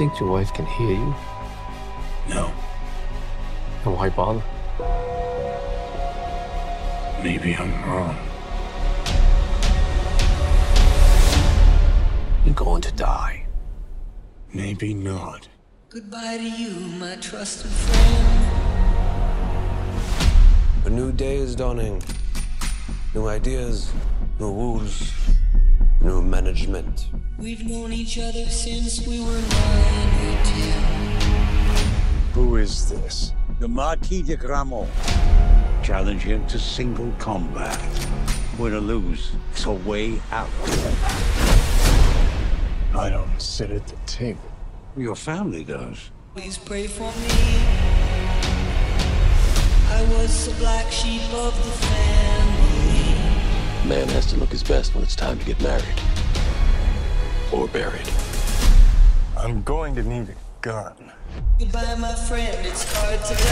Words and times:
think 0.00 0.18
your 0.18 0.30
wife 0.30 0.54
can 0.54 0.64
hear 0.64 0.92
you? 0.92 1.14
No. 2.30 2.50
And 3.84 3.94
why 3.94 4.08
bother? 4.08 4.42
Maybe 7.22 7.54
I'm 7.54 7.70
wrong. 7.84 8.16
You're 12.46 12.54
going 12.54 12.80
to 12.80 12.92
die. 12.92 13.46
Maybe 14.54 14.94
not. 14.94 15.46
Goodbye 15.90 16.38
to 16.38 16.48
you, 16.48 16.70
my 16.98 17.16
trusted 17.16 17.70
friend. 17.70 18.46
A 20.86 20.88
new 20.88 21.12
day 21.12 21.36
is 21.36 21.54
dawning. 21.54 22.02
New 23.14 23.28
ideas, 23.28 23.92
new 24.38 24.50
rules, 24.50 25.12
new 26.02 26.22
management. 26.22 27.08
We've 27.38 27.66
known 27.66 27.92
each 27.92 28.18
other 28.18 28.46
since 28.46 29.06
we 29.06 29.20
were 29.20 29.40
nine 29.40 30.28
or 30.28 30.44
ten. 30.44 30.82
Who 32.32 32.56
is 32.56 32.88
this? 32.88 33.32
The 33.58 33.68
Marquis 33.68 34.22
de 34.22 34.36
Gramont. 34.36 34.88
Challenge 35.82 36.22
him 36.22 36.46
to 36.46 36.58
single 36.58 37.12
combat. 37.18 37.78
Win 38.58 38.74
or 38.74 38.80
lose, 38.80 39.32
it's 39.52 39.64
a 39.66 39.72
way 39.72 40.20
out. 40.32 40.48
I 42.94 43.08
don't 43.10 43.40
sit 43.40 43.70
at 43.70 43.86
the 43.86 43.96
table. 44.06 44.40
Your 44.96 45.16
family 45.16 45.64
does. 45.64 46.10
Please 46.34 46.58
pray 46.58 46.86
for 46.86 47.12
me. 47.12 47.60
I 49.88 50.06
was 50.12 50.48
the 50.48 50.54
black 50.60 50.90
sheep 50.90 51.22
of 51.32 51.54
the 51.56 51.70
family. 51.86 52.19
Man 53.90 54.08
has 54.10 54.26
to 54.26 54.36
look 54.36 54.50
his 54.50 54.62
best 54.62 54.94
when 54.94 55.02
it's 55.02 55.16
time 55.16 55.36
to 55.36 55.44
get 55.44 55.60
married. 55.60 56.00
Or 57.52 57.66
buried. 57.66 58.08
I'm 59.36 59.64
going 59.64 59.96
to 59.96 60.04
need 60.04 60.28
a 60.28 60.36
gun. 60.60 60.94
Goodbye, 61.58 61.96
my 61.96 62.14
friend. 62.14 62.56
It's 62.64 62.84
hard 62.94 63.18
to 63.24 63.34
die. 63.34 63.42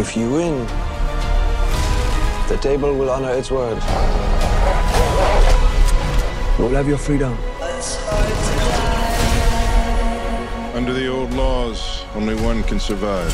If 0.00 0.16
you 0.16 0.32
win, 0.32 0.66
the 2.48 2.56
table 2.62 2.96
will 2.96 3.10
honor 3.10 3.34
its 3.34 3.50
word. 3.50 3.76
You'll 6.58 6.70
have 6.70 6.88
your 6.88 6.96
freedom. 6.96 7.36
Under 10.78 10.92
the 10.92 11.08
old 11.08 11.34
laws, 11.34 12.04
only 12.14 12.36
one 12.36 12.62
can 12.62 12.78
survive. 12.78 13.32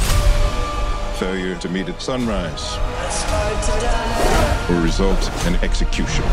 Failure 1.18 1.54
to 1.56 1.68
meet 1.68 1.90
at 1.90 2.00
sunrise 2.00 2.78
It's 3.04 3.22
hard 3.22 3.62
to 3.64 3.70
die. 3.84 4.66
will 4.70 4.82
result 4.82 5.30
in 5.46 5.54
execution. 5.56 6.24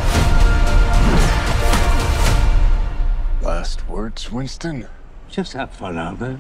Last 3.42 3.86
words, 3.90 4.32
Winston? 4.32 4.88
Just 5.30 5.52
have 5.52 5.74
fun 5.74 5.98
out 5.98 6.18
there. 6.18 6.40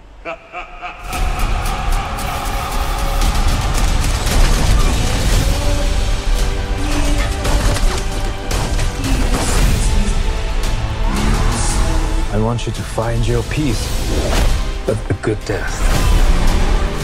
I 12.33 12.39
want 12.39 12.65
you 12.65 12.71
to 12.71 12.81
find 12.81 13.27
your 13.27 13.43
peace. 13.43 14.61
But 14.83 14.97
a 15.11 15.14
good 15.21 15.37
death 15.45 15.80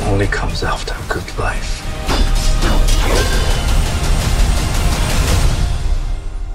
only 0.08 0.26
comes 0.26 0.64
after 0.64 0.96
a 0.96 1.14
good 1.14 1.38
life. 1.38 1.84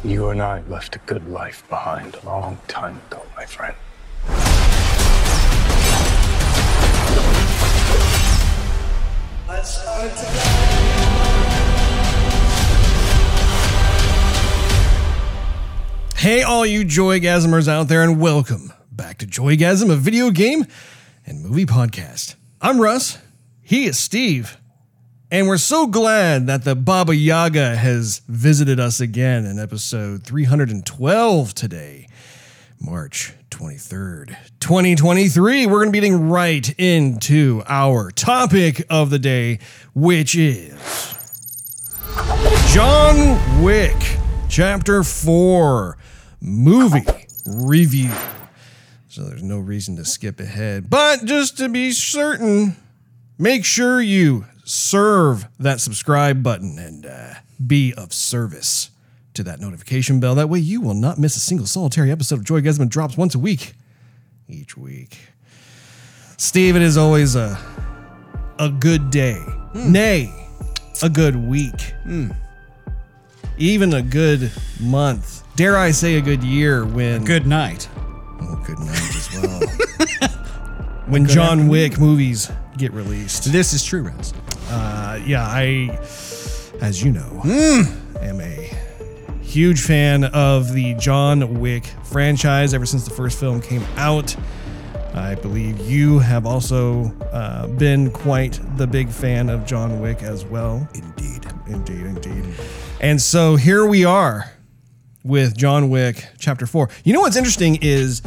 You 0.05 0.31
and 0.31 0.43
I 0.43 0.63
left 0.69 0.97
a 0.97 0.99
good 1.01 1.31
life 1.31 1.63
behind 1.69 2.17
a 2.17 2.27
long 2.27 2.59
time 2.67 3.01
ago, 3.07 3.23
my 3.37 3.47
friend. 3.47 3.77
Hey, 16.17 16.43
all 16.43 16.67
you 16.67 16.85
Joygasmers 16.85 17.69
out 17.69 17.87
there, 17.87 18.03
and 18.03 18.21
welcome 18.21 18.73
back 18.91 19.19
to 19.19 19.27
Joygasm, 19.27 19.91
a 19.91 19.97
video 19.97 20.31
game 20.31 20.67
and 21.27 21.43
movie 21.43 21.67
podcast. 21.67 22.35
I'm 22.61 22.81
Russ. 22.81 23.19
He 23.63 23.87
is 23.87 23.99
Steve. 23.99 24.59
And 25.31 25.49
we're 25.49 25.57
so 25.59 25.87
glad 25.87 26.47
that 26.47 26.65
the 26.65 26.75
Baba 26.75 27.17
Yaga 27.17 27.77
has 27.77 28.21
visited 28.29 28.79
us 28.79 29.01
again 29.01 29.47
in 29.47 29.59
episode 29.59 30.25
312 30.25 31.55
today, 31.55 32.07
March 32.79 33.33
23rd, 33.51 34.37
2023. 34.61 35.67
We're 35.67 35.73
going 35.73 35.87
to 35.87 35.93
be 35.93 36.01
getting 36.01 36.29
right 36.29 36.69
into 36.79 37.63
our 37.67 38.11
topic 38.11 38.85
of 38.91 39.11
the 39.11 39.19
day, 39.19 39.59
which 39.95 40.35
is 40.35 40.75
John 42.73 43.63
Wick, 43.63 44.19
Chapter 44.49 45.03
4, 45.03 45.97
movie 46.41 47.27
review. 47.47 48.13
So 49.13 49.25
there's 49.25 49.43
no 49.43 49.59
reason 49.59 49.97
to 49.97 50.07
skip 50.07 50.41
ahead. 50.41 50.89
But 50.89 51.27
just 51.27 51.59
to 51.59 51.69
be 51.69 51.93
certain, 51.93 52.77
make 53.39 53.63
sure 53.63 54.01
you 54.01 54.47
serve 54.65 55.47
that 55.59 55.83
subscribe 55.83 56.43
button 56.43 56.79
and 56.79 57.05
uh, 57.05 57.35
be 57.65 57.93
of 57.93 58.15
service 58.15 58.91
to 59.35 59.43
that 59.43 59.61
notification 59.61 60.19
bell. 60.19 60.35
That 60.35 60.49
way 60.49 60.61
you 60.61 60.81
will 60.81 60.95
not 60.95 61.19
miss 61.19 61.37
a 61.37 61.41
single 61.41 61.67
solitary 61.67 62.11
episode 62.11 62.39
of 62.39 62.45
Joy 62.47 62.63
Gesman 62.63 62.89
drops 62.89 63.19
once 63.19 63.35
a 63.35 63.39
week, 63.39 63.75
each 64.49 64.79
week. 64.79 65.19
Steve, 66.39 66.75
it 66.75 66.81
is 66.81 66.97
always 66.97 67.37
a, 67.37 67.59
a 68.59 68.71
good 68.71 69.11
day. 69.11 69.45
Nay, 69.75 70.33
a 71.03 71.11
good 71.11 71.37
week 71.37 71.93
even 73.59 73.95
a 73.95 74.03
good 74.03 74.51
month. 74.81 75.45
Dare 75.55 75.77
I 75.77 75.91
say 75.91 76.17
a 76.17 76.21
good 76.21 76.43
year 76.43 76.85
when 76.85 77.25
Good 77.25 77.47
night. 77.47 77.89
Oh, 78.51 78.63
good 78.67 78.79
night 78.79 78.89
as 78.91 79.29
well. 79.41 80.31
when 81.07 81.27
John 81.27 81.69
Wick 81.69 81.99
movies 81.99 82.51
get 82.77 82.93
released. 82.93 83.53
This 83.53 83.73
is 83.73 83.85
true, 83.85 84.03
Russ. 84.03 84.33
Uh, 84.69 85.21
yeah, 85.25 85.47
I, 85.47 85.99
as 86.81 87.03
you 87.03 87.13
know, 87.13 87.43
am 88.21 88.41
a 88.41 88.71
huge 89.43 89.83
fan 89.83 90.25
of 90.25 90.73
the 90.73 90.95
John 90.95 91.61
Wick 91.61 91.85
franchise 92.05 92.73
ever 92.73 92.87
since 92.87 93.05
the 93.05 93.15
first 93.15 93.39
film 93.39 93.61
came 93.61 93.85
out. 93.97 94.35
I 95.15 95.35
believe 95.35 95.79
you 95.81 96.19
have 96.21 96.47
also 96.47 97.05
uh, 97.33 97.67
been 97.67 98.11
quite 98.11 98.59
the 98.79 98.87
big 98.87 99.11
fan 99.11 99.51
of 99.51 99.67
John 99.67 100.01
Wick 100.01 100.23
as 100.23 100.45
well. 100.47 100.89
Indeed. 100.95 101.47
Indeed, 101.67 102.07
indeed. 102.07 102.45
And 103.01 103.21
so 103.21 103.57
here 103.57 103.85
we 103.85 104.05
are 104.07 104.51
with 105.23 105.57
John 105.57 105.91
Wick 105.91 106.27
Chapter 106.39 106.67
4. 106.67 106.89
You 107.05 107.13
know 107.13 107.21
what's 107.21 107.37
interesting 107.37 107.79
is 107.83 108.23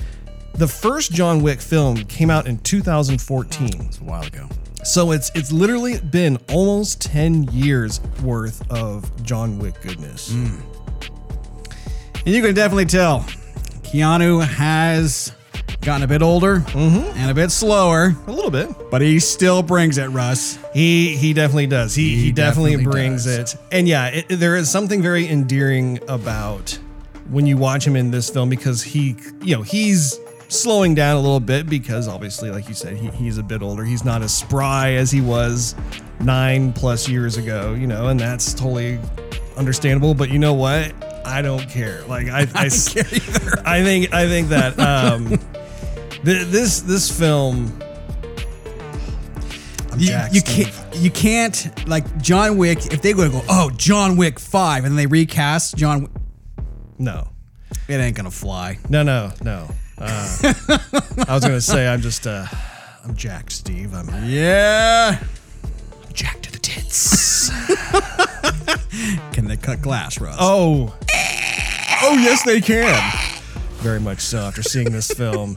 the 0.58 0.68
first 0.68 1.12
John 1.12 1.42
Wick 1.42 1.60
film 1.60 1.98
came 2.06 2.30
out 2.30 2.48
in 2.48 2.58
2014. 2.60 3.70
It's 3.82 4.00
a 4.00 4.04
while 4.04 4.24
ago. 4.24 4.48
So 4.84 5.12
it's 5.12 5.32
it's 5.36 5.52
literally 5.52 6.00
been 6.00 6.38
almost 6.50 7.02
10 7.02 7.46
years 7.52 8.00
worth 8.24 8.70
of 8.72 9.24
John 9.24 9.58
Wick 9.58 9.82
goodness. 9.82 10.32
Hmm. 10.32 10.60
And 12.26 12.34
you 12.34 12.42
can 12.42 12.54
definitely 12.56 12.86
tell 12.86 13.22
Keanu 13.84 14.44
has 14.44 15.32
gotten 15.82 16.04
a 16.04 16.08
bit 16.08 16.22
older 16.24 16.58
mm-hmm. 16.60 17.18
and 17.18 17.30
a 17.30 17.34
bit 17.34 17.52
slower, 17.52 18.16
A 18.26 18.32
little 18.32 18.50
bit. 18.50 18.70
but 18.90 19.02
he 19.02 19.20
still 19.20 19.62
brings 19.62 19.98
it, 20.00 20.08
Russ. 20.08 20.58
He 20.74 21.16
he 21.16 21.34
definitely 21.34 21.68
does. 21.68 21.94
He 21.96 22.16
he, 22.16 22.22
He 22.26 22.32
definitely, 22.32 22.72
definitely 22.72 22.92
brings 22.92 23.26
does. 23.26 23.54
it. 23.54 23.60
And 23.72 23.88
yeah, 23.88 24.08
it, 24.08 24.26
there 24.30 24.56
is 24.56 24.70
something 24.70 25.02
very 25.02 25.28
endearing 25.28 26.00
about 26.08 26.78
when 27.30 27.46
you 27.48 27.58
watch 27.58 27.86
him 27.86 27.96
in 27.96 28.12
this 28.12 28.30
film 28.30 28.50
because 28.50 28.84
he 28.84 29.16
you 29.42 29.56
know, 29.56 29.62
he's 29.64 30.20
slowing 30.48 30.96
down 30.96 31.18
a 31.18 31.20
little 31.20 31.40
bit 31.40 31.68
because 31.68 32.08
obviously 32.08 32.52
like 32.52 32.68
you 32.68 32.76
said 32.76 32.98
he, 32.98 33.08
he's 33.10 33.38
a 33.38 33.44
bit 33.44 33.62
older. 33.62 33.84
He's 33.84 34.06
not 34.06 34.22
as 34.22 34.36
spry 34.36 34.92
as 34.94 35.12
he 35.12 35.22
was 35.22 35.76
9 36.22 36.74
plus 36.74 37.10
years 37.10 37.38
ago, 37.38 37.74
you 37.74 37.88
know, 37.88 38.08
and 38.08 38.20
that's 38.20 38.54
totally 38.54 39.00
understandable, 39.58 40.14
but 40.14 40.30
you 40.30 40.40
know 40.40 40.54
what? 40.54 40.94
I 41.26 41.42
don't 41.42 41.68
care. 41.70 42.04
Like 42.06 42.28
I, 42.28 42.42
I 42.42 42.70
think 42.70 44.14
I 44.14 44.28
think 44.28 44.50
that 44.50 44.80
um 44.80 45.28
th- 46.24 46.48
this 46.48 46.82
this 46.82 47.10
film 47.18 47.80
You, 49.98 50.18
you 50.32 50.42
can't 50.42 50.74
you 50.94 51.10
can't 51.10 51.88
like 51.88 52.18
John 52.22 52.58
Wick 52.58 52.88
if 52.94 53.02
they 53.02 53.14
go 53.14 53.24
to 53.24 53.30
go 53.30 53.42
oh 53.50 53.72
John 53.76 54.18
Wick 54.18 54.40
five 54.40 54.86
and 54.86 54.98
they 54.98 55.08
recast 55.08 55.76
John 55.78 56.10
no. 56.98 57.30
it 57.88 57.96
ain't 57.96 58.16
gonna 58.16 58.32
fly. 58.32 58.78
No, 58.90 59.04
no, 59.04 59.32
no. 59.42 59.70
Uh, 59.98 60.38
I 61.28 61.34
was 61.34 61.44
gonna 61.44 61.62
say 61.62 61.88
I'm 61.88 62.02
just 62.02 62.28
uh, 62.28 62.46
I'm 63.04 63.16
jacked, 63.16 63.52
Steve. 63.52 63.94
I'm 63.94 64.10
Yeah. 64.30 65.20
jacked 66.14 66.44
to 66.44 66.52
the 66.52 66.60
tits. 66.60 67.50
Can 69.34 69.46
they 69.48 69.58
cut 69.58 69.82
glass, 69.82 70.20
Russ? 70.20 70.38
oh. 70.40 70.96
Oh, 72.02 72.18
yes, 72.18 72.44
they 72.44 72.60
can. 72.60 73.02
Very 73.78 74.00
much 74.02 74.20
so 74.20 74.40
after 74.40 74.62
seeing 74.62 74.92
this 74.92 75.10
film. 75.10 75.56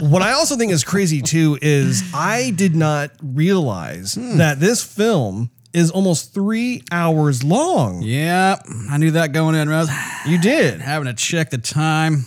What 0.00 0.20
I 0.20 0.32
also 0.32 0.56
think 0.56 0.72
is 0.72 0.82
crazy 0.84 1.22
too 1.22 1.58
is 1.62 2.02
I 2.12 2.50
did 2.50 2.74
not 2.74 3.12
realize 3.22 4.14
that 4.14 4.58
this 4.58 4.82
film 4.82 5.50
is 5.72 5.90
almost 5.92 6.34
three 6.34 6.82
hours 6.90 7.44
long. 7.44 8.02
Yeah, 8.02 8.56
I 8.90 8.96
knew 8.98 9.12
that 9.12 9.32
going 9.32 9.54
in, 9.54 9.68
Russ. 9.68 9.88
You 10.26 10.38
did. 10.38 10.80
Having 10.80 11.06
to 11.06 11.14
check 11.14 11.50
the 11.50 11.58
time 11.58 12.24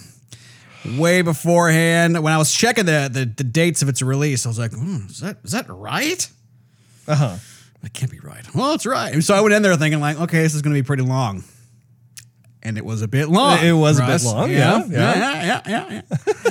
way 0.97 1.21
beforehand. 1.21 2.21
When 2.21 2.33
I 2.33 2.37
was 2.37 2.53
checking 2.53 2.85
the, 2.85 3.09
the, 3.11 3.25
the 3.25 3.43
dates 3.43 3.81
of 3.81 3.89
its 3.89 4.01
release, 4.01 4.45
I 4.45 4.49
was 4.49 4.59
like, 4.59 4.73
hmm, 4.73 5.07
is 5.09 5.19
that 5.19 5.37
is 5.43 5.51
that 5.51 5.69
right? 5.69 6.29
Uh 7.07 7.15
huh. 7.15 7.35
That 7.81 7.93
can't 7.93 8.11
be 8.11 8.19
right. 8.19 8.43
Well, 8.53 8.73
it's 8.73 8.85
right. 8.85 9.13
And 9.13 9.23
so 9.23 9.33
I 9.33 9.41
went 9.41 9.53
in 9.53 9.61
there 9.61 9.75
thinking 9.77 10.01
like, 10.01 10.19
okay, 10.19 10.41
this 10.41 10.53
is 10.53 10.61
going 10.61 10.75
to 10.75 10.81
be 10.81 10.85
pretty 10.85 11.03
long. 11.03 11.43
And 12.61 12.77
it 12.77 12.83
was 12.83 13.01
a 13.01 13.07
bit 13.07 13.29
long. 13.29 13.63
It 13.63 13.71
was 13.71 13.99
a 13.99 14.05
bit 14.05 14.21
long, 14.23 14.51
Yeah, 14.51 14.83
yeah, 14.85 15.15
yeah, 15.15 15.61
yeah, 15.65 15.81
yeah, 15.89 16.01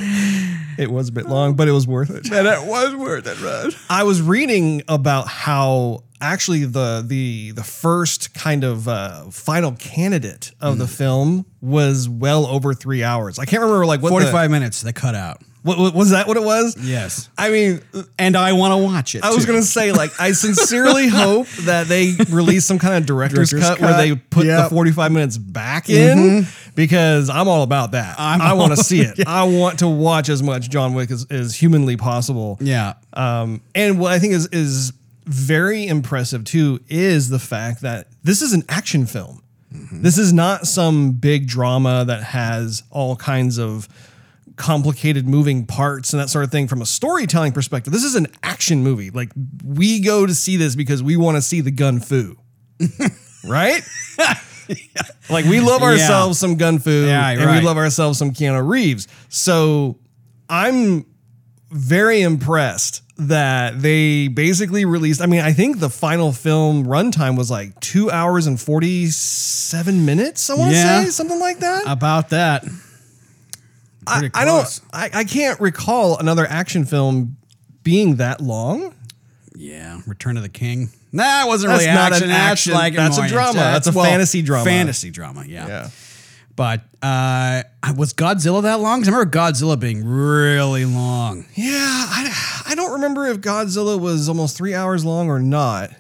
yeah. 0.01 0.65
It 0.79 0.91
was 0.91 1.09
a 1.09 1.13
bit 1.13 1.27
long, 1.27 1.55
but 1.55 1.67
it 1.67 1.73
was 1.73 1.87
worth 1.89 2.09
it. 2.11 2.25
and 2.33 2.47
it 2.47 2.67
was 2.67 2.95
worth 2.95 3.27
it, 3.27 3.41
Russ. 3.43 3.75
I 3.91 4.05
was 4.05 4.23
reading 4.23 4.83
about 4.89 5.27
how 5.27 6.05
actually 6.21 6.65
the 6.65 7.05
the 7.07 7.53
the 7.53 7.63
first 7.65 8.35
kind 8.35 8.65
of 8.65 8.89
uh, 8.89 9.25
final 9.31 9.73
candidate 9.73 10.53
of 10.61 10.79
the 10.79 10.87
film 10.87 11.47
was 11.61 12.09
well 12.09 12.47
over 12.47 12.75
three 12.75 13.03
hours. 13.03 13.39
I 13.39 13.45
can't 13.45 13.63
remember 13.63 13.87
like 13.87 14.03
what 14.03 14.11
45 14.11 14.51
minutes 14.51 14.81
they 14.83 14.93
cut 14.93 15.15
out. 15.15 15.43
what, 15.63 15.79
what- 15.79 15.95
was 15.95 16.11
that 16.11 16.27
what 16.29 16.37
it 16.37 16.43
was? 16.43 16.77
Yes. 16.81 17.29
I 17.37 17.51
mean, 17.51 17.81
And 18.19 18.37
I 18.37 18.53
want 18.53 18.73
to 18.73 18.79
watch 18.79 19.15
it. 19.15 19.25
I 19.25 19.35
was 19.35 19.45
gonna 19.47 19.63
say 19.63 19.93
like 19.93 20.13
I 20.21 20.33
sincerely 20.33 21.09
hope 21.23 21.49
that 21.63 21.87
they 21.89 22.15
release 22.31 22.65
some 22.65 22.79
kind 22.79 22.95
of 22.97 23.07
director's, 23.07 23.51
Director's 23.51 23.79
cut, 23.79 23.81
where 23.81 23.97
they 23.97 24.15
put 24.15 24.43
the 24.43 24.47
yep. 24.47 24.67
Mm-hmm. 24.67 24.75
45 24.75 25.13
minutes 25.13 25.39
back 25.39 25.89
in 25.91 26.47
because 26.75 27.29
I'm 27.29 27.49
all 27.49 27.63
about 27.65 27.91
that. 27.93 28.17
I'm 28.19 28.41
I 28.41 28.53
want 28.53 28.71
to 28.77 28.83
see 28.83 29.01
it. 29.01 29.19
I 29.27 29.45
want 29.45 29.81
to 29.81 29.89
watch 29.89 30.29
as 30.29 30.43
much 30.43 30.71
John 30.71 30.95
Wick 30.95 31.11
as, 31.11 31.27
as 31.31 31.57
humanly 31.57 31.97
possible. 31.97 32.57
Yeah. 32.61 32.95
Um, 33.13 33.63
and 33.75 33.99
what 33.99 34.13
I 34.13 34.21
think 34.21 34.35
is 34.35 34.47
is 34.53 34.93
very 35.29 35.87
impressive 35.87 36.45
too 36.45 36.81
is 36.89 37.29
the 37.29 37.39
fact 37.39 37.83
that 37.83 38.09
this 38.23 38.43
is 38.43 38.53
an 38.53 38.63
action 38.69 39.07
film. 39.07 39.43
Mm-hmm. 39.73 40.03
This 40.03 40.17
is 40.19 40.33
not 40.33 40.67
some 40.67 41.13
big 41.13 41.47
drama 41.47 42.05
that 42.07 42.23
has 42.23 42.83
all 42.91 43.17
kinds 43.17 43.59
of 43.59 43.89
complicated 44.57 45.29
moving 45.29 45.67
parts 45.67 46.13
and 46.13 46.21
that 46.21 46.29
sort 46.31 46.45
of 46.45 46.51
thing 46.51 46.67
from 46.67 46.83
a 46.83 46.87
storytelling 46.87 47.53
perspective. 47.53 47.93
This 47.93 48.03
is 48.05 48.15
an 48.17 48.27
action 48.43 48.83
movie. 48.83 49.11
Like 49.11 49.31
we 49.65 50.01
go 50.01 50.27
to 50.27 50.35
see 50.35 50.57
this 50.57 50.75
because 50.75 51.03
we 51.03 51.17
want 51.17 51.37
to 51.37 51.43
see 51.43 51.61
the 51.61 51.71
gun 51.71 52.01
fu. 52.01 52.37
right? 53.45 53.83
Like 55.31 55.45
we 55.45 55.61
love 55.61 55.81
Yeah. 55.83 55.89
ourselves 55.89 56.39
some 56.39 56.57
gun 56.57 56.79
fu 56.79 56.91
Yeah, 57.07 57.31
and 57.31 57.45
right. 57.45 57.61
we 57.61 57.67
love 57.67 57.77
ourselves 57.77 58.19
some 58.19 58.33
Keanu 58.33 58.67
Reeves. 58.67 59.07
So 59.29 59.99
I'm 60.49 61.07
very 61.71 62.21
impressed 62.23 63.03
that 63.19 63.83
they 63.83 64.29
basically 64.29 64.85
released. 64.85 65.21
I 65.21 65.27
mean, 65.27 65.41
I 65.41 65.53
think 65.53 65.81
the 65.81 65.91
final 65.91 66.33
film 66.33 66.85
runtime 66.87 67.37
was 67.37 67.51
like 67.51 67.79
two 67.81 68.11
hours 68.11 68.47
and 68.47 68.61
47 68.61 70.05
minutes, 70.07 70.49
I 70.51 70.55
want 70.55 70.71
to 70.71 70.77
Yeah. 70.77 71.05
say, 71.05 71.11
something 71.11 71.39
like 71.41 71.59
that. 71.61 71.83
About 71.87 72.31
that. 72.31 72.65
I, 74.07 74.31
I 74.33 74.45
don't. 74.45 74.81
I, 74.93 75.11
I 75.13 75.25
can't 75.25 75.61
recall 75.61 76.17
another 76.19 76.47
action 76.47 76.85
film 76.87 77.37
being 77.83 78.17
that 78.17 78.41
long. 78.41 78.95
Yeah. 79.55 80.01
Return 80.07 80.37
of 80.37 80.43
the 80.43 80.49
King. 80.49 80.91
Nah, 81.13 81.45
it 81.45 81.49
wasn't 81.49 81.73
really 81.73 81.87
not 81.87 82.13
action. 82.13 82.25
an 82.25 82.29
That's 82.31 82.53
action. 82.53 82.73
like 82.75 82.95
That's 82.95 83.19
a 83.19 83.29
drama. 83.29 83.55
That's 83.59 83.87
a 83.89 83.93
well, 83.93 84.05
fantasy 84.05 84.43
drama. 84.43 84.65
Fantasy 84.65 85.11
drama, 85.11 85.45
yeah. 85.47 85.67
Yeah. 85.67 85.91
But 86.59 86.81
uh, 87.03 87.63
was 87.97 88.13
Godzilla 88.13 88.61
that 88.65 88.81
long? 88.81 88.99
'Cause 89.01 89.09
I 89.09 89.13
remember 89.13 89.31
Godzilla 89.31 89.79
being 89.79 90.05
really 90.05 90.85
long. 90.85 91.45
Yeah, 91.55 91.71
I, 91.73 92.63
I 92.67 92.75
don't 92.75 92.93
remember 92.95 93.27
if 93.29 93.39
Godzilla 93.41 93.99
was 93.99 94.29
almost 94.29 94.57
three 94.57 94.75
hours 94.75 95.05
long 95.05 95.29
or 95.31 95.39
not. 95.39 95.91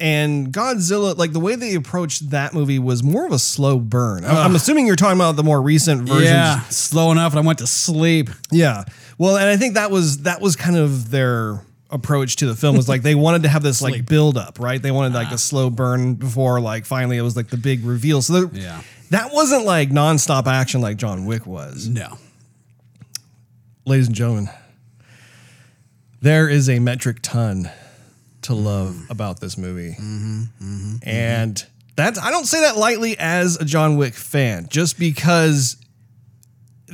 And 0.00 0.50
Godzilla, 0.52 1.14
like 1.18 1.32
the 1.32 1.40
way 1.40 1.56
they 1.56 1.74
approached 1.74 2.30
that 2.30 2.54
movie 2.54 2.78
was 2.78 3.02
more 3.02 3.26
of 3.26 3.32
a 3.32 3.38
slow 3.38 3.78
burn. 3.78 4.24
I- 4.24 4.44
I'm 4.44 4.54
assuming 4.54 4.86
you're 4.86 4.96
talking 4.96 5.18
about 5.18 5.36
the 5.36 5.44
more 5.44 5.60
recent 5.60 6.02
versions. 6.08 6.24
Yeah, 6.30 6.60
slow 6.70 7.12
enough, 7.12 7.32
and 7.34 7.40
I 7.40 7.46
went 7.46 7.58
to 7.58 7.66
sleep. 7.66 8.30
Yeah. 8.50 8.84
Well, 9.18 9.36
and 9.36 9.46
I 9.48 9.56
think 9.58 9.74
that 9.74 9.90
was 9.90 10.18
that 10.22 10.40
was 10.40 10.56
kind 10.56 10.76
of 10.76 11.10
their 11.10 11.60
approach 11.90 12.36
to 12.36 12.46
the 12.46 12.54
film 12.54 12.76
was 12.76 12.88
like 12.88 13.02
they 13.02 13.14
wanted 13.14 13.42
to 13.44 13.48
have 13.48 13.62
this 13.62 13.80
like 13.80 14.04
build 14.06 14.36
up, 14.36 14.58
right? 14.60 14.80
They 14.80 14.90
wanted 14.90 15.14
like 15.14 15.30
a 15.30 15.34
ah. 15.34 15.36
slow 15.36 15.70
burn 15.70 16.14
before 16.14 16.60
like 16.60 16.84
finally 16.84 17.16
it 17.16 17.22
was 17.22 17.36
like 17.36 17.48
the 17.48 17.56
big 17.56 17.84
reveal. 17.84 18.20
So 18.20 18.32
there- 18.44 18.60
Yeah. 18.60 18.82
that 19.10 19.32
wasn't 19.32 19.64
like 19.64 19.90
nonstop 19.90 20.46
action 20.46 20.80
like 20.80 20.96
John 20.98 21.24
Wick 21.24 21.46
was. 21.46 21.88
No. 21.88 22.18
ladies 23.86 24.06
and 24.06 24.16
gentlemen, 24.16 24.50
there 26.20 26.48
is 26.48 26.68
a 26.68 26.78
metric 26.78 27.18
ton 27.22 27.70
to 28.42 28.52
mm-hmm. 28.52 28.64
love 28.64 29.06
about 29.08 29.40
this 29.40 29.56
movie. 29.56 29.92
Mm-hmm. 29.92 30.42
Mm-hmm. 30.62 31.08
and 31.08 31.66
that's, 31.96 32.18
I 32.18 32.30
don't 32.30 32.44
say 32.44 32.60
that 32.60 32.76
lightly 32.76 33.16
as 33.18 33.56
a 33.56 33.64
John 33.64 33.96
Wick 33.96 34.14
fan, 34.14 34.68
just 34.70 34.98
because 34.98 35.76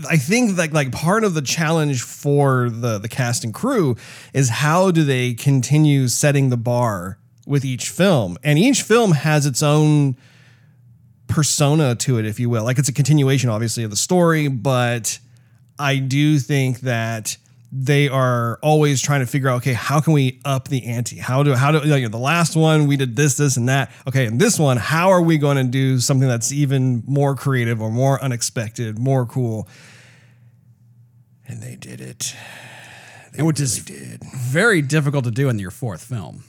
I 0.09 0.17
think 0.17 0.57
that 0.57 0.73
like 0.73 0.93
part 0.93 1.25
of 1.25 1.35
the 1.35 1.43
challenge 1.43 2.03
for 2.03 2.69
the, 2.71 2.99
the 2.99 3.09
cast 3.09 3.45
and 3.45 3.55
crew 3.55 3.97
is 4.33 4.49
how 4.49 4.91
do 4.91 5.05
they 5.05 5.35
continue 5.35 6.09
setting 6.09 6.49
the 6.49 6.57
bar 6.57 7.19
with 7.47 7.65
each 7.65 7.91
film? 7.91 8.37
And 8.43 8.59
each 8.59 8.83
film 8.83 9.13
has 9.13 9.47
its 9.47 9.63
own 9.63 10.17
persona 11.29 11.95
to 11.97 12.19
it, 12.19 12.27
if 12.27 12.41
you 12.41 12.51
will. 12.51 12.65
Like 12.65 12.79
it's 12.79 12.89
a 12.89 12.93
continuation, 12.93 13.51
obviously, 13.51 13.85
of 13.85 13.91
the 13.91 13.97
story, 13.97 14.49
but 14.49 15.19
I 15.79 15.97
do 15.97 16.39
think 16.39 16.81
that 16.81 17.37
they 17.77 18.09
are 18.09 18.61
always 18.63 19.03
trying 19.03 19.19
to 19.19 19.27
figure 19.27 19.49
out, 19.49 19.57
okay, 19.57 19.73
how 19.73 20.01
can 20.01 20.13
we 20.13 20.41
up 20.45 20.69
the 20.69 20.87
ante? 20.87 21.17
How 21.19 21.43
do 21.43 21.55
how 21.55 21.73
do 21.73 21.79
you 21.89 22.03
know, 22.03 22.09
the 22.09 22.19
last 22.19 22.55
one 22.55 22.87
we 22.87 22.97
did 22.97 23.17
this, 23.17 23.37
this, 23.37 23.57
and 23.57 23.69
that. 23.69 23.91
Okay, 24.07 24.27
and 24.27 24.41
this 24.41 24.61
one, 24.61 24.77
how 24.77 25.11
are 25.11 25.21
we 25.21 25.39
going 25.39 25.57
to 25.57 25.65
do 25.65 25.99
something 25.99 26.29
that's 26.29 26.53
even 26.53 27.03
more 27.05 27.35
creative 27.35 27.83
or 27.83 27.91
more 27.91 28.23
unexpected, 28.23 28.97
more 28.97 29.27
cool? 29.27 29.69
And 31.49 31.61
they 31.61 31.75
did 31.75 32.01
it. 32.01 32.37
And 33.37 33.45
which 33.45 33.59
is 33.59 33.79
very 33.79 34.81
difficult 34.81 35.25
to 35.25 35.33
do 35.33 35.49
in 35.49 35.59
your 35.59 35.73
fourth 35.73 36.05
film. 36.05 36.45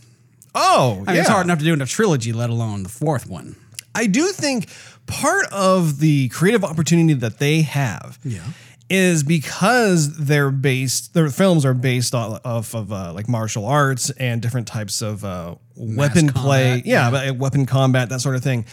Oh, 0.54 1.04
I 1.08 1.14
mean, 1.14 1.22
It's 1.22 1.30
hard 1.30 1.48
enough 1.48 1.58
to 1.58 1.66
do 1.66 1.74
in 1.74 1.82
a 1.82 1.88
trilogy, 1.88 2.34
let 2.34 2.52
alone 2.52 2.84
the 2.84 2.90
fourth 2.90 3.28
one. 3.28 3.56
I 3.96 4.06
do 4.06 4.28
think 4.28 4.70
part 5.08 5.48
of 5.52 6.00
the 6.00 6.30
creative 6.30 6.64
opportunity 6.64 7.14
that 7.14 7.40
they 7.40 7.64
have 7.64 8.20
Yeah. 8.24 8.42
Is 8.90 9.24
because 9.24 10.18
they're 10.18 10.52
based 10.52 11.14
their 11.14 11.30
films 11.30 11.66
are 11.66 11.74
based 11.74 12.14
off, 12.14 12.40
of 12.46 12.92
uh, 12.92 13.12
like 13.14 13.28
martial 13.28 13.66
arts 13.66 14.10
and 14.12 14.42
different 14.42 14.68
types 14.68 15.02
of 15.02 15.26
uh, 15.26 15.56
weapon 15.76 16.28
play. 16.30 16.82
yeah, 16.86 17.10
yeah. 17.12 17.32
weapon 17.32 17.66
combat 17.66 18.10
that 18.10 18.22
sort 18.22 18.36
of 18.36 18.44
thing. 18.44 18.66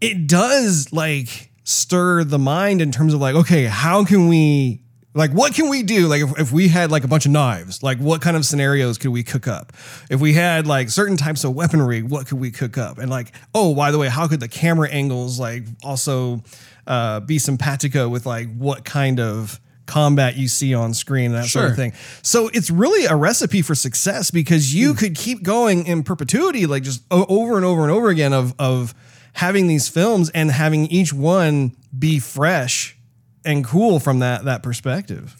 It 0.00 0.26
does 0.26 0.92
like 0.92 1.50
stir 1.64 2.24
the 2.24 2.38
mind 2.38 2.82
in 2.82 2.90
terms 2.90 3.14
of 3.14 3.20
like 3.20 3.34
okay 3.34 3.64
how 3.64 4.04
can 4.04 4.28
we 4.28 4.82
like 5.14 5.30
what 5.32 5.54
can 5.54 5.68
we 5.68 5.82
do? 5.82 6.08
Like 6.08 6.22
if, 6.22 6.40
if 6.40 6.52
we 6.52 6.68
had 6.68 6.90
like 6.90 7.04
a 7.04 7.08
bunch 7.08 7.26
of 7.26 7.32
knives 7.32 7.82
like 7.82 7.98
what 7.98 8.22
kind 8.22 8.36
of 8.36 8.46
scenarios 8.46 8.96
could 8.96 9.10
we 9.10 9.22
cook 9.22 9.46
up? 9.46 9.72
If 10.10 10.20
we 10.20 10.32
had 10.32 10.66
like 10.66 10.88
certain 10.88 11.18
types 11.18 11.44
of 11.44 11.54
weaponry 11.54 12.02
what 12.02 12.26
could 12.26 12.40
we 12.40 12.50
cook 12.50 12.78
up? 12.78 12.96
And 12.96 13.10
like 13.10 13.32
oh 13.54 13.74
by 13.74 13.90
the 13.90 13.98
way 13.98 14.08
how 14.08 14.26
could 14.26 14.40
the 14.40 14.48
camera 14.48 14.88
angles 14.88 15.38
like 15.38 15.64
also 15.84 16.42
uh, 16.86 17.20
be 17.20 17.38
simpatico 17.38 18.08
with 18.08 18.26
like 18.26 18.54
what 18.54 18.84
kind 18.84 19.20
of 19.20 19.60
combat 19.86 20.36
you 20.36 20.48
see 20.48 20.74
on 20.74 20.94
screen 20.94 21.26
and 21.26 21.34
that 21.34 21.46
sort 21.46 21.70
of 21.70 21.76
thing. 21.76 21.92
So 22.22 22.48
it's 22.48 22.70
really 22.70 23.04
a 23.06 23.16
recipe 23.16 23.62
for 23.62 23.74
success 23.74 24.30
because 24.30 24.74
you 24.74 24.94
could 24.94 25.14
keep 25.14 25.42
going 25.42 25.86
in 25.86 26.02
perpetuity 26.02 26.66
like 26.66 26.82
just 26.82 27.02
over 27.10 27.56
and 27.56 27.64
over 27.64 27.82
and 27.82 27.90
over 27.90 28.08
again 28.08 28.32
of 28.32 28.54
of 28.58 28.94
having 29.34 29.66
these 29.66 29.88
films 29.88 30.30
and 30.30 30.50
having 30.50 30.86
each 30.86 31.12
one 31.12 31.76
be 31.96 32.18
fresh 32.18 32.96
and 33.44 33.64
cool 33.64 33.98
from 33.98 34.20
that 34.20 34.44
that 34.44 34.62
perspective. 34.62 35.36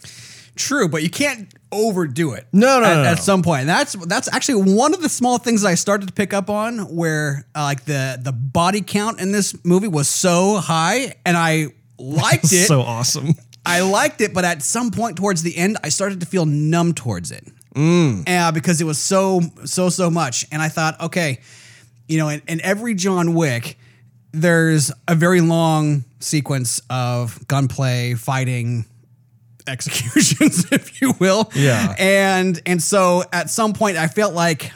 True, 0.55 0.87
but 0.87 1.01
you 1.01 1.09
can't 1.09 1.52
overdo 1.73 2.33
it. 2.33 2.47
No, 2.53 2.79
no, 2.79 2.85
at, 2.85 2.95
no, 2.95 3.03
no. 3.03 3.09
at 3.09 3.19
some 3.19 3.41
point. 3.41 3.61
And 3.61 3.69
that's 3.69 3.93
that's 3.93 4.33
actually 4.33 4.73
one 4.73 4.93
of 4.93 5.01
the 5.01 5.09
small 5.09 5.37
things 5.37 5.61
that 5.61 5.69
I 5.69 5.75
started 5.75 6.07
to 6.07 6.13
pick 6.13 6.33
up 6.33 6.49
on, 6.49 6.95
where 6.95 7.45
uh, 7.55 7.63
like 7.63 7.85
the 7.85 8.19
the 8.21 8.31
body 8.31 8.81
count 8.81 9.19
in 9.19 9.31
this 9.31 9.55
movie 9.65 9.87
was 9.87 10.07
so 10.07 10.57
high, 10.57 11.15
and 11.25 11.35
I 11.37 11.67
liked 11.97 12.45
it. 12.45 12.67
so 12.67 12.81
awesome. 12.81 13.33
I 13.65 13.81
liked 13.81 14.19
it, 14.21 14.33
but 14.33 14.43
at 14.43 14.61
some 14.61 14.91
point 14.91 15.17
towards 15.17 15.41
the 15.41 15.55
end, 15.55 15.77
I 15.83 15.89
started 15.89 16.19
to 16.19 16.25
feel 16.25 16.45
numb 16.45 16.93
towards 16.93 17.31
it. 17.31 17.47
Mm. 17.75 18.53
because 18.53 18.81
it 18.81 18.83
was 18.83 18.99
so, 18.99 19.41
so, 19.65 19.89
so 19.89 20.09
much. 20.09 20.45
And 20.51 20.61
I 20.61 20.69
thought, 20.69 20.99
okay, 21.01 21.39
you 22.07 22.17
know, 22.17 22.29
in, 22.29 22.41
in 22.47 22.61
every 22.61 22.93
John 22.93 23.33
Wick, 23.33 23.77
there's 24.31 24.91
a 25.07 25.15
very 25.15 25.41
long 25.41 26.05
sequence 26.19 26.81
of 26.89 27.47
gunplay, 27.47 28.15
fighting, 28.15 28.85
executions, 29.67 30.65
if 30.71 31.01
you 31.01 31.13
will. 31.19 31.51
Yeah. 31.55 31.95
And 31.97 32.61
and 32.65 32.81
so 32.81 33.23
at 33.31 33.49
some 33.49 33.73
point 33.73 33.97
I 33.97 34.07
felt 34.07 34.33
like 34.33 34.71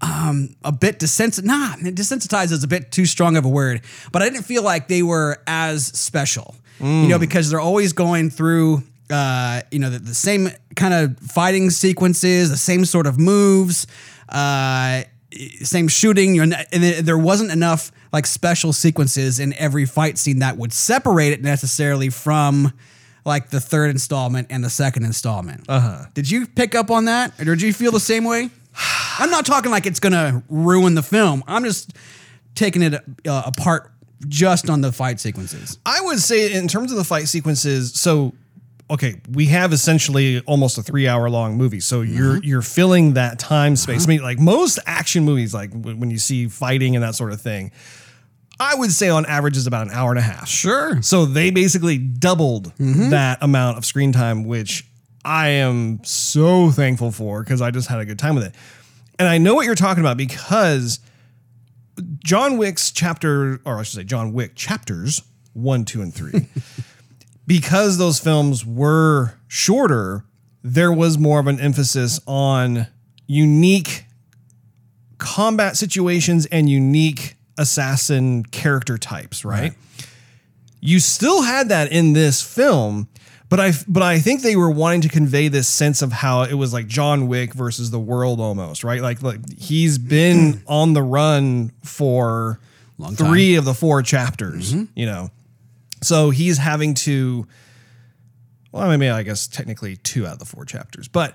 um 0.00 0.54
a 0.62 0.72
bit 0.72 0.98
desensitized. 0.98 1.44
Nah, 1.44 1.76
desensitized 1.76 2.52
is 2.52 2.64
a 2.64 2.68
bit 2.68 2.92
too 2.92 3.06
strong 3.06 3.36
of 3.36 3.44
a 3.44 3.48
word, 3.48 3.82
but 4.12 4.22
I 4.22 4.28
didn't 4.28 4.44
feel 4.44 4.62
like 4.62 4.88
they 4.88 5.02
were 5.02 5.38
as 5.46 5.86
special. 5.86 6.54
You 6.78 7.08
know, 7.08 7.18
because 7.18 7.48
they're 7.48 7.58
always 7.58 7.94
going 7.94 8.28
through 8.28 8.82
uh, 9.10 9.62
you 9.70 9.78
know, 9.78 9.88
the, 9.88 9.98
the 9.98 10.14
same 10.14 10.50
kind 10.74 10.92
of 10.92 11.18
fighting 11.20 11.70
sequences, 11.70 12.50
the 12.50 12.56
same 12.56 12.84
sort 12.84 13.06
of 13.06 13.18
moves, 13.18 13.86
uh, 14.28 15.02
same 15.62 15.88
shooting. 15.88 16.36
Not- 16.50 16.66
and 16.72 17.06
there 17.06 17.16
wasn't 17.18 17.50
enough 17.50 17.92
like 18.12 18.26
special 18.26 18.72
sequences 18.72 19.38
in 19.38 19.52
every 19.54 19.86
fight 19.86 20.18
scene 20.18 20.40
that 20.40 20.56
would 20.56 20.72
separate 20.72 21.32
it 21.32 21.42
necessarily 21.42 22.10
from 22.10 22.72
like 23.26 23.50
the 23.50 23.60
third 23.60 23.90
installment 23.90 24.46
and 24.50 24.64
the 24.64 24.70
second 24.70 25.04
installment. 25.04 25.64
Uh 25.68 25.80
huh. 25.80 26.04
Did 26.14 26.30
you 26.30 26.46
pick 26.46 26.74
up 26.74 26.90
on 26.90 27.06
that, 27.06 27.38
or 27.40 27.44
did 27.44 27.62
you 27.62 27.72
feel 27.72 27.92
the 27.92 28.00
same 28.00 28.24
way? 28.24 28.48
I'm 29.18 29.30
not 29.30 29.44
talking 29.44 29.70
like 29.70 29.84
it's 29.84 30.00
gonna 30.00 30.42
ruin 30.48 30.94
the 30.94 31.02
film. 31.02 31.42
I'm 31.46 31.64
just 31.64 31.92
taking 32.54 32.82
it 32.82 32.94
uh, 32.94 33.42
apart 33.44 33.92
just 34.28 34.70
on 34.70 34.80
the 34.80 34.92
fight 34.92 35.20
sequences. 35.20 35.78
I 35.84 36.00
would 36.02 36.20
say 36.20 36.52
in 36.54 36.68
terms 36.68 36.90
of 36.90 36.96
the 36.96 37.04
fight 37.04 37.28
sequences, 37.28 37.92
so 37.94 38.32
okay, 38.88 39.20
we 39.32 39.46
have 39.46 39.72
essentially 39.72 40.40
almost 40.46 40.78
a 40.78 40.82
three 40.82 41.08
hour 41.08 41.28
long 41.28 41.56
movie. 41.56 41.80
So 41.80 42.02
you're 42.02 42.42
you're 42.42 42.62
filling 42.62 43.14
that 43.14 43.38
time 43.38 43.76
space. 43.76 44.06
I 44.06 44.08
mean, 44.08 44.22
like 44.22 44.38
most 44.38 44.78
action 44.86 45.24
movies, 45.24 45.52
like 45.52 45.70
w- 45.70 45.96
when 45.96 46.10
you 46.10 46.18
see 46.18 46.48
fighting 46.48 46.94
and 46.94 47.02
that 47.02 47.14
sort 47.14 47.32
of 47.32 47.40
thing, 47.40 47.72
I 48.58 48.74
would 48.74 48.92
say 48.92 49.08
on 49.08 49.26
average 49.26 49.56
is 49.56 49.66
about 49.66 49.86
an 49.86 49.92
hour 49.92 50.10
and 50.10 50.18
a 50.18 50.22
half. 50.22 50.48
Sure. 50.48 51.00
So 51.02 51.26
they 51.26 51.50
basically 51.50 51.98
doubled 51.98 52.74
mm-hmm. 52.76 53.10
that 53.10 53.38
amount 53.42 53.78
of 53.78 53.84
screen 53.84 54.12
time, 54.12 54.44
which 54.44 54.86
I 55.24 55.48
am 55.48 56.02
so 56.04 56.70
thankful 56.70 57.10
for 57.10 57.42
because 57.42 57.60
I 57.60 57.70
just 57.70 57.88
had 57.88 58.00
a 58.00 58.04
good 58.04 58.18
time 58.18 58.34
with 58.34 58.44
it. 58.44 58.54
And 59.18 59.28
I 59.28 59.38
know 59.38 59.54
what 59.54 59.66
you're 59.66 59.74
talking 59.74 60.02
about 60.02 60.16
because 60.16 61.00
John 62.24 62.56
Wick's 62.56 62.90
chapter, 62.90 63.60
or 63.64 63.78
I 63.78 63.82
should 63.82 63.96
say, 63.96 64.04
John 64.04 64.32
Wick 64.32 64.54
chapters 64.54 65.22
one, 65.52 65.84
two, 65.84 66.02
and 66.02 66.14
three, 66.14 66.48
because 67.46 67.96
those 67.98 68.18
films 68.18 68.64
were 68.64 69.34
shorter, 69.48 70.24
there 70.62 70.92
was 70.92 71.18
more 71.18 71.40
of 71.40 71.46
an 71.46 71.58
emphasis 71.58 72.20
on 72.26 72.86
unique 73.26 74.04
combat 75.18 75.76
situations 75.76 76.46
and 76.46 76.68
unique 76.68 77.35
assassin 77.58 78.44
character 78.44 78.98
types, 78.98 79.44
right? 79.44 79.72
You 80.80 81.00
still 81.00 81.42
had 81.42 81.70
that 81.70 81.90
in 81.90 82.12
this 82.12 82.42
film, 82.42 83.08
but 83.48 83.60
I 83.60 83.72
but 83.88 84.02
I 84.02 84.18
think 84.18 84.42
they 84.42 84.56
were 84.56 84.70
wanting 84.70 85.02
to 85.02 85.08
convey 85.08 85.48
this 85.48 85.68
sense 85.68 86.02
of 86.02 86.12
how 86.12 86.42
it 86.42 86.54
was 86.54 86.72
like 86.72 86.86
John 86.86 87.28
Wick 87.28 87.54
versus 87.54 87.90
the 87.90 87.98
world 87.98 88.40
almost, 88.40 88.84
right? 88.84 89.00
Like 89.00 89.22
like 89.22 89.40
he's 89.58 89.98
been 89.98 90.62
on 90.68 90.92
the 90.92 91.02
run 91.02 91.72
for 91.82 92.60
Long 92.98 93.14
three 93.14 93.56
of 93.56 93.64
the 93.64 93.74
four 93.74 94.02
chapters, 94.02 94.72
mm-hmm. 94.72 94.84
you 94.94 95.06
know. 95.06 95.30
So 96.02 96.30
he's 96.30 96.58
having 96.58 96.94
to 96.94 97.46
well, 98.72 98.90
I 98.90 98.96
mean, 98.96 99.10
I 99.10 99.22
guess 99.22 99.46
technically 99.46 99.96
two 99.96 100.26
out 100.26 100.34
of 100.34 100.38
the 100.38 100.44
four 100.44 100.64
chapters, 100.64 101.08
but 101.08 101.34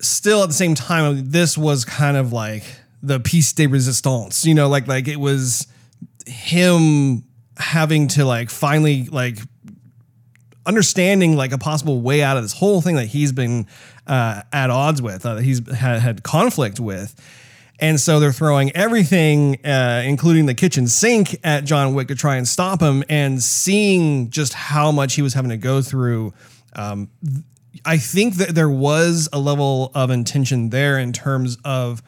still 0.00 0.42
at 0.42 0.46
the 0.48 0.54
same 0.54 0.74
time, 0.74 1.30
this 1.30 1.58
was 1.58 1.84
kind 1.84 2.16
of 2.16 2.32
like 2.32 2.64
the 3.02 3.20
piece 3.20 3.52
de 3.52 3.66
resistance, 3.66 4.44
you 4.44 4.54
know, 4.54 4.68
like 4.68 4.86
like 4.86 5.08
it 5.08 5.18
was 5.18 5.66
him 6.26 7.24
having 7.56 8.08
to 8.08 8.24
like 8.24 8.50
finally 8.50 9.04
like 9.06 9.38
understanding 10.66 11.36
like 11.36 11.52
a 11.52 11.58
possible 11.58 12.00
way 12.00 12.22
out 12.22 12.36
of 12.36 12.42
this 12.42 12.52
whole 12.52 12.80
thing 12.80 12.96
that 12.96 13.06
he's 13.06 13.32
been 13.32 13.66
uh, 14.06 14.42
at 14.52 14.70
odds 14.70 15.00
with, 15.00 15.24
uh, 15.24 15.34
that 15.34 15.42
he's 15.42 15.66
had, 15.74 16.00
had 16.00 16.22
conflict 16.22 16.78
with. 16.78 17.14
And 17.80 17.98
so 17.98 18.20
they're 18.20 18.32
throwing 18.32 18.70
everything, 18.76 19.64
uh, 19.64 20.02
including 20.04 20.44
the 20.44 20.54
kitchen 20.54 20.86
sink, 20.86 21.36
at 21.42 21.64
John 21.64 21.94
Wick 21.94 22.08
to 22.08 22.14
try 22.14 22.36
and 22.36 22.46
stop 22.46 22.82
him. 22.82 23.02
And 23.08 23.42
seeing 23.42 24.28
just 24.28 24.52
how 24.52 24.92
much 24.92 25.14
he 25.14 25.22
was 25.22 25.32
having 25.32 25.48
to 25.48 25.56
go 25.56 25.80
through, 25.80 26.34
um, 26.74 27.08
I 27.86 27.96
think 27.96 28.34
that 28.34 28.54
there 28.54 28.68
was 28.68 29.30
a 29.32 29.38
level 29.38 29.92
of 29.94 30.10
intention 30.10 30.68
there 30.68 30.98
in 30.98 31.14
terms 31.14 31.56
of 31.64 32.02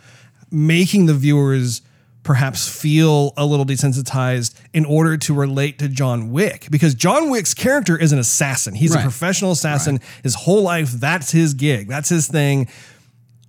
making 0.52 1.06
the 1.06 1.14
viewers 1.14 1.82
perhaps 2.23 2.68
feel 2.68 3.32
a 3.37 3.44
little 3.44 3.66
desensitized 3.66 4.54
in 4.73 4.85
order 4.85 5.16
to 5.16 5.35
relate 5.35 5.78
to 5.80 5.88
John 5.88 6.30
Wick 6.30 6.68
because 6.71 6.94
John 6.94 7.30
Wick's 7.30 7.52
character 7.54 7.97
is 7.99 8.12
an 8.12 8.21
assassin. 8.21 8.75
He's 8.76 8.92
Right. 8.94 9.00
a 9.00 9.02
professional 9.02 9.50
assassin. 9.50 9.99
His 10.23 10.37
whole 10.37 10.62
life 10.62 10.92
that's 10.92 11.32
his 11.32 11.54
gig. 11.54 11.88
That's 11.88 12.09
his 12.09 12.28
thing. 12.28 12.68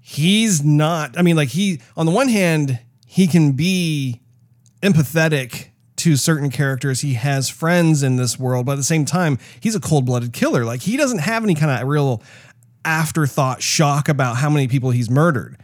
He's 0.02 0.64
not 0.64 1.18
I 1.18 1.22
mean 1.22 1.36
like 1.36 1.50
he 1.50 1.82
on 1.96 2.06
the 2.08 2.12
one 2.12 2.30
hand 2.30 2.80
he 3.06 3.28
can 3.28 3.52
be 3.52 4.22
empathetic 4.82 5.68
to 5.98 6.16
certain 6.18 6.50
characters. 6.50 7.02
He 7.02 7.14
has 7.14 7.50
friends 7.50 8.02
in 8.04 8.16
this 8.16 8.40
world, 8.40 8.66
but 8.66 8.74
at 8.74 8.78
the 8.78 8.84
same 8.84 9.06
time, 9.06 9.38
he's 9.60 9.76
a 9.76 9.80
cold-blooded 9.80 10.34
killer. 10.34 10.66
Like 10.66 10.82
he 10.82 10.98
doesn't 10.98 11.20
have 11.20 11.44
any 11.44 11.54
kind 11.56 11.72
of 11.80 11.88
real 11.88 12.24
afterthought 12.84 13.62
shock 13.62 14.10
about 14.10 14.38
how 14.38 14.50
many 14.50 14.68
people 14.68 14.90
he's 14.92 15.10
murdered. 15.10 15.58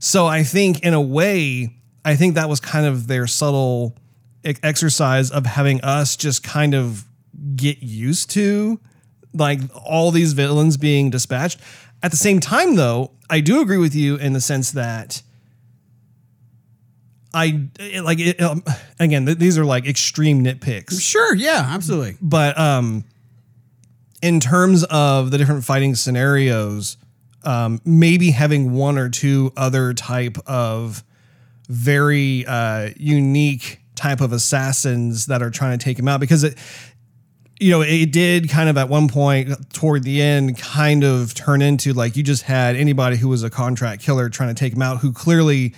So 0.00 0.26
I 0.26 0.42
think 0.42 0.80
in 0.82 0.94
a 0.94 1.00
way, 1.00 1.76
I 2.04 2.16
think 2.16 2.34
that 2.34 2.48
was 2.48 2.58
kind 2.58 2.86
of 2.86 3.06
their 3.06 3.26
subtle 3.28 3.96
exercise 4.44 5.30
of 5.30 5.44
having 5.46 5.80
us 5.82 6.16
just 6.16 6.42
kind 6.42 6.74
of 6.74 7.04
get 7.54 7.82
used 7.82 8.30
to 8.30 8.80
like 9.34 9.60
all 9.74 10.10
these 10.10 10.32
villains 10.32 10.76
being 10.78 11.10
dispatched. 11.10 11.60
At 12.02 12.10
the 12.10 12.16
same 12.16 12.40
time 12.40 12.74
though, 12.76 13.12
I 13.28 13.40
do 13.40 13.60
agree 13.60 13.76
with 13.76 13.94
you 13.94 14.16
in 14.16 14.32
the 14.32 14.40
sense 14.40 14.72
that 14.72 15.22
I 17.32 17.68
it- 17.78 18.02
like 18.02 18.18
it, 18.18 18.40
um, 18.42 18.64
again, 18.98 19.26
th- 19.26 19.38
these 19.38 19.56
are 19.58 19.64
like 19.64 19.86
extreme 19.86 20.42
nitpicks 20.42 21.00
Sure, 21.00 21.34
yeah, 21.36 21.64
absolutely. 21.68 22.16
but 22.20 22.58
um 22.58 23.04
in 24.22 24.40
terms 24.40 24.84
of 24.84 25.30
the 25.30 25.38
different 25.38 25.64
fighting 25.64 25.94
scenarios 25.94 26.96
um 27.44 27.80
maybe 27.84 28.30
having 28.30 28.72
one 28.72 28.98
or 28.98 29.08
two 29.08 29.52
other 29.56 29.94
type 29.94 30.36
of 30.46 31.02
very 31.68 32.44
uh 32.46 32.90
unique 32.96 33.80
type 33.94 34.20
of 34.20 34.32
assassins 34.32 35.26
that 35.26 35.42
are 35.42 35.50
trying 35.50 35.78
to 35.78 35.84
take 35.84 35.98
him 35.98 36.08
out 36.08 36.20
because 36.20 36.42
it 36.44 36.56
you 37.58 37.70
know 37.70 37.82
it 37.82 38.10
did 38.12 38.48
kind 38.48 38.68
of 38.68 38.76
at 38.78 38.88
one 38.88 39.08
point 39.08 39.50
toward 39.72 40.02
the 40.02 40.20
end 40.22 40.58
kind 40.58 41.04
of 41.04 41.34
turn 41.34 41.60
into 41.62 41.92
like 41.92 42.16
you 42.16 42.22
just 42.22 42.42
had 42.44 42.76
anybody 42.76 43.16
who 43.16 43.28
was 43.28 43.42
a 43.42 43.50
contract 43.50 44.02
killer 44.02 44.28
trying 44.28 44.48
to 44.48 44.58
take 44.58 44.72
him 44.72 44.82
out 44.82 44.98
who 44.98 45.12
clearly 45.12 45.74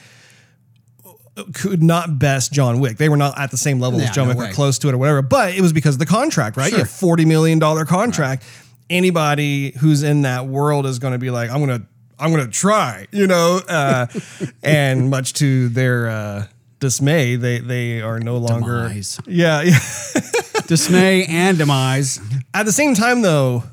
could 1.55 1.83
not 1.83 2.19
best 2.19 2.53
John 2.53 2.79
Wick. 2.79 2.99
They 2.99 3.09
were 3.09 3.17
not 3.17 3.39
at 3.39 3.51
the 3.51 3.57
same 3.57 3.81
level 3.81 3.99
Yeah, 3.99 4.11
as 4.11 4.15
John 4.15 4.29
no 4.29 4.35
Wick 4.37 4.51
or 4.51 4.53
close 4.53 4.79
to 4.81 4.89
it 4.89 4.95
or 4.95 4.99
whatever. 4.99 5.23
But 5.23 5.55
it 5.55 5.63
was 5.63 5.73
because 5.73 5.95
of 5.95 5.99
the 5.99 6.05
contract, 6.07 6.59
right? 6.59 6.67
You 6.67 6.77
Sure. 6.77 6.79
have 6.85 6.91
forty 6.91 7.25
million 7.25 7.59
dollar 7.59 7.85
contract. 7.87 8.45
Anybody 8.91 9.73
who's 9.79 10.03
in 10.03 10.23
that 10.23 10.47
world 10.47 10.87
is 10.87 10.99
going 10.99 11.13
to 11.13 11.19
be 11.19 11.31
like, 11.31 11.51
I'm 11.51 11.61
gonna, 11.61 11.87
I'm 12.19 12.31
gonna 12.31 12.49
try, 12.49 13.07
you 13.11 13.27
know. 13.27 13.61
Uh, 13.69 14.07
and 14.63 15.11
much 15.11 15.35
to 15.35 15.69
their 15.69 16.09
uh, 16.09 16.47
dismay, 16.79 17.37
they 17.37 17.59
they 17.59 18.03
are 18.03 18.21
no 18.21 18.37
longer. 18.37 18.89
Demise. 18.89 19.21
Yeah, 19.27 19.63
yeah. 19.63 19.79
Dismay 20.67 21.27
and 21.27 21.59
demise. 21.59 22.21
At 22.55 22.67
the 22.67 22.73
same 22.73 22.95
time, 22.95 23.23
though, 23.23 23.65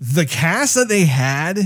the 0.00 0.26
cast 0.26 0.74
that 0.74 0.88
they 0.88 1.04
had 1.04 1.58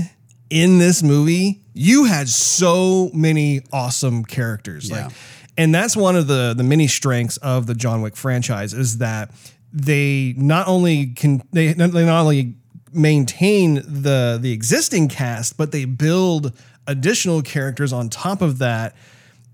in 0.49 0.77
this 0.77 1.01
movie, 1.01 1.61
you 1.73 2.05
had 2.05 2.29
so 2.29 3.09
many 3.13 3.61
awesome 3.71 4.23
characters. 4.23 4.89
Yeah. 4.89 5.05
Like, 5.05 5.15
and 5.57 5.73
that's 5.73 5.97
one 5.97 6.15
of 6.15 6.27
the 6.27 6.53
the 6.55 6.63
many 6.63 6.87
strengths 6.87 7.37
of 7.37 7.67
the 7.67 7.75
John 7.75 8.01
Wick 8.01 8.15
franchise 8.15 8.73
is 8.73 8.99
that 8.99 9.31
they 9.73 10.33
not 10.37 10.67
only 10.67 11.07
can 11.07 11.41
they, 11.51 11.73
they 11.73 12.05
not 12.05 12.21
only 12.21 12.55
maintain 12.93 13.75
the 13.75 14.37
the 14.41 14.51
existing 14.51 15.09
cast, 15.09 15.57
but 15.57 15.71
they 15.71 15.85
build 15.85 16.53
additional 16.87 17.41
characters 17.41 17.93
on 17.93 18.09
top 18.09 18.41
of 18.41 18.57
that 18.59 18.95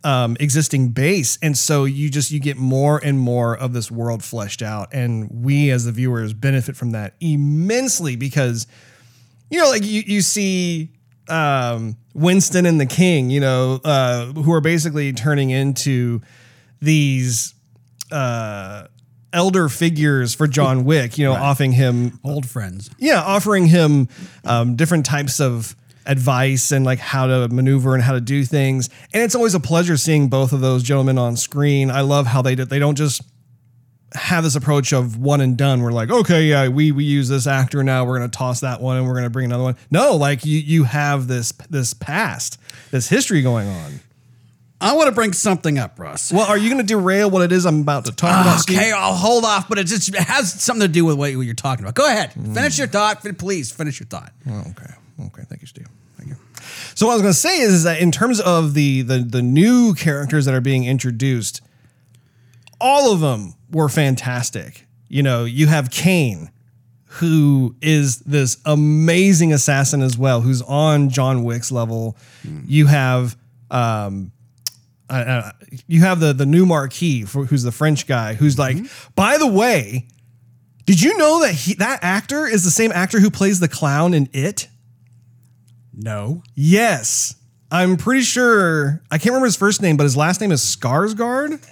um, 0.03 0.38
existing 0.39 0.89
base, 0.89 1.38
and 1.41 1.58
so 1.58 1.86
you 1.86 2.10
just 2.10 2.32
you 2.32 2.39
get 2.39 2.58
more 2.58 3.00
and 3.03 3.20
more 3.20 3.58
of 3.58 3.74
this 3.74 3.91
world 3.91 4.24
fleshed 4.24 4.62
out, 4.62 4.94
and 4.94 5.29
we 5.44 5.70
as 5.72 5.86
the 5.86 5.91
viewers 5.91 6.34
benefit 6.34 6.75
from 6.75 6.91
that 6.91 7.15
immensely 7.20 8.15
because 8.15 8.67
you 9.50 9.60
know, 9.60 9.70
like 9.70 9.84
you 9.84 10.03
you 10.06 10.22
see 10.22 10.91
um, 11.29 11.98
Winston 12.13 12.65
and 12.65 12.79
the 12.79 12.86
King, 12.86 13.29
you 13.29 13.39
know, 13.39 13.79
uh, 13.84 14.25
who 14.27 14.53
are 14.53 14.62
basically 14.62 15.13
turning 15.13 15.50
into 15.50 16.22
these 16.82 17.53
uh, 18.12 18.88
elder 19.34 19.70
figures 19.70 20.34
for 20.34 20.48
John 20.48 20.86
Wick, 20.86 21.18
you 21.18 21.26
know, 21.26 21.34
offering 21.34 21.74
him 21.74 22.20
Old 22.24 22.48
friends. 22.48 22.90
yeah, 22.98 23.22
offering 23.22 23.68
him 23.68 24.08
um, 24.46 24.76
different 24.76 25.06
types 25.06 25.40
of 25.40 25.76
advice 26.06 26.72
and 26.72 26.86
like 26.86 27.00
how 27.00 27.28
to 27.28 27.48
maneuver 27.50 27.94
and 27.94 28.02
how 28.04 28.14
to 28.14 28.22
do 28.22 28.46
things. 28.46 28.90
And 29.14 29.24
it's 29.24 29.36
always 29.36 29.54
a 29.54 29.60
pleasure 29.60 29.98
seeing 29.98 30.30
both 30.30 30.54
of 30.54 30.62
those 30.62 30.82
gentlemen 30.82 31.18
on 31.18 31.36
screen. 31.36 31.92
I 31.92 32.02
love 32.02 32.28
how 32.28 32.42
they 32.42 32.56
do, 32.56 32.64
they 32.66 32.80
don't 32.80 32.96
just 32.96 33.22
have 34.14 34.44
this 34.44 34.56
approach 34.56 34.94
of 34.94 35.18
one 35.18 35.42
and 35.42 35.58
done. 35.58 35.82
We're 35.82 35.92
like, 35.92 36.10
okay, 36.10 36.44
yeah, 36.46 36.70
we 36.70 36.94
we 36.94 37.04
use 37.04 37.28
this 37.28 37.46
actor 37.46 37.84
now. 37.84 38.06
We're 38.06 38.18
gonna 38.20 38.30
toss 38.30 38.62
that 38.62 38.82
one 38.82 38.96
and 38.98 39.06
we're 39.06 39.16
gonna 39.16 39.30
bring 39.30 39.46
another 39.46 39.64
one. 39.64 39.76
No, 39.92 40.16
like 40.16 40.46
you 40.46 40.58
you 40.60 40.86
have 40.86 41.28
this 41.28 41.52
this 41.70 41.94
past, 41.94 42.58
this 42.92 43.10
history 43.10 43.42
going 43.42 43.68
on. 43.68 44.00
I 44.80 44.94
want 44.96 45.08
to 45.08 45.12
bring 45.12 45.34
something 45.34 45.80
up, 45.80 46.00
Russ. 46.00 46.32
Well, 46.32 46.46
are 46.46 46.58
you 46.58 46.70
gonna 46.70 46.84
derail 46.84 47.30
what 47.32 47.42
it 47.42 47.52
is 47.52 47.66
I'm 47.66 47.82
about 47.82 48.06
to 48.06 48.12
talk 48.12 48.42
about? 48.42 48.60
Steve? 48.60 48.78
Okay, 48.78 48.92
I'll 48.92 49.16
hold 49.16 49.44
off, 49.44 49.68
but 49.68 49.80
it 49.80 49.86
just 49.88 50.10
it 50.10 50.16
has 50.16 50.52
something 50.62 50.88
to 50.88 50.92
do 50.92 51.04
with 51.04 51.18
what 51.18 51.32
you're 51.32 51.56
talking 51.56 51.84
about. 51.84 51.96
Go 51.96 52.06
ahead, 52.06 52.34
finish 52.34 52.78
your 52.78 52.88
thought. 52.88 53.26
Please 53.38 53.72
finish 53.72 54.00
your 54.00 54.08
thought. 54.08 54.34
Oh, 54.48 54.60
okay. 54.70 54.94
Okay. 55.26 55.44
Thank 55.50 55.62
you, 55.62 55.68
Steve. 55.68 55.88
Thank 56.18 56.30
you. 56.30 56.36
So 56.94 57.08
what 57.08 57.14
I 57.14 57.16
was 57.16 57.22
going 57.24 57.34
to 57.34 57.40
say 57.40 57.60
is, 57.62 57.74
is 57.74 57.84
that 57.86 58.00
in 58.02 58.12
terms 58.12 58.40
of 58.40 58.76
the, 58.76 59.02
the 59.02 59.20
the 59.20 59.42
new 59.42 59.96
characters 59.96 60.46
that 60.46 60.54
are 60.54 60.62
being 60.62 60.86
introduced, 60.86 61.62
all 62.80 63.12
of 63.12 63.20
them 63.20 63.56
were 63.72 63.90
fantastic. 63.90 64.86
You 65.08 65.24
know, 65.24 65.46
you 65.46 65.68
have 65.68 65.90
Caine, 65.90 66.52
who 67.06 67.76
is 67.82 68.20
this 68.20 68.58
amazing 68.66 69.54
assassin 69.54 70.04
as 70.04 70.18
well, 70.18 70.42
who's 70.42 70.62
on 70.62 71.10
John 71.10 71.44
Wick's 71.44 71.72
level. 71.72 72.16
You 72.68 72.86
have 72.88 73.36
um, 73.72 74.32
uh, 75.10 75.14
uh, 75.14 75.52
you 75.88 76.02
have 76.02 76.20
the 76.20 76.34
the 76.34 76.46
new 76.46 76.66
Marquis, 76.66 77.24
for, 77.24 77.46
who's 77.46 77.64
the 77.64 77.72
French 77.72 78.08
guy, 78.08 78.34
who's 78.34 78.60
like, 78.60 78.78
by 79.16 79.38
the 79.38 79.48
way, 79.48 80.08
did 80.86 81.02
you 81.02 81.18
know 81.18 81.42
that 81.42 81.54
he 81.54 81.74
that 81.76 82.00
actor 82.02 82.46
is 82.48 82.64
the 82.64 82.72
same 82.72 82.92
actor 82.92 83.20
who 83.20 83.30
plays 83.30 83.60
the 83.60 83.68
clown 83.68 84.14
in 84.14 84.30
It? 84.34 84.68
No. 85.94 86.44
Yes. 86.56 87.36
I'm 87.72 87.98
pretty 87.98 88.22
sure 88.22 89.02
I 89.12 89.18
can't 89.18 89.28
remember 89.28 89.48
his 89.48 89.58
first 89.58 89.82
name, 89.82 89.98
but 89.98 90.04
his 90.04 90.16
last 90.16 90.40
name 90.40 90.52
is 90.52 90.62
Skarsgård. 90.62 91.66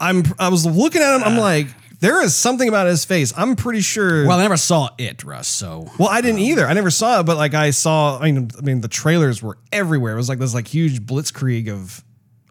I'm 0.00 0.24
I 0.38 0.48
was 0.48 0.66
looking 0.66 1.02
at 1.02 1.16
him, 1.16 1.24
I'm 1.24 1.38
like, 1.38 1.68
there 2.00 2.22
is 2.22 2.34
something 2.34 2.68
about 2.68 2.86
his 2.86 3.04
face. 3.04 3.32
I'm 3.36 3.56
pretty 3.56 3.80
sure 3.80 4.26
Well, 4.26 4.38
I 4.38 4.42
never 4.42 4.56
saw 4.56 4.90
it, 4.98 5.24
Russ. 5.24 5.48
So 5.48 5.90
well, 5.98 6.08
I 6.08 6.20
didn't 6.20 6.40
either. 6.40 6.66
I 6.66 6.72
never 6.74 6.90
saw 6.90 7.20
it, 7.20 7.24
but 7.24 7.36
like 7.36 7.54
I 7.54 7.70
saw. 7.70 8.18
I 8.18 8.30
mean, 8.30 8.50
I 8.56 8.60
mean, 8.60 8.80
the 8.80 8.88
trailers 8.88 9.42
were 9.42 9.58
everywhere. 9.72 10.12
It 10.12 10.16
was 10.16 10.28
like 10.28 10.38
this 10.38 10.54
like 10.54 10.68
huge 10.68 11.00
blitzkrieg 11.00 11.68
of 11.68 12.04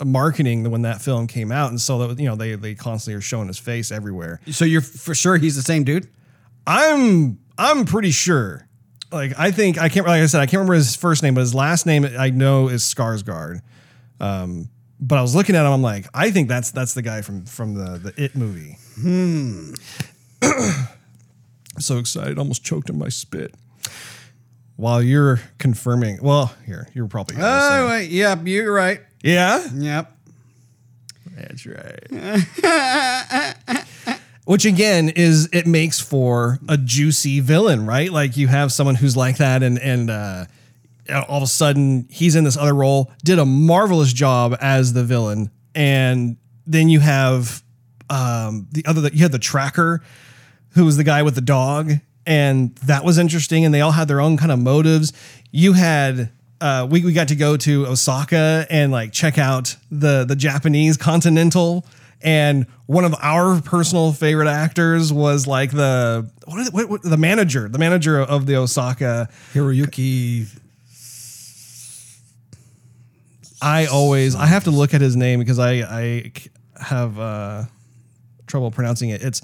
marketing 0.03 0.69
when 0.69 0.83
that 0.83 1.01
film 1.01 1.27
came 1.27 1.51
out, 1.51 1.69
and 1.69 1.79
so 1.81 2.07
that, 2.07 2.19
you 2.19 2.27
know 2.27 2.35
they 2.35 2.55
they 2.55 2.75
constantly 2.75 3.17
are 3.17 3.21
showing 3.21 3.47
his 3.47 3.57
face 3.57 3.91
everywhere. 3.91 4.39
so 4.51 4.65
you're 4.65 4.81
for 4.81 5.15
sure 5.15 5.37
he's 5.37 5.55
the 5.55 5.61
same 5.61 5.83
dude. 5.83 6.07
I'm 6.65 7.39
I'm 7.57 7.85
pretty 7.85 8.11
sure. 8.11 8.67
Like 9.11 9.33
I 9.37 9.51
think 9.51 9.77
I 9.77 9.89
can't. 9.89 10.05
Like 10.05 10.21
I 10.21 10.25
said, 10.25 10.41
I 10.41 10.45
can't 10.45 10.55
remember 10.59 10.73
his 10.73 10.95
first 10.95 11.23
name, 11.23 11.33
but 11.33 11.41
his 11.41 11.55
last 11.55 11.85
name 11.85 12.05
I 12.17 12.29
know 12.29 12.67
is 12.67 12.83
Skarsgård. 12.83 13.61
Um, 14.19 14.69
but 14.99 15.17
I 15.17 15.21
was 15.21 15.35
looking 15.35 15.55
at 15.55 15.65
him. 15.65 15.71
I'm 15.71 15.81
like, 15.81 16.07
I 16.13 16.31
think 16.31 16.49
that's 16.49 16.71
that's 16.71 16.93
the 16.93 17.01
guy 17.01 17.21
from 17.21 17.45
from 17.45 17.73
the 17.73 17.97
the 17.97 18.23
It 18.23 18.35
movie. 18.35 18.77
Hmm. 18.99 19.73
so 21.79 21.97
excited, 21.97 22.37
almost 22.37 22.63
choked 22.63 22.89
on 22.89 22.97
my 22.97 23.09
spit. 23.09 23.53
While 24.75 25.01
you're 25.01 25.39
confirming, 25.57 26.19
well, 26.21 26.53
here 26.65 26.89
you're 26.93 27.07
probably. 27.07 27.37
Oh 27.39 27.87
wait, 27.87 28.09
yeah, 28.09 28.39
you're 28.43 28.73
right. 28.73 29.01
Yeah, 29.27 29.67
Yep. 29.75 30.11
that's 31.35 31.65
right. 31.65 32.03
Which 34.45 34.63
again 34.65 35.09
is 35.09 35.49
it 35.51 35.67
makes 35.67 35.99
for 35.99 36.57
a 36.69 36.77
juicy 36.77 37.41
villain, 37.41 37.85
right? 37.85 38.09
Like 38.11 38.37
you 38.37 38.47
have 38.47 38.71
someone 38.71 38.95
who's 38.95 39.17
like 39.17 39.37
that, 39.37 39.61
and 39.61 39.77
and 39.77 40.09
uh, 40.09 40.45
all 41.27 41.37
of 41.37 41.43
a 41.43 41.47
sudden 41.47 42.07
he's 42.09 42.35
in 42.37 42.45
this 42.45 42.55
other 42.55 42.73
role, 42.73 43.11
did 43.25 43.39
a 43.39 43.45
marvelous 43.45 44.13
job 44.13 44.55
as 44.61 44.93
the 44.93 45.03
villain, 45.03 45.51
and 45.75 46.37
then 46.65 46.87
you 46.87 47.01
have 47.01 47.61
um, 48.09 48.67
the 48.71 48.85
other 48.85 49.01
that 49.01 49.13
you 49.13 49.19
had 49.23 49.33
the 49.33 49.39
tracker, 49.39 50.01
who 50.71 50.85
was 50.85 50.95
the 50.95 51.03
guy 51.03 51.23
with 51.23 51.35
the 51.35 51.41
dog, 51.41 51.91
and 52.25 52.73
that 52.77 53.03
was 53.03 53.17
interesting, 53.17 53.65
and 53.65 53.73
they 53.73 53.81
all 53.81 53.91
had 53.91 54.07
their 54.07 54.21
own 54.21 54.37
kind 54.37 54.51
of 54.53 54.59
motives. 54.59 55.11
You 55.51 55.73
had 55.73 56.29
uh, 56.61 56.87
we 56.89 57.03
we 57.03 57.13
got 57.13 57.27
to 57.29 57.35
go 57.35 57.57
to 57.57 57.85
Osaka 57.87 58.65
and 58.69 58.91
like 58.91 59.11
check 59.11 59.37
out 59.37 59.75
the 59.91 60.25
the 60.25 60.35
Japanese 60.35 60.97
Continental. 60.97 61.85
And 62.21 62.65
one 62.87 63.05
of 63.05 63.13
our 63.21 63.61
personal 63.61 64.11
favorite 64.11 64.47
actors 64.47 65.13
was 65.13 65.45
like 65.45 65.71
the 65.71 66.29
what 66.45 66.59
is 66.59 66.67
it, 66.69 66.73
what, 66.73 66.89
what, 66.89 67.01
the 67.03 67.17
manager, 67.17 67.69
the 67.69 67.77
manager 67.77 68.19
of 68.19 68.45
the 68.45 68.55
Osaka. 68.55 69.29
Hiroyuki. 69.53 70.47
I 73.61 73.85
always 73.85 74.35
I 74.35 74.45
have 74.45 74.63
to 74.65 74.71
look 74.71 74.93
at 74.93 75.01
his 75.01 75.15
name 75.15 75.39
because 75.39 75.59
I 75.59 75.71
I 75.81 76.31
have 76.79 77.19
uh, 77.19 77.63
trouble 78.47 78.71
pronouncing 78.71 79.09
it. 79.09 79.21
It's 79.23 79.41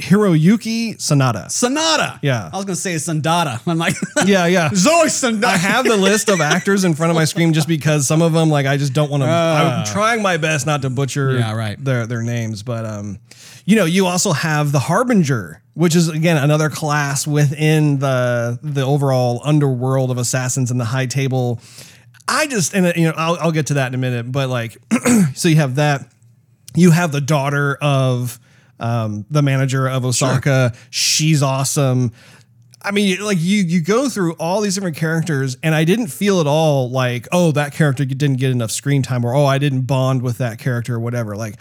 Hiroyuki 0.00 0.96
Sanada. 0.96 1.50
Sonata. 1.50 2.18
Yeah. 2.22 2.50
I 2.52 2.56
was 2.56 2.64
gonna 2.64 2.76
say 2.76 2.94
Sandata. 2.96 3.60
I'm 3.66 3.78
like, 3.78 3.94
Yeah, 4.26 4.46
yeah. 4.46 4.70
Zoe 4.74 5.06
Sandata. 5.06 5.44
I 5.44 5.56
have 5.56 5.84
the 5.84 5.96
list 5.96 6.28
of 6.28 6.40
actors 6.40 6.84
in 6.84 6.94
front 6.94 7.10
of 7.10 7.16
my 7.16 7.24
screen 7.24 7.52
just 7.52 7.68
because 7.68 8.06
some 8.06 8.22
of 8.22 8.32
them, 8.32 8.48
like, 8.50 8.66
I 8.66 8.76
just 8.76 8.92
don't 8.92 9.10
want 9.10 9.22
to. 9.22 9.28
I'm 9.28 9.84
trying 9.86 10.22
my 10.22 10.36
best 10.36 10.66
not 10.66 10.82
to 10.82 10.90
butcher 10.90 11.38
Yeah, 11.38 11.54
right. 11.54 11.82
their 11.82 12.06
their 12.06 12.22
names, 12.22 12.62
but 12.62 12.84
um, 12.84 13.18
you 13.64 13.76
know, 13.76 13.84
you 13.84 14.06
also 14.06 14.32
have 14.32 14.72
the 14.72 14.78
Harbinger, 14.80 15.62
which 15.74 15.94
is 15.94 16.08
again 16.08 16.36
another 16.36 16.70
class 16.70 17.26
within 17.26 17.98
the 17.98 18.58
the 18.62 18.82
overall 18.82 19.40
underworld 19.44 20.10
of 20.10 20.18
assassins 20.18 20.70
and 20.70 20.80
the 20.80 20.84
High 20.86 21.06
Table. 21.06 21.60
I 22.26 22.46
just 22.46 22.74
and 22.74 22.86
uh, 22.86 22.92
you 22.96 23.04
know 23.04 23.14
I'll 23.16 23.36
I'll 23.40 23.52
get 23.52 23.66
to 23.66 23.74
that 23.74 23.88
in 23.88 23.94
a 23.94 23.98
minute, 23.98 24.32
but 24.32 24.48
like, 24.48 24.76
so 25.34 25.48
you 25.48 25.56
have 25.56 25.76
that. 25.76 26.10
You 26.74 26.90
have 26.92 27.12
the 27.12 27.20
daughter 27.20 27.76
of 27.80 28.38
um, 28.80 29.26
the 29.30 29.42
manager 29.42 29.88
of 29.88 30.04
Osaka. 30.04 30.72
She's 30.90 31.42
awesome. 31.42 32.12
I 32.82 32.92
mean, 32.92 33.20
like 33.20 33.38
you 33.38 33.62
you 33.62 33.82
go 33.82 34.08
through 34.08 34.32
all 34.34 34.62
these 34.62 34.74
different 34.74 34.96
characters, 34.96 35.56
and 35.62 35.74
I 35.74 35.84
didn't 35.84 36.06
feel 36.08 36.40
at 36.40 36.46
all 36.46 36.90
like, 36.90 37.28
oh, 37.30 37.52
that 37.52 37.74
character 37.74 38.04
didn't 38.04 38.38
get 38.38 38.50
enough 38.50 38.70
screen 38.70 39.02
time, 39.02 39.24
or 39.24 39.34
oh, 39.34 39.44
I 39.44 39.58
didn't 39.58 39.82
bond 39.82 40.22
with 40.22 40.38
that 40.38 40.58
character, 40.58 40.94
or 40.94 41.00
whatever. 41.00 41.36
Like 41.36 41.56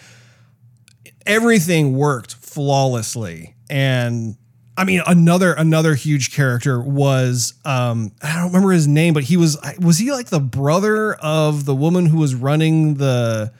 everything 1.26 1.98
worked 1.98 2.36
flawlessly, 2.36 3.56
and 3.70 4.38
I 4.78 4.86
mean, 4.86 5.02
another 5.06 5.52
another 5.52 5.94
huge 5.94 6.34
character 6.34 6.82
was 6.82 7.54
um, 7.66 8.14
I 8.22 8.36
don't 8.36 8.48
remember 8.48 8.72
his 8.72 8.88
name, 8.88 9.14
but 9.14 9.24
he 9.26 9.36
was 9.36 9.58
was 9.78 9.98
he 9.98 10.14
like 10.14 10.28
the 10.28 10.40
brother 10.40 11.16
of 11.16 11.66
the 11.66 11.76
woman 11.76 12.06
who 12.06 12.18
was 12.18 12.34
running 12.34 12.94
the 12.94 13.52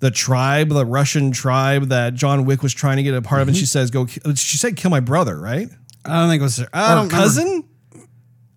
the 0.00 0.10
tribe, 0.10 0.68
the 0.68 0.84
Russian 0.84 1.32
tribe 1.32 1.88
that 1.88 2.14
John 2.14 2.44
Wick 2.44 2.62
was 2.62 2.74
trying 2.74 2.98
to 2.98 3.02
get 3.02 3.14
a 3.14 3.22
part 3.22 3.42
of, 3.42 3.48
and 3.48 3.56
she 3.56 3.64
mm-hmm. 3.64 3.66
says, 3.66 3.90
"Go." 3.90 4.06
She 4.06 4.58
said, 4.58 4.76
"Kill 4.76 4.90
my 4.90 5.00
brother," 5.00 5.38
right? 5.38 5.68
I 6.04 6.20
don't 6.20 6.28
think 6.28 6.40
it 6.40 6.44
was. 6.44 6.64
I 6.72 6.92
Or 6.92 6.96
remember. 6.96 7.14
cousin. 7.14 7.64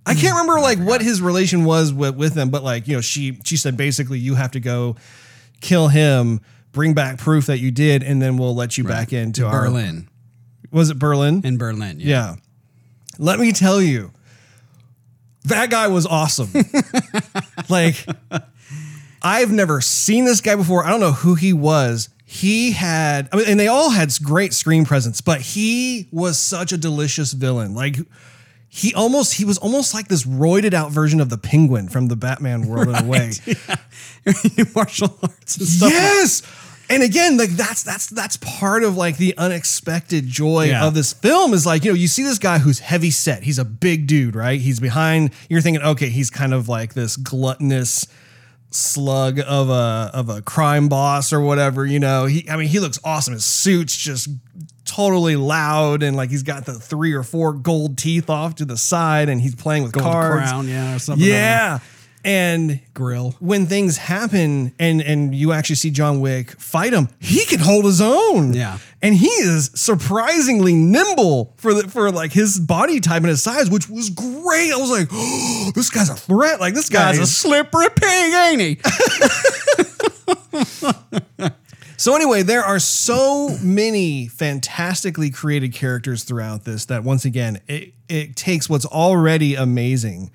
I 0.05 0.15
can't 0.15 0.33
remember 0.33 0.59
mm. 0.59 0.63
like 0.63 0.79
what 0.79 1.01
his 1.01 1.21
relation 1.21 1.65
was 1.65 1.93
with, 1.93 2.15
with 2.15 2.35
him, 2.35 2.49
but 2.49 2.63
like 2.63 2.87
you 2.87 2.95
know, 2.95 3.01
she 3.01 3.39
she 3.43 3.57
said 3.57 3.77
basically 3.77 4.17
you 4.17 4.35
have 4.35 4.51
to 4.51 4.59
go 4.59 4.95
kill 5.61 5.87
him, 5.87 6.41
bring 6.71 6.93
back 6.93 7.19
proof 7.19 7.45
that 7.45 7.59
you 7.59 7.69
did, 7.69 8.01
and 8.01 8.21
then 8.21 8.37
we'll 8.37 8.55
let 8.55 8.77
you 8.77 8.83
back 8.83 9.13
into 9.13 9.45
our 9.45 9.65
Berlin. 9.65 10.09
Was 10.71 10.89
it 10.89 10.99
Berlin? 10.99 11.41
In 11.43 11.57
Berlin. 11.57 11.99
Yeah. 11.99 12.07
Yeah. 12.07 12.35
Let 13.17 13.39
me 13.39 13.51
tell 13.51 13.81
you, 13.81 14.11
that 15.45 15.69
guy 15.69 15.87
was 15.87 16.05
awesome. 16.05 16.49
like, 17.69 18.05
I've 19.21 19.51
never 19.51 19.81
seen 19.81 20.25
this 20.25 20.41
guy 20.41 20.55
before. 20.55 20.85
I 20.85 20.89
don't 20.89 20.99
know 20.99 21.11
who 21.11 21.35
he 21.35 21.53
was. 21.53 22.09
He 22.25 22.71
had, 22.73 23.27
I 23.33 23.37
mean, 23.37 23.45
and 23.47 23.59
they 23.59 23.67
all 23.67 23.89
had 23.89 24.11
great 24.23 24.53
screen 24.53 24.85
presence, 24.85 25.19
but 25.19 25.41
he 25.41 26.07
was 26.11 26.37
such 26.37 26.71
a 26.71 26.77
delicious 26.77 27.33
villain. 27.33 27.73
Like, 27.73 27.97
he 28.67 28.93
almost, 28.93 29.33
he 29.33 29.45
was 29.45 29.57
almost 29.57 29.95
like 29.95 30.07
this 30.09 30.25
roided 30.25 30.75
out 30.75 30.91
version 30.91 31.19
of 31.21 31.29
the 31.31 31.39
penguin 31.39 31.89
from 31.89 32.07
the 32.07 32.15
Batman 32.15 32.67
world 32.67 32.87
in 32.89 32.95
a 32.95 33.03
way. 33.03 33.31
Martial 34.75 35.17
arts 35.23 35.57
and 35.57 35.67
stuff. 35.67 35.89
Yes. 35.91 36.41
And 36.91 37.03
again, 37.03 37.37
like 37.37 37.51
that's 37.51 37.83
that's 37.83 38.07
that's 38.07 38.37
part 38.37 38.83
of 38.83 38.97
like 38.97 39.17
the 39.17 39.37
unexpected 39.37 40.25
joy 40.27 40.65
Yeah. 40.69 40.85
of 40.87 40.95
this 40.95 41.13
film 41.13 41.53
is 41.53 41.65
like, 41.65 41.83
you 41.83 41.91
know, 41.91 41.95
you 41.95 42.07
see 42.07 42.23
this 42.23 42.39
guy 42.39 42.57
who's 42.57 42.79
heavy 42.79 43.11
set. 43.11 43.43
He's 43.43 43.59
a 43.59 43.65
big 43.65 44.07
dude, 44.07 44.35
right? 44.35 44.59
He's 44.59 44.79
behind, 44.79 45.31
you're 45.49 45.61
thinking, 45.61 45.83
okay, 45.83 46.09
he's 46.09 46.31
kind 46.31 46.51
of 46.53 46.67
like 46.67 46.95
this 46.95 47.15
gluttonous 47.15 48.07
slug 48.71 49.39
of 49.39 49.69
a 49.69 50.11
of 50.13 50.29
a 50.29 50.41
crime 50.41 50.89
boss 50.89 51.33
or 51.33 51.41
whatever, 51.41 51.85
you 51.85 51.99
know. 51.99 52.25
He 52.25 52.49
I 52.49 52.57
mean, 52.57 52.67
he 52.67 52.79
looks 52.79 52.99
awesome. 53.03 53.33
His 53.33 53.45
suit's 53.45 53.95
just 53.95 54.29
totally 54.85 55.35
loud 55.35 56.01
and 56.01 56.17
like 56.17 56.29
he's 56.29 56.43
got 56.43 56.65
the 56.65 56.73
three 56.73 57.13
or 57.13 57.23
four 57.23 57.53
gold 57.53 57.97
teeth 57.97 58.29
off 58.29 58.55
to 58.55 58.65
the 58.65 58.77
side 58.77 59.29
and 59.29 59.39
he's 59.39 59.55
playing 59.55 59.83
with 59.83 59.91
Gold 59.91 60.05
cards. 60.05 60.49
crown, 60.49 60.67
yeah, 60.67 60.95
or 60.95 60.99
something. 60.99 61.27
Yeah. 61.27 61.79
And 62.23 62.81
Grill. 62.93 63.35
when 63.39 63.65
things 63.65 63.97
happen 63.97 64.73
and 64.77 65.01
and 65.01 65.33
you 65.33 65.51
actually 65.53 65.77
see 65.77 65.89
John 65.89 66.19
Wick 66.19 66.51
fight 66.59 66.93
him, 66.93 67.09
he 67.19 67.45
can 67.45 67.59
hold 67.59 67.85
his 67.85 68.01
own. 68.01 68.53
Yeah. 68.53 68.77
And 69.01 69.15
he 69.15 69.27
is 69.27 69.71
surprisingly 69.75 70.73
nimble 70.73 71.53
for 71.57 71.73
the 71.73 71.87
for 71.87 72.11
like 72.11 72.33
his 72.33 72.59
body 72.59 72.99
type 72.99 73.21
and 73.21 73.29
his 73.29 73.41
size, 73.41 73.69
which 73.69 73.89
was 73.89 74.09
great. 74.09 74.71
I 74.73 74.77
was 74.77 74.89
like, 74.89 75.07
oh, 75.11 75.71
this 75.75 75.89
guy's 75.89 76.09
a 76.09 76.15
threat. 76.15 76.59
Like 76.59 76.73
this 76.73 76.89
Guy's 76.89 77.17
guy's 77.17 77.29
a 77.29 77.31
slippery 77.31 77.87
pig, 77.95 78.33
ain't 78.33 78.61
he? 78.61 78.77
So 81.99 82.15
anyway, 82.15 82.43
there 82.43 82.63
are 82.63 82.79
so 82.79 83.57
many 83.61 84.29
fantastically 84.29 85.31
created 85.31 85.73
characters 85.73 86.23
throughout 86.23 86.63
this 86.63 86.85
that 86.85 87.03
once 87.03 87.25
again, 87.25 87.59
it, 87.67 87.91
it 88.07 88.37
takes 88.37 88.69
what's 88.69 88.85
already 88.85 89.55
amazing 89.55 90.31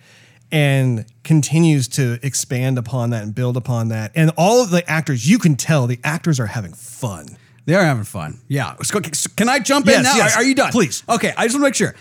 and 0.55 1.05
continues 1.25 1.89
to 1.89 2.17
expand 2.23 2.79
upon 2.79 3.11
that 3.11 3.25
and 3.25 3.35
build 3.35 3.57
upon 3.57 3.89
that. 3.89 4.13
And 4.15 4.31
all 4.39 4.63
of 4.63 4.71
the 4.71 4.89
actors, 4.89 5.29
you 5.29 5.41
can 5.41 5.57
tell 5.57 5.89
the 5.89 5.99
actors 6.05 6.39
are 6.39 6.47
having 6.47 6.73
fun. 6.73 7.27
They 7.67 7.75
are 7.75 7.83
having 7.83 8.05
fun. 8.05 8.41
Yeah. 8.47 8.77
So, 8.85 9.01
can 9.01 9.49
I 9.49 9.59
jump 9.59 9.89
in 9.89 10.05
now? 10.05 10.15
yes. 10.15 10.37
Are, 10.37 10.45
you 10.45 10.55
done? 10.55 10.71
Please. 10.71 11.03
Okay. 11.09 11.35
I 11.37 11.47
just 11.47 11.57
want 11.57 11.63
to 11.63 11.67
make 11.67 11.75
sure. 11.75 11.97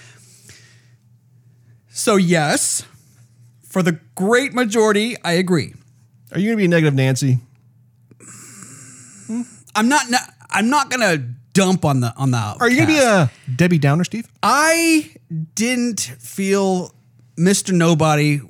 So 1.90 2.16
yes, 2.16 2.84
for 3.68 3.82
the 3.82 4.00
great 4.14 4.54
majority, 4.54 5.16
I 5.24 5.34
agree. 5.34 5.74
Are 6.32 6.40
you 6.40 6.50
going 6.50 6.58
to 6.58 6.62
be 6.62 6.66
a 6.66 6.68
negative 6.68 6.94
Nancy? 6.94 7.40
Hmm? 9.28 9.42
I'm 9.76 9.90
not. 9.90 10.06
I'm 10.52 10.70
not 10.70 10.92
gonna 10.92 11.18
dump 11.54 11.86
on 11.86 12.02
the 12.02 12.14
on 12.18 12.32
the. 12.32 12.38
Are 12.38 12.70
you 12.70 12.76
going 12.76 12.88
to 12.90 12.94
be 12.94 13.00
a 13.00 13.32
Debbie 13.56 13.80
Downer, 13.80 14.04
Steve? 14.04 14.28
I 14.44 15.16
didn't 15.56 16.02
feel 16.02 16.94
Mr. 17.38 17.72
Nobody 17.72 18.42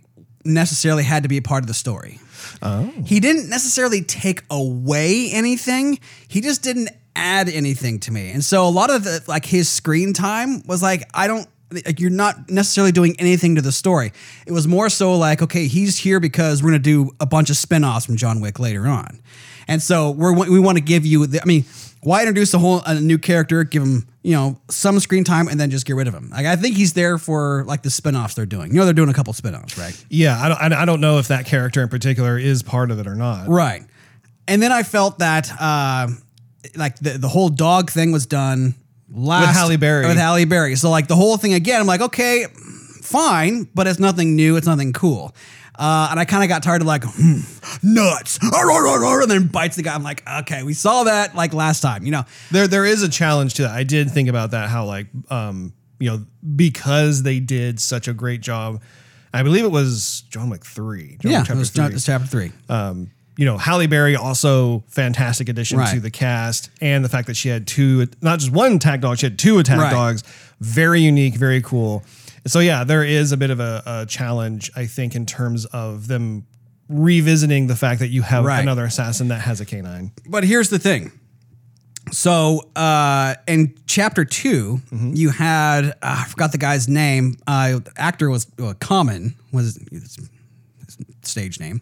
necessarily 0.45 1.03
had 1.03 1.23
to 1.23 1.29
be 1.29 1.37
a 1.37 1.41
part 1.41 1.63
of 1.63 1.67
the 1.67 1.73
story. 1.73 2.19
Oh. 2.61 2.91
He 3.05 3.19
didn't 3.19 3.49
necessarily 3.49 4.01
take 4.01 4.43
away 4.49 5.29
anything. 5.31 5.99
He 6.27 6.41
just 6.41 6.63
didn't 6.63 6.89
add 7.15 7.49
anything 7.49 7.99
to 8.01 8.11
me. 8.11 8.31
And 8.31 8.43
so 8.43 8.67
a 8.67 8.69
lot 8.69 8.89
of 8.89 9.03
the 9.03 9.23
like 9.27 9.45
his 9.45 9.69
screen 9.69 10.13
time 10.13 10.61
was 10.65 10.81
like 10.81 11.03
I 11.13 11.27
don't 11.27 11.47
like 11.71 11.99
you're 11.99 12.09
not 12.09 12.49
necessarily 12.49 12.91
doing 12.91 13.15
anything 13.19 13.55
to 13.55 13.61
the 13.61 13.71
story. 13.71 14.11
It 14.45 14.51
was 14.51 14.67
more 14.67 14.89
so 14.89 15.15
like 15.17 15.41
okay, 15.41 15.67
he's 15.67 15.97
here 15.97 16.19
because 16.19 16.61
we're 16.61 16.71
going 16.71 16.83
to 16.83 17.05
do 17.05 17.11
a 17.19 17.25
bunch 17.25 17.49
of 17.49 17.57
spin-offs 17.57 18.05
from 18.05 18.17
John 18.17 18.41
Wick 18.41 18.59
later 18.59 18.87
on. 18.87 19.21
And 19.67 19.81
so 19.81 20.11
we're 20.11 20.33
we 20.33 20.59
want 20.59 20.77
to 20.77 20.83
give 20.83 21.05
you 21.05 21.25
the, 21.25 21.41
I 21.41 21.45
mean, 21.45 21.65
why 22.05 22.21
introduce 22.21 22.53
a 22.53 22.59
whole 22.59 22.81
a 22.85 22.99
new 22.99 23.17
character, 23.17 23.63
give 23.63 23.83
him, 23.83 24.07
you 24.21 24.33
know, 24.33 24.59
some 24.69 24.99
screen 24.99 25.23
time 25.23 25.47
and 25.47 25.59
then 25.59 25.69
just 25.69 25.85
get 25.85 25.95
rid 25.95 26.07
of 26.07 26.13
him. 26.13 26.29
Like 26.29 26.45
I 26.45 26.55
think 26.55 26.75
he's 26.75 26.93
there 26.93 27.17
for 27.17 27.63
like 27.65 27.83
the 27.83 27.89
spin-offs 27.89 28.35
they're 28.35 28.45
doing. 28.45 28.71
You 28.71 28.79
know 28.79 28.85
they're 28.85 28.93
doing 28.93 29.09
a 29.09 29.13
couple 29.13 29.33
spin-offs, 29.33 29.77
right? 29.77 30.05
Yeah, 30.09 30.39
I 30.39 30.49
don't, 30.49 30.73
I 30.73 30.85
don't 30.85 31.01
know 31.01 31.19
if 31.19 31.27
that 31.29 31.45
character 31.45 31.81
in 31.81 31.89
particular 31.89 32.37
is 32.37 32.63
part 32.63 32.91
of 32.91 32.99
it 32.99 33.07
or 33.07 33.15
not. 33.15 33.47
Right. 33.47 33.83
And 34.47 34.61
then 34.61 34.71
I 34.71 34.83
felt 34.83 35.19
that 35.19 35.49
uh, 35.59 36.07
like 36.75 36.97
the, 36.99 37.11
the 37.11 37.29
whole 37.29 37.49
dog 37.49 37.89
thing 37.89 38.11
was 38.11 38.25
done 38.25 38.75
last 39.11 39.55
Halle 39.55 39.77
Berry. 39.77 40.07
With 40.07 40.17
Halle 40.17 40.45
Berry. 40.45 40.75
So 40.75 40.89
like 40.89 41.07
the 41.07 41.15
whole 41.15 41.37
thing 41.37 41.53
again, 41.53 41.79
I'm 41.79 41.87
like, 41.87 42.01
okay, 42.01 42.47
fine, 43.01 43.69
but 43.75 43.87
it's 43.87 43.99
nothing 43.99 44.35
new, 44.35 44.57
it's 44.57 44.67
nothing 44.67 44.91
cool. 44.93 45.33
Uh, 45.75 46.07
and 46.11 46.19
I 46.19 46.25
kind 46.25 46.43
of 46.43 46.49
got 46.49 46.61
tired 46.63 46.81
of 46.81 46.87
like 46.87 47.03
hmm, 47.03 47.39
nuts, 47.81 48.39
and 48.41 49.31
then 49.31 49.47
bites 49.47 49.75
the 49.75 49.81
guy. 49.83 49.95
I'm 49.95 50.03
like, 50.03 50.23
okay, 50.41 50.63
we 50.63 50.73
saw 50.73 51.03
that 51.05 51.35
like 51.35 51.53
last 51.53 51.81
time, 51.81 52.03
you 52.05 52.11
know. 52.11 52.23
There, 52.51 52.67
there 52.67 52.85
is 52.85 53.01
a 53.03 53.09
challenge 53.09 53.55
to 53.55 53.63
that. 53.63 53.71
I 53.71 53.83
did 53.83 54.11
think 54.11 54.29
about 54.29 54.51
that. 54.51 54.69
How 54.69 54.85
like, 54.85 55.07
um, 55.29 55.73
you 55.99 56.09
know, 56.11 56.25
because 56.55 57.23
they 57.23 57.39
did 57.39 57.79
such 57.79 58.07
a 58.07 58.13
great 58.13 58.41
job. 58.41 58.81
I 59.33 59.41
believe 59.41 59.65
it 59.65 59.71
was 59.71 60.23
John 60.29 60.49
Wick 60.51 60.63
three. 60.63 61.17
John 61.21 61.31
yeah, 61.31 61.41
Wick 61.41 61.49
it 61.49 61.55
was, 61.57 61.69
three. 61.71 61.89
was 61.89 62.05
chapter 62.05 62.27
three. 62.27 62.51
um, 62.69 63.09
you 63.35 63.45
know, 63.45 63.57
Halle 63.57 63.87
Berry 63.87 64.15
also 64.15 64.83
fantastic 64.89 65.49
addition 65.49 65.79
Right. 65.79 65.91
to 65.95 65.99
the 65.99 66.11
cast, 66.11 66.69
and 66.81 67.03
the 67.03 67.09
fact 67.09 67.25
that 67.25 67.35
she 67.35 67.49
had 67.49 67.65
two, 67.65 68.05
not 68.21 68.37
just 68.37 68.51
one 68.51 68.73
attack 68.73 69.01
dog, 69.01 69.17
she 69.17 69.25
had 69.25 69.39
two 69.39 69.57
attack 69.57 69.79
Right. 69.79 69.89
dogs, 69.91 70.23
very 70.59 71.01
unique, 71.01 71.33
very 71.33 71.59
cool. 71.63 72.03
So 72.45 72.59
yeah, 72.59 72.83
there 72.83 73.03
is 73.03 73.31
a 73.31 73.37
bit 73.37 73.49
of 73.51 73.59
a, 73.59 73.81
a 73.85 74.05
challenge, 74.05 74.69
I 74.75 74.85
think, 74.85 75.15
in 75.15 75.25
terms 75.25 75.65
of 75.65 76.07
them 76.07 76.45
revisiting 76.89 77.67
the 77.67 77.75
fact 77.75 77.99
that 78.01 78.09
you 78.09 78.21
have 78.21 78.43
Right. 78.43 78.59
another 78.61 78.83
assassin 78.85 79.29
that 79.29 79.41
has 79.41 79.61
a 79.61 79.65
canine. 79.65 80.11
But 80.27 80.43
here's 80.43 80.69
the 80.69 80.79
thing. 80.79 81.11
So 82.11 82.69
uh, 82.75 83.35
in 83.47 83.75
chapter 83.87 84.25
2 84.25 84.81
Mm-hmm. 84.91 85.13
you 85.13 85.29
had 85.29 85.85
uh, 85.85 85.91
I 86.01 86.25
forgot 86.25 86.51
the 86.51 86.57
guy's 86.57 86.89
name. 86.89 87.37
Uh, 87.47 87.79
the 87.79 87.91
actor 87.95 88.29
was 88.29 88.45
uh, 88.61 88.73
Common 88.79 89.35
was 89.53 89.79
his, 89.89 90.17
his 90.85 90.97
stage 91.21 91.59
name. 91.61 91.81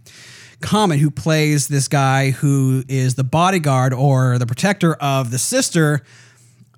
Common, 0.61 0.99
who 0.99 1.09
plays 1.09 1.67
this 1.67 1.87
guy 1.87 2.29
who 2.29 2.83
is 2.87 3.15
the 3.15 3.23
bodyguard 3.23 3.93
or 3.95 4.37
the 4.37 4.45
protector 4.45 4.93
of 4.93 5.31
the 5.31 5.39
sister 5.39 6.03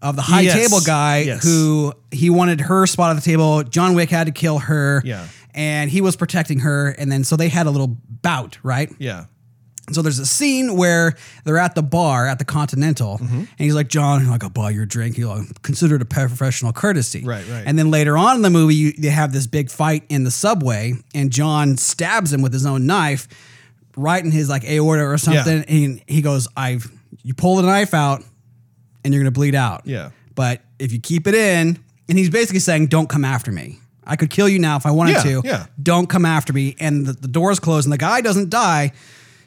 of 0.03 0.15
the 0.15 0.21
high 0.21 0.41
Yes. 0.41 0.53
table 0.55 0.79
guy 0.85 1.19
Yes. 1.21 1.43
who 1.43 1.93
he 2.11 2.29
wanted 2.29 2.61
her 2.61 2.85
spot 2.85 3.09
at 3.11 3.15
the 3.15 3.21
table. 3.21 3.63
John 3.63 3.95
Wick 3.95 4.09
had 4.09 4.25
to 4.27 4.31
kill 4.33 4.59
her. 4.59 5.01
Yeah. 5.05 5.25
And 5.55 5.89
he 5.89 6.01
was 6.01 6.15
protecting 6.15 6.59
her. 6.59 6.89
And 6.89 7.11
then 7.11 7.23
so 7.23 7.35
they 7.35 7.49
had 7.49 7.65
a 7.67 7.71
little 7.71 7.97
bout, 8.21 8.57
right? 8.63 8.91
Yeah. 8.99 9.25
So 9.91 10.01
there's 10.01 10.17
a 10.19 10.25
scene 10.25 10.77
where 10.77 11.13
they're 11.43 11.57
at 11.57 11.75
the 11.75 11.83
bar 11.83 12.25
at 12.25 12.39
the 12.39 12.45
Continental, 12.45 13.17
Mm-hmm. 13.17 13.35
and 13.39 13.47
he's 13.57 13.75
like, 13.75 13.89
"John, 13.89 14.29
like 14.29 14.41
I'll 14.41 14.49
buy 14.49 14.69
your 14.69 14.85
drink. 14.85 15.17
You 15.17 15.25
know, 15.27 15.43
consider 15.61 15.97
it 15.97 16.01
a 16.01 16.05
professional 16.05 16.71
courtesy." 16.71 17.21
Right, 17.25 17.43
right. 17.49 17.63
And 17.65 17.77
then 17.77 17.91
later 17.91 18.17
on 18.17 18.37
in 18.37 18.41
the 18.43 18.49
movie, 18.49 18.75
you, 18.75 18.93
they 18.97 19.09
have 19.09 19.33
this 19.33 19.45
big 19.45 19.69
fight 19.69 20.05
in 20.07 20.23
the 20.23 20.31
subway, 20.31 20.93
and 21.13 21.31
John 21.31 21.75
stabs 21.75 22.31
him 22.31 22.41
with 22.41 22.53
his 22.53 22.65
own 22.65 22.85
knife, 22.85 23.27
right 23.97 24.23
in 24.23 24.31
his 24.31 24.47
like 24.47 24.63
aorta 24.63 25.03
or 25.03 25.17
something. 25.17 25.65
And 25.67 26.01
he 26.07 26.21
goes, 26.21 26.47
"I've 26.55 26.89
you 27.21 27.33
pull 27.33 27.57
the 27.57 27.63
knife 27.63 27.93
out, 27.93 28.23
and 29.03 29.13
you're 29.13 29.21
gonna 29.23 29.31
bleed 29.31 29.55
out. 29.55 29.81
Yeah. 29.85 30.11
But 30.35 30.61
if 30.79 30.91
you 30.91 30.99
keep 30.99 31.27
it 31.27 31.35
in, 31.35 31.77
and 32.09 32.17
he's 32.17 32.29
basically 32.29 32.59
saying, 32.59 32.87
don't 32.87 33.07
come 33.09 33.23
after 33.25 33.51
me. 33.51 33.79
I 34.05 34.15
could 34.17 34.29
kill 34.29 34.49
you 34.49 34.59
now 34.59 34.75
if 34.75 34.85
I 34.85 34.91
wanted 34.91 35.13
Yeah, 35.13 35.23
to. 35.23 35.41
yeah. 35.45 35.65
Don't 35.81 36.07
come 36.09 36.25
after 36.25 36.51
me. 36.51 36.75
And 36.79 37.05
the, 37.05 37.13
the 37.13 37.27
door's 37.27 37.59
closed, 37.59 37.85
and 37.85 37.93
the 37.93 37.97
guy 37.97 38.19
doesn't 38.21 38.49
die. 38.49 38.91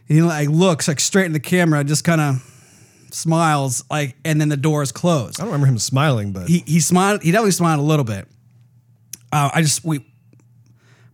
And 0.09 0.17
he 0.17 0.23
like 0.23 0.49
looks 0.49 0.89
like 0.89 1.01
straight 1.01 1.27
in 1.27 1.33
the 1.33 1.41
camera, 1.41 1.83
just 1.85 2.05
kind 2.05 2.21
of 2.21 2.43
smiles, 3.11 3.85
like, 3.91 4.17
and 4.25 4.41
then 4.41 4.49
the 4.49 4.57
door 4.57 4.83
is 4.83 4.93
closed. 4.93 5.39
I 5.41 5.45
don't 5.45 5.53
remember 5.53 5.67
him 5.67 5.79
smiling, 5.79 6.33
but 6.33 6.49
He 6.49 6.63
he 6.67 6.81
smiled. 6.81 7.23
He 7.23 7.31
definitely 7.33 7.51
smiled 7.53 7.81
a 7.81 7.83
little 7.83 8.05
bit. 8.05 8.27
Uh, 9.33 9.51
I 9.53 9.61
just 9.63 9.85
we, 9.85 10.07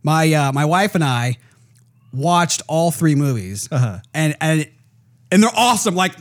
my 0.03 0.31
uh, 0.33 0.51
my 0.53 0.65
wife 0.65 0.95
and 0.95 1.03
I 1.03 1.37
watched 2.13 2.61
all 2.67 2.91
three 2.91 3.15
movies, 3.15 3.67
Uh-huh. 3.71 3.99
and 4.13 4.35
and 4.39 4.69
and 5.31 5.43
they're 5.43 5.49
awesome. 5.55 5.95
Like 5.95 6.13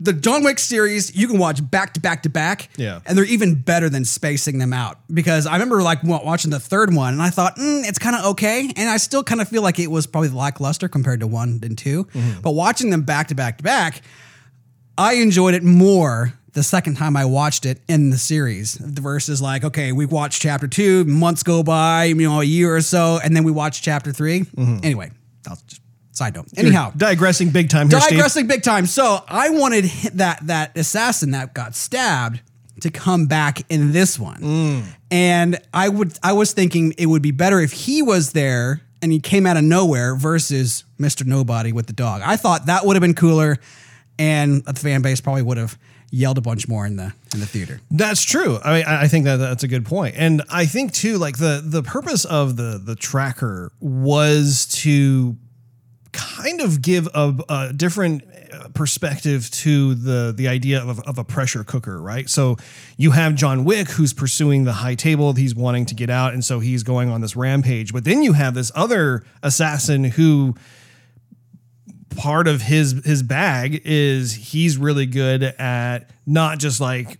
the 0.00 0.12
John 0.12 0.42
Wick 0.42 0.58
series, 0.58 1.14
you 1.14 1.28
can 1.28 1.38
watch 1.38 1.68
back 1.70 1.94
to 1.94 2.00
back 2.00 2.22
to 2.22 2.28
back, 2.30 2.68
Yeah. 2.76 3.00
and 3.06 3.16
they're 3.16 3.24
even 3.26 3.54
better 3.54 3.88
than 3.88 4.04
spacing 4.04 4.58
them 4.58 4.72
out. 4.72 4.98
Because 5.12 5.46
I 5.46 5.52
remember 5.52 5.82
like 5.82 6.02
watching 6.02 6.50
the 6.50 6.58
third 6.60 6.94
one, 6.94 7.12
and 7.12 7.22
I 7.22 7.30
thought 7.30 7.56
mm, 7.56 7.86
it's 7.86 7.98
kind 7.98 8.16
of 8.16 8.24
okay, 8.32 8.70
and 8.76 8.88
I 8.88 8.96
still 8.96 9.22
kind 9.22 9.40
of 9.40 9.48
feel 9.48 9.62
like 9.62 9.78
it 9.78 9.90
was 9.90 10.06
probably 10.06 10.30
lackluster 10.30 10.88
compared 10.88 11.20
to 11.20 11.26
one 11.26 11.60
and 11.62 11.76
2 11.76 12.04
Mm-hmm. 12.04 12.40
But 12.40 12.52
watching 12.52 12.90
them 12.90 13.02
back 13.02 13.28
to 13.28 13.34
back 13.34 13.58
to 13.58 13.64
back, 13.64 14.02
I 14.98 15.14
enjoyed 15.14 15.54
it 15.54 15.62
more 15.62 16.34
the 16.52 16.62
second 16.62 16.96
time 16.96 17.16
I 17.16 17.24
watched 17.26 17.64
it 17.64 17.80
in 17.88 18.10
the 18.10 18.18
series 18.18 18.74
versus 18.74 19.40
like, 19.40 19.62
okay, 19.64 19.92
we 19.92 20.04
watched 20.06 20.42
chapter 20.42 20.66
two, 20.66 21.04
months 21.04 21.42
go 21.44 21.62
by, 21.62 22.04
you 22.04 22.14
know, 22.16 22.40
a 22.40 22.44
year 22.44 22.74
or 22.74 22.80
so, 22.80 23.20
and 23.22 23.36
then 23.36 23.44
we 23.44 23.52
watched 23.52 23.84
chapter 23.84 24.12
3 24.12 24.46
Anyway, 24.82 25.10
that's 25.44 25.62
just 25.62 25.80
side 26.20 26.34
note. 26.34 26.46
You're 26.52 26.66
Anyhow, 26.66 26.92
digressing 26.96 27.50
big 27.50 27.68
time 27.70 27.88
here, 27.90 27.98
Steve. 28.00 28.18
digressing 28.18 28.46
big 28.46 28.62
time. 28.62 28.86
So 28.86 29.24
I 29.26 29.50
wanted 29.50 29.84
that 30.14 30.46
that 30.46 30.76
assassin 30.76 31.30
that 31.32 31.54
got 31.54 31.74
stabbed 31.74 32.40
to 32.82 32.90
come 32.90 33.26
back 33.26 33.62
in 33.68 33.92
this 33.92 34.18
one, 34.18 34.40
Mm. 34.40 34.82
and 35.10 35.58
I 35.74 35.88
would 35.88 36.18
I 36.22 36.32
was 36.32 36.52
thinking 36.52 36.94
it 36.98 37.06
would 37.06 37.22
be 37.22 37.30
better 37.32 37.58
if 37.60 37.72
he 37.72 38.02
was 38.02 38.32
there 38.32 38.80
and 39.02 39.10
he 39.12 39.18
came 39.20 39.46
out 39.46 39.56
of 39.56 39.64
nowhere 39.64 40.14
versus 40.14 40.84
Mister 40.98 41.24
Nobody 41.24 41.72
with 41.72 41.86
the 41.86 41.92
dog. 41.94 42.22
I 42.24 42.36
thought 42.36 42.66
that 42.66 42.84
would 42.86 42.96
have 42.96 43.00
been 43.02 43.14
cooler, 43.14 43.58
and 44.18 44.64
the 44.64 44.74
fan 44.74 45.02
base 45.02 45.20
probably 45.20 45.42
would 45.42 45.56
have 45.58 45.78
yelled 46.12 46.38
a 46.38 46.40
bunch 46.40 46.66
more 46.68 46.84
in 46.86 46.96
the 46.96 47.12
in 47.34 47.40
the 47.40 47.46
theater. 47.46 47.80
That's 47.90 48.22
true. 48.22 48.58
I 48.64 48.72
mean, 48.74 48.84
I 48.86 49.02
I 49.04 49.08
think 49.08 49.24
that 49.26 49.36
that's 49.36 49.62
a 49.62 49.68
good 49.68 49.84
point, 49.84 50.14
and 50.18 50.42
I 50.50 50.66
think 50.66 50.92
too, 50.92 51.18
like 51.18 51.36
the 51.38 51.62
the 51.64 51.82
purpose 51.82 52.24
of 52.24 52.56
the 52.56 52.80
the 52.82 52.94
tracker 52.96 53.72
was 53.80 54.66
to 54.82 55.36
kind 56.12 56.60
of 56.60 56.82
give 56.82 57.08
a, 57.14 57.34
a 57.48 57.72
different 57.72 58.24
uh, 58.52 58.68
perspective 58.74 59.50
to 59.50 59.94
the 59.94 60.32
the 60.36 60.48
idea 60.48 60.82
of, 60.82 61.00
of 61.00 61.18
a 61.18 61.24
pressure 61.24 61.64
cooker, 61.64 62.00
right? 62.00 62.28
So 62.28 62.56
you 62.96 63.12
have 63.12 63.34
John 63.34 63.64
Wick 63.64 63.88
who's 63.88 64.12
pursuing 64.12 64.64
the 64.64 64.72
high 64.72 64.94
table, 64.94 65.32
he's 65.32 65.54
wanting 65.54 65.86
to 65.86 65.94
get 65.94 66.10
out, 66.10 66.32
and 66.32 66.44
so 66.44 66.60
he's 66.60 66.82
going 66.82 67.10
on 67.10 67.20
this 67.20 67.36
rampage. 67.36 67.92
But 67.92 68.04
then 68.04 68.22
you 68.22 68.32
have 68.32 68.54
this 68.54 68.72
other 68.74 69.24
assassin 69.42 70.04
who 70.04 70.54
part 72.16 72.48
of 72.48 72.62
his 72.62 73.04
his 73.04 73.22
bag 73.22 73.82
is 73.84 74.32
he's 74.32 74.76
really 74.76 75.06
good 75.06 75.42
at 75.42 76.10
not 76.26 76.58
just 76.58 76.80
like 76.80 77.18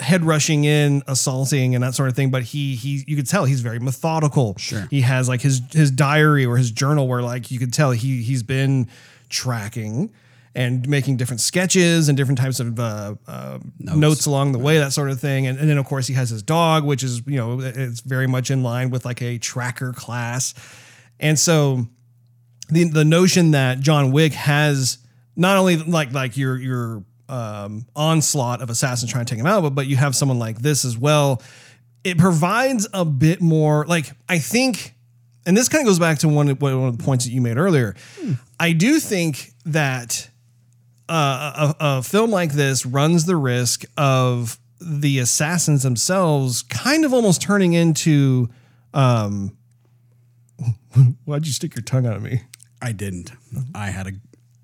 head 0.00 0.24
rushing 0.24 0.64
in, 0.64 1.02
assaulting 1.06 1.74
and 1.74 1.84
that 1.84 1.94
sort 1.94 2.08
of 2.08 2.16
thing, 2.16 2.30
but 2.30 2.42
he 2.42 2.74
he 2.74 3.04
you 3.06 3.16
could 3.16 3.26
tell 3.26 3.44
he's 3.44 3.60
very 3.60 3.78
methodical. 3.78 4.56
Sure. 4.58 4.86
He 4.90 5.02
has 5.02 5.28
like 5.28 5.40
his 5.40 5.62
his 5.72 5.90
diary 5.90 6.44
or 6.44 6.56
his 6.56 6.70
journal 6.70 7.06
where 7.06 7.22
like 7.22 7.50
you 7.50 7.58
could 7.58 7.72
tell 7.72 7.92
he 7.92 8.22
he's 8.22 8.42
been 8.42 8.88
tracking 9.28 10.12
and 10.54 10.88
making 10.88 11.16
different 11.16 11.40
sketches 11.40 12.08
and 12.08 12.16
different 12.16 12.38
types 12.38 12.58
of 12.58 12.80
uh, 12.80 13.14
uh, 13.28 13.58
notes. 13.78 14.26
along 14.26 14.52
the 14.52 14.58
way, 14.58 14.78
that 14.78 14.92
sort 14.92 15.10
of 15.10 15.20
thing. 15.20 15.46
And, 15.46 15.56
and 15.58 15.68
then 15.68 15.78
of 15.78 15.86
course 15.86 16.08
he 16.08 16.14
has 16.14 16.30
his 16.30 16.42
dog, 16.42 16.84
which 16.84 17.04
is 17.04 17.22
you 17.26 17.36
know 17.36 17.60
it's 17.60 18.00
very 18.00 18.26
much 18.26 18.50
in 18.50 18.62
line 18.62 18.90
with 18.90 19.04
like 19.04 19.22
a 19.22 19.38
tracker 19.38 19.92
class. 19.92 20.54
And 21.20 21.38
so 21.38 21.86
the 22.70 22.84
the 22.84 23.04
notion 23.04 23.52
that 23.52 23.80
John 23.80 24.10
Wick 24.10 24.32
has 24.32 24.98
not 25.36 25.56
only 25.56 25.76
like 25.76 26.12
like 26.12 26.36
your 26.36 26.56
your 26.56 27.04
um, 27.28 27.86
onslaught 27.94 28.62
of 28.62 28.70
assassins 28.70 29.10
trying 29.10 29.24
to 29.24 29.30
take 29.30 29.40
him 29.40 29.46
out, 29.46 29.62
but 29.62 29.70
but 29.70 29.86
you 29.86 29.96
have 29.96 30.16
someone 30.16 30.38
like 30.38 30.58
this 30.58 30.84
as 30.84 30.96
well. 30.96 31.42
It 32.04 32.18
provides 32.18 32.88
a 32.92 33.04
bit 33.04 33.40
more. 33.40 33.84
Like 33.86 34.12
I 34.28 34.38
think, 34.38 34.94
and 35.46 35.56
this 35.56 35.68
kind 35.68 35.82
of 35.82 35.86
goes 35.86 35.98
back 35.98 36.18
to 36.20 36.28
one 36.28 36.48
of, 36.48 36.60
one 36.60 36.72
of 36.72 36.98
the 36.98 37.04
points 37.04 37.24
that 37.24 37.32
you 37.32 37.40
made 37.40 37.56
earlier. 37.58 37.94
I 38.58 38.72
do 38.72 38.98
think 38.98 39.52
that 39.66 40.30
uh, 41.08 41.74
a, 41.80 41.98
a 41.98 42.02
film 42.02 42.30
like 42.30 42.52
this 42.52 42.86
runs 42.86 43.26
the 43.26 43.36
risk 43.36 43.84
of 43.96 44.58
the 44.80 45.18
assassins 45.18 45.82
themselves 45.82 46.62
kind 46.62 47.04
of 47.04 47.12
almost 47.12 47.42
turning 47.42 47.72
into. 47.72 48.48
Um, 48.94 49.56
why'd 51.24 51.46
you 51.46 51.52
stick 51.52 51.76
your 51.76 51.82
tongue 51.82 52.06
out 52.06 52.14
at 52.14 52.22
me? 52.22 52.42
I 52.80 52.92
didn't. 52.92 53.32
I 53.74 53.90
had 53.90 54.06
a 54.06 54.12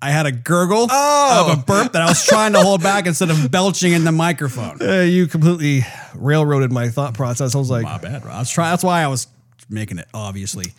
I 0.01 0.11
had 0.11 0.25
a 0.25 0.31
gurgle 0.31 0.87
Oh. 0.89 1.47
of 1.51 1.59
a 1.59 1.61
burp 1.63 1.93
that 1.93 2.01
I 2.01 2.05
was 2.05 2.23
trying 2.25 2.53
to 2.53 2.59
hold 2.61 2.83
back 2.83 3.07
instead 3.07 3.29
of 3.31 3.49
belching 3.49 3.93
in 3.93 4.03
the 4.03 4.11
microphone. 4.11 4.77
Uh, 4.81 5.01
you 5.01 5.25
completely 5.27 5.83
railroaded 6.13 6.71
my 6.71 6.89
thought 6.89 7.13
process. 7.15 7.55
I 7.55 7.57
was 7.57 7.69
like, 7.71 7.83
My 7.83 7.97
bad, 7.97 8.21
bro. 8.23 8.31
I 8.31 8.39
was 8.39 8.49
trying. 8.51 8.71
That's 8.71 8.83
why 8.83 9.01
I 9.01 9.07
was 9.07 9.27
making 9.69 9.97
it. 9.97 10.07
Obviously, 10.13 10.73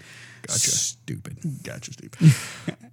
gotcha. 0.47 0.71
Stupid. 0.71 1.39
Gotcha, 1.65 1.93
Steve. 1.93 2.13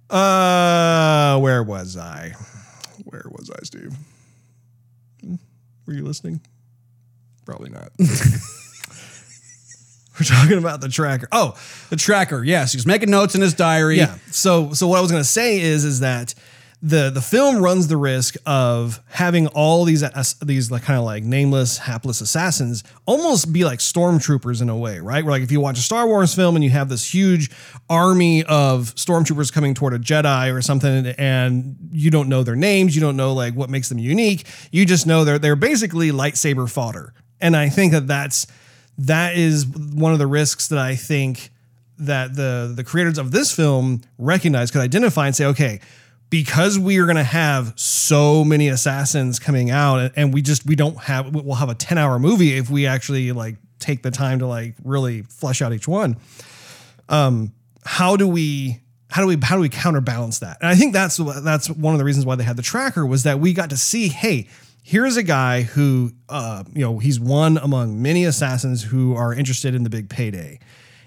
uh, 0.10 1.38
where 1.38 1.62
was 1.62 1.96
I? 1.96 2.32
Where 3.04 3.24
was 3.30 3.50
I, 3.50 3.62
Steve? 3.62 3.94
Hmm? 5.20 5.34
Were 5.86 5.92
you 5.94 6.04
listening? 6.04 6.40
Probably 7.44 7.70
not. 7.70 7.90
We're 10.18 10.24
talking 10.26 10.58
about 10.58 10.80
the 10.80 10.88
tracker. 10.88 11.28
Oh, 11.32 11.56
The 11.90 11.96
tracker. 11.96 12.42
Yes, 12.44 12.72
he 12.72 12.76
was 12.76 12.86
making 12.86 13.10
notes 13.10 13.34
in 13.34 13.40
his 13.40 13.54
diary. 13.54 13.96
yeah. 13.98 14.16
So, 14.30 14.72
so 14.72 14.86
what 14.86 14.98
I 14.98 15.00
was 15.00 15.10
going 15.10 15.22
to 15.22 15.28
say 15.28 15.60
is, 15.60 15.84
is 15.84 16.00
that 16.00 16.34
the 16.82 17.08
the 17.08 17.22
film 17.22 17.62
runs 17.62 17.88
the 17.88 17.96
risk 17.96 18.36
of 18.44 19.00
having 19.08 19.46
all 19.46 19.84
these 19.86 20.02
ass- 20.02 20.34
these 20.34 20.70
like 20.70 20.82
kind 20.82 20.98
of 20.98 21.04
like 21.06 21.24
nameless, 21.24 21.78
hapless 21.78 22.20
assassins 22.20 22.84
almost 23.06 23.54
be 23.54 23.64
like 23.64 23.78
stormtroopers 23.78 24.60
in 24.60 24.68
a 24.68 24.76
way, 24.76 24.98
right? 24.98 25.24
Where 25.24 25.30
like 25.32 25.42
if 25.42 25.50
you 25.50 25.60
watch 25.60 25.78
a 25.78 25.82
Star 25.82 26.06
Wars 26.06 26.34
film 26.34 26.56
and 26.56 26.62
you 26.62 26.68
have 26.70 26.90
this 26.90 27.14
huge 27.14 27.50
army 27.88 28.44
of 28.44 28.94
stormtroopers 28.96 29.50
coming 29.50 29.72
toward 29.72 29.94
a 29.94 29.98
Jedi 29.98 30.54
or 30.54 30.60
something, 30.60 31.06
and 31.16 31.76
you 31.90 32.10
don't 32.10 32.28
know 32.28 32.42
their 32.42 32.56
names, 32.56 32.94
you 32.94 33.00
don't 33.00 33.16
know 33.16 33.32
like 33.32 33.54
what 33.54 33.70
makes 33.70 33.88
them 33.88 33.98
unique. 33.98 34.44
You 34.70 34.84
just 34.84 35.06
know 35.06 35.24
they're 35.24 35.38
they're 35.38 35.56
basically 35.56 36.10
lightsaber 36.10 36.70
fodder, 36.70 37.14
and 37.40 37.56
I 37.56 37.70
think 37.70 37.92
that 37.92 38.06
that's 38.08 38.46
that 38.98 39.36
is 39.36 39.66
one 39.66 40.12
of 40.12 40.18
the 40.18 40.26
risks 40.26 40.68
that 40.68 40.78
I 40.78 40.94
think 40.94 41.50
that 41.98 42.34
the 42.34 42.72
the 42.74 42.84
creators 42.84 43.18
of 43.18 43.30
this 43.30 43.54
film 43.54 44.02
recognize 44.18 44.70
could 44.70 44.80
identify 44.80 45.26
and 45.26 45.36
say, 45.36 45.46
okay, 45.46 45.80
because 46.30 46.78
we 46.78 46.98
are 46.98 47.04
going 47.04 47.16
to 47.16 47.22
have 47.22 47.72
so 47.76 48.44
many 48.44 48.68
assassins 48.68 49.38
coming 49.38 49.70
out, 49.70 50.12
and 50.16 50.34
we 50.34 50.42
just 50.42 50.66
we 50.66 50.74
don't 50.74 50.98
have 50.98 51.34
we'll 51.34 51.54
have 51.56 51.68
a 51.68 51.74
ten 51.74 51.98
hour 51.98 52.18
movie 52.18 52.56
if 52.56 52.70
we 52.70 52.86
actually 52.86 53.32
like 53.32 53.56
take 53.78 54.02
the 54.02 54.10
time 54.10 54.38
to 54.40 54.46
like 54.46 54.74
really 54.82 55.22
flesh 55.22 55.62
out 55.62 55.72
each 55.72 55.86
one. 55.86 56.16
Um, 57.08 57.52
how 57.84 58.16
do 58.16 58.26
we? 58.26 58.80
How 59.10 59.22
do 59.22 59.28
we 59.28 59.38
how 59.40 59.54
do 59.54 59.60
we 59.60 59.68
counterbalance 59.68 60.40
that? 60.40 60.56
And 60.60 60.68
I 60.68 60.74
think 60.74 60.92
that's 60.92 61.18
that's 61.18 61.70
one 61.70 61.94
of 61.94 61.98
the 61.98 62.04
reasons 62.04 62.26
why 62.26 62.34
they 62.34 62.42
had 62.42 62.56
the 62.56 62.62
tracker 62.62 63.06
was 63.06 63.22
that 63.22 63.38
we 63.38 63.52
got 63.52 63.70
to 63.70 63.76
see, 63.76 64.08
hey, 64.08 64.48
here's 64.84 65.16
a 65.16 65.22
guy 65.22 65.62
who 65.62 66.12
uh, 66.28 66.62
you 66.72 66.82
know 66.82 66.98
he's 66.98 67.18
one 67.18 67.56
among 67.56 68.00
many 68.00 68.24
assassins 68.24 68.84
who 68.84 69.16
are 69.16 69.34
interested 69.34 69.74
in 69.74 69.82
the 69.82 69.90
big 69.90 70.08
payday. 70.08 70.60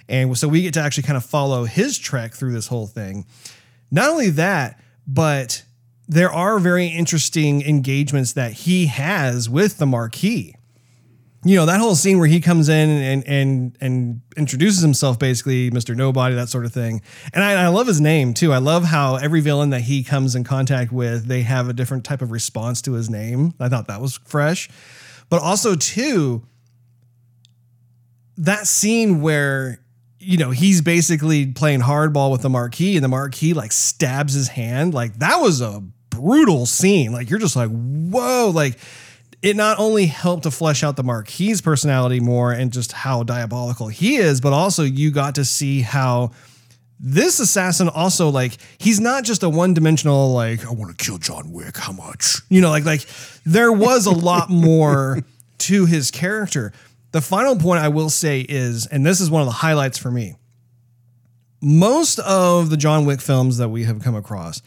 And 0.09 0.37
so 0.37 0.47
we 0.47 0.61
get 0.61 0.73
to 0.73 0.81
actually 0.81 1.03
kind 1.03 1.17
of 1.17 1.25
follow 1.25 1.65
his 1.65 1.97
trek 1.97 2.33
through 2.33 2.53
this 2.53 2.67
whole 2.67 2.87
thing. 2.87 3.25
Not 3.89 4.09
only 4.09 4.31
that 4.31 4.81
but 5.07 5.63
there 6.09 6.31
are 6.31 6.59
very 6.59 6.87
interesting 6.87 7.61
engagements 7.61 8.33
that 8.33 8.51
he 8.51 8.87
has 8.87 9.49
with 9.49 9.77
the 9.77 9.85
marquis 9.85 10.56
you 11.43 11.55
know 11.55 11.65
that 11.65 11.79
whole 11.79 11.95
scene 11.95 12.17
where 12.17 12.27
he 12.27 12.39
comes 12.39 12.67
in 12.67 12.89
and 12.89 13.27
and 13.27 13.77
and 13.79 14.21
introduces 14.35 14.81
himself 14.81 15.19
basically 15.19 15.69
mr 15.69 15.95
nobody 15.95 16.35
that 16.35 16.49
sort 16.49 16.65
of 16.65 16.73
thing. 16.73 17.01
And 17.33 17.43
I, 17.43 17.65
I 17.65 17.67
love 17.67 17.87
his 17.87 18.01
name 18.01 18.33
too. 18.33 18.51
I 18.51 18.57
love 18.57 18.83
how 18.83 19.15
every 19.15 19.41
villain 19.41 19.69
that 19.69 19.81
he 19.81 20.03
comes 20.03 20.35
in 20.35 20.43
contact 20.43 20.91
with 20.91 21.25
they 21.25 21.43
have 21.43 21.69
a 21.69 21.73
different 21.73 22.03
type 22.03 22.21
of 22.21 22.31
response 22.31 22.81
to 22.83 22.93
his 22.93 23.09
name. 23.09 23.53
I 23.59 23.69
thought 23.69 23.87
that 23.87 24.01
was 24.01 24.19
fresh. 24.25 24.69
But 25.29 25.41
also 25.41 25.75
too 25.75 26.45
that 28.37 28.67
scene 28.67 29.21
where 29.21 29.79
you 30.19 30.37
know 30.37 30.51
he's 30.51 30.81
basically 30.81 31.45
playing 31.51 31.81
hardball 31.81 32.31
with 32.31 32.41
the 32.41 32.49
marquis 32.49 32.95
and 32.95 33.03
the 33.03 33.09
marquis 33.09 33.53
like 33.53 33.71
stabs 33.71 34.33
his 34.33 34.47
hand. 34.47 34.93
Like 34.93 35.19
that 35.19 35.37
was 35.39 35.61
a 35.61 35.83
brutal 36.09 36.65
scene. 36.65 37.11
Like 37.11 37.29
you're 37.29 37.39
just 37.39 37.55
like 37.55 37.69
whoa. 37.69 38.51
Like 38.53 38.79
it 39.41 39.55
not 39.55 39.77
only 39.79 40.07
helped 40.07 40.43
to 40.43 40.51
flesh 40.51 40.83
out 40.83 40.95
the 40.95 41.03
Marquis' 41.03 41.61
personality 41.61 42.19
more 42.19 42.51
and 42.51 42.73
just 42.73 42.91
how 42.91 43.23
diabolical 43.23 43.87
he 43.87 44.15
is 44.17 44.41
but 44.41 44.53
also 44.53 44.83
you 44.83 45.11
got 45.11 45.35
to 45.35 45.45
see 45.45 45.81
how 45.81 46.31
this 46.99 47.39
assassin 47.39 47.89
also 47.89 48.29
like 48.29 48.57
he's 48.79 48.99
not 48.99 49.23
just 49.23 49.43
a 49.43 49.49
one-dimensional 49.49 50.33
like 50.33 50.65
i 50.65 50.71
want 50.71 50.95
to 50.95 51.05
kill 51.05 51.17
john 51.17 51.51
wick 51.51 51.77
how 51.77 51.91
much? 51.91 52.37
You 52.49 52.61
know 52.61 52.69
like 52.69 52.85
like 52.85 53.05
there 53.45 53.71
was 53.71 54.05
a 54.05 54.11
lot 54.11 54.49
more 54.49 55.19
to 55.59 55.85
his 55.85 56.11
character. 56.11 56.73
The 57.11 57.21
final 57.21 57.55
point 57.55 57.81
i 57.81 57.87
will 57.87 58.09
say 58.09 58.41
is 58.41 58.85
and 58.87 59.05
this 59.05 59.21
is 59.21 59.29
one 59.29 59.41
of 59.41 59.47
the 59.47 59.53
highlights 59.53 59.97
for 59.97 60.11
me 60.11 60.35
most 61.61 62.19
of 62.19 62.69
the 62.69 62.77
john 62.77 63.05
wick 63.05 63.21
films 63.21 63.57
that 63.57 63.69
we 63.69 63.83
have 63.85 64.01
come 64.01 64.15
across 64.15 64.61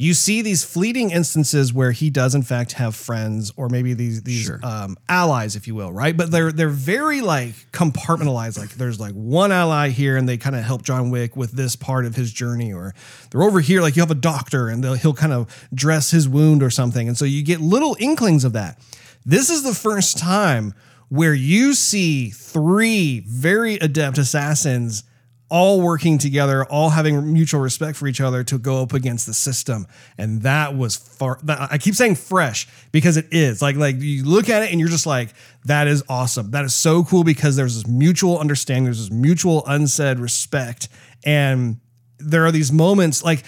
you 0.00 0.14
see 0.14 0.42
these 0.42 0.62
fleeting 0.62 1.10
instances 1.10 1.72
where 1.72 1.90
he 1.90 2.08
does 2.08 2.32
in 2.32 2.42
fact 2.42 2.74
have 2.74 2.94
friends 2.94 3.52
or 3.56 3.68
maybe 3.68 3.94
these 3.94 4.22
these 4.22 4.48
um, 4.62 4.96
allies 5.08 5.56
if 5.56 5.66
you 5.66 5.74
will 5.74 5.92
right? 5.92 6.16
But 6.16 6.30
they're 6.30 6.52
they're 6.52 6.68
very 6.68 7.20
like 7.20 7.54
compartmentalized. 7.72 8.56
Like 8.56 8.70
there's 8.70 9.00
like 9.00 9.12
one 9.14 9.50
ally 9.50 9.88
here 9.88 10.16
and 10.16 10.28
they 10.28 10.36
kind 10.36 10.54
of 10.54 10.62
help 10.62 10.82
john 10.82 11.10
wick 11.10 11.34
with 11.34 11.50
this 11.50 11.74
part 11.74 12.06
of 12.06 12.14
his 12.14 12.32
journey 12.32 12.72
or 12.72 12.94
they're 13.30 13.42
over 13.42 13.60
here 13.60 13.82
like 13.82 13.96
you 13.96 14.02
have 14.02 14.12
a 14.12 14.14
doctor 14.14 14.68
and 14.68 14.84
they'll, 14.84 14.94
he'll 14.94 15.14
kind 15.14 15.32
of 15.32 15.68
dress 15.74 16.12
his 16.12 16.28
wound 16.28 16.62
or 16.62 16.70
something. 16.70 17.08
And 17.08 17.18
so 17.18 17.24
you 17.24 17.42
get 17.42 17.60
little 17.60 17.96
inklings 17.98 18.44
of 18.44 18.52
that. 18.52 18.78
This 19.26 19.50
is 19.50 19.64
the 19.64 19.74
first 19.74 20.16
time 20.16 20.74
where 21.08 21.34
you 21.34 21.74
see 21.74 22.30
three 22.30 23.20
very 23.26 23.74
adept 23.74 24.16
assassins 24.16 25.02
all 25.50 25.80
working 25.80 26.18
together, 26.18 26.64
all 26.66 26.90
having 26.90 27.32
mutual 27.32 27.60
respect 27.60 27.96
for 27.96 28.06
each 28.06 28.20
other 28.20 28.44
to 28.44 28.58
go 28.58 28.82
up 28.82 28.92
against 28.92 29.26
the 29.26 29.32
system. 29.32 29.86
And 30.18 30.42
that 30.42 30.76
was 30.76 30.96
far 30.96 31.38
I 31.48 31.78
keep 31.78 31.94
saying 31.94 32.16
fresh 32.16 32.68
because 32.92 33.16
it 33.16 33.26
is. 33.30 33.62
Like 33.62 33.76
like 33.76 34.00
you 34.00 34.24
look 34.24 34.48
at 34.48 34.62
it 34.62 34.70
and 34.70 34.80
you're 34.80 34.90
just 34.90 35.06
like 35.06 35.30
that 35.64 35.88
is 35.88 36.04
awesome. 36.08 36.50
That 36.50 36.64
is 36.64 36.74
so 36.74 37.02
cool 37.04 37.24
because 37.24 37.56
there's 37.56 37.76
this 37.76 37.86
mutual 37.86 38.38
understanding, 38.38 38.84
there's 38.84 38.98
this 38.98 39.10
mutual 39.10 39.64
unsaid 39.66 40.18
respect 40.18 40.88
and 41.24 41.80
there 42.18 42.44
are 42.44 42.52
these 42.52 42.72
moments 42.72 43.24
like 43.24 43.42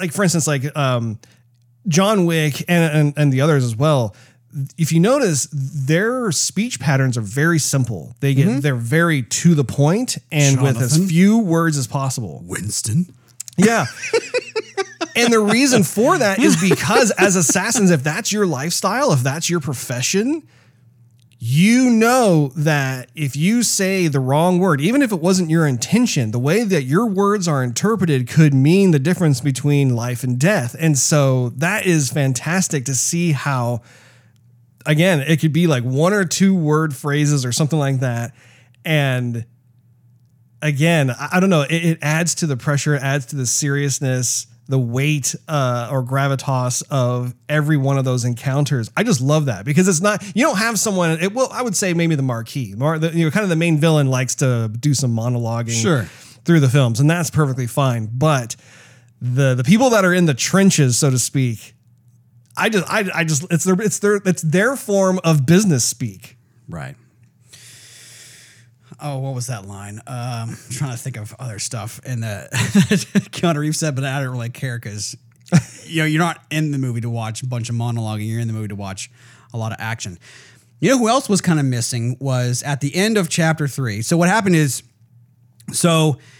like 0.00 0.12
for 0.12 0.22
instance 0.22 0.46
like 0.46 0.76
um 0.76 1.18
John 1.88 2.26
Wick 2.26 2.64
and, 2.68 2.96
and 2.96 3.14
and 3.16 3.32
the 3.32 3.40
others 3.40 3.64
as 3.64 3.76
well. 3.76 4.14
If 4.78 4.92
you 4.92 5.00
notice, 5.00 5.48
their 5.52 6.30
speech 6.32 6.78
patterns 6.78 7.18
are 7.18 7.22
very 7.22 7.58
simple. 7.58 8.14
They 8.20 8.34
get 8.34 8.46
mm-hmm. 8.46 8.60
they're 8.60 8.74
very 8.74 9.22
to 9.22 9.54
the 9.54 9.64
point 9.64 10.18
and 10.30 10.62
with 10.62 10.80
as 10.80 10.96
few 11.08 11.38
words 11.38 11.76
as 11.76 11.86
possible. 11.86 12.42
Winston. 12.44 13.12
Yeah. 13.56 13.86
and 15.16 15.32
the 15.32 15.40
reason 15.40 15.82
for 15.82 16.18
that 16.18 16.38
is 16.38 16.60
because 16.60 17.10
as 17.12 17.36
assassins, 17.36 17.90
if 17.90 18.02
that's 18.02 18.32
your 18.32 18.46
lifestyle, 18.46 19.12
if 19.12 19.20
that's 19.20 19.48
your 19.48 19.60
profession, 19.60 20.42
you 21.46 21.90
know 21.90 22.52
that 22.56 23.10
if 23.14 23.36
you 23.36 23.62
say 23.62 24.08
the 24.08 24.18
wrong 24.18 24.58
word, 24.58 24.80
even 24.80 25.02
if 25.02 25.12
it 25.12 25.20
wasn't 25.20 25.50
your 25.50 25.66
intention, 25.66 26.30
the 26.30 26.38
way 26.38 26.64
that 26.64 26.84
your 26.84 27.04
words 27.04 27.46
are 27.46 27.62
interpreted 27.62 28.26
could 28.26 28.54
mean 28.54 28.92
the 28.92 28.98
difference 28.98 29.42
between 29.42 29.94
life 29.94 30.24
and 30.24 30.38
death. 30.38 30.74
And 30.78 30.96
so 30.96 31.50
that 31.50 31.84
is 31.84 32.10
fantastic 32.10 32.86
to 32.86 32.94
see 32.94 33.32
how, 33.32 33.82
again, 34.86 35.20
it 35.20 35.40
could 35.40 35.52
be 35.52 35.66
like 35.66 35.82
one 35.82 36.12
or 36.12 36.24
two 36.24 36.54
word 36.54 36.94
phrases 36.94 37.44
or 37.44 37.52
something 37.52 37.78
like 37.78 38.00
that. 38.00 38.32
And 38.84 39.46
again, 40.62 41.10
I, 41.10 41.28
I 41.34 41.40
don't 41.40 41.50
know, 41.50 41.62
it, 41.62 41.72
it 41.84 41.98
adds 42.02 42.34
to 42.36 42.46
the 42.46 42.56
pressure, 42.56 42.94
it 42.94 43.02
adds 43.02 43.26
to 43.26 43.36
the 43.36 43.46
seriousness, 43.46 44.46
the 44.66 44.78
weight 44.78 45.34
uh, 45.46 45.88
or 45.92 46.02
gravitas 46.02 46.82
of 46.90 47.34
every 47.48 47.76
one 47.76 47.98
of 47.98 48.04
those 48.06 48.24
encounters. 48.24 48.90
I 48.96 49.02
just 49.02 49.20
love 49.20 49.46
that 49.46 49.64
because 49.66 49.88
it's 49.88 50.00
not 50.00 50.22
you 50.34 50.44
don't 50.46 50.56
have 50.56 50.78
someone. 50.78 51.18
It 51.20 51.34
well, 51.34 51.48
I 51.52 51.60
would 51.62 51.76
say 51.76 51.92
maybe 51.92 52.14
the 52.14 52.22
marquis, 52.22 52.74
Mar, 52.74 52.98
the, 52.98 53.10
you 53.10 53.26
know, 53.26 53.30
kind 53.30 53.44
of 53.44 53.50
the 53.50 53.56
main 53.56 53.76
villain 53.78 54.08
likes 54.08 54.36
to 54.36 54.70
do 54.80 54.94
some 54.94 55.14
monologuing 55.14 55.80
Sure. 55.82 56.04
through 56.46 56.60
the 56.60 56.70
films, 56.70 56.98
and 56.98 57.10
that's 57.10 57.28
perfectly 57.28 57.66
fine. 57.66 58.08
But 58.10 58.56
the 59.20 59.54
the 59.54 59.64
people 59.64 59.90
that 59.90 60.02
are 60.04 60.14
in 60.14 60.24
the 60.24 60.32
trenches, 60.34 60.96
so 60.96 61.10
to 61.10 61.18
speak, 61.18 61.73
I 62.56 62.68
just 62.68 62.90
I, 62.90 63.10
I 63.14 63.24
just 63.24 63.46
it's 63.50 63.64
their 63.64 63.80
it's 63.80 63.98
their 63.98 64.16
it's 64.16 64.42
their 64.42 64.76
form 64.76 65.20
of 65.24 65.46
business 65.46 65.84
speak. 65.84 66.36
Right. 66.68 66.96
Oh, 69.00 69.18
what 69.18 69.34
was 69.34 69.48
that 69.48 69.66
line? 69.66 70.00
Um, 70.06 70.50
I'm 70.50 70.56
trying 70.70 70.92
to 70.92 70.96
think 70.96 71.16
of 71.16 71.34
other 71.38 71.58
stuff. 71.58 72.00
And 72.06 72.24
uh, 72.24 72.46
Keanu 72.52 73.56
Reeves 73.56 73.78
said, 73.78 73.94
but 73.96 74.04
I 74.04 74.22
don't 74.22 74.32
really 74.32 74.50
care 74.50 74.78
because 74.78 75.16
you 75.84 76.00
know, 76.00 76.06
you're 76.06 76.20
not 76.20 76.42
in 76.50 76.70
the 76.70 76.78
movie 76.78 77.00
to 77.00 77.10
watch 77.10 77.42
a 77.42 77.46
bunch 77.46 77.68
of 77.68 77.76
monologuing. 77.76 78.28
You're 78.28 78.40
in 78.40 78.46
the 78.46 78.54
movie 78.54 78.68
to 78.68 78.76
watch 78.76 79.10
a 79.52 79.58
lot 79.58 79.72
of 79.72 79.78
action. 79.80 80.18
You 80.80 80.90
know 80.90 80.98
who 80.98 81.08
else 81.08 81.28
was 81.28 81.40
kind 81.40 81.58
of 81.58 81.66
missing 81.66 82.16
was 82.20 82.62
at 82.62 82.80
the 82.80 82.94
end 82.94 83.16
of 83.16 83.28
chapter 83.28 83.68
three. 83.68 84.02
So 84.02 84.16
what 84.16 84.28
happened 84.28 84.56
is, 84.56 84.82
so 85.72 86.18
I 86.18 86.33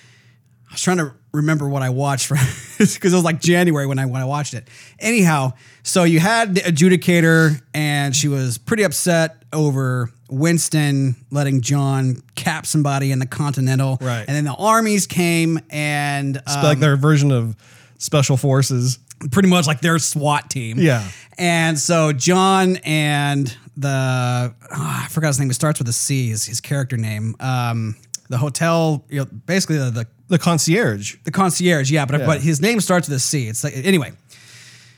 was 0.75 0.83
trying 0.83 0.99
to 0.99 1.13
remember 1.33 1.69
what 1.69 1.83
I 1.83 1.91
watched 1.91 2.29
because 2.29 2.97
it 2.97 3.03
was 3.03 3.25
like 3.25 3.41
January 3.41 3.87
when 3.87 3.99
I 3.99 4.07
when 4.07 4.21
I 4.21 4.25
watched 4.25 4.55
it. 4.55 4.69
Anyhow, 4.99 5.53
so 5.83 6.05
you 6.05 6.21
had 6.21 6.55
the 6.55 6.61
adjudicator, 6.61 7.61
and 7.73 8.15
she 8.15 8.29
was 8.29 8.59
pretty 8.59 8.83
upset 8.83 9.43
over 9.53 10.11
Winston 10.31 11.17
letting 11.31 11.61
John 11.61 12.17
cap 12.35 12.67
somebody 12.67 13.13
in 13.13 13.19
the 13.19 13.27
Continental. 13.27 13.99
Right. 14.01 14.25
And 14.27 14.37
then 14.37 14.45
the 14.45 14.55
armies 14.55 15.07
came 15.07 15.61
and 15.71 16.37
It's 16.37 16.57
like 16.57 16.77
um, 16.77 16.81
their 16.81 16.97
version 16.97 17.31
of 17.31 17.57
special 17.99 18.37
forces. 18.37 18.99
pretty 19.31 19.49
much 19.49 19.67
like 19.67 19.81
their 19.81 19.99
SWAT 19.99 20.51
team. 20.51 20.79
Yeah. 20.79 21.09
And 21.39 21.79
so 21.79 22.13
John 22.13 22.77
and 22.85 23.57
the 23.77 24.55
oh, 24.63 24.69
I 24.71 25.09
forgot 25.11 25.29
his 25.29 25.41
name. 25.41 25.51
It 25.51 25.55
starts 25.55 25.79
with 25.79 25.89
a 25.89 25.93
C. 25.93 26.29
His, 26.31 26.47
his 26.47 26.61
character 26.61 26.97
name. 26.97 27.35
Um, 27.41 27.97
the 28.29 28.39
hotel, 28.39 29.05
you 29.09 29.21
know, 29.21 29.27
basically 29.47 29.79
the, 29.79 29.91
the 29.91 30.07
The 30.29 30.39
concierge. 30.39 31.17
the 31.25 31.31
concierge. 31.31 31.91
Yeah, 31.91 32.05
but 32.07 32.21
Yeah. 32.21 32.27
but 32.27 32.41
his 32.41 32.61
name 32.61 32.81
starts 32.81 33.09
with 33.09 33.17
a 33.17 33.21
C. 33.21 33.47
It's 33.49 33.63
like 33.65 33.75
anyway. 33.77 34.13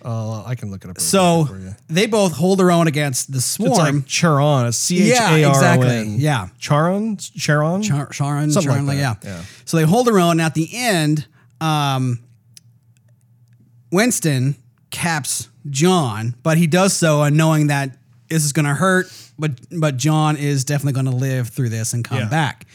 Uh, 0.05 0.45
I 0.45 0.55
can 0.55 0.71
look 0.71 0.85
it 0.85 0.91
up. 0.91 1.01
So 1.01 1.47
for 1.47 1.59
you. 1.59 1.75
they 1.89 2.07
both 2.07 2.33
hold 2.33 2.61
their 2.61 2.71
own 2.71 2.87
against 2.87 3.33
the 3.33 3.39
it's 3.39 3.47
swarm. 3.47 3.73
like 3.97 4.07
Charon, 4.07 4.67
a 4.67 4.73
C 4.73 5.11
H 5.11 5.19
A 5.19 5.23
R 5.25 5.31
O 5.31 5.35
N. 5.35 5.41
Yeah, 5.41 5.49
exactly. 5.49 6.07
Yeah. 6.19 6.49
Charon, 6.61 7.17
Charon, 7.17 7.83
Char- 7.83 8.13
Sharon, 8.13 8.53
Something 8.53 8.71
Sharon, 8.71 8.87
like 8.87 8.99
yeah. 8.99 9.15
that, 9.15 9.25
yeah. 9.29 9.43
So 9.65 9.79
they 9.79 9.83
hold 9.83 10.07
their 10.07 10.21
own. 10.21 10.33
And 10.33 10.43
at 10.43 10.55
the 10.55 10.69
end, 10.73 11.27
um, 11.61 12.21
Winston 13.91 14.57
caps 14.91 15.49
John, 15.71 16.37
but 16.43 16.59
he 16.59 16.67
does 16.69 16.93
so 16.93 17.23
and 17.23 17.37
knowing 17.37 17.69
that 17.69 17.97
this 18.29 18.45
is 18.45 18.53
going 18.53 18.67
to 18.67 18.75
hurt, 18.75 19.07
but 19.39 19.53
but 19.77 19.97
John 19.97 20.37
is 20.37 20.65
definitely 20.65 20.93
going 20.93 21.07
to 21.07 21.17
live 21.17 21.49
through 21.49 21.71
this 21.71 21.93
and 21.93 22.05
come 22.05 22.19
Yeah. 22.19 22.29
back. 22.29 22.67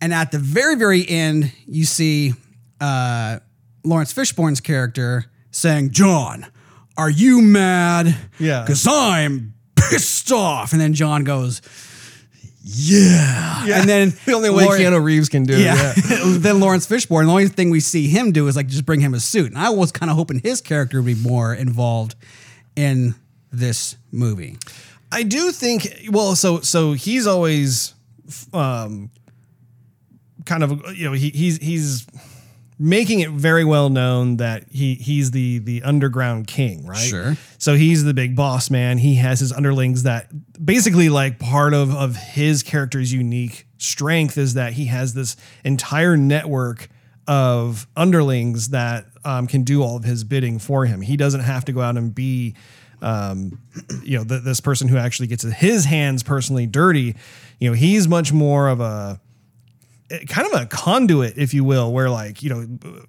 And 0.00 0.12
at 0.12 0.30
the 0.30 0.38
very 0.38 0.76
very 0.76 1.08
end, 1.08 1.52
you 1.66 1.84
see 1.84 2.34
uh, 2.80 3.38
Laurence 3.84 4.12
Fishburne's 4.12 4.60
character 4.60 5.24
saying, 5.50 5.90
"John, 5.92 6.46
are 6.96 7.10
you 7.10 7.40
mad? 7.42 8.14
Yeah. 8.38 8.62
because 8.62 8.86
I'm 8.88 9.54
pissed 9.74 10.32
off." 10.32 10.72
And 10.72 10.80
then 10.80 10.94
John 10.94 11.24
goes. 11.24 11.62
Yeah. 12.68 13.64
And 13.80 13.88
then 13.88 14.12
the 14.26 14.32
only 14.32 14.50
way 14.50 14.64
Lauren- 14.64 14.80
Keanu 14.82 15.02
Reeves 15.02 15.28
can 15.28 15.44
do 15.44 15.54
it. 15.54 15.60
yeah. 15.60 15.92
Yeah. 16.10 16.18
then 16.38 16.58
Laurence 16.58 16.84
Fishburne, 16.86 17.26
the 17.26 17.30
only 17.30 17.46
thing 17.46 17.70
we 17.70 17.78
see 17.78 18.08
him 18.08 18.32
do 18.32 18.48
is 18.48 18.56
like 18.56 18.66
just 18.66 18.84
bring 18.84 18.98
him 18.98 19.14
a 19.14 19.20
suit. 19.20 19.52
And 19.52 19.58
I 19.58 19.70
was 19.70 19.92
kind 19.92 20.10
of 20.10 20.16
hoping 20.16 20.40
his 20.40 20.60
character 20.60 21.00
would 21.00 21.06
be 21.06 21.14
more 21.14 21.54
involved 21.54 22.16
in 22.74 23.14
this 23.52 23.96
movie. 24.10 24.58
I 25.12 25.22
do 25.22 25.52
think 25.52 26.08
well 26.10 26.34
so 26.34 26.60
so 26.60 26.92
he's 26.92 27.26
always 27.28 27.94
um 28.52 29.10
kind 30.46 30.62
of 30.62 30.96
you 30.96 31.04
know 31.04 31.12
he 31.12 31.30
he's 31.30 31.58
he's 31.58 32.06
making 32.78 33.20
it 33.20 33.30
very 33.30 33.64
well 33.64 33.88
known 33.88 34.36
that 34.36 34.64
he 34.70 34.94
he's 34.94 35.30
the 35.30 35.58
the 35.58 35.82
underground 35.82 36.46
king, 36.46 36.86
right? 36.86 36.98
Sure. 36.98 37.36
So 37.58 37.74
he's 37.74 38.04
the 38.04 38.14
big 38.14 38.36
boss 38.36 38.70
man. 38.70 38.98
He 38.98 39.16
has 39.16 39.40
his 39.40 39.52
underlings 39.52 40.04
that 40.04 40.28
basically 40.64 41.08
like 41.08 41.38
part 41.38 41.74
of 41.74 41.94
of 41.94 42.16
his 42.16 42.62
character's 42.62 43.12
unique 43.12 43.66
strength 43.78 44.38
is 44.38 44.54
that 44.54 44.74
he 44.74 44.86
has 44.86 45.14
this 45.14 45.36
entire 45.64 46.16
network 46.16 46.88
of 47.28 47.86
underlings 47.96 48.68
that 48.68 49.06
um, 49.24 49.46
can 49.46 49.64
do 49.64 49.82
all 49.82 49.96
of 49.96 50.04
his 50.04 50.22
bidding 50.22 50.58
for 50.58 50.86
him. 50.86 51.00
He 51.00 51.16
doesn't 51.16 51.40
have 51.40 51.64
to 51.64 51.72
go 51.72 51.80
out 51.80 51.96
and 51.96 52.14
be 52.14 52.54
um, 53.02 53.60
you 54.02 54.16
know, 54.18 54.24
th- 54.24 54.42
this 54.42 54.60
person 54.60 54.88
who 54.88 54.96
actually 54.96 55.26
gets 55.26 55.42
his 55.42 55.84
hands 55.84 56.22
personally 56.22 56.66
dirty, 56.66 57.14
you 57.58 57.68
know, 57.68 57.74
he's 57.74 58.08
much 58.08 58.32
more 58.32 58.68
of 58.68 58.80
a 58.80 59.20
kind 60.28 60.46
of 60.52 60.60
a 60.60 60.66
conduit, 60.66 61.36
if 61.36 61.54
you 61.54 61.64
will, 61.64 61.92
where 61.92 62.10
like, 62.10 62.42
you 62.42 62.50
know, 62.50 63.02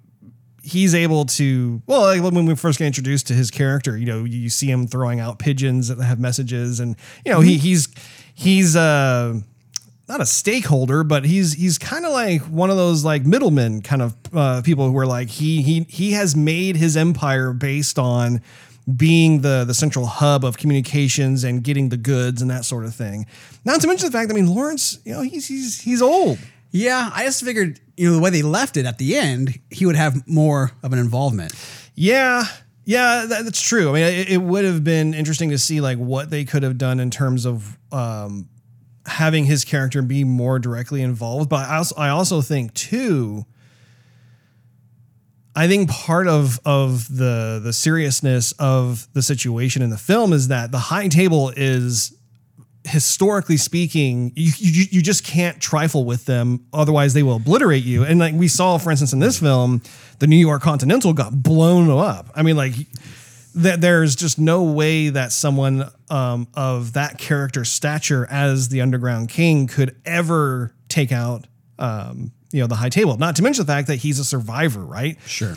he's 0.62 0.94
able 0.94 1.24
to, 1.24 1.82
well, 1.86 2.02
like 2.02 2.22
when 2.22 2.46
we 2.46 2.54
first 2.54 2.78
get 2.78 2.86
introduced 2.86 3.26
to 3.28 3.34
his 3.34 3.50
character, 3.50 3.96
you 3.96 4.06
know, 4.06 4.24
you 4.24 4.48
see 4.48 4.70
him 4.70 4.86
throwing 4.86 5.20
out 5.20 5.38
pigeons 5.38 5.88
that 5.88 6.02
have 6.02 6.20
messages 6.20 6.80
and, 6.80 6.96
you 7.24 7.32
know, 7.32 7.40
he, 7.40 7.56
he's, 7.56 7.88
he's, 8.34 8.76
uh, 8.76 9.40
not 10.08 10.20
a 10.22 10.26
stakeholder, 10.26 11.04
but 11.04 11.26
he's 11.26 11.52
he's 11.52 11.76
kind 11.76 12.06
of 12.06 12.12
like 12.12 12.40
one 12.42 12.70
of 12.70 12.76
those 12.76 13.04
like 13.04 13.26
middlemen 13.26 13.82
kind 13.82 14.00
of 14.00 14.16
uh, 14.32 14.62
people 14.62 14.90
who 14.90 14.96
are 14.96 15.06
like 15.06 15.28
he 15.28 15.60
he 15.60 15.80
he 15.88 16.12
has 16.12 16.34
made 16.34 16.76
his 16.76 16.96
empire 16.96 17.52
based 17.52 17.98
on 17.98 18.40
being 18.96 19.42
the 19.42 19.64
the 19.66 19.74
central 19.74 20.06
hub 20.06 20.44
of 20.46 20.56
communications 20.56 21.44
and 21.44 21.62
getting 21.62 21.90
the 21.90 21.98
goods 21.98 22.40
and 22.40 22.50
that 22.50 22.64
sort 22.64 22.86
of 22.86 22.94
thing. 22.94 23.26
Not 23.66 23.82
to 23.82 23.86
mention 23.86 24.06
the 24.06 24.12
fact, 24.12 24.30
I 24.30 24.34
mean, 24.34 24.46
Laurence, 24.46 24.98
you 25.04 25.12
know, 25.12 25.20
he's 25.20 25.46
he's 25.46 25.82
he's 25.82 26.00
old. 26.00 26.38
Yeah, 26.70 27.10
I 27.14 27.24
just 27.24 27.42
figured, 27.42 27.80
you 27.96 28.08
know, 28.08 28.16
the 28.16 28.20
way 28.20 28.30
they 28.30 28.42
left 28.42 28.76
it 28.76 28.86
at 28.86 28.98
the 28.98 29.16
end, 29.16 29.58
he 29.70 29.86
would 29.86 29.96
have 29.96 30.26
more 30.28 30.72
of 30.82 30.92
an 30.92 30.98
involvement. 30.98 31.52
Yeah. 31.94 32.44
Yeah, 32.84 33.26
that, 33.26 33.44
that's 33.44 33.60
true. 33.60 33.90
I 33.90 33.92
mean, 33.92 34.02
it, 34.02 34.28
it 34.30 34.42
would 34.42 34.64
have 34.64 34.82
been 34.82 35.12
interesting 35.12 35.50
to 35.50 35.58
see 35.58 35.80
like 35.80 35.98
what 35.98 36.30
they 36.30 36.44
could 36.44 36.62
have 36.62 36.78
done 36.78 37.00
in 37.00 37.10
terms 37.10 37.44
of 37.44 37.76
um, 37.92 38.48
having 39.04 39.44
his 39.44 39.64
character 39.64 40.00
be 40.00 40.24
more 40.24 40.58
directly 40.58 41.02
involved. 41.02 41.50
But 41.50 41.68
I 41.68 41.76
also, 41.76 41.96
I 41.96 42.08
also 42.08 42.40
think 42.40 42.72
too. 42.74 43.44
I 45.54 45.66
think 45.66 45.90
part 45.90 46.28
of 46.28 46.60
of 46.64 47.14
the 47.14 47.60
the 47.62 47.72
seriousness 47.72 48.52
of 48.52 49.08
the 49.12 49.22
situation 49.22 49.82
in 49.82 49.90
the 49.90 49.98
film 49.98 50.32
is 50.32 50.48
that 50.48 50.70
the 50.70 50.78
high 50.78 51.08
table 51.08 51.52
is 51.56 52.16
historically 52.88 53.56
speaking, 53.56 54.32
you, 54.34 54.52
you 54.56 54.84
you 54.90 55.02
just 55.02 55.24
can't 55.24 55.60
trifle 55.60 56.04
with 56.04 56.24
them, 56.24 56.66
otherwise 56.72 57.14
they 57.14 57.22
will 57.22 57.36
obliterate 57.36 57.84
you. 57.84 58.04
And 58.04 58.18
like 58.18 58.34
we 58.34 58.48
saw, 58.48 58.78
for 58.78 58.90
instance, 58.90 59.12
in 59.12 59.18
this 59.18 59.38
film, 59.40 59.82
the 60.18 60.26
New 60.26 60.36
York 60.36 60.62
Continental 60.62 61.12
got 61.12 61.42
blown 61.42 61.90
up. 61.90 62.30
I 62.34 62.42
mean, 62.42 62.56
like 62.56 62.74
that 63.54 63.80
there's 63.80 64.14
just 64.16 64.38
no 64.38 64.62
way 64.62 65.08
that 65.08 65.32
someone 65.32 65.90
um, 66.10 66.48
of 66.54 66.94
that 66.94 67.18
character 67.18 67.64
stature 67.64 68.26
as 68.30 68.68
the 68.68 68.80
Underground 68.80 69.28
King 69.28 69.66
could 69.66 69.96
ever 70.04 70.72
take 70.88 71.12
out 71.12 71.46
um, 71.78 72.32
you 72.52 72.60
know 72.60 72.66
the 72.66 72.76
high 72.76 72.88
table. 72.88 73.16
Not 73.16 73.36
to 73.36 73.42
mention 73.42 73.64
the 73.66 73.72
fact 73.72 73.88
that 73.88 73.96
he's 73.96 74.18
a 74.18 74.24
survivor, 74.24 74.80
right? 74.80 75.18
Sure. 75.26 75.56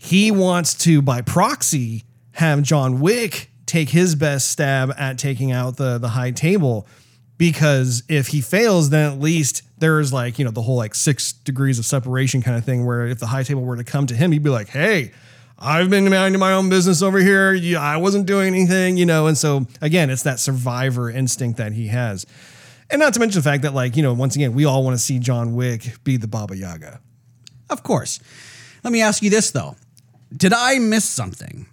he 0.00 0.30
wants 0.30 0.74
to 0.74 1.00
by 1.02 1.22
proxy 1.22 2.04
have 2.32 2.62
John 2.62 3.00
Wick 3.00 3.51
take 3.72 3.88
his 3.88 4.14
best 4.14 4.50
stab 4.50 4.92
at 4.98 5.16
taking 5.16 5.50
out 5.50 5.78
the 5.78 5.96
the 5.96 6.08
high 6.08 6.30
table 6.30 6.86
because 7.38 8.02
if 8.06 8.26
he 8.26 8.42
fails 8.42 8.90
then 8.90 9.10
at 9.10 9.18
least 9.18 9.62
there's 9.78 10.12
like 10.12 10.38
you 10.38 10.44
know 10.44 10.50
the 10.50 10.60
whole 10.60 10.76
like 10.76 10.94
6 10.94 11.32
degrees 11.44 11.78
of 11.78 11.86
separation 11.86 12.42
kind 12.42 12.58
of 12.58 12.66
thing 12.66 12.84
where 12.84 13.06
if 13.06 13.18
the 13.18 13.28
high 13.28 13.42
table 13.42 13.62
were 13.62 13.76
to 13.76 13.82
come 13.82 14.06
to 14.08 14.14
him 14.14 14.30
he'd 14.30 14.42
be 14.42 14.50
like 14.50 14.68
hey 14.68 15.12
I've 15.58 15.88
been 15.88 16.10
minding 16.10 16.38
my 16.38 16.52
own 16.52 16.68
business 16.68 17.00
over 17.00 17.18
here 17.18 17.58
I 17.78 17.96
wasn't 17.96 18.26
doing 18.26 18.48
anything 18.48 18.98
you 18.98 19.06
know 19.06 19.26
and 19.26 19.38
so 19.38 19.66
again 19.80 20.10
it's 20.10 20.24
that 20.24 20.38
survivor 20.38 21.08
instinct 21.10 21.56
that 21.56 21.72
he 21.72 21.86
has 21.86 22.26
and 22.90 23.00
not 23.00 23.14
to 23.14 23.20
mention 23.20 23.38
the 23.38 23.42
fact 23.42 23.62
that 23.62 23.72
like 23.72 23.96
you 23.96 24.02
know 24.02 24.12
once 24.12 24.36
again 24.36 24.52
we 24.52 24.66
all 24.66 24.84
want 24.84 24.98
to 24.98 25.02
see 25.02 25.18
John 25.18 25.54
Wick 25.54 26.04
be 26.04 26.18
the 26.18 26.28
Baba 26.28 26.54
Yaga 26.54 27.00
Of 27.70 27.82
course. 27.82 28.20
Let 28.84 28.92
me 28.92 29.00
ask 29.00 29.22
you 29.22 29.30
this 29.30 29.50
though. 29.50 29.76
Did 30.36 30.52
I 30.52 30.78
miss 30.78 31.04
something 31.04 31.66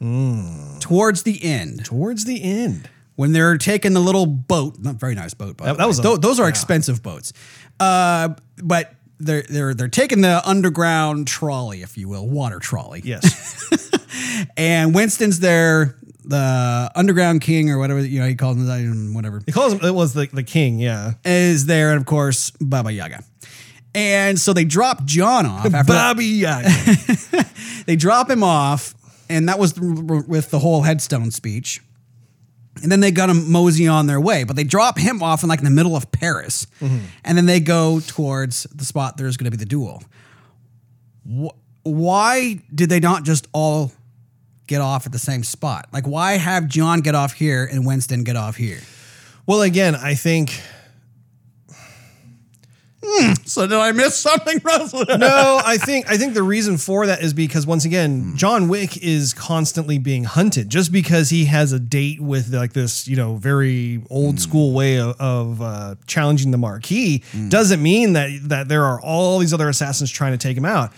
towards 0.79 1.23
the 1.23 1.43
end 1.43 1.85
towards 1.85 2.25
the 2.25 2.41
end 2.43 2.89
when 3.15 3.31
they're 3.31 3.57
taking 3.57 3.93
the 3.93 3.99
little 3.99 4.25
boat? 4.25 4.77
Not 4.79 4.95
very 4.95 5.15
nice 5.15 5.33
boat, 5.33 5.57
That- 5.59 5.77
that 5.77 5.87
was 5.87 5.99
a- 5.99 6.01
Tho- 6.03 6.17
those 6.17 6.39
are 6.39 6.43
yeah. 6.43 6.49
expensive 6.49 7.01
boats. 7.03 7.33
Uh, 7.79 8.29
but 8.61 8.93
they're 9.19 9.43
they're 9.49 9.73
they're 9.73 9.87
taking 9.87 10.21
the 10.21 10.41
underground 10.47 11.27
trolley, 11.27 11.81
if 11.81 11.97
you 11.97 12.07
will, 12.09 12.27
water 12.27 12.59
trolley. 12.59 13.01
yes 13.03 13.67
And 14.57 14.95
Winston's 14.95 15.39
there, 15.39 15.95
the 16.23 16.91
underground 16.95 17.41
king 17.41 17.69
or 17.69 17.77
whatever 17.77 17.99
you 18.05 18.19
know 18.19 18.27
he 18.27 18.35
calls 18.35 18.57
him, 18.57 19.13
whatever 19.13 19.41
He 19.45 19.51
calls 19.51 19.73
him. 19.73 19.79
It 19.83 19.93
was 19.93 20.13
the 20.13 20.27
the 20.31 20.43
king. 20.43 20.79
Yeah. 20.79 21.13
is 21.25 21.65
there, 21.65 21.91
and 21.91 21.99
of 21.99 22.05
course 22.05 22.51
Baba 22.61 22.91
Yaga. 22.91 23.23
And 23.95 24.39
so 24.39 24.53
they 24.53 24.65
drop 24.65 25.03
John 25.05 25.45
off 25.45 25.65
after 25.73 25.93
Bobby 25.93 26.25
Yaga. 26.25 26.69
they 27.85 27.95
drop 27.95 28.29
him 28.29 28.43
off, 28.43 28.93
and 29.29 29.49
that 29.49 29.57
was 29.57 29.73
with 29.79 30.51
the 30.51 30.59
whole 30.59 30.83
headstone 30.83 31.31
speech. 31.31 31.81
And 32.81 32.91
then 32.91 32.99
they 32.99 33.11
got 33.11 33.29
him 33.29 33.51
mosey 33.51 33.87
on 33.87 34.07
their 34.07 34.21
way, 34.21 34.43
but 34.43 34.55
they 34.55 34.63
drop 34.63 34.97
him 34.97 35.21
off 35.21 35.43
in 35.43 35.49
like 35.49 35.59
in 35.59 35.65
the 35.65 35.71
middle 35.71 35.95
of 35.95 36.11
Paris, 36.11 36.67
mm-hmm. 36.79 36.99
and 37.25 37.37
then 37.37 37.45
they 37.45 37.59
go 37.59 37.99
towards 37.99 38.63
the 38.63 38.85
spot 38.85 39.17
there's 39.17 39.37
going 39.37 39.51
to 39.51 39.51
be 39.51 39.57
the 39.57 39.65
duel. 39.65 40.03
Wh- 41.27 41.55
why 41.83 42.61
did 42.73 42.89
they 42.89 42.99
not 42.99 43.23
just 43.23 43.47
all 43.51 43.91
get 44.67 44.81
off 44.81 45.05
at 45.05 45.11
the 45.11 45.19
same 45.19 45.43
spot? 45.43 45.87
Like, 45.91 46.07
why 46.07 46.33
have 46.33 46.67
John 46.67 47.01
get 47.01 47.15
off 47.15 47.33
here 47.33 47.67
and 47.69 47.85
Winston 47.85 48.23
get 48.23 48.35
off 48.35 48.55
here? 48.55 48.79
well, 49.49 49.63
again, 49.63 49.95
I 49.95 50.13
think 50.13 50.61
So 53.45 53.65
did 53.65 53.77
I 53.77 53.91
miss 53.93 54.15
something, 54.17 54.59
Russell? 54.63 55.05
no, 55.17 55.61
I 55.65 55.77
think 55.77 56.09
I 56.11 56.17
think 56.17 56.33
the 56.33 56.43
reason 56.43 56.77
for 56.77 57.05
that 57.07 57.21
is 57.21 57.33
because 57.33 57.65
once 57.65 57.83
Hmm. 57.83 57.87
again, 57.89 58.33
John 58.37 58.67
Wick 58.67 58.97
is 58.97 59.33
constantly 59.33 59.97
being 59.97 60.25
hunted. 60.25 60.69
Just 60.69 60.91
because 60.91 61.29
he 61.29 61.45
has 61.45 61.71
a 61.71 61.79
date 61.79 62.19
with 62.19 62.53
like 62.53 62.73
this, 62.73 63.07
you 63.07 63.15
know, 63.15 63.35
very 63.37 64.01
old 64.09 64.35
Hmm. 64.35 64.39
school 64.39 64.73
way 64.73 64.99
of, 64.99 65.15
of 65.19 65.61
uh, 65.61 65.95
challenging 66.07 66.51
the 66.51 66.57
marquis, 66.57 67.23
doesn't 67.47 67.81
mean 67.81 68.13
that 68.13 68.29
that 68.49 68.67
there 68.67 68.83
are 68.85 68.99
all 69.01 69.39
these 69.39 69.53
other 69.53 69.69
assassins 69.69 70.11
trying 70.11 70.33
to 70.33 70.37
take 70.37 70.57
him 70.57 70.65
out. 70.65 70.91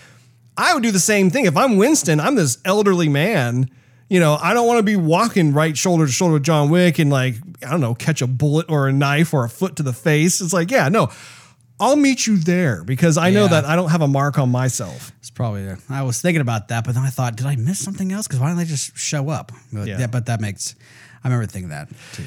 I 0.56 0.74
would 0.74 0.82
do 0.82 0.90
the 0.90 1.00
same 1.00 1.30
thing 1.30 1.46
if 1.46 1.56
I'm 1.56 1.76
Winston. 1.76 2.20
I'm 2.20 2.34
this 2.34 2.58
elderly 2.64 3.08
man. 3.08 3.70
You 4.10 4.20
know, 4.20 4.36
I 4.42 4.52
don't 4.52 4.66
want 4.66 4.78
to 4.78 4.82
be 4.82 4.96
walking 4.96 5.54
right 5.54 5.74
shoulder 5.78 6.04
to 6.04 6.12
shoulder 6.12 6.34
with 6.34 6.42
John 6.42 6.68
Wick 6.68 6.98
and 6.98 7.10
like 7.10 7.36
I 7.66 7.70
don't 7.70 7.80
know, 7.80 7.94
catch 7.94 8.20
a 8.20 8.26
bullet 8.26 8.66
or 8.68 8.88
a 8.88 8.92
knife 8.92 9.32
or 9.32 9.44
a 9.44 9.48
foot 9.48 9.76
to 9.76 9.82
the 9.82 9.94
face. 9.94 10.40
It's 10.42 10.52
like, 10.52 10.70
yeah, 10.70 10.88
no. 10.90 11.08
I'll 11.80 11.96
meet 11.96 12.26
you 12.26 12.36
there 12.36 12.84
because 12.84 13.16
I 13.18 13.30
know 13.30 13.42
Yeah. 13.44 13.48
that 13.60 13.64
I 13.64 13.74
don't 13.76 13.90
have 13.90 14.02
a 14.02 14.08
mark 14.08 14.38
on 14.38 14.50
myself. 14.50 15.10
It's 15.18 15.30
probably. 15.30 15.68
Uh, 15.68 15.76
I 15.88 16.02
was 16.02 16.20
thinking 16.20 16.40
about 16.40 16.68
that, 16.68 16.84
but 16.84 16.94
then 16.94 17.02
I 17.02 17.10
thought, 17.10 17.36
did 17.36 17.46
I 17.46 17.56
miss 17.56 17.78
something 17.80 18.12
else? 18.12 18.26
Because 18.28 18.40
why 18.40 18.48
don't 18.48 18.56
they 18.56 18.64
just 18.64 18.96
show 18.96 19.28
up? 19.30 19.50
But, 19.72 19.88
Yeah. 19.88 19.98
yeah. 20.00 20.06
but 20.06 20.26
that 20.26 20.40
makes. 20.40 20.74
I 21.24 21.28
remember 21.28 21.46
thinking 21.46 21.70
that 21.70 21.88
too. 22.12 22.24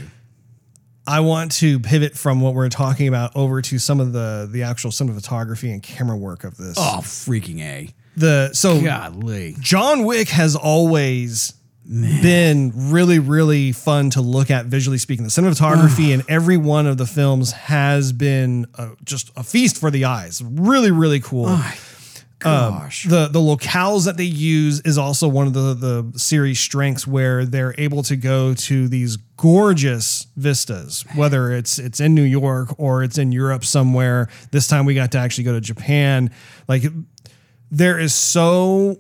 I 1.08 1.20
want 1.20 1.52
to 1.54 1.80
pivot 1.80 2.18
from 2.18 2.42
what 2.42 2.56
we're 2.56 2.68
talking 2.70 3.08
about 3.08 3.36
over 3.36 3.62
to 3.62 3.78
some 3.80 4.00
of 4.00 4.12
the 4.12 4.50
the 4.52 4.64
actual 4.64 4.90
cinematography 4.92 5.72
and 5.72 5.82
camera 5.84 6.18
work 6.18 6.44
of 6.44 6.58
this. 6.58 6.76
Oh, 6.80 7.00
freaking 7.04 7.60
a! 7.62 7.94
The 8.18 8.52
so 8.54 8.82
Golly, 8.82 9.56
John 9.60 10.04
Wick 10.06 10.30
has 10.30 10.56
always 10.56 11.54
been 11.88 12.72
really 12.92 13.20
really 13.20 13.72
fun 13.72 14.10
to 14.12 14.22
look 14.22 14.50
at 14.50 14.66
visually 14.66 14.98
speaking. 14.98 15.24
The 15.24 15.30
cinematography 15.30 16.12
in 16.12 16.24
every 16.28 16.58
one 16.58 16.88
of 16.88 16.98
the 16.98 17.06
films 17.06 17.52
has 17.52 18.12
been 18.12 18.66
uh, 18.76 18.92
just 19.04 19.32
a 19.36 19.44
feast 19.44 19.78
for 19.78 19.92
the 19.92 20.06
eyes. 20.06 20.42
Really 20.44 20.92
really 20.92 21.20
cool. 21.20 21.60
Um, 22.44 22.74
gosh. 22.74 23.04
the 23.06 23.28
the 23.28 23.40
locales 23.40 24.06
that 24.06 24.18
they 24.18 24.26
use 24.26 24.82
is 24.82 24.98
also 24.98 25.28
one 25.28 25.48
of 25.48 25.54
the 25.54 25.74
the 25.74 26.20
series 26.20 26.60
strengths 26.60 27.08
where 27.08 27.46
they're 27.46 27.74
able 27.78 28.04
to 28.04 28.16
go 28.16 28.54
to 28.54 28.88
these 28.88 29.16
gorgeous 29.38 30.28
vistas 30.36 31.06
whether 31.16 31.54
it's 31.54 31.80
it's 31.80 32.00
in 32.00 32.14
New 32.14 32.24
York 32.24 32.76
or 32.78 33.04
it's 33.04 33.18
in 33.18 33.32
Europe 33.32 33.64
somewhere 33.64 34.28
this 34.52 34.68
time 34.68 34.86
we 34.86 34.94
got 34.94 35.14
to 35.14 35.18
actually 35.18 35.46
go 35.46 35.54
to 35.54 35.62
Japan 35.62 36.30
like 36.68 36.84
there 37.72 37.98
is 37.98 38.14
so 38.14 39.00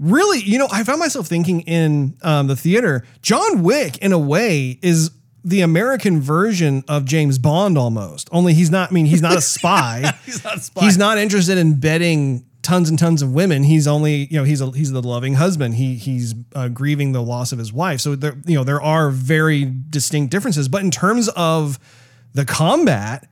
really 0.00 0.40
you 0.40 0.58
know 0.58 0.66
I 0.72 0.82
found 0.82 0.98
myself 0.98 1.26
thinking 1.28 1.60
in 1.60 2.16
um, 2.22 2.48
the 2.48 2.56
theater 2.56 3.04
John 3.22 3.62
Wick 3.62 3.98
in 3.98 4.12
a 4.12 4.18
way 4.18 4.78
is 4.82 5.12
the 5.44 5.60
American 5.60 6.20
version 6.20 6.82
of 6.88 7.04
James 7.04 7.38
Bond 7.38 7.78
almost 7.78 8.28
only 8.32 8.54
he's 8.54 8.70
not 8.70 8.90
I 8.90 8.94
mean 8.94 9.06
he's 9.06 9.22
not 9.22 9.36
a 9.36 9.40
spy 9.40 10.12
he's 10.24 10.42
not 10.42 10.56
a 10.56 10.60
spy. 10.60 10.80
he's 10.80 10.98
not 10.98 11.18
interested 11.18 11.58
in 11.58 11.78
betting 11.78 12.44
tons 12.62 12.90
and 12.90 12.98
tons 12.98 13.22
of 13.22 13.32
women. 13.32 13.62
He's 13.62 13.86
only, 13.86 14.26
you 14.26 14.38
know, 14.38 14.44
he's 14.44 14.60
a, 14.60 14.70
he's 14.70 14.92
the 14.92 15.02
loving 15.02 15.34
husband. 15.34 15.74
He 15.74 15.94
he's 15.94 16.34
uh, 16.54 16.68
grieving 16.68 17.12
the 17.12 17.22
loss 17.22 17.52
of 17.52 17.58
his 17.58 17.72
wife. 17.72 18.00
So 18.00 18.14
there, 18.14 18.36
you 18.44 18.54
know, 18.54 18.64
there 18.64 18.82
are 18.82 19.10
very 19.10 19.64
distinct 19.64 20.30
differences. 20.30 20.68
But 20.68 20.82
in 20.82 20.90
terms 20.90 21.28
of 21.30 21.78
the 22.34 22.44
combat 22.44 23.29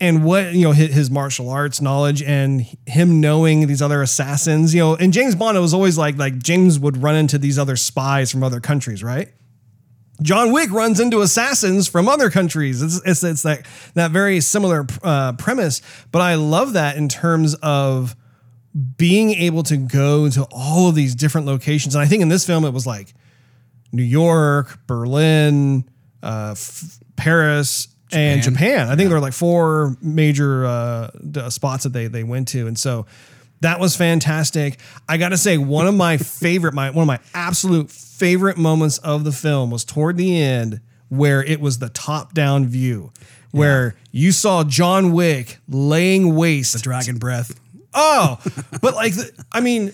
and 0.00 0.24
what 0.24 0.52
you 0.52 0.62
know, 0.62 0.72
his, 0.72 1.10
martial 1.10 1.50
arts 1.50 1.80
knowledge 1.80 2.22
and 2.22 2.66
him 2.86 3.20
knowing 3.20 3.66
these 3.66 3.82
other 3.82 4.02
assassins, 4.02 4.74
you 4.74 4.80
know, 4.80 4.94
and 4.96 5.12
James 5.12 5.34
Bond 5.34 5.56
it 5.56 5.60
was 5.60 5.74
always 5.74 5.98
like 5.98 6.16
like 6.16 6.38
James 6.38 6.78
would 6.78 7.02
run 7.02 7.16
into 7.16 7.38
these 7.38 7.58
other 7.58 7.76
spies 7.76 8.30
from 8.30 8.42
other 8.42 8.60
countries, 8.60 9.02
right? 9.02 9.32
John 10.20 10.52
Wick 10.52 10.70
runs 10.72 10.98
into 10.98 11.20
assassins 11.20 11.88
from 11.88 12.08
other 12.08 12.30
countries. 12.30 12.82
It's 12.82 13.00
it's, 13.04 13.22
it's 13.22 13.42
that 13.42 13.66
that 13.94 14.10
very 14.10 14.40
similar 14.40 14.86
uh, 15.02 15.32
premise, 15.34 15.80
but 16.10 16.22
I 16.22 16.34
love 16.34 16.74
that 16.74 16.96
in 16.96 17.08
terms 17.08 17.54
of 17.56 18.16
being 18.96 19.30
able 19.30 19.62
to 19.64 19.76
go 19.76 20.28
to 20.28 20.46
all 20.50 20.88
of 20.88 20.94
these 20.94 21.14
different 21.14 21.46
locations. 21.46 21.94
And 21.94 22.02
I 22.02 22.06
think 22.06 22.22
in 22.22 22.28
this 22.28 22.46
film 22.46 22.64
it 22.64 22.72
was 22.72 22.86
like 22.86 23.14
New 23.92 24.02
York, 24.02 24.86
Berlin, 24.86 25.88
uh, 26.22 26.50
F- 26.52 26.98
Paris, 28.10 28.34
and 28.34 28.42
Japan. 28.42 28.88
I 28.88 28.96
think 28.96 29.08
there 29.08 29.18
were 29.18 29.22
like 29.22 29.32
four 29.32 29.96
major 30.00 30.64
uh, 30.64 31.50
spots 31.50 31.84
that 31.84 31.92
they 31.92 32.06
they 32.06 32.24
went 32.24 32.48
to, 32.48 32.66
and 32.66 32.78
so 32.78 33.06
that 33.60 33.80
was 33.80 33.96
fantastic. 33.96 34.78
I 35.08 35.16
got 35.16 35.30
to 35.30 35.36
say, 35.36 35.58
one 35.58 35.86
of 35.86 35.94
my 35.94 36.16
favorite, 36.18 36.74
my 36.74 36.90
one 36.90 37.02
of 37.02 37.06
my 37.06 37.20
absolute 37.34 37.90
favorite 37.90 38.56
moments 38.56 38.98
of 38.98 39.24
the 39.24 39.32
film 39.32 39.70
was 39.70 39.84
toward 39.84 40.16
the 40.16 40.40
end, 40.40 40.80
where 41.08 41.42
it 41.42 41.60
was 41.60 41.78
the 41.78 41.88
top 41.88 42.34
down 42.34 42.66
view, 42.66 43.12
where 43.50 43.94
you 44.12 44.32
saw 44.32 44.64
John 44.64 45.12
Wick 45.12 45.58
laying 45.68 46.34
waste 46.34 46.72
the 46.72 46.78
dragon 46.78 47.18
breath. 47.18 47.58
Oh, 47.94 48.38
but 48.82 48.94
like, 48.94 49.14
the, 49.14 49.32
I 49.50 49.60
mean, 49.60 49.92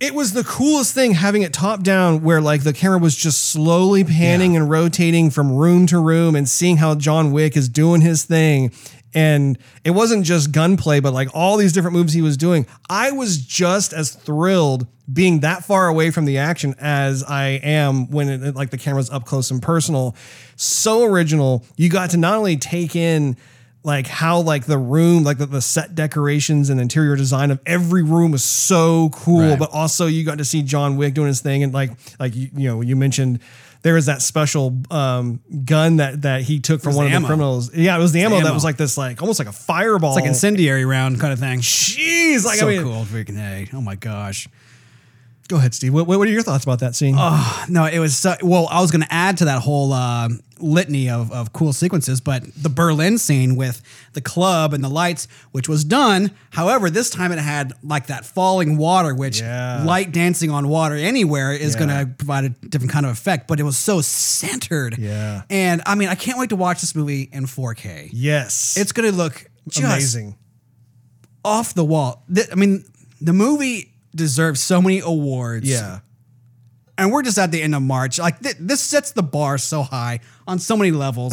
it 0.00 0.14
was 0.14 0.32
the 0.32 0.44
coolest 0.44 0.94
thing 0.94 1.12
having 1.12 1.42
it 1.42 1.52
top 1.52 1.82
down 1.82 2.22
where 2.22 2.40
like 2.40 2.62
the 2.62 2.72
camera 2.72 2.98
was 2.98 3.16
just 3.16 3.50
slowly 3.50 4.04
panning 4.04 4.56
and 4.56 4.70
rotating 4.70 5.30
from 5.30 5.52
room 5.52 5.86
to 5.86 5.98
room 5.98 6.36
and 6.36 6.48
seeing 6.48 6.76
how 6.76 6.94
John 6.94 7.32
Wick 7.32 7.56
is 7.56 7.68
doing 7.68 8.00
his 8.00 8.24
thing. 8.24 8.72
And 9.14 9.58
it 9.84 9.92
wasn't 9.92 10.24
just 10.24 10.52
gunplay, 10.52 11.00
but 11.00 11.14
like 11.14 11.28
all 11.34 11.56
these 11.56 11.72
different 11.72 11.96
moves 11.96 12.12
he 12.12 12.22
was 12.22 12.36
doing. 12.36 12.66
I 12.90 13.10
was 13.10 13.38
just 13.38 13.92
as 13.92 14.10
thrilled 14.12 14.86
being 15.10 15.40
that 15.40 15.64
far 15.64 15.88
away 15.88 16.10
from 16.10 16.26
the 16.26 16.38
action 16.38 16.74
as 16.78 17.24
I 17.24 17.60
am 17.62 18.10
when 18.10 18.28
it, 18.28 18.54
like 18.54 18.70
the 18.70 18.78
camera's 18.78 19.08
up 19.10 19.24
close 19.24 19.50
and 19.50 19.62
personal. 19.62 20.14
So 20.56 21.04
original. 21.04 21.64
You 21.76 21.88
got 21.88 22.10
to 22.10 22.18
not 22.18 22.34
only 22.34 22.56
take 22.56 22.94
in 22.94 23.36
like 23.84 24.06
how 24.06 24.40
like 24.40 24.64
the 24.66 24.76
room 24.78 25.22
like 25.24 25.38
the, 25.38 25.46
the 25.46 25.62
set 25.62 25.94
decorations 25.94 26.68
and 26.68 26.80
interior 26.80 27.14
design 27.16 27.50
of 27.50 27.60
every 27.64 28.02
room 28.02 28.32
was 28.32 28.42
so 28.44 29.08
cool 29.12 29.50
Right. 29.50 29.58
but 29.58 29.70
also 29.72 30.06
you 30.06 30.24
got 30.24 30.38
to 30.38 30.44
see 30.44 30.62
john 30.62 30.96
wick 30.96 31.14
doing 31.14 31.28
his 31.28 31.40
thing 31.40 31.62
and 31.62 31.72
like 31.72 31.90
like 32.18 32.34
you, 32.34 32.48
you 32.54 32.68
know 32.68 32.80
you 32.80 32.96
mentioned 32.96 33.38
there 33.82 33.94
was 33.94 34.06
that 34.06 34.20
special 34.22 34.76
um, 34.90 35.40
gun 35.64 35.96
that 35.98 36.22
that 36.22 36.42
he 36.42 36.58
took 36.58 36.82
from 36.82 36.96
one 36.96 37.08
the 37.08 37.14
of 37.16 37.22
the 37.22 37.28
criminals 37.28 37.72
yeah 37.74 37.96
it 37.96 38.00
was 38.00 38.10
the 38.12 38.18
the 38.20 38.26
ammo, 38.26 38.40
that 38.40 38.52
was 38.52 38.64
like 38.64 38.76
this 38.76 38.98
like 38.98 39.22
almost 39.22 39.38
like 39.38 39.48
a 39.48 39.52
fireball 39.52 40.10
It's 40.10 40.16
like 40.20 40.28
incendiary 40.28 40.84
round 40.84 41.20
kind 41.20 41.32
of 41.32 41.38
thing. 41.38 41.60
jeez 41.60 42.44
like 42.44 42.58
so 42.58 42.66
i 42.68 42.72
mean 42.72 42.82
cool, 42.82 43.04
freaking 43.04 43.36
hey! 43.36 43.68
Oh 43.72 43.80
my 43.80 43.94
gosh. 43.94 44.48
Go 45.48 45.56
ahead 45.56 45.74
steve 45.74 45.92
what, 45.94 46.06
what 46.06 46.20
are 46.20 46.30
your 46.30 46.42
thoughts 46.42 46.64
about 46.64 46.78
that 46.80 46.94
scene 46.94 47.14
Oh, 47.18 47.64
No, 47.68 47.84
it 47.86 47.98
was 47.98 48.16
so, 48.16 48.36
well. 48.42 48.68
I 48.70 48.80
was 48.80 48.90
going 48.90 49.02
to 49.02 49.12
add 49.12 49.38
to 49.38 49.46
that 49.46 49.60
whole 49.62 49.92
uh, 49.92 50.28
litany 50.60 51.08
of, 51.08 51.30
of 51.32 51.52
cool 51.52 51.72
sequences, 51.72 52.20
but 52.20 52.42
the 52.54 52.68
Berlin 52.68 53.16
scene 53.18 53.56
with 53.56 53.80
the 54.12 54.20
club 54.20 54.74
and 54.74 54.82
the 54.84 54.88
lights, 54.88 55.26
which 55.52 55.68
was 55.68 55.84
done. 55.84 56.30
However, 56.50 56.90
this 56.90 57.10
time 57.10 57.32
it 57.32 57.38
had 57.38 57.72
like 57.82 58.06
that 58.08 58.24
falling 58.26 58.76
water, 58.76 59.14
which 59.14 59.40
Yeah. 59.40 59.82
light 59.84 60.12
dancing 60.12 60.50
on 60.50 60.68
water 60.68 60.96
anywhere 60.96 61.52
is 61.52 61.74
Yeah. 61.74 61.78
going 61.78 61.90
to 62.08 62.14
provide 62.14 62.44
a 62.44 62.48
different 62.50 62.92
kind 62.92 63.06
of 63.06 63.12
effect. 63.12 63.48
But 63.48 63.58
it 63.60 63.64
was 63.64 63.76
so 63.78 64.00
centered. 64.00 64.98
Yeah. 64.98 65.42
and 65.50 65.80
I 65.86 65.94
mean, 65.94 66.08
I 66.08 66.14
can't 66.14 66.38
wait 66.38 66.50
to 66.50 66.56
watch 66.56 66.80
this 66.80 66.94
movie 66.94 67.28
in 67.32 67.46
4K. 67.46 68.10
yes 68.12 68.76
It's 68.76 68.92
going 68.92 69.10
to 69.10 69.16
look 69.16 69.46
just 69.68 69.84
amazing 69.84 70.36
off 71.44 71.74
the 71.74 71.84
wall. 71.84 72.24
I 72.50 72.54
mean, 72.54 72.84
the 73.20 73.32
movie 73.32 73.94
deserves 74.18 74.60
so 74.60 74.82
many 74.82 74.98
awards 75.00 75.68
yeah 75.70 76.00
and 76.98 77.12
we're 77.12 77.22
just 77.22 77.38
at 77.38 77.52
the 77.52 77.62
end 77.62 77.76
of 77.76 77.82
March. 77.82 78.18
Like 78.18 78.40
th- 78.40 78.56
this 78.58 78.80
sets 78.80 79.12
the 79.12 79.22
bar 79.22 79.56
so 79.56 79.82
high 79.84 80.18
on 80.48 80.58
so 80.58 80.76
many 80.76 80.90
levels. 80.90 81.32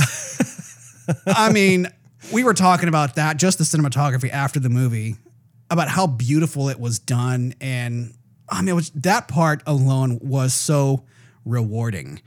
I 1.26 1.52
mean, 1.52 1.88
we 2.32 2.44
were 2.44 2.54
talking 2.54 2.88
about 2.88 3.16
that, 3.16 3.38
just 3.38 3.58
the 3.58 3.64
cinematography 3.64 4.30
after 4.30 4.60
the 4.60 4.70
movie, 4.70 5.16
about 5.72 5.88
how 5.88 6.06
beautiful 6.06 6.70
it 6.70 6.80
was 6.80 7.00
done, 7.00 7.56
and 7.60 8.14
I 8.48 8.60
mean, 8.62 8.70
it 8.70 8.74
was 8.74 8.92
that 8.92 9.28
part 9.28 9.64
alone 9.66 10.20
was 10.22 10.54
so 10.54 11.04
rewarding. 11.46 12.22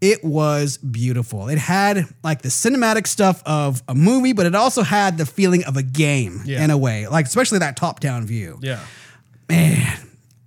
It 0.00 0.22
was 0.22 0.76
beautiful. 0.78 1.48
It 1.48 1.58
had 1.58 2.04
like 2.22 2.42
the 2.42 2.50
cinematic 2.50 3.08
stuff 3.08 3.42
of 3.46 3.82
a 3.88 3.96
movie, 3.96 4.32
but 4.32 4.46
it 4.46 4.54
also 4.54 4.82
had 4.82 5.18
the 5.18 5.26
feeling 5.26 5.64
of 5.64 5.76
a 5.76 5.82
game 5.82 6.42
Yeah. 6.44 6.62
in 6.62 6.70
a 6.70 6.78
way, 6.78 7.08
like 7.08 7.26
especially 7.26 7.58
that 7.58 7.76
top-down 7.76 8.26
view. 8.26 8.60
yeah 8.62 8.78
Man, 9.48 9.98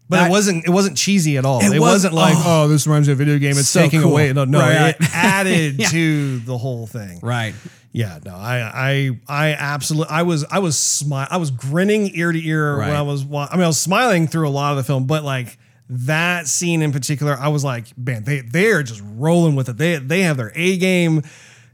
But 0.10 0.28
it 0.28 0.30
wasn't 0.30 0.66
it 0.66 0.72
wasn't 0.72 0.98
cheesy 0.98 1.38
at 1.38 1.46
all. 1.46 1.60
It 1.62 1.68
It, 1.68 1.70
was- 1.80 1.80
wasn't 1.80 2.14
like, 2.16 2.36
oh. 2.38 2.64
oh, 2.64 2.68
this 2.68 2.86
reminds 2.88 3.08
me 3.08 3.14
of 3.14 3.20
a 3.20 3.24
video 3.24 3.38
game. 3.40 3.58
It's 3.58 3.70
So 3.70 3.82
taking 3.82 4.02
cool. 4.02 4.12
away. 4.12 4.34
No, 4.34 4.46
no, 4.46 4.60
Right. 4.60 4.96
it 5.00 5.08
added 5.14 5.76
Yeah. 5.80 5.88
to 5.90 6.40
the 6.40 6.58
whole 6.58 6.88
thing. 6.88 7.20
right. 7.22 7.54
Yeah, 7.92 8.20
no, 8.24 8.36
I 8.36 8.60
I 8.74 9.20
I 9.28 9.54
absolutely 9.54 10.14
I 10.16 10.22
was 10.22 10.46
I 10.52 10.60
was 10.60 10.78
smile 10.78 11.28
I 11.32 11.38
was 11.38 11.50
grinning 11.50 12.12
ear 12.14 12.32
to 12.32 12.40
ear 12.48 12.78
when 12.78 12.92
I 12.92 13.02
was 13.02 13.24
I 13.24 13.56
mean 13.56 13.64
I 13.64 13.68
was 13.68 13.80
smiling 13.80 14.28
through 14.28 14.48
a 14.48 14.52
lot 14.52 14.72
of 14.72 14.78
the 14.78 14.84
film, 14.84 15.06
but 15.08 15.24
like 15.24 15.58
that 15.90 16.48
scene 16.48 16.84
in 16.84 16.92
particular, 16.92 17.36
I 17.36 17.48
was 17.48 17.64
like, 17.64 17.88
man, 17.98 18.24
they 18.26 18.42
they're 18.42 18.84
just 18.84 19.02
rolling 19.16 19.56
with 19.56 19.70
it. 19.70 19.78
They 19.80 19.96
they 19.98 20.22
have 20.22 20.38
their 20.38 20.52
A 20.54 20.78
game. 20.78 21.24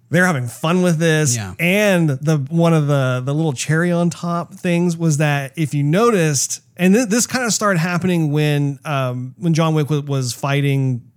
They're 0.10 0.26
having 0.26 0.48
fun 0.48 0.84
with 0.84 1.00
this. 1.00 1.36
Yeah. 1.36 1.54
And 1.60 2.10
the 2.12 2.38
one 2.50 2.74
of 2.74 2.88
the 2.88 3.22
the 3.26 3.34
little 3.36 3.52
cherry 3.52 3.92
on 3.92 4.10
top 4.10 4.54
things 4.54 4.96
was 4.96 5.18
that 5.18 5.52
if 5.58 5.74
you 5.74 5.84
noticed, 5.84 6.62
and 6.78 6.94
th- 6.94 7.08
this 7.08 7.28
kind 7.28 7.46
of 7.46 7.54
started 7.54 7.80
happening 7.80 8.32
when 8.32 8.80
um 8.86 9.36
when 9.38 9.54
John 9.54 9.74
Wick 9.76 9.90
was, 9.90 10.34
fighting 10.34 11.12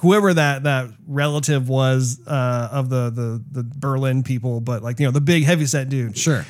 whoever 0.00 0.34
that 0.34 0.64
that 0.64 0.90
relative 1.06 1.68
was 1.68 2.20
uh, 2.26 2.68
of 2.72 2.88
the 2.88 3.10
the 3.10 3.44
the 3.62 3.70
Berlin 3.76 4.22
people, 4.22 4.60
but 4.60 4.82
like 4.82 4.98
you 5.00 5.06
know 5.06 5.12
the 5.12 5.20
big 5.20 5.44
heavyset 5.44 5.88
dude. 5.88 6.16
Sure. 6.18 6.44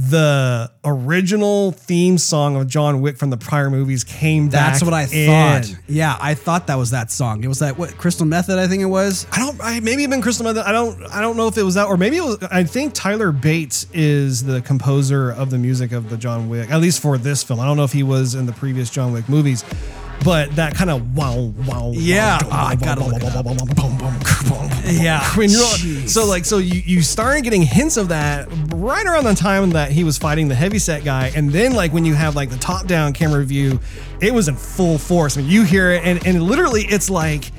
The 0.00 0.70
original 0.84 1.72
theme 1.72 2.18
song 2.18 2.54
of 2.54 2.68
John 2.68 3.00
Wick 3.00 3.16
from 3.16 3.30
the 3.30 3.36
prior 3.36 3.68
movies 3.68 4.04
came 4.04 4.48
back. 4.48 4.72
That's 4.74 4.84
what 4.84 4.94
I 4.94 5.08
in. 5.10 5.26
thought. 5.26 5.76
Yeah, 5.88 6.16
I 6.20 6.34
thought 6.34 6.68
that 6.68 6.76
was 6.76 6.90
that 6.90 7.10
song. 7.10 7.42
It 7.42 7.48
was 7.48 7.58
that 7.58 7.76
what 7.76 7.98
Crystal 7.98 8.24
Method, 8.24 8.60
I 8.60 8.68
think 8.68 8.80
it 8.82 8.86
was. 8.86 9.26
I 9.32 9.38
don't. 9.40 9.60
I 9.60 9.80
maybe 9.80 10.04
even 10.04 10.22
Crystal 10.22 10.44
Method. 10.44 10.68
I 10.68 10.72
don't. 10.72 11.02
I 11.12 11.20
don't 11.20 11.36
know 11.36 11.48
if 11.48 11.58
it 11.58 11.64
was 11.64 11.74
that, 11.74 11.86
or 11.88 11.96
maybe 11.96 12.16
it 12.18 12.22
was. 12.24 12.38
I 12.44 12.62
think 12.62 12.94
Tyler 12.94 13.32
Bates 13.32 13.86
is 13.92 14.44
the 14.44 14.60
composer 14.62 15.30
of 15.32 15.50
the 15.50 15.58
music 15.58 15.90
of 15.90 16.10
the 16.10 16.16
John 16.16 16.48
Wick, 16.48 16.70
at 16.70 16.80
least 16.80 17.00
for 17.00 17.18
this 17.18 17.42
film. 17.42 17.58
I 17.58 17.66
don't 17.66 17.76
know 17.76 17.84
if 17.84 17.92
he 17.92 18.04
was 18.04 18.36
in 18.36 18.46
the 18.46 18.52
previous 18.52 18.90
John 18.90 19.12
Wick 19.12 19.28
movies, 19.28 19.64
but 20.24 20.54
that 20.54 20.76
kind 20.76 20.90
of 20.90 21.16
wow, 21.16 21.52
wow, 21.66 21.90
Yeah. 21.94 22.38
wow, 22.46 22.66
I 22.66 22.76
gotta 22.76 23.02
look 23.02 23.22
Yeah. 24.88 25.24
When 25.36 25.50
you're 25.50 26.08
so 26.08 26.26
like 26.26 26.44
so 26.44 26.58
you 26.58 26.82
you 26.84 27.02
started 27.02 27.44
getting 27.44 27.62
hints 27.62 27.96
of 27.96 28.08
that 28.08 28.48
right 28.74 29.06
around 29.06 29.24
the 29.24 29.34
time 29.34 29.70
that 29.70 29.92
he 29.92 30.02
was 30.02 30.18
fighting 30.18 30.48
the 30.48 30.54
heavyset 30.54 31.04
guy, 31.04 31.30
and 31.36 31.50
then 31.50 31.72
like 31.74 31.92
when 31.92 32.04
you 32.04 32.14
have 32.14 32.34
like 32.34 32.50
the 32.50 32.56
top 32.56 32.86
down 32.86 33.12
camera 33.12 33.44
view, 33.44 33.78
it 34.20 34.32
was 34.32 34.48
in 34.48 34.56
full 34.56 34.98
force. 34.98 35.36
I 35.36 35.42
mean, 35.42 35.50
you 35.50 35.62
hear 35.62 35.92
it, 35.92 36.04
and 36.04 36.26
and 36.26 36.42
literally 36.42 36.82
it's 36.82 37.08
like 37.10 37.50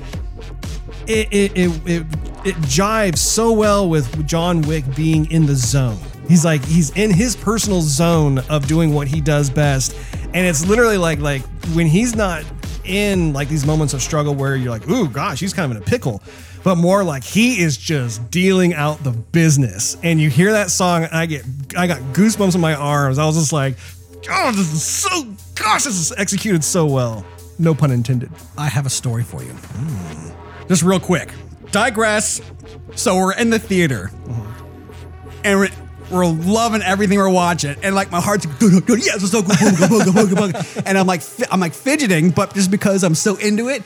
it 1.06 1.28
it 1.32 1.52
it 1.56 1.70
it, 1.86 2.06
it 2.44 2.54
jives 2.66 3.18
so 3.18 3.52
well 3.52 3.88
with 3.88 4.26
John 4.26 4.62
Wick 4.62 4.84
being 4.94 5.30
in 5.30 5.46
the 5.46 5.54
zone. 5.54 5.98
He's 6.28 6.44
like 6.44 6.64
he's 6.64 6.90
in 6.90 7.12
his 7.12 7.34
personal 7.36 7.80
zone 7.80 8.38
of 8.50 8.66
doing 8.66 8.92
what 8.92 9.08
he 9.08 9.20
does 9.20 9.48
best, 9.48 9.96
and 10.34 10.46
it's 10.46 10.66
literally 10.66 10.98
like 10.98 11.18
like 11.18 11.42
when 11.74 11.86
he's 11.86 12.14
not 12.14 12.44
in 12.84 13.32
like 13.32 13.48
these 13.48 13.66
moments 13.66 13.94
of 13.94 14.02
struggle 14.02 14.34
where 14.34 14.56
you're 14.56 14.70
like, 14.70 14.88
ooh, 14.88 15.08
gosh, 15.08 15.40
he's 15.40 15.52
kind 15.52 15.70
of 15.70 15.76
in 15.76 15.82
a 15.82 15.86
pickle. 15.86 16.22
But 16.62 16.76
more 16.76 17.02
like 17.02 17.24
he 17.24 17.60
is 17.60 17.76
just 17.76 18.30
dealing 18.30 18.74
out 18.74 19.02
the 19.02 19.12
business, 19.12 19.96
and 20.02 20.20
you 20.20 20.28
hear 20.28 20.52
that 20.52 20.70
song, 20.70 21.04
and 21.04 21.12
I 21.12 21.26
get, 21.26 21.44
I 21.76 21.86
got 21.86 22.00
goosebumps 22.12 22.54
in 22.54 22.60
my 22.60 22.74
arms. 22.74 23.18
I 23.18 23.24
was 23.24 23.36
just 23.36 23.52
like, 23.52 23.76
oh, 24.30 24.52
this 24.52 24.72
is 24.72 24.82
so, 24.82 25.24
gosh, 25.54 25.84
this 25.84 25.98
is 25.98 26.12
executed 26.18 26.62
so 26.62 26.84
well. 26.84 27.24
No 27.58 27.74
pun 27.74 27.90
intended. 27.90 28.30
I 28.58 28.66
have 28.66 28.84
a 28.86 28.90
story 28.90 29.22
for 29.22 29.42
you. 29.42 29.52
Hmm. 29.52 30.66
Just 30.68 30.82
real 30.82 31.00
quick. 31.00 31.30
Digress. 31.72 32.40
So 32.94 33.16
we're 33.16 33.34
in 33.34 33.50
the 33.50 33.58
theater, 33.58 34.10
and 35.44 35.60
we're, 35.60 35.70
we're 36.10 36.26
loving 36.26 36.82
everything 36.82 37.18
we're 37.18 37.30
watching, 37.30 37.76
and 37.82 37.94
like 37.94 38.10
my 38.10 38.20
heart's 38.20 38.44
good, 38.46 38.84
good, 38.84 38.98
yes, 39.04 39.22
it's 39.22 39.30
so 39.30 39.42
booga. 39.42 40.82
and 40.84 40.98
I'm 40.98 41.06
like, 41.06 41.22
I'm 41.50 41.60
like 41.60 41.72
fidgeting, 41.72 42.30
but 42.30 42.52
just 42.52 42.70
because 42.70 43.04
I'm 43.04 43.14
so 43.14 43.36
into 43.36 43.68
it, 43.68 43.82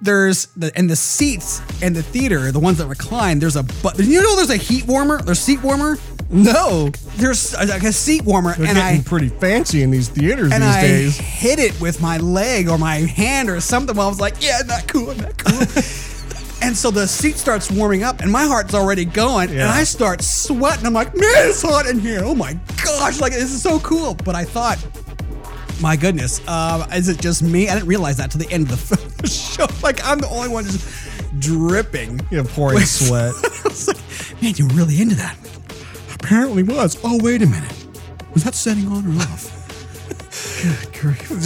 there's 0.00 0.46
the 0.56 0.70
and 0.76 0.88
the 0.90 0.96
seats 0.96 1.60
in 1.82 1.92
the 1.94 2.02
theater, 2.02 2.52
the 2.52 2.60
ones 2.60 2.78
that 2.78 2.86
recline. 2.86 3.38
There's 3.38 3.56
a 3.56 3.62
but 3.82 3.98
you 3.98 4.20
know 4.22 4.36
there's 4.36 4.50
a 4.50 4.56
heat 4.56 4.86
warmer, 4.86 5.20
there's 5.22 5.40
seat 5.40 5.62
warmer. 5.62 5.98
No, 6.28 6.88
There's 7.18 7.54
a, 7.54 7.66
like 7.66 7.84
a 7.84 7.92
seat 7.92 8.24
warmer, 8.24 8.56
they're 8.56 8.66
and 8.66 8.76
getting 8.76 9.00
I 9.00 9.04
pretty 9.04 9.28
fancy 9.28 9.84
in 9.84 9.92
these 9.92 10.08
theaters 10.08 10.50
and 10.52 10.60
these 10.60 10.74
I 10.74 10.80
days. 10.80 11.16
hit 11.16 11.60
it 11.60 11.80
with 11.80 12.02
my 12.02 12.16
leg 12.18 12.68
or 12.68 12.78
my 12.78 12.96
hand 12.96 13.48
or 13.48 13.60
something 13.60 13.94
while 13.94 14.06
I 14.06 14.08
was 14.08 14.18
like, 14.18 14.34
yeah, 14.42 14.58
not 14.66 14.88
cool, 14.88 15.14
not 15.14 15.38
cool. 15.38 15.60
and 16.62 16.76
so 16.76 16.90
the 16.90 17.06
seat 17.06 17.36
starts 17.36 17.70
warming 17.70 18.02
up 18.02 18.22
and 18.22 18.32
my 18.32 18.42
heart's 18.44 18.74
already 18.74 19.04
going 19.04 19.50
and 19.50 19.62
I 19.62 19.84
start 19.84 20.20
sweating. 20.20 20.84
I'm 20.84 20.92
like, 20.94 21.14
man, 21.14 21.22
it's 21.48 21.62
hot 21.62 21.86
in 21.86 22.00
here. 22.00 22.22
Oh 22.24 22.34
my 22.34 22.58
gosh, 22.84 23.20
like 23.20 23.32
this 23.32 23.52
is 23.52 23.62
so 23.62 23.78
cool. 23.78 24.14
But 24.14 24.34
I 24.34 24.42
thought, 24.42 24.84
my 25.80 25.96
goodness, 25.96 26.40
uh, 26.48 26.86
is 26.94 27.08
it 27.08 27.20
just 27.20 27.42
me? 27.42 27.68
I 27.68 27.74
didn't 27.74 27.88
realize 27.88 28.16
that 28.18 28.30
to 28.32 28.38
the 28.38 28.50
end 28.50 28.70
of 28.70 28.88
the 28.88 29.26
show. 29.28 29.66
Like 29.82 30.04
I'm 30.04 30.18
the 30.18 30.28
only 30.28 30.48
one 30.48 30.64
just 30.64 30.86
dripping. 31.38 32.20
You 32.30 32.38
know, 32.38 32.44
pouring 32.44 32.80
sweat. 32.80 33.32
I 33.64 33.68
was 33.68 33.88
like, 33.88 34.42
man, 34.42 34.54
you're 34.56 34.68
really 34.68 35.00
into 35.00 35.14
that. 35.16 35.36
Apparently 36.14 36.62
was. 36.62 36.98
Oh, 37.04 37.18
wait 37.22 37.42
a 37.42 37.46
minute. 37.46 37.72
Was 38.34 38.44
that 38.44 38.54
setting 38.54 38.86
on 38.88 39.06
or 39.16 39.20
off? 39.22 39.52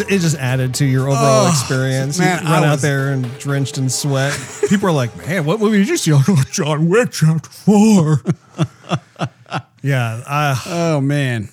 It 0.08 0.20
just 0.20 0.36
added 0.38 0.74
to 0.74 0.84
your 0.86 1.02
overall 1.08 1.46
Oh, 1.46 1.50
experience. 1.50 2.18
man, 2.18 2.42
you 2.42 2.48
run 2.48 2.64
I 2.64 2.68
out 2.68 2.78
there 2.78 3.12
and 3.12 3.24
drenched 3.38 3.76
in 3.76 3.90
sweat. 3.90 4.32
People 4.68 4.88
are 4.88 4.92
like, 4.92 5.14
"Man, 5.26 5.44
what 5.44 5.60
movie 5.60 5.78
did 5.78 5.88
you 5.88 5.96
see?" 5.96 6.12
Oh, 6.14 6.44
John 6.50 6.88
Wick 6.88 7.10
Chapter 7.10 7.50
Four. 7.50 8.22
yeah, 9.82 10.22
I, 10.26 10.62
Oh 10.66 11.00
man. 11.00 11.48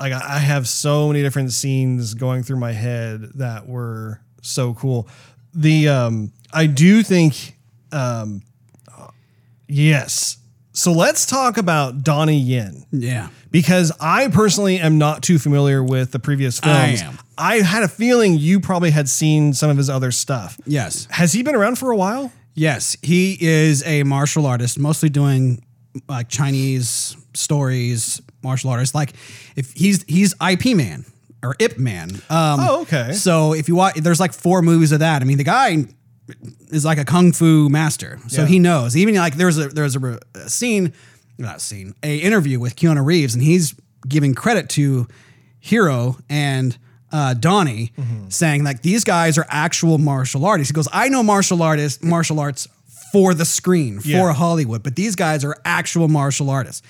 Like 0.00 0.12
I 0.12 0.36
I 0.36 0.38
have 0.38 0.66
so 0.66 1.08
many 1.08 1.22
different 1.22 1.52
scenes 1.52 2.14
going 2.14 2.42
through 2.42 2.58
my 2.58 2.72
head 2.72 3.30
that 3.36 3.68
were 3.68 4.20
so 4.42 4.74
cool. 4.74 5.08
The 5.54 5.88
um, 5.88 6.32
I 6.52 6.66
do 6.66 7.02
think, 7.02 7.56
um, 7.92 8.42
yes. 9.68 10.36
So 10.72 10.92
let's 10.92 11.26
talk 11.26 11.56
about 11.58 12.04
Donnie 12.04 12.38
Yen 12.38 12.86
Yeah. 12.92 13.28
because 13.50 13.92
I 14.00 14.28
personally 14.28 14.78
am 14.78 14.98
not 14.98 15.22
too 15.22 15.38
familiar 15.38 15.82
with 15.82 16.12
the 16.12 16.18
previous 16.20 16.60
films. 16.60 17.02
I 17.02 17.04
am. 17.06 17.18
I 17.36 17.56
had 17.56 17.82
a 17.82 17.88
feeling 17.88 18.38
you 18.38 18.60
probably 18.60 18.90
had 18.90 19.08
seen 19.08 19.52
some 19.52 19.68
of 19.68 19.76
his 19.76 19.90
other 19.90 20.12
stuff. 20.12 20.58
Yes. 20.66 21.06
Has 21.10 21.32
he 21.32 21.42
been 21.42 21.56
around 21.56 21.76
for 21.78 21.90
a 21.90 21.96
while? 21.96 22.32
Yes, 22.54 22.96
he 23.02 23.36
is 23.40 23.84
a 23.84 24.04
martial 24.04 24.46
artist, 24.46 24.78
mostly 24.78 25.08
doing 25.08 25.64
like 26.08 26.28
Chinese 26.28 27.16
stories, 27.34 28.20
martial 28.42 28.70
artists. 28.70 28.94
Like 28.94 29.12
if 29.56 29.72
he's 29.72 30.02
he's 30.04 30.34
IP 30.40 30.76
man 30.76 31.04
or 31.42 31.54
Ip 31.58 31.78
man. 31.78 32.10
Um, 32.28 32.60
Oh, 32.60 32.80
okay. 32.82 33.12
So 33.12 33.54
if 33.54 33.68
you 33.68 33.74
watch, 33.74 33.94
there's 33.96 34.20
like 34.20 34.32
four 34.32 34.62
movies 34.62 34.92
of 34.92 34.98
that. 35.00 35.22
I 35.22 35.24
mean, 35.24 35.38
the 35.38 35.44
guy 35.44 35.86
is 36.70 36.84
like 36.84 36.98
a 36.98 37.04
kung 37.04 37.32
fu 37.32 37.68
master, 37.68 38.18
so 38.28 38.42
Yeah. 38.42 38.48
he 38.48 38.58
knows. 38.58 38.96
Even 38.96 39.14
like 39.16 39.36
there's 39.36 39.58
a 39.58 39.68
there's 39.68 39.96
a, 39.96 40.18
a 40.34 40.48
scene, 40.50 40.92
not 41.38 41.56
a 41.56 41.60
scene, 41.60 41.94
a 42.02 42.16
interview 42.18 42.60
with 42.60 42.76
Keanu 42.76 43.04
Reeves, 43.04 43.34
and 43.34 43.42
he's 43.42 43.74
giving 44.08 44.34
credit 44.34 44.68
to 44.70 45.06
Hero 45.58 46.16
and 46.28 46.76
uh, 47.12 47.34
Donnie, 47.34 47.92
Mm-hmm. 47.98 48.28
saying 48.28 48.62
like 48.64 48.82
these 48.82 49.02
guys 49.04 49.36
are 49.38 49.46
actual 49.48 49.98
martial 49.98 50.44
artists. 50.46 50.70
He 50.70 50.74
goes, 50.74 50.88
I 50.92 51.08
know 51.08 51.22
martial 51.22 51.62
artists, 51.62 52.02
martial 52.04 52.38
arts 52.38 52.68
for 53.12 53.34
the 53.34 53.44
screen, 53.44 53.98
for 54.00 54.08
Yeah. 54.08 54.32
Hollywood, 54.32 54.82
but 54.84 54.94
these 54.94 55.16
guys 55.16 55.44
are 55.44 55.56
actual 55.64 56.06
martial 56.08 56.48
artists. 56.50 56.82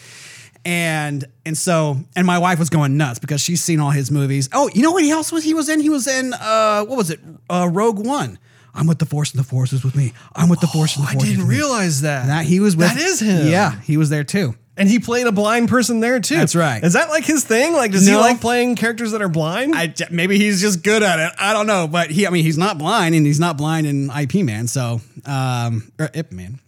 And 0.65 1.25
and 1.47 1.57
so 1.57 1.97
and 2.15 2.27
my 2.27 2.39
wife 2.39 2.59
was 2.59 2.69
going 2.71 2.97
nuts 2.97 3.19
because 3.19 3.41
she's 3.41 3.63
seen 3.63 3.81
all 3.81 3.91
his 3.91 4.11
movies. 4.11 4.49
Oh, 4.53 4.69
you 4.75 4.83
know 4.83 4.93
what 4.93 5.05
else 5.05 5.33
was 5.33 5.43
he 5.45 5.55
was 5.55 5.69
in? 5.69 5.81
He 5.81 5.89
was 5.89 6.07
in 6.07 6.33
uh 6.35 6.85
what 6.85 6.97
was 6.99 7.11
it? 7.11 7.21
Uh 7.49 7.69
Rogue 7.71 8.05
One. 8.05 8.39
I'm 8.75 8.87
with 8.87 8.99
the 8.99 9.07
Force 9.07 9.33
and 9.33 9.41
the 9.41 9.45
Force 9.45 9.73
is 9.73 9.83
with 9.83 9.97
me. 9.97 10.13
I'm 10.35 10.49
with 10.49 10.61
the 10.61 10.67
Force 10.69 10.97
and 10.97 11.05
the 11.05 11.11
I 11.11 11.13
Force. 11.15 11.25
is 11.25 11.31
didn't 11.31 11.47
with 11.49 11.57
me. 11.57 11.63
realize 11.63 12.03
that. 12.03 12.27
that 12.27 12.45
he 12.45 12.61
was 12.61 12.77
with. 12.77 12.89
That 12.89 12.99
is 13.01 13.21
him. 13.21 13.49
Yeah, 13.49 13.81
he 13.81 13.97
was 13.97 14.11
there 14.11 14.23
too. 14.23 14.55
And 14.77 14.89
he 14.89 14.99
played 14.99 15.27
a 15.27 15.33
blind 15.33 15.69
person 15.69 16.01
there 16.01 16.21
too. 16.21 16.37
That's 16.37 16.55
right. 16.55 16.83
Is 16.83 16.93
that 16.95 17.09
like 17.11 17.25
his 17.25 17.45
thing? 17.45 17.73
Like, 17.75 17.91
does 17.93 18.07
he 18.07 18.15
like 18.17 18.41
playing 18.41 18.77
characters 18.77 19.11
that 19.13 19.21
are 19.21 19.29
blind? 19.29 19.75
I 19.75 19.93
maybe 20.11 20.39
he's 20.39 20.61
just 20.61 20.83
good 20.83 21.03
at 21.03 21.19
it. 21.19 21.33
I 21.39 21.53
don't 21.53 21.67
know, 21.67 21.87
but 21.89 22.11
he 22.11 22.27
I 22.27 22.31
mean 22.31 22.45
he's 22.45 22.57
not 22.59 22.79
blind 22.79 23.15
and 23.15 23.27
he's 23.27 23.41
not 23.41 23.59
blind 23.59 23.87
in 23.87 24.09
IP 24.11 24.35
Man. 24.37 24.69
So 24.69 25.01
um 25.27 25.91
or 25.99 26.09
Ip 26.15 26.33
Man. 26.33 26.61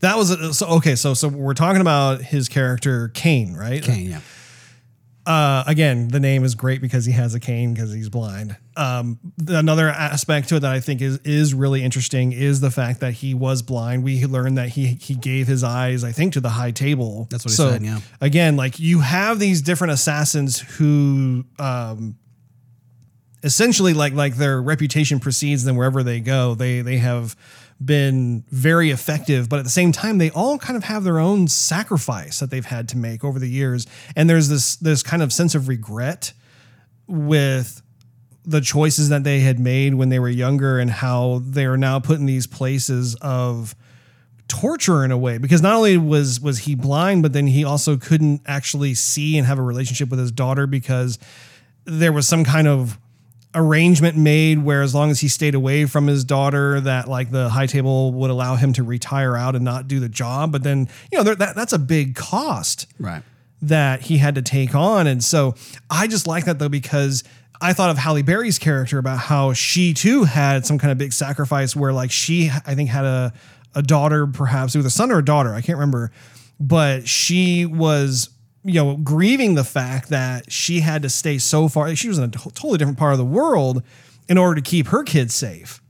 That 0.00 0.16
was 0.16 0.30
a, 0.30 0.54
so 0.54 0.66
okay. 0.76 0.96
So 0.96 1.14
so 1.14 1.28
we're 1.28 1.54
talking 1.54 1.80
about 1.80 2.22
his 2.22 2.48
character 2.48 3.08
Caine, 3.08 3.54
right? 3.54 3.82
Caine, 3.82 4.10
yeah. 4.10 4.20
Uh, 5.26 5.64
again, 5.66 6.08
the 6.08 6.20
name 6.20 6.44
is 6.44 6.54
great 6.54 6.82
because 6.82 7.06
he 7.06 7.12
has 7.12 7.34
a 7.34 7.40
cane 7.40 7.72
because 7.72 7.92
he's 7.92 8.10
blind. 8.10 8.58
Um, 8.76 9.18
th- 9.38 9.58
another 9.58 9.88
aspect 9.88 10.50
to 10.50 10.56
it 10.56 10.60
that 10.60 10.72
I 10.72 10.80
think 10.80 11.00
is 11.00 11.18
is 11.24 11.54
really 11.54 11.82
interesting 11.82 12.32
is 12.32 12.60
the 12.60 12.70
fact 12.70 13.00
that 13.00 13.12
he 13.14 13.32
was 13.32 13.62
blind. 13.62 14.04
We 14.04 14.26
learned 14.26 14.58
that 14.58 14.70
he 14.70 14.98
he 15.00 15.14
gave 15.14 15.46
his 15.46 15.64
eyes, 15.64 16.04
I 16.04 16.12
think, 16.12 16.34
to 16.34 16.40
the 16.40 16.50
high 16.50 16.72
table. 16.72 17.26
That's 17.30 17.44
what 17.44 17.52
he 17.52 17.56
said, 17.56 17.82
yeah. 17.82 18.00
Again, 18.20 18.56
like 18.56 18.78
you 18.78 19.00
have 19.00 19.38
these 19.38 19.62
different 19.62 19.94
assassins 19.94 20.58
who 20.58 21.46
um, 21.58 22.16
essentially 23.42 23.94
like 23.94 24.12
like 24.12 24.36
their 24.36 24.60
reputation 24.60 25.20
precedes 25.20 25.64
them 25.64 25.76
wherever 25.76 26.02
they 26.02 26.20
go. 26.20 26.54
They 26.54 26.82
they 26.82 26.98
have 26.98 27.34
been 27.84 28.44
very 28.50 28.90
effective, 28.90 29.48
but 29.48 29.58
at 29.58 29.64
the 29.64 29.70
same 29.70 29.92
time, 29.92 30.18
they 30.18 30.30
all 30.30 30.58
kind 30.58 30.76
of 30.76 30.84
have 30.84 31.04
their 31.04 31.18
own 31.18 31.48
sacrifice 31.48 32.40
that 32.40 32.50
they've 32.50 32.64
had 32.64 32.88
to 32.90 32.96
make 32.96 33.24
over 33.24 33.38
the 33.38 33.48
years. 33.48 33.86
And 34.16 34.28
there's 34.28 34.48
this 34.48 34.76
this 34.76 35.02
kind 35.02 35.22
of 35.22 35.32
sense 35.32 35.54
of 35.54 35.68
regret 35.68 36.32
with 37.06 37.82
the 38.44 38.60
choices 38.60 39.08
that 39.08 39.24
they 39.24 39.40
had 39.40 39.58
made 39.58 39.94
when 39.94 40.10
they 40.10 40.18
were 40.18 40.28
younger 40.28 40.78
and 40.78 40.90
how 40.90 41.40
they 41.44 41.64
are 41.64 41.76
now 41.76 41.98
put 41.98 42.18
in 42.18 42.26
these 42.26 42.46
places 42.46 43.14
of 43.16 43.74
torture 44.46 45.02
in 45.04 45.10
a 45.10 45.16
way 45.16 45.38
because 45.38 45.62
not 45.62 45.74
only 45.74 45.96
was 45.96 46.38
was 46.38 46.58
he 46.58 46.74
blind 46.74 47.22
but 47.22 47.32
then 47.32 47.46
he 47.46 47.64
also 47.64 47.96
couldn't 47.96 48.42
actually 48.44 48.92
see 48.92 49.38
and 49.38 49.46
have 49.46 49.58
a 49.58 49.62
relationship 49.62 50.10
with 50.10 50.18
his 50.18 50.30
daughter 50.30 50.66
because 50.66 51.18
there 51.86 52.12
was 52.12 52.28
some 52.28 52.44
kind 52.44 52.68
of 52.68 52.98
arrangement 53.54 54.16
made 54.16 54.58
where 54.62 54.82
as 54.82 54.94
long 54.94 55.10
as 55.10 55.20
he 55.20 55.28
stayed 55.28 55.54
away 55.54 55.86
from 55.86 56.06
his 56.06 56.24
daughter 56.24 56.80
that 56.80 57.08
like 57.08 57.30
the 57.30 57.48
high 57.48 57.66
table 57.66 58.12
would 58.12 58.30
allow 58.30 58.56
him 58.56 58.72
to 58.72 58.82
retire 58.82 59.36
out 59.36 59.54
and 59.54 59.64
not 59.64 59.86
do 59.86 60.00
the 60.00 60.08
job 60.08 60.50
but 60.50 60.62
then 60.64 60.88
you 61.12 61.18
know 61.18 61.22
that 61.34 61.54
that's 61.54 61.72
a 61.72 61.78
big 61.78 62.14
cost 62.16 62.86
Right. 62.98 63.22
that 63.62 64.02
he 64.02 64.18
had 64.18 64.34
to 64.34 64.42
take 64.42 64.74
on. 64.74 65.06
And 65.06 65.22
so 65.22 65.54
I 65.88 66.06
just 66.06 66.26
like 66.26 66.44
that 66.46 66.58
though, 66.58 66.68
because 66.68 67.22
I 67.60 67.72
thought 67.72 67.90
of 67.90 67.96
Halle 67.96 68.22
Berry's 68.22 68.58
character 68.58 68.98
about 68.98 69.18
how 69.18 69.52
she 69.52 69.94
too 69.94 70.24
had 70.24 70.66
some 70.66 70.76
kind 70.76 70.90
of 70.90 70.98
big 70.98 71.12
sacrifice 71.12 71.74
where 71.76 71.92
like 71.92 72.10
she, 72.10 72.50
I 72.66 72.74
think, 72.74 72.90
had 72.90 73.04
a, 73.04 73.32
a 73.74 73.82
daughter, 73.82 74.26
perhaps 74.26 74.74
it 74.74 74.78
was 74.78 74.86
a 74.86 74.90
son 74.90 75.10
or 75.12 75.18
a 75.18 75.24
daughter, 75.24 75.54
I 75.54 75.60
can't 75.60 75.78
remember, 75.78 76.10
but 76.60 77.08
she 77.08 77.64
was 77.64 78.28
you 78.64 78.82
know, 78.82 78.96
grieving 78.96 79.54
the 79.54 79.64
fact 79.64 80.08
that 80.08 80.50
she 80.50 80.80
had 80.80 81.02
to 81.02 81.10
stay 81.10 81.38
so 81.38 81.68
far. 81.68 81.94
She 81.94 82.08
was 82.08 82.18
in 82.18 82.24
a 82.24 82.28
totally 82.28 82.78
different 82.78 82.98
part 82.98 83.12
of 83.12 83.18
the 83.18 83.24
world 83.24 83.82
in 84.28 84.38
order 84.38 84.54
to 84.54 84.62
keep 84.62 84.88
her 84.88 85.02
kids 85.02 85.34
safe. 85.34 85.80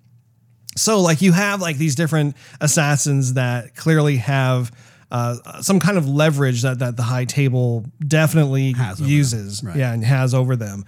So, 0.77 1.01
like, 1.01 1.23
you 1.23 1.33
have 1.33 1.61
like 1.61 1.77
these 1.77 1.95
different 1.95 2.37
assassins 2.61 3.35
that 3.35 3.77
clearly 3.77 4.17
have 4.17 4.73
uh, 5.11 5.63
some 5.63 5.79
kind 5.79 5.97
of 5.97 6.09
leverage 6.09 6.63
that 6.63 6.81
that 6.81 6.97
the 6.97 7.05
high 7.05 7.25
table 7.25 7.85
definitely 8.07 8.75
uses, 8.99 9.63
right. 9.63 9.77
yeah, 9.77 9.93
and 9.93 10.05
has 10.05 10.35
over 10.35 10.57
them. 10.57 10.85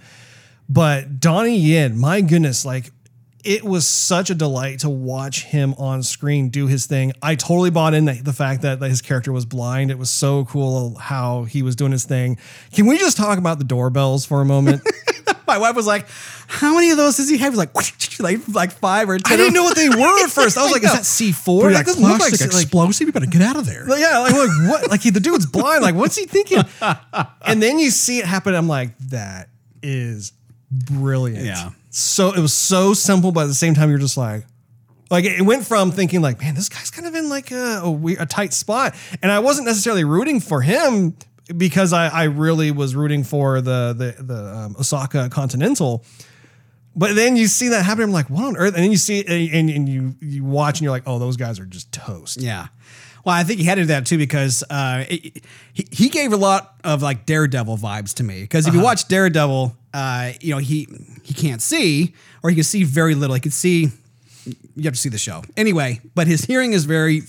But 0.67 1.21
Donnie 1.21 1.57
Yen, 1.57 1.97
my 1.97 2.19
goodness, 2.19 2.65
like 2.65 2.91
it 3.43 3.63
was 3.63 3.87
such 3.87 4.29
a 4.29 4.35
delight 4.35 4.79
to 4.79 4.89
watch 4.89 5.45
him 5.45 5.73
on 5.77 6.03
screen 6.03 6.49
do 6.49 6.67
his 6.67 6.85
thing. 6.85 7.13
I 7.21 7.35
totally 7.35 7.69
bought 7.69 7.93
in 7.93 8.05
the, 8.05 8.13
the 8.13 8.33
fact 8.33 8.61
that 8.63 8.79
that 8.79 8.89
his 8.89 9.01
character 9.01 9.31
was 9.31 9.45
blind. 9.45 9.91
It 9.91 9.97
was 9.97 10.09
so 10.09 10.45
cool 10.45 10.95
how 10.95 11.43
he 11.43 11.61
was 11.61 11.75
doing 11.75 11.91
his 11.91 12.03
thing. 12.03 12.37
Can 12.73 12.87
we 12.87 12.97
just 12.97 13.17
talk 13.17 13.37
about 13.37 13.57
the 13.57 13.63
doorbells 13.63 14.25
for 14.25 14.41
a 14.41 14.45
moment? 14.45 14.81
My 15.47 15.57
wife 15.57 15.75
was 15.75 15.87
like, 15.87 16.07
"How 16.47 16.75
many 16.75 16.91
of 16.91 16.97
those 16.97 17.15
does 17.17 17.29
he 17.29 17.37
have?" 17.37 17.53
He 17.53 17.57
was 17.57 17.67
like, 17.73 18.19
like 18.19 18.47
like 18.53 18.71
five 18.73 19.09
or 19.09 19.17
ten. 19.17 19.33
I 19.33 19.37
didn't 19.37 19.53
know 19.53 19.63
what 19.63 19.77
they 19.77 19.87
were 19.89 20.23
at 20.23 20.29
first. 20.29 20.57
I 20.57 20.63
was 20.63 20.73
like, 20.73 20.83
is 20.83 20.91
that 20.91 21.03
C4? 21.03 21.61
That 21.61 21.73
like, 21.73 21.85
doesn't 21.85 22.01
look 22.01 22.11
like 22.11 22.29
plastic 22.29 22.53
like, 22.53 22.63
explosive. 22.63 23.07
You 23.07 23.13
better 23.13 23.27
get 23.27 23.41
out 23.41 23.55
of 23.55 23.65
there. 23.65 23.85
Like, 23.85 24.01
yeah, 24.01 24.19
like, 24.19 24.33
like 24.33 24.49
what? 24.69 24.89
Like 24.89 25.01
he, 25.01 25.09
the 25.09 25.21
dude's 25.21 25.45
blind. 25.45 25.83
Like 25.83 25.95
what's 25.95 26.17
he 26.17 26.25
thinking? 26.25 26.63
And 26.81 27.63
then 27.63 27.79
you 27.79 27.91
see 27.91 28.19
it 28.19 28.25
happen. 28.25 28.55
I'm 28.55 28.67
like, 28.67 28.97
that 29.09 29.49
is 29.81 30.33
brilliant. 30.69 31.45
Yeah. 31.45 31.69
So 31.99 32.31
it 32.31 32.39
was 32.39 32.53
so 32.53 32.93
simple, 32.93 33.31
but 33.31 33.45
at 33.45 33.47
the 33.47 33.55
same 33.55 33.73
time, 33.73 33.89
you're 33.89 33.97
just 33.97 34.17
like, 34.17 34.45
like 35.09 35.25
it 35.25 35.41
went 35.41 35.65
from 35.65 35.89
thinking 35.91 36.21
like, 36.21 36.39
man, 36.39 36.53
this 36.53 36.69
guy's 36.69 36.91
kind 36.91 37.07
of 37.07 37.15
in 37.15 37.27
like 37.27 37.49
a 37.49 37.81
a, 37.83 37.89
weird, 37.89 38.21
a 38.21 38.27
tight 38.27 38.53
spot, 38.53 38.93
and 39.23 39.31
I 39.31 39.39
wasn't 39.39 39.65
necessarily 39.65 40.03
rooting 40.03 40.39
for 40.39 40.61
him 40.61 41.15
because 41.55 41.93
I, 41.93 42.07
I 42.09 42.23
really 42.25 42.69
was 42.69 42.95
rooting 42.95 43.23
for 43.23 43.61
the 43.61 43.95
the 43.97 44.23
the 44.23 44.55
um, 44.55 44.75
Osaka 44.79 45.27
Continental. 45.29 46.03
But 46.95 47.15
then 47.15 47.35
you 47.35 47.47
see 47.47 47.69
that 47.69 47.83
happen. 47.83 48.03
I'm 48.03 48.11
like, 48.11 48.29
what 48.29 48.43
on 48.45 48.57
earth? 48.57 48.75
And 48.75 48.83
then 48.83 48.91
you 48.91 48.97
see 48.97 49.19
it 49.19 49.53
and, 49.53 49.67
and 49.69 49.89
you 49.89 50.15
you 50.21 50.43
watch 50.43 50.77
and 50.77 50.83
you're 50.83 50.91
like, 50.91 51.03
oh, 51.07 51.17
those 51.17 51.35
guys 51.35 51.59
are 51.59 51.65
just 51.65 51.91
toast. 51.91 52.39
Yeah. 52.39 52.67
Well, 53.25 53.33
I 53.35 53.43
think 53.43 53.59
he 53.59 53.65
had 53.65 53.75
to 53.75 53.81
do 53.81 53.87
that 53.87 54.05
too 54.05 54.19
because 54.19 54.63
uh, 54.69 55.05
it- 55.09 55.43
he 55.73 55.87
he 55.91 56.09
gave 56.09 56.31
a 56.31 56.37
lot 56.37 56.75
of 56.83 57.01
like 57.01 57.25
Daredevil 57.25 57.77
vibes 57.77 58.13
to 58.15 58.23
me. 58.23 58.41
Because 58.41 58.67
if 58.67 58.75
you 58.75 58.81
watch 58.81 59.07
Daredevil, 59.07 59.75
uh, 59.97 60.33
you 60.41 60.53
know 60.53 60.59
he 60.59 60.87
he 61.23 61.33
can't 61.33 61.61
see 61.61 62.13
or 62.43 62.49
he 62.49 62.55
can 62.55 62.63
see 62.63 62.83
very 62.83 63.15
little. 63.15 63.33
He 63.33 63.41
can 63.41 63.51
see. 63.51 63.89
You 64.75 64.83
have 64.83 64.93
to 64.93 64.99
see 64.99 65.09
the 65.09 65.17
show 65.17 65.43
anyway. 65.57 65.99
But 66.15 66.27
his 66.27 66.45
hearing 66.45 66.73
is 66.73 66.85
very, 66.85 67.23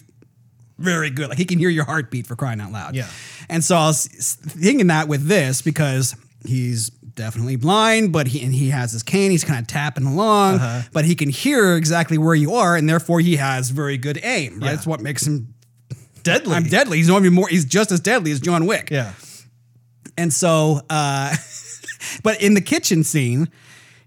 very 0.79 1.11
good. 1.11 1.31
Like 1.31 1.39
he 1.39 1.45
can 1.45 1.59
hear 1.59 1.71
your 1.71 1.85
heartbeat 1.85 2.27
for 2.27 2.37
crying 2.37 2.61
out 2.61 2.71
loud. 2.71 2.95
Yeah. 2.95 3.09
And 3.49 3.65
so 3.65 3.77
I 3.77 3.87
was 3.87 4.07
thinking 4.07 4.89
that 4.89 5.09
with 5.09 5.27
this 5.27 5.63
because 5.63 6.15
he's 6.47 6.91
definitely 6.91 7.57
blind, 7.57 8.13
but 8.13 8.29
he 8.29 8.43
and 8.45 8.55
he 8.55 8.71
has 8.71 8.93
his 8.93 9.03
cane. 9.03 9.31
He's 9.31 9.45
kind 9.45 9.61
of 9.61 9.67
tapping 9.67 10.05
along, 10.05 10.61
but 10.93 11.05
he 11.05 11.15
can 11.17 11.31
hear 11.31 11.75
exactly 11.75 12.19
where 12.19 12.35
you 12.35 12.55
are, 12.55 12.77
and 12.77 12.89
therefore 12.89 13.21
he 13.21 13.37
has 13.37 13.71
very 13.71 13.97
good 13.97 14.21
aim. 14.23 14.55
Right? 14.55 14.67
Yeah. 14.67 14.73
That's 14.75 14.87
what 14.87 15.01
makes 15.01 15.27
him 15.27 15.55
Deadly. 16.23 16.55
I'm 16.55 16.65
deadly. 16.65 16.99
He's 16.99 17.09
not 17.09 17.21
even 17.21 17.33
more. 17.33 17.49
He's 17.49 17.65
just 17.65 17.91
as 17.93 18.01
deadly 18.01 18.31
as 18.33 18.41
John 18.41 18.67
Wick. 18.67 18.91
Yeah. 18.91 19.13
And 20.17 20.33
so, 20.33 20.81
uh, 20.91 21.35
but 22.23 22.43
in 22.43 22.55
the 22.55 22.61
kitchen 22.61 23.05
scene, 23.05 23.49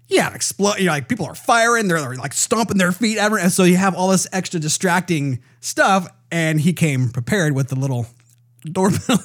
yeah, 0.08 0.34
explode. 0.34 0.78
You 0.78 0.86
know, 0.86 0.92
like 0.92 1.08
people 1.08 1.26
are 1.26 1.34
firing. 1.34 1.88
They're, 1.88 2.00
they're 2.00 2.14
like 2.16 2.32
stomping 2.34 2.76
their 2.78 2.92
feet. 2.92 3.18
ever- 3.18 3.38
And 3.38 3.50
so 3.52 3.64
you 3.64 3.76
have 3.76 3.94
all 3.94 4.08
this 4.08 4.26
extra 4.32 4.60
distracting 4.60 5.40
stuff. 5.60 6.06
And 6.30 6.60
he 6.60 6.72
came 6.72 7.10
prepared 7.10 7.54
with 7.54 7.68
the 7.68 7.76
little 7.76 8.06
doorbell. 8.64 9.18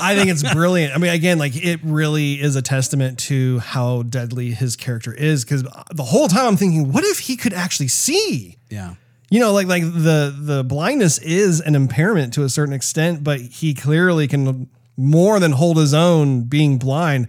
I 0.00 0.16
think 0.16 0.30
it's 0.30 0.42
brilliant. 0.52 0.94
I 0.94 0.98
mean, 0.98 1.12
again, 1.12 1.38
like 1.38 1.52
it 1.56 1.80
really 1.84 2.34
is 2.40 2.56
a 2.56 2.62
testament 2.62 3.18
to 3.20 3.60
how 3.60 4.02
deadly 4.02 4.50
his 4.50 4.76
character 4.76 5.12
is. 5.14 5.44
Because 5.44 5.62
the 5.62 6.02
whole 6.04 6.28
time 6.28 6.46
I'm 6.46 6.56
thinking, 6.56 6.92
what 6.92 7.04
if 7.04 7.20
he 7.20 7.36
could 7.36 7.52
actually 7.54 7.88
see? 7.88 8.56
yeah. 8.70 8.94
You 9.28 9.40
know, 9.40 9.52
like 9.52 9.66
like 9.66 9.82
the 9.82 10.32
the 10.38 10.62
blindness 10.62 11.18
is 11.18 11.60
an 11.60 11.74
impairment 11.74 12.32
to 12.34 12.44
a 12.44 12.48
certain 12.48 12.72
extent, 12.72 13.24
but 13.24 13.40
he 13.40 13.74
clearly 13.74 14.28
can 14.28 14.70
more 14.96 15.40
than 15.40 15.50
hold 15.50 15.78
his 15.78 15.92
own 15.92 16.42
being 16.42 16.78
blind. 16.78 17.26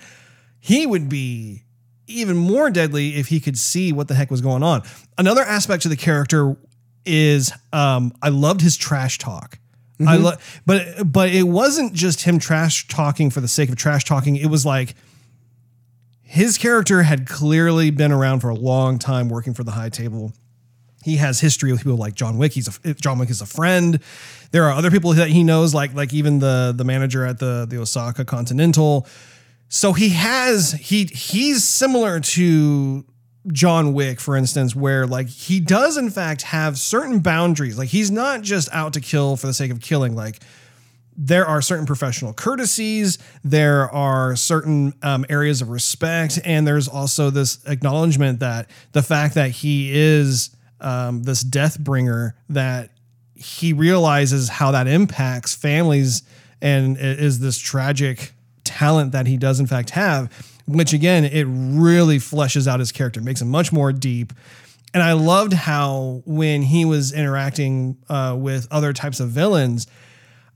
He 0.67 0.85
would 0.85 1.07
be 1.07 1.63
even 2.07 2.35
more 2.35 2.69
deadly 2.69 3.15
if 3.15 3.27
he 3.27 3.39
could 3.39 3.57
see 3.57 3.93
what 3.93 4.09
the 4.09 4.15
heck 4.15 4.29
was 4.29 4.41
going 4.41 4.63
on. 4.63 4.81
Another 5.17 5.41
aspect 5.41 5.83
to 5.83 5.89
the 5.89 5.95
character 5.95 6.57
is 7.05 7.53
um, 7.71 8.11
I 8.21 8.27
loved 8.27 8.59
his 8.59 8.75
trash 8.75 9.17
talk. 9.17 9.59
I 10.05 10.17
lo- 10.17 10.33
but 10.65 11.09
but 11.09 11.29
it 11.29 11.43
wasn't 11.43 11.93
just 11.93 12.23
him 12.23 12.37
trash 12.37 12.85
talking 12.89 13.29
for 13.29 13.39
the 13.39 13.47
sake 13.47 13.69
of 13.69 13.77
trash 13.77 14.03
talking. 14.03 14.35
It 14.35 14.47
was 14.47 14.65
like 14.65 14.95
his 16.21 16.57
character 16.57 17.03
had 17.03 17.29
clearly 17.29 17.89
been 17.89 18.11
around 18.11 18.41
for 18.41 18.49
a 18.49 18.55
long 18.55 18.99
time 18.99 19.29
working 19.29 19.53
for 19.53 19.63
the 19.63 19.71
high 19.71 19.87
table. 19.87 20.33
He 21.05 21.15
has 21.15 21.39
history 21.39 21.71
with 21.71 21.79
people 21.79 21.95
like 21.95 22.15
John 22.15 22.37
Wick. 22.37 22.51
He's 22.51 22.67
a 22.83 22.93
John 22.95 23.19
Wick 23.19 23.29
is 23.29 23.39
a 23.39 23.45
friend. 23.45 24.01
There 24.51 24.65
are 24.65 24.73
other 24.73 24.91
people 24.91 25.13
that 25.13 25.29
he 25.29 25.45
knows, 25.45 25.73
like 25.73 25.93
like 25.93 26.13
even 26.13 26.39
the 26.39 26.73
the 26.75 26.83
manager 26.83 27.23
at 27.25 27.39
the 27.39 27.65
the 27.69 27.79
Osaka 27.79 28.25
Continental. 28.25 29.07
So 29.69 29.93
he 29.93 30.09
has 30.09 30.71
he 30.73 31.05
he's 31.05 31.63
similar 31.63 32.19
to 32.19 33.05
John 33.51 33.93
Wick, 33.93 34.19
for 34.19 34.35
instance, 34.35 34.75
where 34.75 35.05
like 35.05 35.27
he 35.27 35.59
does 35.59 35.97
in 35.97 36.09
fact 36.09 36.43
have 36.43 36.77
certain 36.77 37.19
boundaries. 37.19 37.77
Like 37.77 37.89
he's 37.89 38.11
not 38.11 38.41
just 38.41 38.69
out 38.71 38.93
to 38.93 39.01
kill 39.01 39.35
for 39.35 39.47
the 39.47 39.53
sake 39.53 39.71
of 39.71 39.81
killing. 39.81 40.15
Like 40.15 40.39
there 41.17 41.45
are 41.45 41.61
certain 41.61 41.85
professional 41.85 42.31
courtesies, 42.31 43.17
there 43.43 43.89
are 43.91 44.35
certain 44.35 44.93
um, 45.01 45.25
areas 45.29 45.61
of 45.61 45.69
respect, 45.69 46.39
and 46.45 46.67
there's 46.67 46.87
also 46.87 47.29
this 47.29 47.59
acknowledgement 47.65 48.39
that 48.39 48.69
the 48.91 49.01
fact 49.01 49.33
that 49.33 49.49
he 49.49 49.91
is 49.93 50.55
um, 50.79 51.23
this 51.23 51.41
death 51.41 51.79
bringer, 51.79 52.35
that 52.49 52.91
he 53.33 53.73
realizes 53.73 54.47
how 54.47 54.71
that 54.71 54.87
impacts 54.87 55.55
families 55.55 56.21
and 56.61 56.97
is 56.99 57.39
this 57.39 57.57
tragic 57.57 58.33
talent 58.67 59.11
that 59.13 59.27
he 59.27 59.37
does 59.37 59.59
in 59.59 59.67
fact 59.67 59.91
have, 59.91 60.31
which 60.67 60.93
again, 60.93 61.25
it 61.25 61.45
really 61.47 62.17
fleshes 62.17 62.67
out 62.67 62.79
his 62.79 62.91
character, 62.91 63.21
makes 63.21 63.41
him 63.41 63.49
much 63.49 63.71
more 63.71 63.91
deep. 63.91 64.33
And 64.93 65.03
I 65.03 65.13
loved 65.13 65.53
how 65.53 66.21
when 66.25 66.61
he 66.61 66.85
was 66.85 67.13
interacting 67.13 67.97
uh, 68.09 68.35
with 68.37 68.67
other 68.71 68.93
types 68.93 69.19
of 69.19 69.29
villains, 69.29 69.87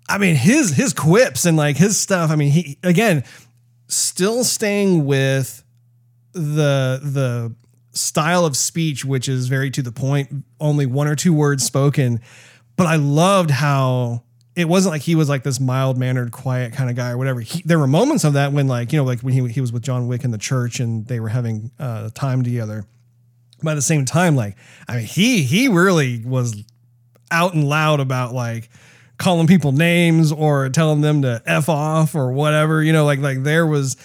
I 0.10 0.18
mean, 0.18 0.36
his 0.36 0.76
his 0.76 0.94
quips 0.94 1.46
and 1.46 1.58
like 1.58 1.78
his 1.78 1.98
stuff. 1.98 2.32
I 2.32 2.36
mean, 2.36 2.52
he 2.52 2.78
again 2.84 3.24
still 3.88 4.44
staying 4.44 5.06
with 5.06 5.64
the 6.34 7.00
the 7.04 7.56
style 7.94 8.46
of 8.46 8.56
speech, 8.56 9.06
which 9.06 9.28
is 9.28 9.48
very 9.48 9.70
to 9.72 9.82
the 9.82 9.92
point, 9.92 10.46
only 10.60 10.86
one 10.86 11.08
or 11.08 11.16
two 11.16 11.34
words 11.34 11.64
spoken. 11.64 12.22
But 12.78 12.88
I 12.88 12.96
loved 12.96 13.52
how 13.52 14.24
it 14.56 14.66
wasn't 14.66 14.94
like 14.94 15.02
he 15.02 15.16
was 15.16 15.30
like 15.30 15.44
this 15.44 15.60
mild 15.60 15.98
mannered, 15.98 16.32
quiet 16.32 16.74
kind 16.74 16.90
of 16.90 16.96
guy 16.96 17.12
or 17.12 17.18
whatever. 17.18 17.40
He, 17.40 17.62
there 17.64 17.80
were 17.80 17.88
moments 17.88 18.24
of 18.24 18.34
that 18.34 18.52
when 18.52 18.68
like 18.68 18.92
you 18.92 19.00
know 19.00 19.06
like 19.06 19.22
when 19.22 19.34
he 19.34 19.48
he 19.48 19.62
was 19.62 19.72
with 19.72 19.84
John 19.84 20.08
Wick 20.08 20.24
in 20.24 20.32
the 20.32 20.38
church 20.38 20.80
and 20.80 21.06
they 21.08 21.20
were 21.20 21.30
having 21.30 21.72
uh, 21.80 22.10
time 22.14 22.44
together. 22.44 22.86
At 23.66 23.76
the 23.76 23.82
same 23.82 24.06
time, 24.06 24.36
like 24.36 24.58
I 24.88 24.98
mean, 24.98 25.06
he 25.06 25.44
he 25.44 25.68
really 25.68 26.24
was 26.26 26.64
out 27.30 27.54
and 27.54 27.64
loud 27.64 28.00
about 28.00 28.34
like 28.34 28.70
calling 29.18 29.48
people 29.48 29.72
names 29.72 30.32
or 30.32 30.68
telling 30.70 31.02
them 31.02 31.22
to 31.22 31.42
f 31.46 31.70
off 31.70 32.16
or 32.16 32.32
whatever. 32.32 32.84
You 32.84 32.92
know, 32.92 33.06
like 33.06 33.20
like 33.20 33.44
there 33.44 33.66
was 33.66 33.96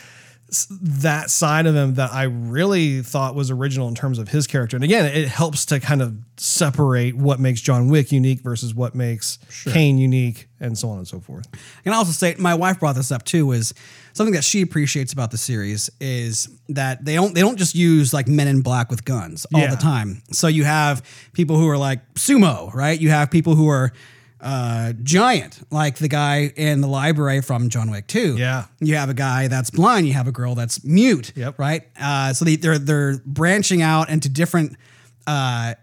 that 0.70 1.28
side 1.30 1.66
of 1.66 1.74
him 1.74 1.94
that 1.94 2.12
I 2.12 2.24
really 2.24 3.02
thought 3.02 3.34
was 3.34 3.50
original 3.50 3.88
in 3.88 3.94
terms 3.94 4.18
of 4.18 4.28
his 4.28 4.46
character. 4.46 4.76
And 4.76 4.84
again, 4.84 5.04
it 5.06 5.26
helps 5.28 5.66
to 5.66 5.80
kind 5.80 6.00
of 6.00 6.16
separate 6.36 7.16
what 7.16 7.40
makes 7.40 7.60
John 7.60 7.88
Wick 7.88 8.12
unique 8.12 8.40
versus 8.42 8.74
what 8.74 8.94
makes 8.94 9.38
Caine 9.64 9.98
unique, 9.98 10.48
and 10.60 10.78
so 10.78 10.88
on 10.90 10.98
and 10.98 11.08
so 11.08 11.18
forth. 11.20 11.46
And 11.84 11.92
I 11.94 11.96
also 11.98 12.12
say 12.12 12.36
my 12.38 12.54
wife 12.54 12.78
brought 12.78 12.94
this 12.94 13.10
up 13.10 13.24
too 13.24 13.50
is 13.52 13.74
something 14.12 14.34
that 14.34 14.44
she 14.44 14.62
appreciates 14.62 15.12
about 15.12 15.30
the 15.32 15.38
series 15.38 15.90
is 16.00 16.48
that 16.68 17.04
they 17.04 17.14
don't 17.16 17.34
they 17.34 17.40
don't 17.40 17.56
just 17.58 17.74
use 17.74 18.14
like 18.14 18.28
men 18.28 18.46
in 18.48 18.60
black 18.62 18.88
with 18.90 19.04
guns 19.04 19.46
all 19.52 19.60
Yeah. 19.60 19.70
the 19.70 19.76
time. 19.76 20.22
So 20.32 20.46
you 20.46 20.64
have 20.64 21.02
people 21.32 21.56
who 21.58 21.68
are 21.68 21.78
like 21.78 22.00
sumo, 22.14 22.72
right? 22.72 22.98
You 23.00 23.10
have 23.10 23.30
people 23.30 23.54
who 23.56 23.68
are 23.68 23.92
uh, 24.46 24.92
giant, 25.02 25.60
like 25.72 25.96
the 25.96 26.06
guy 26.06 26.52
in 26.54 26.80
the 26.80 26.86
library 26.86 27.42
from 27.42 27.68
John 27.68 27.90
Wick 27.90 28.06
2. 28.06 28.36
Yeah. 28.36 28.66
You 28.78 28.94
have 28.94 29.10
a 29.10 29.14
guy 29.14 29.48
that's 29.48 29.70
blind. 29.70 30.06
You 30.06 30.12
have 30.12 30.28
a 30.28 30.32
girl 30.32 30.54
that's 30.54 30.84
mute. 30.84 31.32
Yep. 31.34 31.58
Right. 31.58 31.82
Uh, 32.00 32.32
so 32.32 32.44
they, 32.44 32.54
they're 32.54 32.78
they're 32.78 33.18
branching 33.26 33.82
out 33.82 34.08
into 34.08 34.28
different 34.28 34.76
uh, 35.26 35.74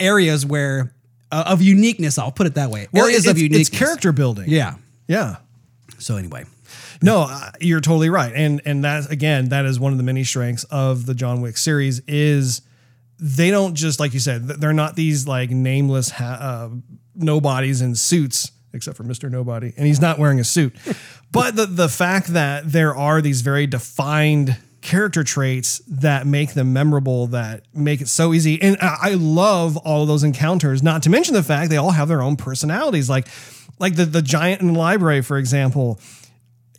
areas 0.00 0.44
where 0.44 0.92
uh, 1.30 1.44
of 1.46 1.62
uniqueness. 1.62 2.18
I'll 2.18 2.32
put 2.32 2.48
it 2.48 2.54
that 2.54 2.70
way. 2.70 2.88
areas 2.92 3.18
it's, 3.18 3.28
of 3.28 3.38
uniqueness. 3.38 3.68
it's 3.68 3.78
character 3.78 4.10
building. 4.10 4.46
Yeah. 4.48 4.74
Yeah. 5.06 5.36
So 6.00 6.16
anyway, 6.16 6.46
No, 7.00 7.26
uh, 7.28 7.50
you're 7.60 7.80
totally 7.80 8.10
right, 8.10 8.32
and 8.34 8.60
and 8.64 8.84
that 8.84 9.10
again, 9.10 9.50
that 9.50 9.64
is 9.64 9.78
one 9.78 9.92
of 9.92 9.98
the 9.98 10.04
many 10.04 10.24
strengths 10.24 10.64
of 10.64 11.06
the 11.06 11.14
John 11.14 11.40
Wick 11.40 11.56
series 11.56 12.00
is 12.08 12.60
they 13.18 13.50
don't 13.50 13.74
just 13.74 14.00
like 14.00 14.14
you 14.14 14.20
said, 14.20 14.46
they're 14.46 14.72
not 14.72 14.96
these 14.96 15.26
like 15.26 15.50
nameless 15.50 16.10
ha- 16.10 16.38
uh, 16.40 16.70
nobodies 17.14 17.80
in 17.80 17.94
suits, 17.94 18.52
except 18.72 18.96
for 18.96 19.04
Mister 19.04 19.28
Nobody, 19.28 19.72
and 19.76 19.86
he's 19.86 20.00
not 20.00 20.18
wearing 20.18 20.40
a 20.40 20.44
suit, 20.44 20.74
but 21.32 21.56
the 21.56 21.66
the 21.66 21.88
fact 21.88 22.28
that 22.28 22.70
there 22.70 22.94
are 22.94 23.20
these 23.20 23.40
very 23.40 23.66
defined 23.66 24.56
character 24.80 25.24
traits 25.24 25.82
that 25.88 26.26
make 26.26 26.54
them 26.54 26.72
memorable 26.72 27.26
that 27.26 27.64
make 27.74 28.00
it 28.00 28.06
so 28.06 28.32
easy 28.32 28.62
and 28.62 28.76
i 28.80 28.96
I 29.00 29.14
love 29.14 29.76
all 29.78 30.02
of 30.02 30.08
those 30.08 30.22
encounters 30.22 30.82
not 30.82 31.02
to 31.02 31.10
mention 31.10 31.34
the 31.34 31.42
fact 31.42 31.68
they 31.68 31.76
all 31.76 31.90
have 31.90 32.08
their 32.08 32.22
own 32.22 32.36
personalities. 32.36 33.10
Like 33.10 33.26
like 33.78 33.96
the 33.96 34.04
the 34.04 34.22
giant 34.22 34.60
in 34.60 34.72
the 34.72 34.78
library 34.78 35.22
for 35.22 35.38
example 35.38 36.00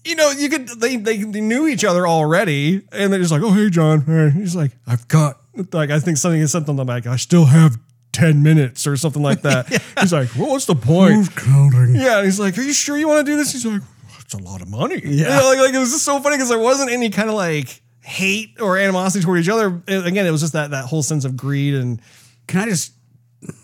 you 0.06 0.16
know 0.16 0.32
you 0.32 0.50
could 0.50 0.68
they 0.80 0.96
they, 0.96 1.18
knew 1.18 1.68
each 1.68 1.84
other 1.84 2.08
already 2.08 2.82
and 2.92 3.12
they're 3.12 3.20
just 3.20 3.32
like 3.32 3.42
oh 3.42 3.52
hey 3.52 3.70
john. 3.70 4.32
He's 4.34 4.56
like 4.56 4.72
i've 4.88 5.08
got 5.08 5.39
like 5.74 5.90
i 5.90 6.00
think 6.00 6.18
something 6.18 6.42
is 6.42 6.52
something 6.52 6.80
I'm 6.80 6.88
like 6.88 7.08
i 7.08 7.16
still 7.16 7.46
have 7.46 7.78
10 8.12 8.42
minutes 8.44 8.88
or 8.88 8.96
something 8.98 9.22
like 9.22 9.42
that 9.44 9.68
he's 10.00 10.14
like 10.14 10.30
well 10.36 10.50
what's 10.50 10.66
the 10.66 10.76
point 10.76 11.34
counting? 11.36 11.96
yeah, 11.96 12.18
and 12.18 12.26
he's 12.26 12.40
like, 12.40 12.58
"Are 12.58 12.62
you 12.62 12.74
sure 12.74 12.98
you 12.98 13.08
want 13.08 13.26
to 13.26 13.32
do 13.32 13.38
this?" 13.38 13.52
He's 13.54 13.66
like, 13.66 13.82
"It's 14.20 14.34
a 14.34 14.38
lot 14.40 14.62
of 14.62 14.68
money." 14.70 15.00
Yeah, 15.04 15.40
like, 15.42 15.60
like 15.60 15.74
it 15.74 15.80
was 15.80 15.92
just 15.92 16.06
so 16.06 16.20
funny 16.20 16.36
because 16.38 16.50
there 16.50 16.60
wasn't 16.60 16.92
any 16.92 17.10
kind 17.12 17.30
of 17.30 17.36
like 17.36 17.82
hate 18.02 18.60
or 18.60 18.78
animosity 18.78 19.24
toward 19.24 19.40
each 19.40 19.48
other. 19.50 19.82
It- 19.88 20.06
again, 20.08 20.26
it 20.26 20.32
was 20.32 20.42
just 20.42 20.54
that 20.54 20.72
that 20.72 20.86
whole 20.86 21.04
sense 21.04 21.24
of 21.24 21.38
greed 21.38 21.76
and 21.76 22.02
Can 22.48 22.62
I 22.62 22.66
just 22.66 22.94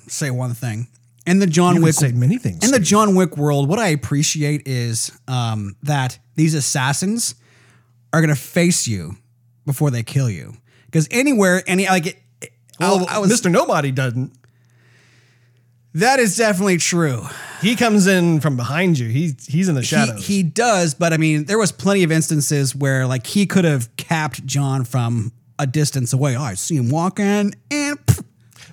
say 0.08 0.30
one 0.30 0.54
thing? 0.54 0.88
In 1.26 1.40
the 1.40 1.48
John 1.48 1.78
You 1.78 1.82
Wick, 1.82 1.96
say 1.96 2.12
many 2.12 2.38
things, 2.38 2.64
In 2.64 2.72
the. 2.72 2.80
John 2.80 3.16
Wick 3.16 3.36
world, 3.38 3.68
what 3.68 3.80
I 3.80 3.88
appreciate 3.88 4.68
is 4.68 5.12
um, 5.28 5.76
that 5.84 6.20
these 6.36 6.54
assassins 6.54 7.34
are 8.14 8.22
going 8.22 8.34
to 8.34 8.40
face 8.40 8.88
you 8.88 9.18
before 9.66 9.90
they 9.90 10.04
kill 10.04 10.30
you. 10.30 10.54
Because 10.96 11.10
anywhere, 11.12 11.62
any 11.68 11.88
like, 11.88 12.06
it, 12.06 12.52
well, 12.80 13.06
I, 13.10 13.16
I 13.16 13.18
was, 13.18 13.30
Mr. 13.30 13.52
Nobody 13.52 13.92
doesn't. 13.92 14.32
that 15.96 16.20
is 16.20 16.38
definitely 16.38 16.78
true. 16.78 17.22
He 17.62 17.76
comes 17.76 18.08
in 18.08 18.40
from 18.40 18.56
behind 18.56 18.98
you. 18.98 19.10
He's 19.10 19.46
he's 19.46 19.68
in 19.68 19.76
the 19.76 19.82
He, 19.82 19.88
shadows. 19.88 20.26
he 20.26 20.42
does, 20.42 20.94
but 20.94 21.12
I 21.12 21.18
mean, 21.18 21.44
there 21.46 21.58
was 21.58 21.74
plenty 21.74 22.04
of 22.04 22.14
instances 22.14 22.74
where 22.74 23.08
like 23.08 23.28
he 23.28 23.46
could 23.46 23.66
have 23.66 23.94
capped 23.98 24.46
John 24.46 24.86
from 24.86 25.34
a 25.60 25.68
distance 25.68 26.14
away. 26.14 26.38
Oh, 26.38 26.42
I 26.42 26.54
see 26.54 26.78
him 26.78 26.90
walking, 26.90 27.54
and 27.70 28.00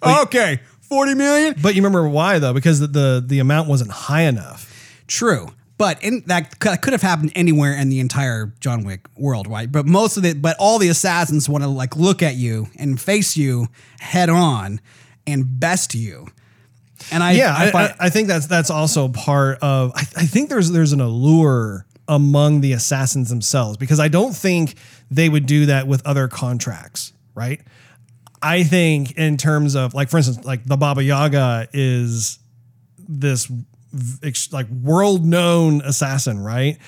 okay, 0.01 0.61
forty 0.81 1.15
million. 1.15 1.57
but 1.61 1.75
you 1.75 1.83
remember 1.83 2.09
why 2.09 2.39
though? 2.39 2.55
Because 2.55 2.79
the 2.79 2.87
the, 2.87 3.25
the 3.27 3.39
amount 3.41 3.69
wasn't 3.69 3.91
high 3.91 4.23
enough. 4.23 4.73
True. 5.09 5.49
But 5.83 6.01
in, 6.05 6.23
that 6.27 6.61
could 6.61 6.93
have 6.93 7.03
happened 7.03 7.33
anywhere 7.35 7.75
in 7.75 7.89
the 7.89 7.99
entire 7.99 8.55
John 8.61 8.85
Wick 8.85 9.09
world, 9.17 9.49
right? 9.49 9.71
But 9.71 9.85
most 9.85 10.17
of 10.17 10.25
it, 10.25 10.41
but 10.41 10.55
all 10.61 10.79
the 10.79 10.87
assassins 10.87 11.49
want 11.49 11.65
to 11.65 11.69
like 11.69 11.97
look 11.97 12.23
at 12.23 12.37
you 12.37 12.69
and 12.79 13.01
face 13.01 13.37
you 13.37 13.67
head 13.99 14.31
on 14.31 14.81
and 15.27 15.59
best 15.59 15.97
you. 15.97 16.29
And 17.11 17.21
I, 17.21 17.33
yeah, 17.33 17.53
I, 17.53 17.71
I, 17.77 17.95
I, 17.99 18.11
think 18.11 18.29
that's 18.29 18.47
that's 18.47 18.71
also 18.71 19.09
part 19.09 19.59
of. 19.61 19.91
I, 19.97 20.03
I 20.03 20.27
think 20.27 20.51
there's 20.51 20.71
there's 20.71 20.93
an 20.93 21.01
allure 21.01 21.85
among 22.07 22.61
the 22.61 22.75
assassins 22.75 23.29
themselves 23.29 23.77
because 23.77 23.99
I 23.99 24.07
don't 24.07 24.37
think 24.37 24.77
they 25.11 25.29
would 25.29 25.47
do 25.47 25.67
that 25.67 25.89
with 25.89 26.07
other 26.07 26.29
contracts, 26.29 27.13
right? 27.35 27.61
I 28.41 28.63
think 28.63 29.19
in 29.19 29.37
terms 29.37 29.75
of 29.75 29.95
like, 29.95 30.11
for 30.11 30.19
instance, 30.19 30.45
like 30.45 30.65
the 30.65 30.77
Baba 30.77 31.03
Yaga 31.03 31.67
is 31.73 32.39
this 33.09 33.51
like 34.53 34.69
world 34.69 35.25
known 35.25 35.81
assassin, 35.83 36.39
right? 36.41 36.79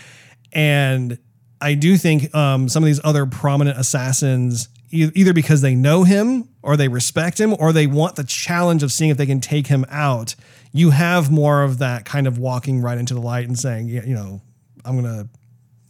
And 0.52 1.18
I 1.60 1.74
do 1.74 1.96
think 1.96 2.34
um, 2.34 2.68
some 2.68 2.82
of 2.82 2.86
these 2.86 3.00
other 3.04 3.26
prominent 3.26 3.78
assassins, 3.78 4.68
e- 4.90 5.10
either 5.14 5.32
because 5.32 5.60
they 5.60 5.74
know 5.74 6.04
him 6.04 6.48
or 6.62 6.76
they 6.76 6.88
respect 6.88 7.40
him 7.40 7.54
or 7.58 7.72
they 7.72 7.86
want 7.86 8.16
the 8.16 8.24
challenge 8.24 8.82
of 8.82 8.92
seeing 8.92 9.10
if 9.10 9.16
they 9.16 9.26
can 9.26 9.40
take 9.40 9.66
him 9.66 9.84
out, 9.88 10.34
you 10.72 10.90
have 10.90 11.30
more 11.30 11.62
of 11.62 11.78
that 11.78 12.04
kind 12.04 12.26
of 12.26 12.38
walking 12.38 12.80
right 12.80 12.98
into 12.98 13.14
the 13.14 13.20
light 13.20 13.46
and 13.46 13.58
saying, 13.58 13.88
"Yeah, 13.88 14.04
you 14.04 14.14
know, 14.14 14.40
I'm 14.84 15.00
going 15.00 15.04
to 15.14 15.28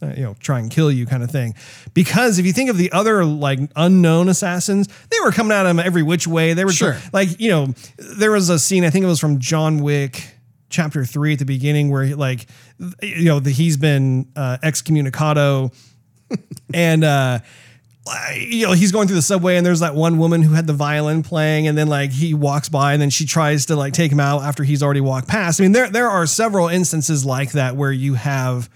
uh, 0.05 0.13
you 0.15 0.23
know, 0.23 0.35
try 0.39 0.59
and 0.59 0.69
kill 0.69 0.91
you 0.91 1.05
kind 1.05 1.23
of 1.23 1.31
thing. 1.31 1.55
Because 1.93 2.37
if 2.37 2.45
you 2.45 2.51
think 2.51 2.69
of 2.69 2.77
the 2.77 2.91
other 2.91 3.23
like 3.23 3.59
unknown 3.77 4.27
assassins, 4.27 4.87
they 5.09 5.17
were 5.23 5.31
coming 5.31 5.53
at 5.53 5.65
him 5.65 5.79
every 5.79 6.03
which 6.03 6.27
way. 6.27 6.53
They 6.53 6.65
were 6.65 6.73
Sure. 6.73 6.97
like, 7.13 7.39
you 7.39 7.49
know, 7.49 7.73
there 7.97 8.31
was 8.31 8.49
a 8.49 8.59
scene, 8.59 8.83
I 8.83 8.89
think 8.89 9.03
it 9.03 9.07
was 9.07 9.21
from 9.21 9.39
John 9.39 9.79
Wick 9.79 10.34
chapter 10.75 11.05
three 11.05 11.33
at 11.33 11.39
the 11.39 11.45
beginning 11.45 11.89
where 11.89 12.03
he, 12.03 12.13
like, 12.13 12.45
you 13.01 13.25
know, 13.25 13.39
the, 13.39 13.49
he's 13.51 13.77
been 13.77 14.27
uh, 14.35 14.57
excommunicado 14.63 15.73
and, 16.73 17.03
uh, 17.03 17.39
you 18.35 18.67
know, 18.67 18.73
he's 18.73 18.91
going 18.91 19.07
through 19.07 19.15
the 19.15 19.21
subway 19.21 19.57
and 19.57 19.65
there's 19.65 19.79
that 19.79 19.95
one 19.95 20.19
woman 20.19 20.43
who 20.43 20.53
had 20.53 20.67
the 20.67 20.73
violin 20.73 21.23
playing 21.23 21.67
and 21.67 21.75
then 21.77 21.87
like 21.87 22.11
he 22.11 22.33
walks 22.35 22.69
by 22.69 22.93
and 22.93 23.01
then 23.01 23.09
she 23.09 23.25
tries 23.25 23.65
to 23.67 23.75
like 23.75 23.93
take 23.93 24.11
him 24.11 24.19
out 24.19 24.43
after 24.43 24.63
he's 24.63 24.83
already 24.83 25.01
walked 25.01 25.27
past. 25.27 25.59
I 25.59 25.63
mean, 25.63 25.71
there 25.71 25.89
there 25.89 26.07
are 26.09 26.27
several 26.27 26.67
instances 26.67 27.25
like 27.25 27.53
that 27.53 27.75
where 27.75 27.91
you 27.91 28.13
have 28.13 28.69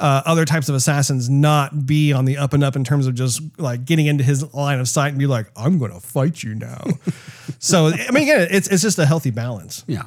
uh, 0.00 0.22
other 0.26 0.44
types 0.44 0.68
of 0.68 0.74
assassins 0.74 1.30
not 1.30 1.86
be 1.86 2.12
on 2.12 2.24
the 2.24 2.36
up 2.38 2.54
and 2.54 2.64
up 2.64 2.74
in 2.74 2.82
terms 2.82 3.06
of 3.06 3.14
just 3.14 3.40
like 3.56 3.84
getting 3.84 4.06
into 4.06 4.24
his 4.24 4.52
line 4.52 4.80
of 4.80 4.88
sight 4.88 5.10
and 5.10 5.18
be 5.18 5.26
like, 5.28 5.46
I'm 5.54 5.78
going 5.78 5.92
to 5.92 6.00
fight 6.00 6.42
you 6.42 6.56
now. 6.56 6.82
so 7.60 7.86
I 7.86 8.10
mean, 8.10 8.24
again, 8.24 8.48
it's 8.50 8.66
it's 8.66 8.82
just 8.82 8.98
a 8.98 9.06
healthy 9.06 9.30
balance. 9.30 9.84
yeah, 9.86 10.02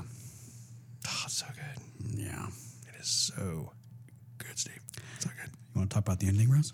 Oh, 1.07 1.21
it's 1.23 1.37
so 1.37 1.45
good. 1.55 2.19
yeah. 2.19 2.47
It 2.93 2.99
is 2.99 3.07
so 3.07 3.71
good, 4.37 4.57
Steve. 4.59 4.81
So 5.19 5.29
good. 5.29 5.49
You 5.73 5.79
want 5.79 5.84
to 5.84 5.84
talk 5.95 6.05
about 6.05 6.19
the 6.19 6.27
ending, 6.27 6.49
Rose? 6.49 6.73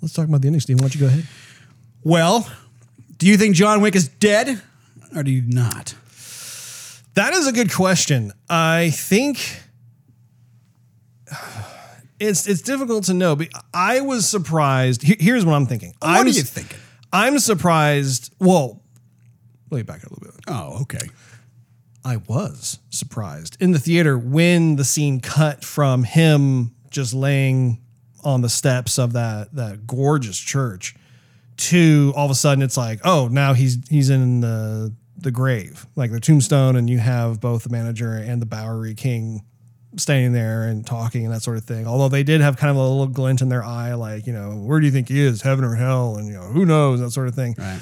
Let's 0.00 0.14
talk 0.14 0.28
about 0.28 0.40
the 0.40 0.48
ending, 0.48 0.60
Steve. 0.60 0.76
Why 0.76 0.82
don't 0.82 0.94
you 0.94 1.00
go 1.00 1.06
ahead? 1.06 1.26
Well, 2.04 2.48
do 3.18 3.26
you 3.26 3.36
think 3.36 3.56
John 3.56 3.80
Wick 3.80 3.96
is 3.96 4.08
dead, 4.08 4.62
or 5.14 5.22
do 5.22 5.30
you 5.30 5.42
not? 5.42 5.94
That 7.14 7.34
is 7.34 7.48
a 7.48 7.52
good 7.52 7.72
question. 7.72 8.32
I 8.48 8.90
think 8.90 9.60
it's 12.20 12.46
it's 12.46 12.62
difficult 12.62 13.04
to 13.04 13.14
know. 13.14 13.34
But 13.34 13.48
I 13.74 14.00
was 14.00 14.28
surprised. 14.28 15.02
Here's 15.02 15.44
what 15.44 15.54
I'm 15.54 15.66
thinking. 15.66 15.94
What 15.98 16.10
I'm 16.10 16.26
are 16.26 16.28
you 16.28 16.42
thinking? 16.42 16.78
I'm 17.12 17.40
surprised. 17.40 18.32
Well, 18.38 18.80
let 19.70 19.78
me 19.78 19.82
back 19.82 20.04
up 20.04 20.12
a 20.12 20.14
little 20.14 20.32
bit. 20.32 20.44
Oh, 20.46 20.82
okay. 20.82 21.08
I 22.04 22.16
was 22.16 22.78
surprised 22.90 23.56
in 23.60 23.72
the 23.72 23.78
theater 23.80 24.16
when 24.16 24.76
the 24.76 24.84
scene 24.84 25.20
cut 25.20 25.64
from 25.64 26.04
him 26.04 26.74
just 26.90 27.14
laying 27.14 27.80
on 28.24 28.40
the 28.40 28.48
steps 28.48 28.98
of 28.98 29.12
that 29.12 29.54
that 29.54 29.86
gorgeous 29.86 30.38
church 30.38 30.94
to 31.56 32.12
all 32.16 32.24
of 32.24 32.30
a 32.30 32.34
sudden 32.34 32.62
it's 32.62 32.76
like 32.76 33.00
oh 33.04 33.28
now 33.30 33.54
he's 33.54 33.78
he's 33.88 34.10
in 34.10 34.40
the 34.40 34.92
the 35.18 35.30
grave 35.30 35.86
like 35.96 36.10
the 36.10 36.20
tombstone. 36.20 36.76
And 36.76 36.88
you 36.88 36.98
have 36.98 37.40
both 37.40 37.64
the 37.64 37.70
manager 37.70 38.12
and 38.12 38.40
the 38.40 38.46
Bowery 38.46 38.94
King 38.94 39.44
standing 39.96 40.32
there 40.32 40.64
and 40.64 40.86
talking 40.86 41.24
and 41.24 41.34
that 41.34 41.42
sort 41.42 41.56
of 41.56 41.64
thing. 41.64 41.86
Although 41.86 42.08
they 42.08 42.22
did 42.22 42.40
have 42.40 42.56
kind 42.56 42.70
of 42.70 42.76
a 42.76 42.80
little 42.80 43.06
glint 43.06 43.42
in 43.42 43.48
their 43.48 43.64
eye 43.64 43.94
like 43.94 44.26
you 44.26 44.32
know 44.32 44.52
where 44.52 44.80
do 44.80 44.86
you 44.86 44.92
think 44.92 45.08
he 45.08 45.20
is 45.20 45.42
heaven 45.42 45.64
or 45.64 45.74
hell? 45.74 46.16
And 46.16 46.28
you 46.28 46.34
know 46.34 46.42
who 46.42 46.64
knows 46.64 47.00
that 47.00 47.10
sort 47.10 47.28
of 47.28 47.34
thing. 47.34 47.54
Right. 47.58 47.80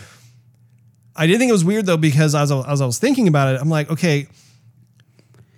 I 1.15 1.27
did 1.27 1.39
think 1.39 1.49
it 1.49 1.53
was 1.53 1.65
weird 1.65 1.87
though 1.87 1.97
because 1.97 2.35
as 2.35 2.51
I, 2.51 2.61
as 2.71 2.81
I 2.81 2.87
was 2.87 2.99
thinking 2.99 3.29
about 3.29 3.55
it, 3.55 3.61
I'm 3.61 3.71
like, 3.71 3.91
okay, 3.91 4.29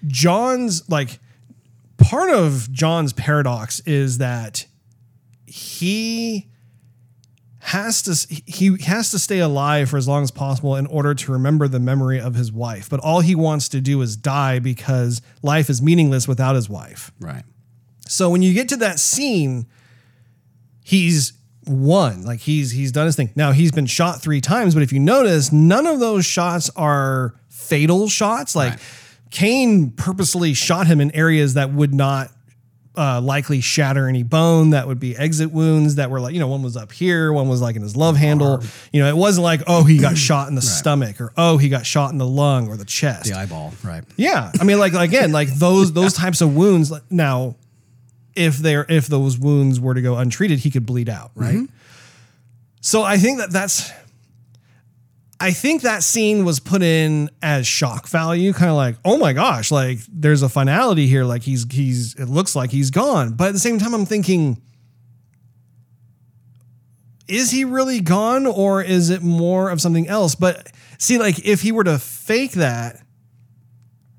John's 0.06 0.88
like 0.88 1.18
part 1.98 2.30
of 2.30 2.72
John's 2.72 3.12
paradox 3.12 3.80
is 3.80 4.18
that 4.18 4.66
he 5.46 6.48
has 7.60 8.02
to 8.02 8.34
he 8.46 8.78
has 8.84 9.10
to 9.10 9.18
stay 9.18 9.40
alive 9.40 9.90
for 9.90 9.98
as 9.98 10.08
long 10.08 10.22
as 10.22 10.30
possible 10.30 10.74
in 10.76 10.86
order 10.86 11.14
to 11.14 11.32
remember 11.32 11.68
the 11.68 11.80
memory 11.80 12.18
of 12.20 12.34
his 12.34 12.50
wife. 12.50 12.88
But 12.88 13.00
all 13.00 13.20
he 13.20 13.34
wants 13.34 13.68
to 13.70 13.80
do 13.80 14.00
is 14.00 14.16
die 14.16 14.58
because 14.58 15.20
life 15.42 15.68
is 15.68 15.82
meaningless 15.82 16.26
without 16.26 16.54
his 16.54 16.68
wife. 16.70 17.12
Right. 17.20 17.44
So 18.06 18.30
when 18.30 18.40
you 18.40 18.54
get 18.54 18.70
to 18.70 18.76
that 18.76 18.98
scene, 18.98 19.66
he's 20.82 21.34
won. 21.66 22.24
Like 22.24 22.40
he's 22.40 22.70
he's 22.70 22.92
done 22.92 23.06
his 23.06 23.16
thing. 23.16 23.30
Now 23.36 23.52
he's 23.52 23.72
been 23.72 23.86
shot 23.86 24.22
three 24.22 24.40
times, 24.40 24.72
but 24.72 24.82
if 24.82 24.92
you 24.92 25.00
notice, 25.00 25.52
none 25.52 25.86
of 25.86 26.00
those 26.00 26.24
shots 26.24 26.70
are 26.74 27.34
fatal 27.48 28.08
shots. 28.08 28.56
Like 28.56 28.72
Right. 28.72 28.80
Caine 29.30 29.90
purposely 29.90 30.54
shot 30.54 30.86
him 30.86 31.00
in 31.00 31.10
areas 31.12 31.54
that 31.54 31.72
would 31.72 31.94
not 31.94 32.30
uh, 32.96 33.20
likely 33.20 33.60
shatter 33.60 34.08
any 34.08 34.24
bone. 34.24 34.70
That 34.70 34.88
would 34.88 34.98
be 34.98 35.16
exit 35.16 35.52
wounds 35.52 35.94
that 35.94 36.10
were 36.10 36.20
like, 36.20 36.34
you 36.34 36.40
know, 36.40 36.48
one 36.48 36.62
was 36.62 36.76
up 36.76 36.90
here, 36.90 37.32
one 37.32 37.48
was 37.48 37.62
like 37.62 37.76
in 37.76 37.82
his 37.82 37.96
love 37.96 38.16
handle. 38.16 38.62
You 38.92 39.02
know, 39.02 39.08
it 39.08 39.16
wasn't 39.16 39.44
like, 39.44 39.62
oh, 39.68 39.84
he 39.84 39.98
got 39.98 40.18
shot 40.18 40.48
in 40.48 40.56
the 40.56 40.62
stomach 40.62 41.20
or 41.20 41.32
oh, 41.36 41.58
he 41.58 41.68
got 41.68 41.86
shot 41.86 42.10
in 42.10 42.18
the 42.18 42.26
lung 42.26 42.68
or 42.68 42.76
the 42.76 42.84
chest. 42.84 43.30
The 43.30 43.34
eyeball. 43.34 43.72
Right. 43.84 44.02
Yeah, 44.16 44.50
I 44.60 44.64
mean, 44.64 44.78
like 44.78 44.94
again, 44.94 45.30
like 45.30 45.48
those 45.48 45.92
those 45.92 46.12
types 46.12 46.40
of 46.40 46.56
wounds. 46.56 46.92
Now, 47.08 47.54
if 48.34 48.58
they're 48.58 48.86
if 48.88 49.06
those 49.06 49.38
wounds 49.38 49.78
were 49.78 49.94
to 49.94 50.02
go 50.02 50.16
untreated, 50.16 50.58
he 50.58 50.70
could 50.70 50.84
bleed 50.84 51.08
out, 51.08 51.30
right? 51.34 51.68
So 52.80 53.02
I 53.02 53.16
think 53.16 53.38
that 53.38 53.50
that's. 53.50 53.92
I 55.40 55.52
think 55.52 55.82
that 55.82 56.02
scene 56.02 56.44
was 56.44 56.58
put 56.58 56.82
in 56.82 57.30
as 57.42 57.66
shock 57.66 58.08
value, 58.08 58.52
kind 58.52 58.70
of 58.70 58.76
like, 58.76 58.96
oh 59.04 59.18
my 59.18 59.32
gosh, 59.32 59.70
like 59.70 59.98
there's 60.10 60.42
a 60.42 60.48
finality 60.48 61.06
here, 61.06 61.24
like 61.24 61.42
he's 61.42 61.64
he's 61.70 62.14
it 62.14 62.26
looks 62.26 62.56
like 62.56 62.70
he's 62.70 62.90
gone, 62.90 63.34
but 63.34 63.48
at 63.48 63.52
the 63.52 63.60
same 63.60 63.78
time, 63.78 63.94
I'm 63.94 64.06
thinking. 64.06 64.60
Is 67.28 67.50
he 67.50 67.66
really 67.66 68.00
gone 68.00 68.46
or 68.46 68.82
is 68.82 69.10
it 69.10 69.22
more 69.22 69.68
of 69.68 69.82
something 69.82 70.08
else? 70.08 70.34
But 70.34 70.72
see, 70.96 71.18
like 71.18 71.44
if 71.44 71.60
he 71.60 71.72
were 71.72 71.84
to 71.84 71.98
fake 71.98 72.52
that, 72.52 73.02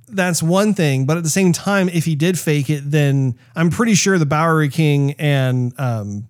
that's 0.08 0.44
one 0.44 0.76
thing, 0.76 1.06
but 1.06 1.18
at 1.18 1.24
the 1.24 1.30
same 1.30 1.52
time, 1.52 1.90
if 1.90 2.06
he 2.06 2.16
did 2.16 2.38
fake 2.38 2.70
it, 2.70 2.82
then 2.86 3.38
I'm 3.56 3.72
pretty 3.72 3.96
sure 3.96 4.18
the 4.20 4.28
Bowery 4.28 4.70
King 4.70 5.14
and 5.14 5.74
um, 5.80 6.29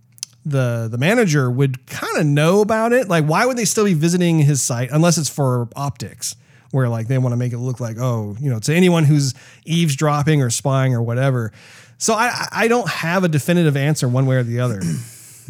the 0.50 0.88
the 0.91 0.97
manager 0.97 1.50
would 1.50 1.86
kind 1.88 2.18
of 2.18 2.26
know 2.26 2.62
about 2.62 2.91
it. 2.93 3.08
Like, 3.08 3.26
why 3.26 3.45
would 3.45 3.58
they 3.58 3.66
still 3.66 3.86
be 3.86 3.93
visiting 3.93 4.39
his 4.39 4.62
site 4.62 4.89
unless 4.91 5.18
it's 5.18 5.30
for 5.30 5.68
optics, 5.76 6.36
where 6.72 6.89
like 6.89 7.08
they 7.08 7.18
want 7.18 7.34
to 7.34 7.38
make 7.38 7.54
it 7.54 7.58
look 7.60 7.80
like, 7.80 7.97
oh, 8.00 8.36
you 8.39 8.50
know, 8.50 8.60
to 8.60 8.74
anyone 8.76 9.04
who's 9.06 9.34
eavesdropping 9.66 10.41
or 10.41 10.50
spying 10.50 10.93
or 10.93 11.02
whatever. 11.02 11.52
So 11.97 12.14
I 12.14 12.47
I 12.52 12.68
don't 12.68 12.89
have 12.89 13.24
a 13.24 13.28
definitive 13.28 13.76
answer 13.78 14.08
one 14.08 14.26
way 14.26 14.36
or 14.38 14.43
the 14.43 14.60
other. 14.60 14.82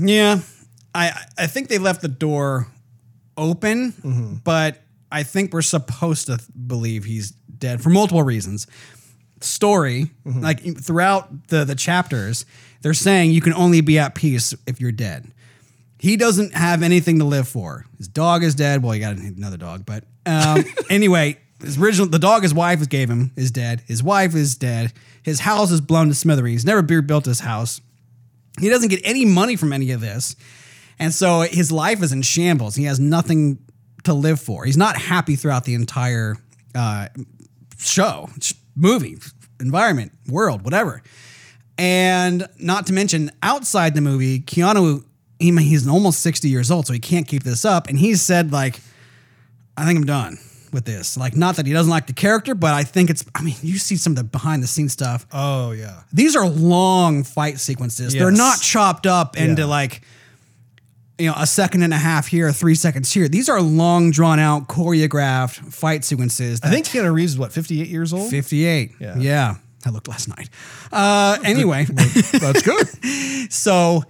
Yeah, 0.01 0.39
I 0.95 1.11
I 1.37 1.47
think 1.47 1.67
they 1.67 1.77
left 1.77 2.01
the 2.01 2.07
door 2.07 2.67
open, 3.35 3.91
Mm-hmm. 3.91 4.33
but 4.45 4.81
I 5.11 5.23
think 5.23 5.51
we're 5.51 5.61
supposed 5.61 6.27
to 6.27 6.39
believe 6.67 7.03
he's 7.03 7.31
dead 7.31 7.81
for 7.81 7.89
multiple 7.89 8.23
reasons. 8.23 8.65
Story, 9.41 10.11
Mm-hmm. 10.25 10.41
like 10.41 10.77
throughout 10.81 11.47
the 11.49 11.65
the 11.65 11.75
chapters, 11.75 12.45
they're 12.81 12.93
saying 12.93 13.31
you 13.31 13.41
can 13.41 13.53
only 13.53 13.81
be 13.81 13.99
at 13.99 14.15
peace 14.15 14.53
if 14.67 14.79
you're 14.79 14.91
dead. 14.91 15.31
He 15.99 16.15
doesn't 16.15 16.53
have 16.53 16.81
anything 16.81 17.19
to 17.19 17.25
live 17.25 17.47
for. 17.47 17.85
His 17.97 18.07
dog 18.07 18.43
is 18.43 18.55
dead. 18.55 18.81
Well, 18.81 18.93
he 18.93 18.99
got 19.01 19.17
another 19.17 19.57
dog, 19.57 19.85
but 19.85 20.05
um, 20.25 20.63
anyway, 20.89 21.37
his 21.61 21.77
original 21.77 22.07
the 22.07 22.19
dog 22.19 22.43
his 22.43 22.53
wife 22.53 22.87
gave 22.87 23.09
him 23.09 23.31
is 23.35 23.51
dead. 23.51 23.81
His 23.85 24.01
wife 24.01 24.33
is 24.33 24.55
dead. 24.55 24.93
His 25.23 25.41
house 25.41 25.71
is 25.71 25.81
blown 25.81 26.07
to 26.07 26.15
smithereens. 26.15 26.63
Never 26.63 26.81
rebuilt 26.81 27.25
his 27.25 27.41
house. 27.41 27.81
He 28.59 28.69
doesn't 28.69 28.89
get 28.89 29.01
any 29.03 29.25
money 29.25 29.55
from 29.55 29.73
any 29.73 29.91
of 29.91 30.01
this. 30.01 30.35
And 30.99 31.13
so 31.13 31.41
his 31.41 31.71
life 31.71 32.03
is 32.03 32.11
in 32.11 32.21
shambles. 32.21 32.75
He 32.75 32.85
has 32.85 32.99
nothing 32.99 33.59
to 34.03 34.13
live 34.13 34.39
for. 34.39 34.65
He's 34.65 34.77
not 34.77 34.97
happy 34.97 35.35
throughout 35.35 35.63
the 35.65 35.73
entire 35.73 36.35
uh, 36.75 37.07
show, 37.77 38.29
movie, 38.75 39.17
environment, 39.59 40.11
world, 40.27 40.63
whatever. 40.63 41.01
And 41.79 42.45
not 42.59 42.87
to 42.87 42.93
mention, 42.93 43.31
outside 43.41 43.95
the 43.95 44.01
movie, 44.01 44.41
Keanu, 44.41 45.03
he, 45.39 45.55
he's 45.63 45.87
almost 45.87 46.19
60 46.21 46.49
years 46.49 46.69
old, 46.69 46.85
so 46.87 46.93
he 46.93 46.99
can't 46.99 47.25
keep 47.27 47.43
this 47.43 47.63
up. 47.63 47.87
And 47.87 47.97
he's 47.97 48.21
said, 48.21 48.51
like, 48.51 48.81
I 49.77 49.85
think 49.85 49.97
I'm 49.97 50.05
done 50.05 50.37
with 50.73 50.83
this. 50.83 51.15
Like, 51.17 51.37
not 51.37 51.55
that 51.55 51.65
he 51.65 51.71
doesn't 51.71 51.89
like 51.89 52.05
the 52.07 52.13
character, 52.13 52.53
but 52.53 52.73
I 52.73 52.83
think 52.83 53.09
it's, 53.09 53.23
I 53.33 53.41
mean, 53.43 53.55
you 53.61 53.77
see 53.77 53.95
some 53.95 54.11
of 54.13 54.17
the 54.17 54.23
behind 54.25 54.61
the 54.61 54.67
scenes 54.67 54.91
stuff. 54.91 55.25
Oh 55.31 55.71
yeah, 55.71 56.01
These 56.11 56.35
are 56.35 56.47
long 56.47 57.23
fight 57.23 57.59
sequences. 57.59 58.13
They're 58.13 58.29
not 58.29 58.59
chopped 58.59 59.07
up 59.07 59.37
into 59.37 59.61
Yeah. 59.61 59.67
like, 59.67 60.01
you 61.17 61.27
know, 61.27 61.33
a 61.37 61.47
second 61.47 61.83
and 61.83 61.93
a 61.93 61.97
half 61.97 62.27
here, 62.27 62.51
three 62.51 62.75
seconds 62.75 63.11
here. 63.11 63.27
These 63.29 63.49
are 63.49 63.61
long, 63.61 64.11
drawn 64.11 64.37
out, 64.39 64.67
choreographed 64.67 65.73
fight 65.73 66.03
sequences. 66.05 66.59
I 66.61 66.69
think 66.69 66.85
Keanu 66.85 67.13
Reeves 67.13 67.33
is 67.33 67.39
what 67.39 67.51
58 67.53 67.87
years 67.87 68.13
old. 68.13 68.29
58. 68.29 68.91
Yeah. 68.99 69.15
Yeah. 69.17 69.55
I 69.85 69.89
looked 69.91 70.07
last 70.07 70.27
night. 70.27 70.49
Uh, 70.91 71.37
anyway, 71.43 71.85
That's 71.85 72.61
good. 72.61 73.51
so 73.51 74.03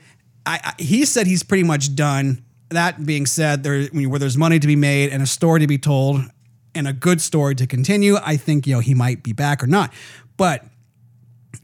I, 0.45 0.59
I, 0.63 0.81
he 0.81 1.05
said 1.05 1.27
he's 1.27 1.43
pretty 1.43 1.63
much 1.63 1.95
done. 1.95 2.43
That 2.69 3.05
being 3.05 3.25
said, 3.25 3.63
there 3.63 3.85
where 3.85 4.19
there's 4.19 4.37
money 4.37 4.59
to 4.59 4.67
be 4.67 4.75
made 4.75 5.11
and 5.11 5.23
a 5.23 5.27
story 5.27 5.59
to 5.59 5.67
be 5.67 5.77
told 5.77 6.21
and 6.75 6.87
a 6.87 6.93
good 6.93 7.19
story 7.19 7.55
to 7.55 7.67
continue, 7.67 8.17
I 8.23 8.37
think 8.37 8.67
you 8.67 8.75
know 8.75 8.79
he 8.79 8.93
might 8.93 9.23
be 9.23 9.33
back 9.33 9.63
or 9.63 9.67
not. 9.67 9.93
But 10.37 10.65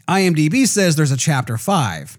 IMDb 0.08 0.68
says 0.68 0.96
there's 0.96 1.12
a 1.12 1.18
chapter 1.18 1.58
5 1.58 2.18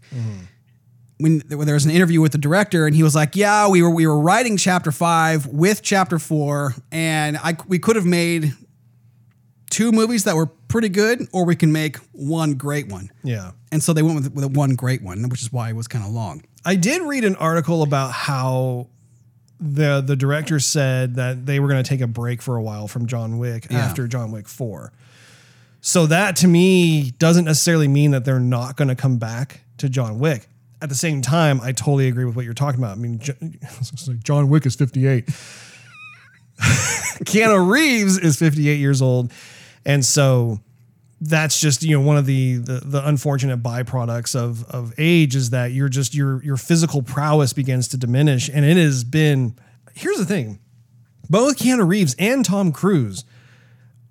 When, 1.18 1.43
when 1.49 1.66
there 1.66 1.74
was 1.74 1.84
an 1.84 1.91
interview 1.91 2.20
with 2.20 2.32
the 2.32 2.39
director, 2.39 2.87
and 2.87 2.95
he 2.95 3.03
was 3.03 3.14
like, 3.14 3.37
"Yeah, 3.37 3.68
we 3.68 3.82
were 3.82 3.91
we 3.91 4.07
were 4.07 4.18
writing 4.18 4.57
chapter 4.57 4.93
five 4.93 5.47
with 5.47 5.82
chapter 5.82 6.18
four, 6.18 6.74
and 6.93 7.39
I 7.39 7.57
we 7.66 7.78
could 7.78 7.97
have 7.97 8.05
made 8.05 8.53
two 9.71 9.93
movies 9.93 10.25
that 10.25 10.37
were 10.37 10.47
pretty 10.47 10.89
good, 10.89 11.27
or 11.33 11.45
we 11.45 11.57
can 11.57 11.73
make 11.73 11.97
one 12.12 12.55
great 12.55 12.89
one." 12.89 13.11
Yeah. 13.25 13.53
And 13.73 13.83
so 13.83 13.93
they 13.93 14.03
went 14.03 14.17
with, 14.17 14.33
with 14.35 14.57
one 14.57 14.75
great 14.75 15.03
one, 15.03 15.29
which 15.29 15.43
is 15.43 15.53
why 15.53 15.69
it 15.71 15.77
was 15.77 15.87
kind 15.89 16.05
of 16.05 16.11
long. 16.12 16.43
I 16.64 16.77
did 16.77 17.03
read 17.03 17.25
an 17.25 17.37
article 17.37 17.83
about 17.83 18.12
how 18.12 18.89
the 19.61 20.01
the 20.01 20.17
director 20.17 20.61
said 20.61 21.14
that 21.17 21.47
they 21.47 21.61
were 21.61 21.69
going 21.69 21.83
to 21.83 21.89
take 21.89 22.01
a 22.01 22.07
break 22.07 22.43
for 22.43 22.57
a 22.57 22.62
while 22.62 22.89
from 22.89 23.07
John 23.07 23.39
Wick 23.39 23.67
Yeah. 23.71 23.79
after 23.79 24.07
John 24.07 24.31
Wick 24.33 24.49
4. 24.49 24.93
So 25.81 26.07
that 26.07 26.37
to 26.37 26.49
me 26.49 27.12
doesn't 27.12 27.45
necessarily 27.45 27.89
mean 27.89 28.11
that 28.11 28.25
they're 28.25 28.41
not 28.41 28.77
going 28.77 28.89
to 28.89 28.95
come 28.97 29.19
back 29.19 29.61
to 29.79 29.89
John 29.89 30.19
Wick. 30.19 30.49
At 30.83 30.89
the 30.91 30.95
same 30.95 31.23
time, 31.23 31.61
I 31.62 31.73
totally 31.73 32.09
agree 32.09 32.25
with 32.27 32.37
what 32.37 32.45
you're 32.45 32.53
talking 32.55 32.81
about. 32.81 32.99
I 32.99 33.01
mean, 33.01 33.19
Jo- 33.19 33.33
it's 33.41 34.09
like 34.09 34.23
John 34.23 34.49
Wick 34.51 34.67
is 34.67 34.75
58. 34.75 35.27
Keanu 37.25 37.71
Reeves 37.71 38.19
is 38.19 38.37
58 38.39 38.79
years 38.79 39.01
old. 39.03 39.33
And 39.87 40.05
so 40.05 40.61
that's 41.20 41.59
just 41.59 41.82
you 41.82 41.97
know 41.97 42.05
one 42.05 42.18
of 42.18 42.26
the, 42.26 42.57
the 42.57 42.82
the 42.84 43.09
unfortunate 43.09 43.62
byproducts 43.62 44.34
of 44.34 44.64
of 44.64 44.93
age 44.99 45.34
is 45.34 45.51
that 45.51 45.72
you're 45.72 45.89
just 45.89 46.14
your 46.14 46.43
your 46.43 46.59
physical 46.59 47.03
prowess 47.03 47.55
begins 47.55 47.89
to 47.89 47.97
diminish. 47.97 48.51
And 48.53 48.64
it 48.64 48.76
has 48.76 49.05
been 49.05 49.57
here's 49.95 50.18
the 50.18 50.26
thing. 50.26 50.59
Both 51.30 51.59
Keanu 51.59 51.89
Reeves 51.89 52.14
and 52.18 52.45
Tom 52.45 52.72
Cruise 52.72 53.24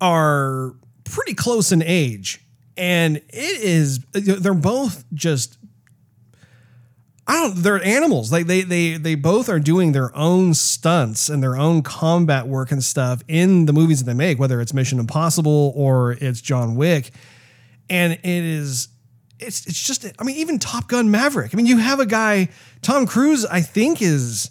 are 0.00 0.74
pretty 1.04 1.34
close 1.34 1.70
in 1.70 1.82
age. 1.82 2.40
And 2.76 3.18
it 3.18 3.60
is 3.60 4.00
they're 4.12 4.54
both 4.54 5.04
just 5.14 5.58
I 7.28 7.34
don't. 7.42 7.56
They're 7.56 7.82
animals. 7.82 8.30
Like 8.30 8.46
they 8.46 8.62
they 8.62 8.96
they 8.98 9.16
both 9.16 9.48
are 9.48 9.58
doing 9.58 9.92
their 9.92 10.14
own 10.16 10.54
stunts 10.54 11.28
and 11.28 11.42
their 11.42 11.56
own 11.56 11.82
combat 11.82 12.46
work 12.46 12.70
and 12.70 12.82
stuff 12.82 13.22
in 13.26 13.66
the 13.66 13.72
movies 13.72 13.98
that 13.98 14.04
they 14.04 14.16
make, 14.16 14.38
whether 14.38 14.60
it's 14.60 14.72
Mission 14.72 15.00
Impossible 15.00 15.72
or 15.74 16.12
it's 16.12 16.40
John 16.40 16.76
Wick, 16.76 17.10
and 17.90 18.12
it 18.12 18.24
is. 18.24 18.88
It's 19.38 19.66
it's 19.66 19.82
just. 19.82 20.06
I 20.18 20.24
mean, 20.24 20.36
even 20.36 20.58
Top 20.58 20.88
Gun 20.88 21.10
Maverick. 21.10 21.52
I 21.52 21.56
mean, 21.56 21.66
you 21.66 21.78
have 21.78 22.00
a 22.00 22.06
guy 22.06 22.48
Tom 22.80 23.06
Cruise. 23.06 23.44
I 23.44 23.60
think 23.60 24.00
is 24.00 24.50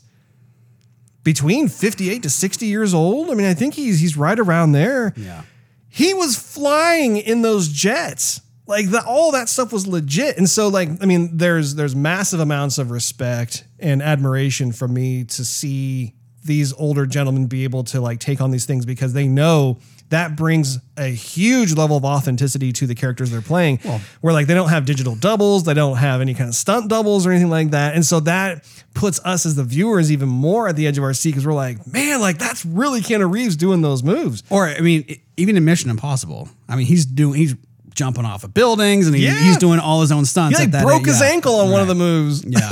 between 1.23 1.69
fifty 1.69 2.09
eight 2.09 2.23
to 2.23 2.29
sixty 2.29 2.67
years 2.67 2.93
old. 2.93 3.31
I 3.31 3.35
mean, 3.35 3.47
I 3.47 3.53
think 3.53 3.73
he's 3.73 3.99
he's 3.99 4.17
right 4.17 4.37
around 4.37 4.73
there. 4.73 5.13
Yeah. 5.15 5.43
He 5.87 6.13
was 6.13 6.35
flying 6.35 7.15
in 7.15 7.41
those 7.41 7.69
jets. 7.69 8.41
Like 8.67 8.89
the, 8.89 9.03
all 9.05 9.31
that 9.33 9.47
stuff 9.49 9.71
was 9.71 9.85
legit. 9.85 10.37
And 10.37 10.49
so 10.49 10.67
like 10.67 10.89
I 11.01 11.05
mean 11.05 11.37
there's 11.37 11.75
there's 11.75 11.95
massive 11.95 12.39
amounts 12.39 12.77
of 12.77 12.91
respect 12.91 13.63
and 13.79 14.01
admiration 14.01 14.71
from 14.71 14.93
me 14.93 15.23
to 15.25 15.45
see 15.45 16.13
these 16.43 16.73
older 16.73 17.05
gentlemen 17.05 17.47
be 17.47 17.63
able 17.63 17.83
to 17.83 17.99
like 18.01 18.19
take 18.19 18.39
on 18.39 18.51
these 18.51 18.65
things 18.65 18.85
because 18.85 19.13
they 19.13 19.27
know 19.27 19.79
that 20.09 20.35
brings 20.35 20.77
a 20.97 21.07
huge 21.07 21.73
level 21.73 21.97
of 21.97 22.05
authenticity 22.05 22.71
to 22.71 22.85
the 22.85 22.93
characters 22.93 23.31
they're 23.31 23.41
playing. 23.41 23.77
where 24.21 24.33
like 24.33 24.45
they 24.47 24.53
don't 24.53 24.69
have 24.69 24.85
digital 24.85 25.15
doubles, 25.15 25.63
they 25.63 25.73
don't 25.73 25.97
have 25.97 26.21
any 26.21 26.33
kind 26.35 26.47
of 26.47 26.55
stunt 26.55 26.87
doubles 26.87 27.25
or 27.25 27.31
anything 27.31 27.49
like 27.49 27.71
that. 27.71 27.95
And 27.95 28.05
so 28.05 28.19
that 28.21 28.63
puts 28.93 29.19
us 29.25 29.45
as 29.45 29.55
the 29.55 29.63
viewers 29.63 30.11
even 30.11 30.29
more 30.29 30.67
at 30.67 30.75
the 30.75 30.85
edge 30.85 30.97
of 30.99 31.03
our 31.03 31.13
seat 31.13 31.31
because 31.31 31.45
we're 31.45 31.53
like, 31.53 31.91
man, 31.91 32.21
like 32.21 32.37
that's 32.37 32.63
really 32.65 33.01
Keanu 33.01 33.31
Reeves 33.31 33.55
doing 33.55 33.81
those 33.81 34.03
moves. 34.03 34.43
Or 34.49 34.67
I 34.67 34.79
mean, 34.79 35.19
even 35.37 35.57
in 35.57 35.65
Mission 35.65 35.89
Impossible, 35.89 36.49
I 36.69 36.75
mean, 36.75 36.85
he's 36.85 37.05
doing 37.05 37.39
he's 37.39 37.55
jumping 37.95 38.25
off 38.25 38.43
of 38.43 38.53
buildings 38.53 39.07
and 39.07 39.15
he, 39.15 39.25
Yeah. 39.25 39.33
he's 39.43 39.57
doing 39.57 39.79
all 39.79 40.01
his 40.01 40.11
own 40.11 40.25
stunts. 40.25 40.59
He 40.59 40.67
like 40.67 40.83
broke 40.83 41.01
age. 41.01 41.07
his 41.07 41.21
Yeah. 41.21 41.27
ankle 41.29 41.55
on 41.61 41.71
one 41.71 41.81
of 41.81 41.87
the 41.87 41.95
moves. 41.95 42.43
Yeah. 42.45 42.69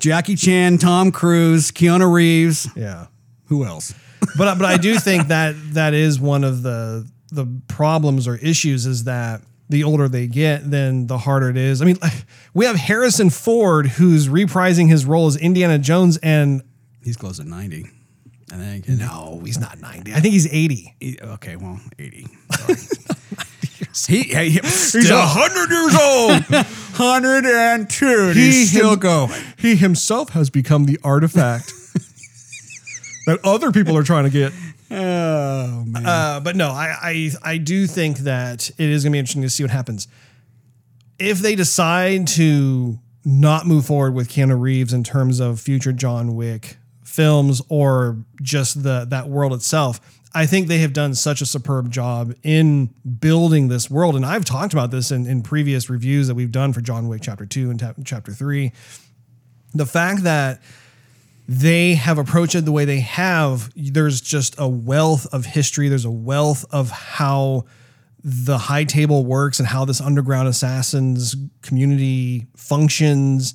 Jackie 0.00 0.36
Chan, 0.36 0.78
Tom 0.78 1.12
Cruise, 1.12 1.70
Keanu 1.70 2.10
Reeves. 2.12 2.68
Yeah. 2.76 3.06
Who 3.46 3.64
else? 3.64 3.92
But 4.38 4.56
but 4.58 4.64
I 4.64 4.76
do 4.76 4.98
think 4.98 5.28
that 5.28 5.54
that 5.74 5.92
is 5.94 6.18
one 6.20 6.44
of 6.44 6.62
the 6.62 7.06
the 7.30 7.46
problems 7.68 8.26
or 8.28 8.36
issues 8.36 8.86
is 8.86 9.04
that 9.04 9.42
the 9.68 9.82
older 9.84 10.08
they 10.08 10.26
get, 10.26 10.70
then 10.70 11.06
the 11.06 11.18
harder 11.18 11.48
it 11.50 11.56
is. 11.56 11.80
I 11.82 11.84
mean, 11.84 11.98
we 12.54 12.64
have 12.66 12.76
Harrison 12.76 13.30
Ford 13.30 13.86
who's 13.88 14.28
reprising 14.28 14.88
his 14.88 15.04
role 15.04 15.26
as 15.26 15.36
Indiana 15.36 15.78
Jones, 15.78 16.16
and 16.18 16.62
He's 17.02 17.16
close 17.16 17.36
to 17.38 17.44
ninety. 17.44 17.86
I 18.52 18.56
think. 18.56 18.88
no, 18.88 19.42
he's 19.44 19.58
not 19.58 19.80
ninety. 19.80 20.12
I 20.14 20.20
think 20.20 20.32
he's 20.32 20.46
eighty. 20.52 20.94
He- 21.00 21.18
okay, 21.22 21.56
well, 21.56 21.80
eighty. 21.98 22.26
He, 24.06 24.22
he, 24.24 24.50
He's 24.50 25.10
a 25.10 25.22
hundred 25.26 25.70
years 25.70 25.94
old. 25.94 26.66
hundred 26.94 27.44
and 27.46 27.88
two. 27.88 28.28
He 28.34 28.46
He's 28.46 28.70
still 28.70 28.92
him- 28.94 28.98
going. 28.98 29.42
He 29.56 29.76
himself 29.76 30.30
has 30.30 30.50
become 30.50 30.84
the 30.86 30.98
artifact 31.04 31.66
that 33.26 33.38
other 33.44 33.70
people 33.72 33.96
are 33.96 34.02
trying 34.02 34.24
to 34.24 34.30
get. 34.30 34.52
Oh 34.90 35.84
man. 35.86 36.06
Uh, 36.06 36.40
but 36.40 36.56
no, 36.56 36.68
I, 36.70 36.94
I 37.02 37.30
I 37.42 37.58
do 37.58 37.86
think 37.86 38.18
that 38.18 38.68
it 38.70 38.88
is 38.88 39.02
going 39.04 39.12
to 39.12 39.14
be 39.14 39.18
interesting 39.18 39.42
to 39.42 39.50
see 39.50 39.62
what 39.64 39.70
happens 39.70 40.08
if 41.18 41.38
they 41.38 41.54
decide 41.54 42.26
to 42.28 42.98
not 43.24 43.66
move 43.66 43.86
forward 43.86 44.14
with 44.14 44.28
Keanu 44.28 44.60
Reeves 44.60 44.92
in 44.92 45.02
terms 45.04 45.40
of 45.40 45.58
future 45.60 45.92
John 45.92 46.34
Wick 46.36 46.76
films 47.04 47.62
or 47.68 48.18
just 48.42 48.82
the 48.82 49.06
that 49.08 49.28
world 49.28 49.52
itself. 49.52 50.00
I 50.36 50.46
think 50.46 50.66
they 50.66 50.78
have 50.78 50.92
done 50.92 51.14
such 51.14 51.40
a 51.40 51.46
superb 51.46 51.92
job 51.92 52.34
in 52.42 52.86
building 53.20 53.68
this 53.68 53.88
world, 53.88 54.16
and 54.16 54.26
I've 54.26 54.44
talked 54.44 54.72
about 54.72 54.90
this 54.90 55.12
in, 55.12 55.26
in 55.26 55.42
previous 55.42 55.88
reviews 55.88 56.26
that 56.26 56.34
we've 56.34 56.50
done 56.50 56.72
for 56.72 56.80
John 56.80 57.06
Wick 57.06 57.22
Chapter 57.22 57.46
Two 57.46 57.70
and 57.70 57.78
ta- 57.78 57.94
Chapter 58.04 58.32
Three. 58.32 58.72
The 59.74 59.86
fact 59.86 60.24
that 60.24 60.60
they 61.46 61.94
have 61.94 62.18
approached 62.18 62.54
it 62.54 62.64
the 62.64 62.72
way 62.72 62.84
they 62.84 63.00
have, 63.00 63.70
there's 63.76 64.20
just 64.20 64.54
a 64.58 64.66
wealth 64.68 65.26
of 65.32 65.44
history. 65.44 65.88
There's 65.88 66.04
a 66.04 66.10
wealth 66.10 66.64
of 66.72 66.90
how 66.90 67.66
the 68.24 68.56
high 68.56 68.84
table 68.84 69.24
works 69.24 69.58
and 69.58 69.68
how 69.68 69.84
this 69.84 70.00
underground 70.00 70.48
assassins 70.48 71.36
community 71.60 72.46
functions 72.56 73.54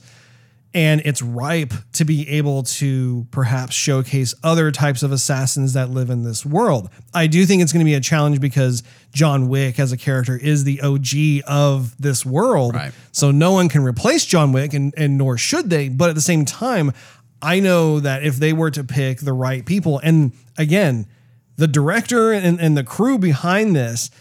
and 0.73 1.01
it's 1.03 1.21
ripe 1.21 1.73
to 1.93 2.05
be 2.05 2.29
able 2.29 2.61
to 2.61 3.25
perhaps 3.31 3.73
showcase 3.73 4.35
other 4.43 4.71
types 4.71 5.01
of 5.01 5.11
assassins 5.11 5.73
that 5.73 5.89
live 5.89 6.11
in 6.11 6.23
this 6.23 6.45
world. 6.45 6.89
I 7.13 7.25
do 7.25 7.45
think 7.45 7.63
it's 7.63 7.73
going 7.73 7.83
to 7.83 7.89
be 7.89 7.95
a 7.95 8.01
challenge 8.01 8.39
because 8.39 8.83
John 9.11 9.49
Wick 9.49 9.79
as 9.79 9.91
a 9.91 9.97
character 9.97 10.37
is 10.37 10.63
the 10.65 10.81
OG 10.81 11.43
of 11.47 11.99
this 11.99 12.23
world. 12.23 12.75
Right. 12.75 12.91
So 13.11 13.31
no 13.31 13.51
one 13.51 13.67
can 13.67 13.83
replace 13.83 14.25
John 14.25 14.51
Wick 14.51 14.73
and, 14.73 14.93
and 14.95 15.17
nor 15.17 15.37
should 15.37 15.71
they. 15.71 15.89
But 15.89 16.09
at 16.09 16.15
the 16.15 16.21
same 16.21 16.45
time, 16.45 16.93
I 17.41 17.59
know 17.59 17.99
that 17.99 18.23
if 18.23 18.35
they 18.35 18.53
were 18.53 18.69
to 18.71 18.83
pick 18.83 19.19
the 19.19 19.33
right 19.33 19.65
people, 19.65 19.99
and 20.03 20.33
again, 20.57 21.07
the 21.55 21.67
director 21.67 22.31
and, 22.31 22.59
and 22.59 22.77
the 22.77 22.83
crew 22.83 23.17
behind 23.17 23.75
this 23.75 24.11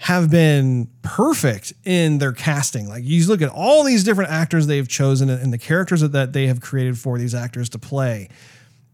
have 0.00 0.30
been 0.30 0.88
perfect 1.02 1.74
in 1.84 2.16
their 2.16 2.32
casting. 2.32 2.88
Like 2.88 3.04
you 3.04 3.26
look 3.26 3.42
at 3.42 3.50
all 3.50 3.84
these 3.84 4.02
different 4.02 4.30
actors 4.30 4.66
they've 4.66 4.88
chosen 4.88 5.28
and 5.28 5.52
the 5.52 5.58
characters 5.58 6.00
that, 6.00 6.32
they 6.32 6.46
have 6.46 6.62
created 6.62 6.98
for 6.98 7.18
these 7.18 7.34
actors 7.34 7.68
to 7.68 7.78
play. 7.78 8.30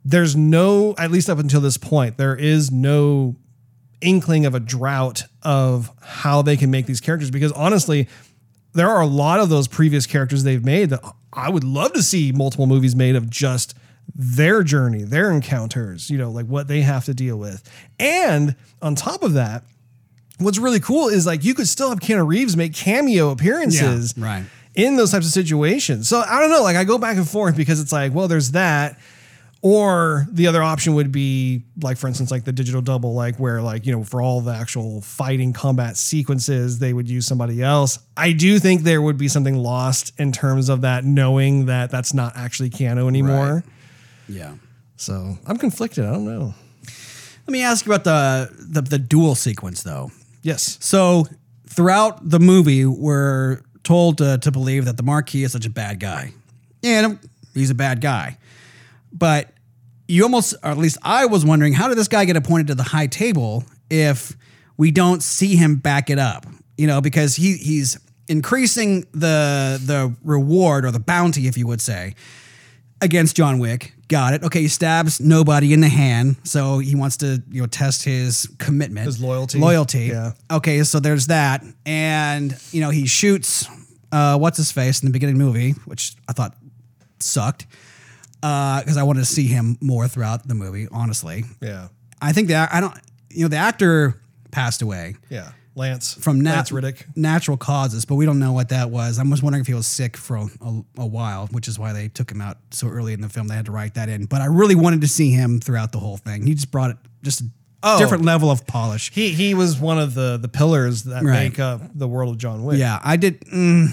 There's 0.05 0.35
no, 0.35 0.97
at 0.99 1.13
least 1.13 1.31
up 1.31 1.39
until 1.39 1.61
this 1.61 1.77
point, 1.77 2.17
there 2.17 2.35
is 2.35 2.73
no 2.73 3.37
inkling 4.01 4.47
of 4.47 4.57
a 4.57 4.61
drought 4.61 5.23
of 5.43 5.93
how 6.03 6.43
they 6.43 6.57
can 6.57 6.73
make 6.73 6.87
these 6.87 7.01
characters 7.01 7.31
because 7.31 7.53
honestly, 7.53 8.09
there 8.75 8.89
are 8.89 9.01
a 9.01 9.07
lot 9.07 9.39
of 9.39 9.49
those 9.49 9.69
previous 9.69 10.07
characters 10.07 10.43
they've 10.43 10.65
made 10.65 10.91
that 10.91 11.05
I 11.33 11.51
would 11.51 11.65
love 11.65 11.93
to 11.93 12.03
see 12.03 12.33
multiple 12.33 12.67
movies 12.67 12.97
made 12.97 13.15
of 13.15 13.31
just 13.31 13.77
their 14.13 14.65
journey, 14.65 15.05
their 15.05 15.31
encounters, 15.31 16.11
you 16.11 16.19
know, 16.19 16.33
like 16.33 16.47
what 16.47 16.67
they 16.67 16.81
have 16.81 17.05
to 17.05 17.15
deal 17.15 17.37
with. 17.37 17.63
And 18.01 18.57
on 18.83 18.97
top 18.97 19.23
of 19.23 19.35
that, 19.35 19.63
what's 20.39 20.59
really 20.59 20.81
cool 20.81 21.09
is 21.09 21.27
like 21.27 21.45
you 21.45 21.55
could 21.55 21.69
still 21.69 21.89
have 21.91 22.01
Keanu 22.01 22.27
Reeves 22.27 22.57
make 22.57 22.75
cameo 22.75 23.31
appearances 23.31 24.15
Yeah, 24.17 24.25
right. 24.25 24.45
in 24.75 24.97
those 24.97 25.11
types 25.13 25.27
of 25.27 25.33
situations. 25.33 26.09
So 26.09 26.21
I 26.21 26.41
don't 26.41 26.51
know, 26.51 26.63
like 26.63 26.77
I 26.77 26.85
go 26.85 26.99
back 26.99 27.17
and 27.17 27.29
forth 27.29 27.57
because 27.57 27.81
it's 27.81 27.93
like, 27.93 28.13
well, 28.15 28.29
there's 28.29 28.53
that. 28.53 28.99
Or 29.63 30.27
the 30.31 30.47
other 30.47 30.63
option 30.63 30.95
would 30.95 31.11
be 31.11 31.65
like, 31.83 31.97
for 31.97 32.07
instance, 32.07 32.31
like 32.31 32.45
the 32.45 32.53
digital 32.53 32.83
double, 32.83 33.15
like 33.15 33.37
where 33.39 33.61
like, 33.63 33.85
you 33.87 33.91
know, 33.91 34.05
for 34.05 34.23
all 34.23 34.41
the 34.41 34.53
actual 34.53 35.01
fighting 35.01 35.53
combat 35.53 35.97
sequences, 35.97 36.79
they 36.79 36.93
would 36.93 37.09
use 37.09 37.27
somebody 37.27 37.63
else. 37.63 37.99
I 38.17 38.31
do 38.33 38.61
think 38.61 38.83
there 38.83 39.03
would 39.03 39.17
be 39.17 39.27
something 39.27 39.57
lost 39.57 40.13
in 40.21 40.31
terms 40.31 40.69
of 40.69 40.83
that, 40.83 41.05
knowing 41.05 41.67
that 41.67 41.91
that's 41.91 42.15
not 42.15 42.37
actually 42.37 42.71
Keanu 42.71 43.09
anymore. 43.09 43.65
Yeah. 44.29 44.55
So 44.99 45.37
I'm 45.47 45.57
conflicted. 45.57 46.05
I 46.05 46.13
don't 46.13 46.27
know. 46.27 46.55
Let 47.47 47.53
me 47.53 47.63
ask 47.63 47.87
you 47.87 47.93
about 47.93 48.05
the 48.05 48.51
the, 48.59 48.83
the 48.83 48.99
duel 48.99 49.35
sequence 49.35 49.83
though. 49.83 50.13
Yes. 50.47 50.79
So 50.81 51.27
throughout 51.69 52.31
the 52.31 52.39
movie, 52.39 52.87
we're 52.87 53.63
told 53.83 54.19
to, 54.19 54.39
to 54.39 54.53
believe 54.53 54.85
that 54.85 54.97
the 54.97 55.03
Marquis 55.03 55.43
is 55.43 55.51
such 55.51 55.67
a 55.67 55.71
bad 55.71 55.99
guy, 55.99 56.33
and 56.85 57.19
he's 57.53 57.71
a 57.71 57.75
bad 57.75 58.01
guy. 58.01 58.39
But 59.13 59.49
you 60.07 60.23
almost, 60.23 60.55
or 60.63 60.71
at 60.71 60.79
least 60.79 60.99
I 61.03 61.27
was 61.27 61.45
wondering, 61.45 61.73
how 61.73 61.89
did 61.89 61.99
this 61.99 62.07
guy 62.07 62.25
get 62.27 62.37
appointed 62.37 62.69
to 62.69 62.77
the 62.77 62.85
high 62.85 63.09
table 63.09 63.65
if 63.91 64.37
we 64.77 64.93
don't 64.93 65.21
see 65.21 65.57
him 65.57 65.77
back 65.77 66.11
it 66.11 66.19
up? 66.21 66.47
You 66.79 66.87
know, 66.87 67.01
because 67.01 67.35
he 67.35 67.57
he's 67.57 67.99
increasing 68.29 69.01
the 69.11 69.81
the 69.85 70.15
reward 70.23 70.85
or 70.85 70.93
the 70.93 71.01
bounty, 71.01 71.49
if 71.49 71.59
you 71.59 71.67
would 71.67 71.81
say, 71.81 72.15
against 73.01 73.35
John 73.35 73.59
Wick. 73.59 73.96
Got 74.09 74.35
it. 74.35 74.45
Okay, 74.45 74.61
he 74.63 74.69
stabs 74.69 75.21
nobody 75.21 75.73
in 75.73 75.81
the 75.81 75.89
hand, 75.89 76.37
so 76.45 76.79
he 76.79 76.95
wants 76.95 77.17
to 77.19 77.43
you 77.51 77.63
know 77.63 77.67
test 77.67 78.05
his 78.05 78.49
commitment, 78.59 79.07
His 79.07 79.21
loyalty. 79.21 79.59
loyalty. 79.59 80.05
Yeah. 80.13 80.33
Okay, 80.51 80.83
so 80.85 81.01
there's 81.01 81.27
that, 81.27 81.65
and 81.85 82.57
you 82.71 82.81
know 82.81 82.91
he 82.91 83.07
shoots 83.07 83.69
uh, 84.13 84.39
what's 84.39 84.59
his 84.59 84.71
face 84.71 85.03
in 85.03 85.07
the 85.09 85.13
beginning 85.13 85.35
of 85.35 85.39
the 85.41 85.45
movie, 85.45 85.71
which 85.87 86.15
I 86.29 86.33
thought 86.33 86.55
sucked 87.19 87.67
because 88.41 88.97
I 88.97 89.03
wanted 89.03 89.21
to 89.21 89.27
see 89.27 89.47
him 89.49 89.77
more 89.81 90.07
throughout 90.07 90.47
the 90.47 90.55
movie. 90.55 90.87
Honestly, 90.93 91.45
Yeah. 91.61 91.89
I 92.23 92.33
think 92.33 92.49
that 92.49 92.73
I 92.73 92.81
don't. 92.81 92.95
You 93.31 93.43
know, 93.43 93.49
the 93.49 93.57
actor 93.57 94.21
passed 94.53 94.81
away 94.83 95.17
Yeah. 95.29 95.51
Lance. 95.77 96.15
from 96.15 96.41
nat- 96.41 96.55
Lance 96.57 96.73
Reddick. 96.73 97.07
natural 97.15 97.57
causes, 97.57 98.05
but 98.05 98.17
we 98.17 98.27
don't 98.27 98.39
know 98.39 98.53
what 98.53 98.71
that 98.71 98.91
was. 98.91 99.19
I'm 99.19 99.31
just 99.31 99.43
wondering 99.43 99.61
if 99.61 99.67
he 99.67 99.75
was 99.75 99.87
sick 99.87 100.17
for 100.17 100.37
a, 100.37 100.47
a, 100.61 100.83
a 100.99 101.07
while, 101.07 101.47
which 101.53 101.69
is 101.69 101.79
why 101.79 101.93
they 101.93 102.09
took 102.09 102.31
him 102.31 102.41
out 102.41 102.57
so 102.71 102.89
early 102.89 103.13
in 103.13 103.21
the 103.21 103.29
film. 103.29 103.47
They 103.49 103.55
had 103.55 103.67
to 103.67 103.73
write 103.73 103.95
that 103.95 104.09
in. 104.09 104.25
But 104.25 104.41
I 104.41 104.47
really 104.47 104.75
wanted 104.75 105.03
to 105.03 105.09
see 105.09 105.31
him 105.31 105.61
throughout 105.61 105.93
the 105.93 105.99
whole 106.01 106.17
thing. 106.17 106.47
He 106.47 106.55
just 106.55 106.71
brought 106.71 106.91
it 106.91 106.97
just 107.23 107.43
a 107.43 107.45
Oh. 107.83 107.99
different 107.99 108.25
level 108.25 108.51
of 108.51 108.67
polish. 108.67 109.13
He 109.13 109.33
he 109.33 109.55
was 109.55 109.79
one 109.79 109.99
of 109.99 110.15
the 110.15 110.39
the 110.39 110.49
pillars 110.49 111.05
that 111.05 111.23
Right. 111.23 111.45
make 111.51 111.61
up 111.61 111.83
the 111.95 112.09
world 112.09 112.33
of 112.33 112.39
John 112.39 112.65
Wick. 112.65 112.79
Yeah, 112.79 112.99
I 113.05 113.17
did. 113.17 113.41
Mm, 113.43 113.89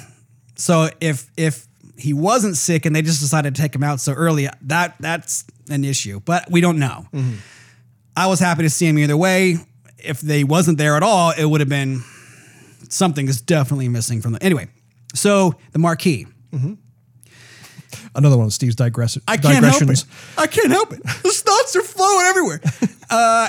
so 0.55 0.89
if 1.01 1.29
if 1.37 1.67
he 1.97 2.13
wasn't 2.13 2.57
sick 2.57 2.85
and 2.87 2.95
they 2.95 3.01
just 3.03 3.19
decided 3.19 3.53
to 3.55 3.61
take 3.61 3.75
him 3.75 3.83
out 3.83 3.99
so 3.99 4.13
early, 4.13 4.47
that 4.63 4.95
that's 4.99 5.43
an 5.69 5.83
issue. 5.83 6.21
But 6.21 6.49
we 6.49 6.59
don't 6.61 6.79
know. 6.79 7.05
I 8.15 8.27
was 8.27 8.39
happy 8.39 8.63
to 8.63 8.69
see 8.69 8.87
him 8.87 8.97
either 8.97 9.17
way. 9.17 9.57
If 10.03 10.21
they 10.21 10.43
wasn't 10.43 10.77
there 10.77 10.95
at 10.95 11.03
all, 11.03 11.31
it 11.37 11.45
would 11.45 11.61
have 11.61 11.69
been 11.69 12.03
something 12.89 13.27
is 13.27 13.41
definitely 13.41 13.89
missing 13.89 14.21
from 14.21 14.33
the 14.33 14.43
anyway. 14.43 14.67
So 15.15 15.55
the 15.71 15.79
Marquis. 15.79 16.27
Another 18.15 18.37
one 18.37 18.45
of 18.47 18.53
Steve's 18.53 18.75
digress- 18.75 19.17
I 19.27 19.37
can't 19.37 19.63
help 19.63 19.79
digressions. 19.79 20.03
it. 20.03 20.39
I 20.39 20.47
can't 20.47 20.71
help 20.71 20.93
it. 20.93 21.01
The 21.03 21.29
thoughts 21.31 21.75
are 21.75 21.81
flowing 21.81 22.25
everywhere. 22.27 22.61
Uh, 23.09 23.47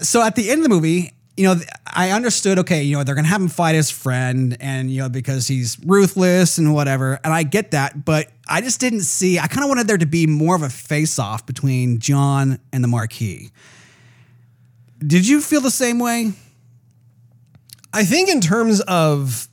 so 0.00 0.22
at 0.22 0.36
the 0.36 0.48
end 0.48 0.60
of 0.60 0.62
the 0.62 0.68
movie, 0.70 1.12
you 1.36 1.44
know, 1.44 1.56
I 1.86 2.12
understood. 2.12 2.58
Okay, 2.60 2.82
you 2.84 2.96
know, 2.96 3.04
they're 3.04 3.14
gonna 3.14 3.28
have 3.28 3.42
him 3.42 3.48
fight 3.48 3.74
his 3.74 3.90
friend, 3.90 4.56
and 4.58 4.90
you 4.90 5.02
know, 5.02 5.10
because 5.10 5.46
he's 5.46 5.76
ruthless 5.84 6.56
and 6.56 6.72
whatever, 6.72 7.20
and 7.22 7.30
I 7.34 7.42
get 7.42 7.72
that. 7.72 8.06
But 8.06 8.28
I 8.48 8.62
just 8.62 8.80
didn't 8.80 9.02
see. 9.02 9.38
I 9.38 9.48
kind 9.48 9.64
of 9.64 9.68
wanted 9.68 9.86
there 9.86 9.98
to 9.98 10.06
be 10.06 10.26
more 10.26 10.56
of 10.56 10.62
a 10.62 10.70
face-off 10.70 11.44
between 11.44 11.98
John 11.98 12.58
and 12.72 12.82
the 12.82 12.88
Marquis. 12.88 13.50
Did 15.04 15.28
you 15.28 15.40
feel 15.40 15.60
the 15.60 15.70
same 15.70 15.98
way? 15.98 16.32
I 17.92 18.04
think 18.04 18.28
in 18.28 18.40
terms 18.40 18.80
of 18.82 19.48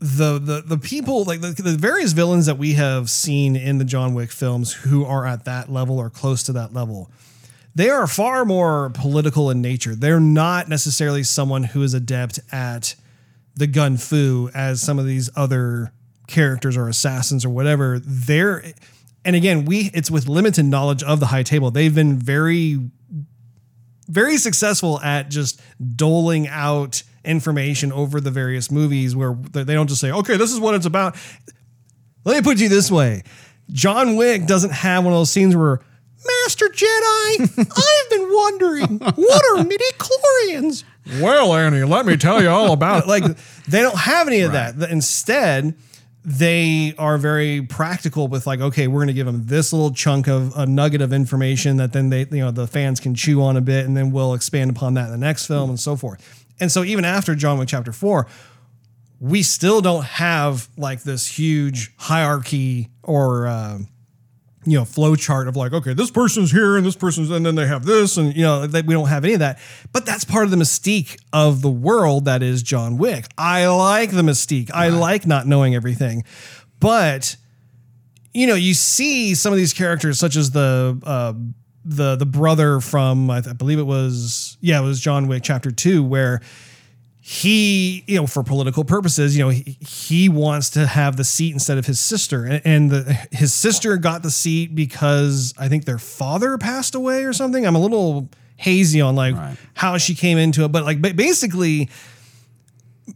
the 0.00 0.38
the 0.38 0.62
the 0.64 0.78
people 0.78 1.24
like 1.24 1.40
the, 1.40 1.50
the 1.50 1.76
various 1.76 2.12
villains 2.12 2.46
that 2.46 2.56
we 2.56 2.74
have 2.74 3.10
seen 3.10 3.56
in 3.56 3.78
the 3.78 3.84
John 3.84 4.14
Wick 4.14 4.30
films 4.30 4.72
who 4.72 5.04
are 5.04 5.26
at 5.26 5.44
that 5.44 5.70
level 5.70 5.98
or 5.98 6.08
close 6.08 6.42
to 6.44 6.52
that 6.52 6.72
level, 6.72 7.10
they 7.74 7.90
are 7.90 8.06
far 8.06 8.44
more 8.44 8.90
political 8.90 9.50
in 9.50 9.60
nature. 9.60 9.94
They're 9.94 10.20
not 10.20 10.68
necessarily 10.68 11.24
someone 11.24 11.64
who 11.64 11.82
is 11.82 11.94
adept 11.94 12.40
at 12.52 12.94
the 13.54 13.66
gun 13.66 13.96
fu 13.96 14.50
as 14.54 14.80
some 14.80 14.98
of 14.98 15.06
these 15.06 15.28
other 15.34 15.92
characters 16.28 16.76
or 16.76 16.88
assassins 16.88 17.44
or 17.44 17.50
whatever. 17.50 17.98
They're 17.98 18.72
and 19.24 19.34
again, 19.34 19.64
we 19.64 19.90
it's 19.92 20.10
with 20.10 20.28
limited 20.28 20.64
knowledge 20.64 21.02
of 21.02 21.20
the 21.20 21.26
high 21.26 21.42
table. 21.42 21.70
They've 21.70 21.94
been 21.94 22.18
very 22.18 22.78
very 24.08 24.38
successful 24.38 25.00
at 25.00 25.28
just 25.28 25.60
doling 25.94 26.48
out 26.48 27.02
information 27.24 27.92
over 27.92 28.20
the 28.20 28.30
various 28.30 28.70
movies 28.70 29.14
where 29.14 29.34
they 29.52 29.74
don't 29.74 29.88
just 29.88 30.00
say, 30.00 30.10
okay, 30.10 30.36
this 30.36 30.52
is 30.52 30.58
what 30.58 30.74
it's 30.74 30.86
about. 30.86 31.16
Let 32.24 32.36
me 32.36 32.42
put 32.42 32.58
you 32.58 32.68
this 32.68 32.90
way 32.90 33.22
John 33.70 34.16
Wick 34.16 34.46
doesn't 34.46 34.72
have 34.72 35.04
one 35.04 35.12
of 35.12 35.18
those 35.18 35.30
scenes 35.30 35.54
where, 35.54 35.80
Master 36.44 36.68
Jedi, 36.68 37.58
I've 37.58 38.10
been 38.10 38.28
wondering, 38.32 38.98
what 38.98 39.42
are 39.52 39.64
midi 39.64 39.84
chlorians? 39.98 40.84
Well, 41.20 41.54
Annie, 41.54 41.84
let 41.84 42.06
me 42.06 42.16
tell 42.16 42.42
you 42.42 42.48
all 42.48 42.72
about 42.72 43.04
it. 43.04 43.08
Like, 43.08 43.24
they 43.66 43.80
don't 43.80 43.96
have 43.98 44.26
any 44.26 44.40
of 44.40 44.52
that. 44.52 44.74
Instead, 44.90 45.74
they 46.24 46.94
are 46.98 47.16
very 47.16 47.62
practical 47.62 48.28
with 48.28 48.46
like, 48.46 48.60
okay, 48.60 48.86
we're 48.86 48.98
going 48.98 49.08
to 49.08 49.14
give 49.14 49.26
them 49.26 49.46
this 49.46 49.72
little 49.72 49.92
chunk 49.92 50.28
of 50.28 50.56
a 50.56 50.66
nugget 50.66 51.00
of 51.00 51.12
information 51.12 51.76
that 51.78 51.92
then 51.92 52.10
they, 52.10 52.26
you 52.30 52.40
know, 52.40 52.50
the 52.50 52.66
fans 52.66 53.00
can 53.00 53.14
chew 53.14 53.42
on 53.42 53.56
a 53.56 53.60
bit, 53.60 53.86
and 53.86 53.96
then 53.96 54.10
we'll 54.10 54.34
expand 54.34 54.70
upon 54.70 54.94
that 54.94 55.06
in 55.06 55.12
the 55.12 55.18
next 55.18 55.46
film 55.46 55.70
and 55.70 55.80
so 55.80 55.96
forth. 55.96 56.46
And 56.60 56.70
so 56.72 56.84
even 56.84 57.04
after 57.04 57.34
John 57.34 57.58
Wick 57.58 57.68
Chapter 57.68 57.92
Four, 57.92 58.26
we 59.20 59.42
still 59.42 59.80
don't 59.80 60.04
have 60.04 60.68
like 60.76 61.02
this 61.02 61.26
huge 61.38 61.94
hierarchy 61.96 62.90
or 63.02 63.46
uh, 63.46 63.78
you 64.64 64.76
know 64.76 64.84
flow 64.84 65.14
chart 65.14 65.48
of 65.48 65.56
like 65.56 65.72
okay 65.72 65.94
this 65.94 66.10
person's 66.10 66.50
here 66.50 66.76
and 66.76 66.84
this 66.84 66.96
person's 66.96 67.30
and 67.30 67.46
then 67.46 67.54
they 67.54 67.66
have 67.66 67.84
this 67.84 68.16
and 68.16 68.36
you 68.36 68.42
know 68.42 68.66
that 68.66 68.86
we 68.86 68.94
don't 68.94 69.08
have 69.08 69.24
any 69.24 69.34
of 69.34 69.40
that. 69.40 69.58
But 69.92 70.04
that's 70.04 70.24
part 70.24 70.44
of 70.44 70.50
the 70.50 70.56
mystique 70.56 71.18
of 71.32 71.62
the 71.62 71.70
world 71.70 72.24
that 72.24 72.42
is 72.42 72.62
John 72.62 72.98
Wick. 72.98 73.26
I 73.36 73.66
like 73.66 74.10
the 74.10 74.22
mystique. 74.22 74.70
I 74.72 74.88
like 74.88 75.26
not 75.26 75.46
knowing 75.46 75.74
everything. 75.74 76.24
But 76.80 77.36
you 78.34 78.46
know 78.46 78.54
you 78.54 78.74
see 78.74 79.34
some 79.34 79.52
of 79.52 79.56
these 79.56 79.72
characters 79.72 80.18
such 80.18 80.36
as 80.36 80.50
the 80.50 81.00
uh, 81.04 81.32
the 81.84 82.16
the 82.16 82.26
brother 82.26 82.80
from 82.80 83.30
I, 83.30 83.40
th- 83.40 83.50
I 83.50 83.54
believe 83.54 83.78
it 83.78 83.84
was 83.84 84.58
yeah 84.60 84.80
it 84.80 84.84
was 84.84 85.00
John 85.00 85.28
Wick 85.28 85.42
chapter 85.42 85.70
2 85.70 86.04
where 86.04 86.40
he, 87.30 88.04
you 88.06 88.16
know, 88.16 88.26
for 88.26 88.42
political 88.42 88.86
purposes, 88.86 89.36
you 89.36 89.44
know, 89.44 89.50
he, 89.50 89.76
he 89.80 90.30
wants 90.30 90.70
to 90.70 90.86
have 90.86 91.18
the 91.18 91.24
seat 91.24 91.52
instead 91.52 91.76
of 91.76 91.84
his 91.84 92.00
sister. 92.00 92.46
And, 92.46 92.62
and 92.64 92.90
the, 92.90 93.28
his 93.30 93.52
sister 93.52 93.98
got 93.98 94.22
the 94.22 94.30
seat 94.30 94.74
because 94.74 95.52
I 95.58 95.68
think 95.68 95.84
their 95.84 95.98
father 95.98 96.56
passed 96.56 96.94
away 96.94 97.24
or 97.24 97.34
something. 97.34 97.66
I'm 97.66 97.74
a 97.74 97.80
little 97.80 98.30
hazy 98.56 99.02
on 99.02 99.14
like 99.14 99.34
how 99.74 99.98
she 99.98 100.14
came 100.14 100.38
into 100.38 100.64
it, 100.64 100.68
but 100.68 100.84
like 100.84 101.02
basically 101.02 101.90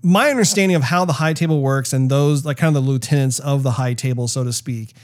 my 0.03 0.29
understanding 0.29 0.77
of 0.77 0.83
how 0.83 1.07
the 1.07 1.15
high 1.15 1.33
table 1.33 1.63
works 1.63 1.95
and 1.95 2.11
those 2.11 2.45
like 2.45 2.59
kind 2.59 2.77
of 2.77 2.85
the 2.85 2.91
lieutenants 2.91 3.39
of 3.39 3.63
the 3.63 3.71
high 3.71 3.95
table, 3.95 4.29
so 4.29 4.45
to 4.45 4.53
speak, 4.53 4.95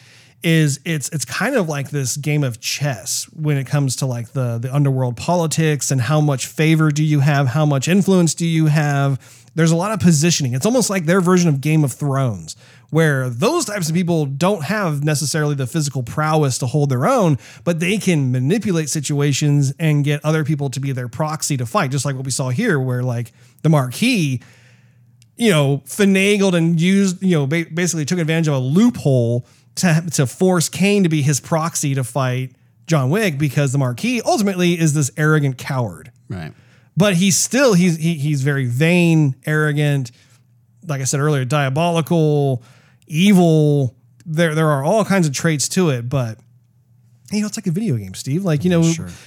is 0.42 0.78
it's 0.84 1.08
it's 1.08 1.24
kind 1.24 1.56
of 1.56 1.68
like 1.68 1.90
this 1.90 2.16
game 2.16 2.44
of 2.44 2.60
chess 2.60 3.24
when 3.32 3.56
it 3.56 3.66
comes 3.66 3.96
to 3.96 4.06
like 4.06 4.32
the 4.32 4.58
the 4.58 4.72
underworld 4.72 5.16
politics 5.16 5.90
and 5.90 6.00
how 6.00 6.20
much 6.20 6.46
favor 6.46 6.90
do 6.90 7.02
you 7.02 7.20
have, 7.20 7.48
how 7.48 7.66
much 7.66 7.88
influence 7.88 8.34
do 8.34 8.46
you 8.46 8.66
have. 8.66 9.44
There's 9.54 9.72
a 9.72 9.76
lot 9.76 9.90
of 9.90 9.98
positioning. 9.98 10.54
It's 10.54 10.66
almost 10.66 10.88
like 10.88 11.06
their 11.06 11.20
version 11.20 11.48
of 11.48 11.60
Game 11.60 11.82
of 11.82 11.92
Thrones, 11.92 12.54
where 12.90 13.28
those 13.28 13.64
types 13.64 13.88
of 13.88 13.94
people 13.94 14.24
don't 14.26 14.62
have 14.64 15.02
necessarily 15.02 15.56
the 15.56 15.66
physical 15.66 16.04
prowess 16.04 16.58
to 16.58 16.66
hold 16.66 16.90
their 16.90 17.06
own, 17.06 17.38
but 17.64 17.80
they 17.80 17.98
can 17.98 18.30
manipulate 18.30 18.88
situations 18.88 19.72
and 19.80 20.04
get 20.04 20.24
other 20.24 20.44
people 20.44 20.70
to 20.70 20.78
be 20.78 20.92
their 20.92 21.08
proxy 21.08 21.56
to 21.56 21.66
fight, 21.66 21.90
just 21.90 22.04
like 22.04 22.14
what 22.14 22.24
we 22.24 22.30
saw 22.30 22.50
here, 22.50 22.78
where 22.78 23.02
like 23.02 23.32
the 23.62 23.68
Marquis 23.68 24.40
you 25.38 25.50
know, 25.50 25.80
finagled 25.86 26.52
and 26.54 26.80
used, 26.80 27.22
you 27.22 27.30
know, 27.30 27.46
ba- 27.46 27.66
basically 27.72 28.04
took 28.04 28.18
advantage 28.18 28.48
of 28.48 28.54
a 28.54 28.58
loophole 28.58 29.46
to, 29.78 30.04
to 30.12 30.26
force 30.26 30.68
Caine 30.68 31.02
to 31.02 31.08
be 31.08 31.22
his 31.22 31.40
proxy 31.40 31.94
to 31.94 32.04
fight 32.04 32.52
John 32.86 33.10
Wick 33.10 33.38
because 33.38 33.72
the 33.72 33.78
Marquis 33.78 34.20
ultimately 34.22 34.78
is 34.78 34.94
this 34.94 35.10
arrogant 35.16 35.58
coward. 35.58 36.12
Right. 36.28 36.52
But 36.96 37.14
he's 37.14 37.36
still 37.36 37.74
he's 37.74 37.96
he, 37.96 38.14
he's 38.14 38.42
very 38.42 38.66
vain, 38.66 39.36
arrogant, 39.46 40.10
like 40.86 41.00
I 41.00 41.04
said 41.04 41.20
earlier, 41.20 41.44
diabolical, 41.44 42.62
evil. 43.06 43.94
There 44.26 44.54
there 44.54 44.68
are 44.68 44.82
all 44.82 45.04
kinds 45.04 45.26
of 45.26 45.32
traits 45.32 45.68
to 45.70 45.90
it, 45.90 46.08
but 46.08 46.38
you 47.30 47.40
know, 47.40 47.46
it's 47.46 47.58
like 47.58 47.66
a 47.66 47.70
video 47.70 47.96
game, 47.96 48.14
Steve. 48.14 48.44
Like, 48.44 48.64
you 48.64 48.70
know, 48.70 48.82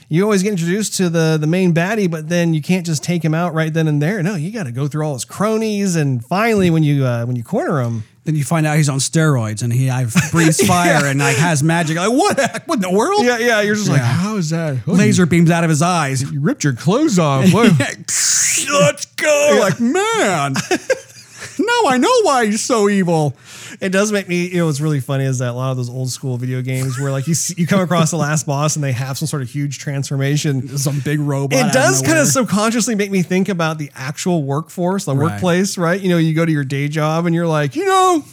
you 0.10 0.24
always 0.24 0.42
get 0.42 0.52
introduced 0.52 0.96
to 0.96 1.10
the 1.10 1.38
the 1.40 1.48
main 1.48 1.74
baddie, 1.74 2.10
but 2.10 2.30
then 2.30 2.54
you 2.54 2.62
can't 2.62 2.86
just 2.86 3.04
take 3.04 3.24
him 3.24 3.34
out 3.34 3.54
right 3.54 3.74
then 3.74 3.88
and 3.88 4.02
there. 4.02 4.24
No, 4.24 4.36
you 4.36 4.52
got 4.52 4.64
to 4.64 4.72
go 4.72 4.88
through 4.88 5.06
all 5.06 5.14
his 5.14 5.26
cronies, 5.26 5.96
and 5.96 6.26
finally, 6.26 6.70
when 6.70 6.84
you 6.84 7.06
uh, 7.06 7.26
when 7.26 7.36
you 7.36 7.44
corner 7.44 7.82
him, 7.82 8.04
Then 8.24 8.36
you 8.36 8.44
find 8.44 8.68
out 8.68 8.78
he's 8.78 8.90
on 8.90 9.00
steroids 9.00 9.64
and 9.64 9.74
he 9.74 9.90
I've 9.90 10.16
breathes 10.32 10.62
fire 10.68 11.08
and 11.08 11.20
like 11.20 11.38
has 11.38 11.64
magic. 11.64 11.98
Like 11.98 12.12
what? 12.12 12.64
What 12.68 12.76
in 12.76 12.82
the 12.82 12.92
world? 12.92 13.26
yeah, 13.26 13.40
yeah, 13.40 13.62
you're 13.62 13.74
just 13.76 13.90
like, 13.90 14.02
how 14.02 14.38
is 14.38 14.52
that? 14.52 14.88
Laser 14.88 15.26
beams 15.26 15.50
out 15.50 15.64
of 15.64 15.72
his 15.72 15.82
eyes. 15.82 16.22
You, 16.32 16.40
ripped 16.40 16.64
your 16.64 16.74
clothes 16.74 17.18
off. 17.18 17.46
What? 17.54 17.72
Let's 17.80 19.06
go. 19.16 19.58
Like 19.60 19.80
man. 19.80 20.54
now 20.54 21.82
I 21.88 21.98
know 21.98 22.22
why 22.22 22.46
he's 22.46 22.64
so 22.64 22.90
evil. 22.90 23.36
It 23.82 23.90
does 23.90 24.12
make 24.12 24.28
me. 24.30 24.48
You 24.48 24.58
know, 24.60 24.68
what's 24.68 24.80
really 24.80 25.00
funny 25.00 25.26
is 25.26 25.40
that 25.40 25.50
a 25.50 25.54
lot 25.54 25.72
of 25.72 25.78
those 25.78 25.90
old 25.90 26.10
school 26.12 26.38
video 26.38 26.62
games 26.62 27.00
where 27.00 27.12
like 27.12 27.28
you 27.28 27.34
see, 27.34 27.56
you 27.58 27.66
come 27.68 27.82
across 27.82 28.12
the 28.12 28.18
last 28.18 28.46
boss 28.46 28.76
and 28.76 28.84
they 28.84 28.92
have 28.92 29.18
some 29.18 29.28
sort 29.28 29.42
of 29.42 29.50
huge 29.50 29.80
transformation. 29.80 30.78
Some 30.78 31.00
big 31.00 31.20
robot. 31.20 31.60
It 31.60 31.74
does 31.74 32.02
kind 32.02 32.20
of 32.20 32.28
subconsciously 32.28 32.96
make 32.96 33.10
me 33.12 33.24
think 33.24 33.50
about 33.50 33.78
the 33.80 33.92
actual 33.96 34.44
workforce, 34.44 35.06
the 35.06 35.16
Right. 35.16 35.32
workplace, 35.34 35.78
right? 35.78 36.00
You 36.00 36.10
know, 36.10 36.18
you 36.18 36.34
go 36.34 36.46
to 36.46 36.52
your 36.52 36.64
day 36.64 36.88
job 36.88 37.26
and 37.26 37.34
you're 37.36 37.48
like, 37.48 37.76
you 37.76 37.86
know, 37.86 38.24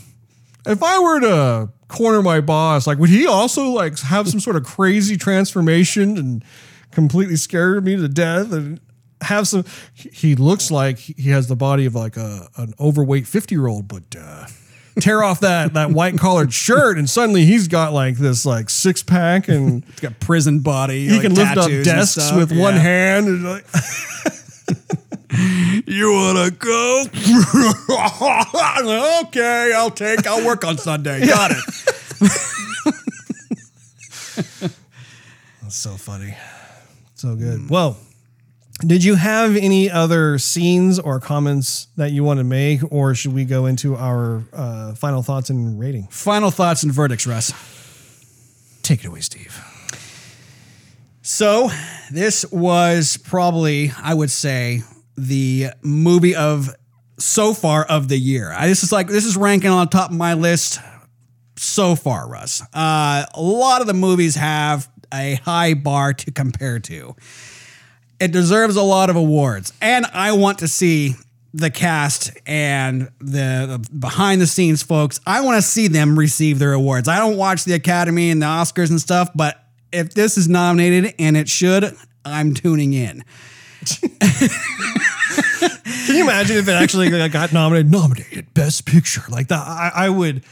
if 0.67 0.83
I 0.83 0.99
were 0.99 1.21
to 1.21 1.69
corner 1.89 2.21
my 2.23 2.43
boss, 2.43 2.87
like, 2.87 2.99
would 2.99 3.09
he 3.09 3.27
also 3.27 3.71
like 3.71 3.99
have 4.01 4.29
some 4.29 4.41
sort 4.41 4.57
of 4.57 4.65
crazy 4.65 5.17
transformation 5.17 6.19
and 6.19 6.45
completely 6.91 7.37
scare 7.37 7.81
me 7.81 7.97
to 7.97 8.07
death 8.09 8.53
and 8.53 8.81
have 9.23 9.49
some? 9.49 9.65
he- 9.95 10.35
looks 10.37 10.71
like 10.71 10.99
he 10.99 11.31
has 11.31 11.47
the 11.49 11.57
body 11.57 11.87
of 11.87 11.95
like 11.95 12.19
a 12.19 12.49
an 12.59 12.75
overweight 12.79 13.27
fifty 13.27 13.55
year 13.55 13.67
old, 13.67 13.89
but. 13.89 14.03
uh 14.21 14.47
Tear 15.01 15.23
off 15.23 15.41
that 15.41 15.75
that 15.75 15.91
white 15.91 16.19
collared 16.19 16.53
shirt, 16.53 16.99
and 16.99 17.09
suddenly 17.09 17.45
he's 17.45 17.69
got 17.69 17.93
like 17.93 18.17
this 18.17 18.45
like 18.45 18.71
six 18.71 19.03
pack, 19.03 19.49
and 19.49 19.85
He's 19.85 20.01
got 20.01 20.19
prison 20.21 20.61
body. 20.61 21.07
he 21.07 21.13
like, 21.13 21.23
can 21.23 21.35
lift 21.35 21.57
up 21.57 21.71
desks 21.85 22.33
with 22.33 22.53
one 22.53 22.75
hand. 22.75 23.29
And 23.29 23.45
like, 23.45 23.67
You 25.87 26.13
wanna 26.13 26.51
go? 26.51 27.05
okay, 29.27 29.73
I'll 29.75 29.91
take. 29.91 30.27
I'll 30.27 30.45
work 30.45 30.65
on 30.65 30.79
Sunday. 30.79 31.27
Got 31.27 31.53
it. 31.53 31.59
That's 35.63 35.77
so 35.77 35.97
funny. 35.97 36.35
So 37.15 37.37
good. 37.37 37.71
Well, 37.71 37.97
did 38.87 39.03
you 39.03 39.17
have 39.17 39.57
any 39.57 39.91
other 39.91 40.39
scenes 40.39 40.99
or 40.99 41.19
comments 41.19 41.89
that 41.97 42.13
you 42.13 42.23
want 42.23 42.39
to 42.39 42.45
make, 42.45 42.81
or 42.93 43.15
should 43.15 43.33
we 43.33 43.45
go 43.45 43.67
into 43.67 43.97
our 43.97 44.45
uh, 44.53 44.95
final 44.95 45.23
thoughts 45.23 45.51
and 45.51 45.79
rating? 45.79 46.07
Final 46.09 46.51
thoughts 46.51 46.85
and 46.85 46.93
verdicts, 46.93 47.27
Russ. 47.27 47.53
Take 48.83 49.05
it 49.05 49.09
away, 49.09 49.21
Steve. 49.21 49.61
So, 51.23 51.71
this 52.11 52.51
was 52.53 53.17
probably, 53.17 53.93
I 54.01 54.15
would 54.15 54.31
say, 54.31 54.83
the 55.17 55.71
movie 55.83 56.37
of 56.37 56.75
so 57.19 57.53
far 57.53 57.85
of 57.85 58.09
the 58.09 58.17
year. 58.17 58.53
I, 58.53 58.69
this 58.69 58.85
is 58.85 58.93
like 58.93 59.09
this 59.09 59.25
is 59.25 59.37
ranking 59.37 59.71
on 59.71 59.89
top 59.89 60.11
of 60.11 60.17
my 60.17 60.35
list 60.35 60.79
so 61.57 61.97
far, 61.97 62.29
Russ. 62.29 62.63
Uh, 62.73 63.27
a 63.35 63.43
lot 63.43 63.81
of 63.81 63.89
the 63.89 63.95
movies 63.95 64.37
have 64.37 64.89
a 65.13 65.35
high 65.45 65.75
bar 65.75 66.13
to 66.15 66.31
compare 66.31 66.79
to. 66.79 67.17
It 68.21 68.33
deserves 68.33 68.77
a 68.77 68.83
lot 68.83 69.11
of 69.11 69.17
awards, 69.17 69.73
and 69.81 70.07
I 70.07 70.33
want 70.33 70.59
to 70.59 70.69
see 70.69 71.15
the 71.55 71.71
cast 71.71 72.33
and 72.47 73.11
the, 73.21 73.87
behind 73.99 74.41
the 74.41 74.47
scenes 74.47 74.83
folks. 74.83 75.21
I 75.27 75.41
want 75.41 75.57
to 75.57 75.63
see 75.63 75.89
them 75.89 76.19
receive 76.19 76.59
their 76.59 76.73
awards. 76.73 77.09
I 77.09 77.19
don't 77.19 77.37
watch 77.37 77.65
the 77.65 77.75
Academy 77.75 78.31
and 78.31 78.43
the 78.43 78.47
Oscars 78.47 78.91
and 78.91 79.01
stuff, 79.01 79.31
but 79.35 79.63
if 79.93 80.15
this 80.15 80.37
is 80.37 80.49
nominated 80.49 81.15
and 81.19 81.37
it 81.37 81.49
should, 81.49 81.97
I'm 82.25 82.55
tuning 82.55 82.93
in. 82.93 83.25
Can 86.07 86.17
you 86.17 86.25
imagine 86.25 86.57
if 86.57 86.69
it 86.69 86.73
actually 86.73 87.11
got 87.29 87.53
nominated, 87.53 87.91
nominated 87.91 88.53
Best 88.55 88.85
Picture 88.85 89.23
like 89.29 89.49
that? 89.49 89.67
I, 89.67 89.91
I 89.95 90.09
would, 90.11 90.45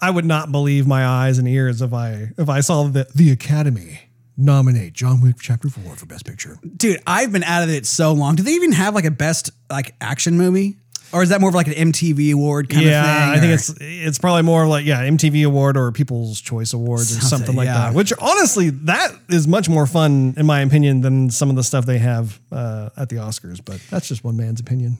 I 0.00 0.10
would 0.10 0.24
not 0.24 0.52
believe 0.52 0.86
my 0.86 1.06
eyes 1.06 1.38
and 1.38 1.48
ears 1.48 1.80
if 1.80 1.92
I 1.92 2.32
if 2.36 2.48
I 2.48 2.60
saw 2.60 2.84
the 2.84 3.06
the 3.14 3.30
Academy 3.30 4.00
nominate 4.36 4.92
John 4.92 5.20
Wick 5.20 5.36
Chapter 5.40 5.68
Four 5.68 5.96
for 5.96 6.06
Best 6.06 6.24
Picture. 6.24 6.58
Dude, 6.76 7.00
I've 7.06 7.32
been 7.32 7.44
out 7.44 7.62
of 7.62 7.70
it 7.70 7.86
so 7.86 8.12
long. 8.12 8.36
Do 8.36 8.42
they 8.42 8.52
even 8.52 8.72
have 8.72 8.94
like 8.94 9.04
a 9.04 9.10
best 9.10 9.50
like 9.70 9.94
action 10.00 10.36
movie? 10.36 10.76
Or 11.12 11.22
is 11.22 11.28
that 11.28 11.42
more 11.42 11.50
of 11.50 11.54
like 11.54 11.66
an 11.66 11.92
MTV 11.92 12.32
award 12.32 12.70
kind 12.70 12.86
yeah, 12.86 13.00
of 13.00 13.04
thing? 13.04 13.28
Yeah, 13.28 13.32
I 13.32 13.40
think 13.40 13.52
it's 13.52 13.74
it's 13.80 14.18
probably 14.18 14.42
more 14.42 14.66
like 14.66 14.86
yeah 14.86 15.02
MTV 15.02 15.44
award 15.44 15.76
or 15.76 15.92
People's 15.92 16.40
Choice 16.40 16.72
Awards 16.72 17.10
or 17.10 17.20
Something, 17.20 17.28
something 17.28 17.56
like 17.56 17.66
yeah. 17.66 17.90
that. 17.90 17.94
Which 17.94 18.14
honestly, 18.18 18.70
that 18.70 19.12
is 19.28 19.46
much 19.46 19.68
more 19.68 19.86
fun 19.86 20.34
in 20.38 20.46
my 20.46 20.60
opinion 20.60 21.02
than 21.02 21.28
some 21.28 21.50
of 21.50 21.56
the 21.56 21.62
stuff 21.62 21.84
they 21.84 21.98
have 21.98 22.40
uh, 22.50 22.88
at 22.96 23.10
the 23.10 23.16
Oscars. 23.16 23.60
But 23.62 23.80
that's 23.90 24.08
just 24.08 24.24
one 24.24 24.36
man's 24.36 24.60
opinion. 24.60 24.98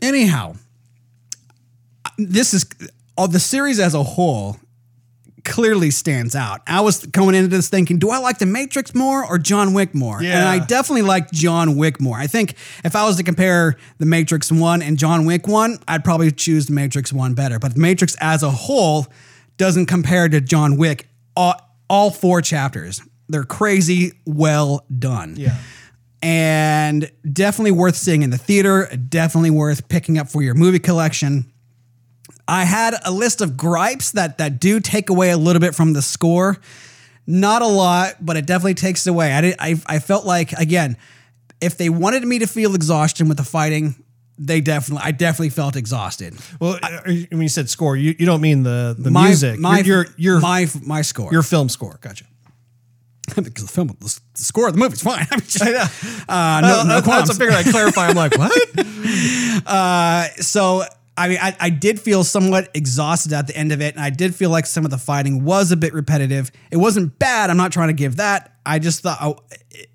anyhow. 0.00 0.54
This 2.16 2.54
is 2.54 2.64
all 3.16 3.26
the 3.26 3.40
series 3.40 3.80
as 3.80 3.94
a 3.94 4.02
whole 4.04 4.56
clearly 5.44 5.90
stands 5.90 6.34
out. 6.34 6.62
I 6.66 6.80
was 6.80 7.04
going 7.06 7.34
into 7.34 7.48
this 7.48 7.68
thinking, 7.68 7.98
do 7.98 8.10
I 8.10 8.18
like 8.18 8.38
The 8.38 8.46
Matrix 8.46 8.94
more 8.94 9.24
or 9.24 9.38
John 9.38 9.74
Wick 9.74 9.94
more? 9.94 10.18
And 10.22 10.48
I 10.48 10.58
definitely 10.64 11.02
like 11.02 11.30
John 11.30 11.76
Wick 11.76 12.00
more. 12.00 12.16
I 12.16 12.26
think 12.26 12.54
if 12.84 12.96
I 12.96 13.04
was 13.04 13.16
to 13.16 13.22
compare 13.22 13.76
The 13.98 14.06
Matrix 14.06 14.50
1 14.50 14.82
and 14.82 14.98
John 14.98 15.26
Wick 15.26 15.46
1, 15.46 15.78
I'd 15.86 16.02
probably 16.04 16.30
choose 16.32 16.66
The 16.66 16.72
Matrix 16.72 17.12
1 17.12 17.34
better. 17.34 17.58
But 17.58 17.74
The 17.74 17.80
Matrix 17.80 18.16
as 18.20 18.42
a 18.42 18.50
whole 18.50 19.06
doesn't 19.56 19.86
compare 19.86 20.28
to 20.28 20.40
John 20.40 20.76
Wick. 20.76 21.08
All, 21.36 21.54
all 21.90 22.10
four 22.10 22.40
chapters, 22.42 23.02
they're 23.28 23.44
crazy 23.44 24.12
well 24.26 24.84
done 24.98 25.34
Yeah. 25.36 25.56
and 26.22 27.10
definitely 27.30 27.72
worth 27.72 27.96
seeing 27.96 28.22
in 28.22 28.30
the 28.30 28.38
theater, 28.38 28.88
definitely 29.08 29.50
worth 29.50 29.88
picking 29.88 30.16
up 30.18 30.28
for 30.30 30.42
your 30.42 30.54
movie 30.54 30.78
collection. 30.78 31.50
I 32.46 32.64
had 32.64 32.94
a 33.04 33.10
list 33.10 33.40
of 33.40 33.56
gripes 33.56 34.10
that 34.12 34.38
that 34.38 34.60
do 34.60 34.80
take 34.80 35.08
away 35.10 35.30
a 35.30 35.36
little 35.36 35.60
bit 35.60 35.74
from 35.74 35.92
the 35.94 36.02
score. 36.02 36.58
Not 37.26 37.62
a 37.62 37.66
lot, 37.66 38.16
but 38.20 38.36
it 38.36 38.44
definitely 38.46 38.74
takes 38.74 39.06
it 39.06 39.10
away. 39.10 39.32
I 39.32 39.40
did, 39.40 39.56
I 39.58 39.80
I 39.86 39.98
felt 39.98 40.26
like 40.26 40.52
again, 40.52 40.96
if 41.60 41.78
they 41.78 41.88
wanted 41.88 42.22
me 42.24 42.38
to 42.40 42.46
feel 42.46 42.74
exhaustion 42.74 43.28
with 43.28 43.38
the 43.38 43.44
fighting, 43.44 43.94
they 44.38 44.60
definitely 44.60 45.04
I 45.06 45.12
definitely 45.12 45.48
felt 45.50 45.74
exhausted. 45.74 46.34
Well, 46.60 46.78
uh, 46.82 47.00
when 47.30 47.40
you 47.40 47.48
said 47.48 47.70
score, 47.70 47.96
you, 47.96 48.14
you 48.18 48.26
don't 48.26 48.42
mean 48.42 48.62
the 48.62 48.94
the 48.98 49.10
My- 49.10 49.28
music. 49.28 49.58
my 49.58 49.78
your 49.78 50.04
your 50.04 50.06
your, 50.18 50.40
my 50.40 50.66
my 50.82 51.00
score. 51.02 51.32
your 51.32 51.42
film 51.42 51.70
score. 51.70 51.98
Gotcha. 52.02 52.26
because 53.36 53.64
the 53.64 53.72
film, 53.72 53.88
the, 54.00 54.20
score 54.34 54.66
of 54.68 54.74
the 54.74 54.78
movie's 54.78 55.00
fine. 55.00 55.26
I 55.30 55.36
mean, 55.36 55.44
just, 55.46 55.62
I 55.64 55.70
know. 55.70 55.86
uh, 56.28 56.60
no, 56.60 56.80
Uh, 56.80 56.82
no 56.82 56.88
that's 57.00 57.06
qualms. 57.06 57.30
I 57.30 57.32
figured 57.32 57.54
I'd 57.54 57.64
clarify. 57.70 58.08
I'm 58.08 58.16
like, 58.16 58.36
what? 58.38 58.52
so 60.44 60.84
I 61.16 61.28
mean, 61.28 61.38
I, 61.40 61.56
I 61.60 61.70
did 61.70 62.00
feel 62.00 62.24
somewhat 62.24 62.70
exhausted 62.74 63.32
at 63.32 63.46
the 63.46 63.56
end 63.56 63.70
of 63.70 63.80
it, 63.80 63.94
and 63.94 64.02
I 64.02 64.10
did 64.10 64.34
feel 64.34 64.50
like 64.50 64.66
some 64.66 64.84
of 64.84 64.90
the 64.90 64.98
fighting 64.98 65.44
was 65.44 65.70
a 65.70 65.76
bit 65.76 65.94
repetitive. 65.94 66.50
It 66.70 66.76
wasn't 66.76 67.18
bad. 67.18 67.50
I'm 67.50 67.56
not 67.56 67.72
trying 67.72 67.88
to 67.88 67.94
give 67.94 68.16
that. 68.16 68.56
I 68.66 68.78
just 68.80 69.02
thought 69.02 69.18
I, 69.20 69.34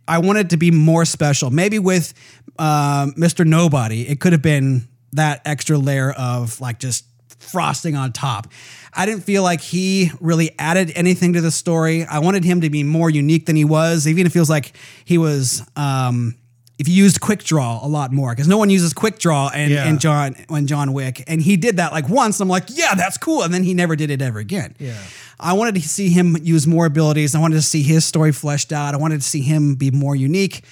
I 0.08 0.18
wanted 0.20 0.52
to 0.52 0.58
be 0.58 0.72
more 0.72 1.04
special. 1.04 1.50
Maybe 1.50 1.78
with 1.78 2.14
um, 2.58 3.14
Mr. 3.14 3.46
Nobody, 3.46 4.08
it 4.08 4.20
could 4.22 4.32
have 4.32 4.42
been 4.42 4.88
that 5.14 5.42
extra 5.46 5.78
layer 5.78 6.12
of 6.12 6.62
like 6.62 6.80
just 6.80 7.06
frosting 7.40 7.96
on 7.96 8.14
top. 8.14 8.48
I 8.94 9.06
didn't 9.06 9.24
feel 9.24 9.44
like 9.44 9.62
he 9.62 10.12
really 10.20 10.52
added 10.58 10.92
anything 10.96 11.34
to 11.34 11.42
the 11.42 11.52
story. 11.52 12.06
I 12.06 12.20
wanted 12.20 12.44
him 12.44 12.62
to 12.62 12.70
be 12.70 12.84
more 12.84 13.10
unique 13.10 13.46
than 13.46 13.56
he 13.56 13.66
was, 13.66 14.08
even 14.08 14.26
if 14.26 14.32
it 14.32 14.34
feels 14.34 14.50
like 14.50 14.74
he 15.06 15.18
was. 15.18 15.64
Um, 15.76 16.36
if 16.80 16.88
you 16.88 16.96
used 16.96 17.20
quick 17.22 17.44
draw 17.44 17.86
a 17.86 17.88
lot 17.88 18.12
more 18.12 18.32
because 18.32 18.48
no 18.48 18.58
one 18.58 18.70
uses 18.70 18.94
quick 18.94 19.20
draw 19.20 19.50
and, 19.54 19.72
Yeah. 19.72 19.86
and 19.88 20.00
John 20.00 20.36
when 20.48 20.66
John 20.66 20.94
Wick 20.94 21.24
and 21.28 21.42
he 21.42 21.58
did 21.58 21.78
that 21.78 21.92
like 21.92 22.08
once. 22.10 22.40
I'm 22.40 22.48
like, 22.48 22.64
yeah, 22.70 22.96
that's 22.96 23.18
cool, 23.18 23.44
and 23.44 23.54
then 23.54 23.64
he 23.64 23.74
never 23.74 23.96
did 23.96 24.10
it 24.10 24.22
ever 24.22 24.40
again. 24.40 24.76
Yeah. 24.80 24.98
I 25.40 25.54
wanted 25.54 25.76
to 25.76 25.82
see 25.82 26.10
him 26.10 26.36
use 26.42 26.66
more 26.66 26.86
abilities. 26.86 27.36
I 27.36 27.40
wanted 27.40 27.56
to 27.56 27.62
see 27.62 27.84
his 27.84 28.04
story 28.06 28.32
fleshed 28.32 28.72
out. 28.74 28.94
I 28.94 28.98
wanted 28.98 29.22
to 29.22 29.28
see 29.28 29.42
him 29.42 29.76
be 29.76 29.92
more 29.92 30.16
unique, 30.16 30.64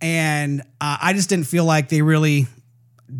and 0.00 0.62
uh, 0.80 0.98
I 1.02 1.12
just 1.12 1.28
didn't 1.28 1.46
feel 1.46 1.64
like 1.64 1.88
they 1.90 2.02
really 2.02 2.46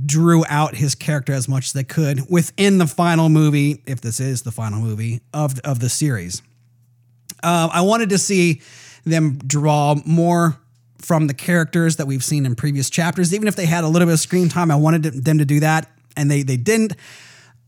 drew 0.04 0.44
out 0.48 0.74
his 0.74 0.94
character 0.96 1.32
as 1.32 1.48
much 1.48 1.66
as 1.66 1.72
they 1.72 1.84
could 1.84 2.28
within 2.28 2.78
the 2.78 2.86
final 2.88 3.28
movie, 3.28 3.82
if 3.86 4.00
this 4.00 4.18
is 4.18 4.42
the 4.42 4.50
final 4.50 4.80
movie 4.80 5.20
of 5.32 5.58
of 5.60 5.78
the 5.80 5.88
series. 5.88 6.42
Um, 7.42 7.70
I 7.72 7.82
wanted 7.82 8.08
to 8.10 8.18
see 8.18 8.62
them 9.04 9.38
draw 9.46 9.94
more 10.04 10.56
from 10.98 11.26
the 11.26 11.34
characters 11.34 11.96
that 11.96 12.06
we've 12.06 12.24
seen 12.24 12.46
in 12.46 12.54
previous 12.54 12.90
chapters, 12.90 13.34
even 13.34 13.48
if 13.48 13.56
they 13.56 13.66
had 13.66 13.84
a 13.84 13.88
little 13.88 14.06
bit 14.06 14.14
of 14.14 14.20
screen 14.20 14.48
time. 14.48 14.70
I 14.70 14.76
wanted 14.76 15.02
them 15.02 15.38
to 15.38 15.44
do 15.44 15.60
that, 15.60 15.90
and 16.16 16.30
they 16.30 16.42
they 16.42 16.56
didn't. 16.56 16.94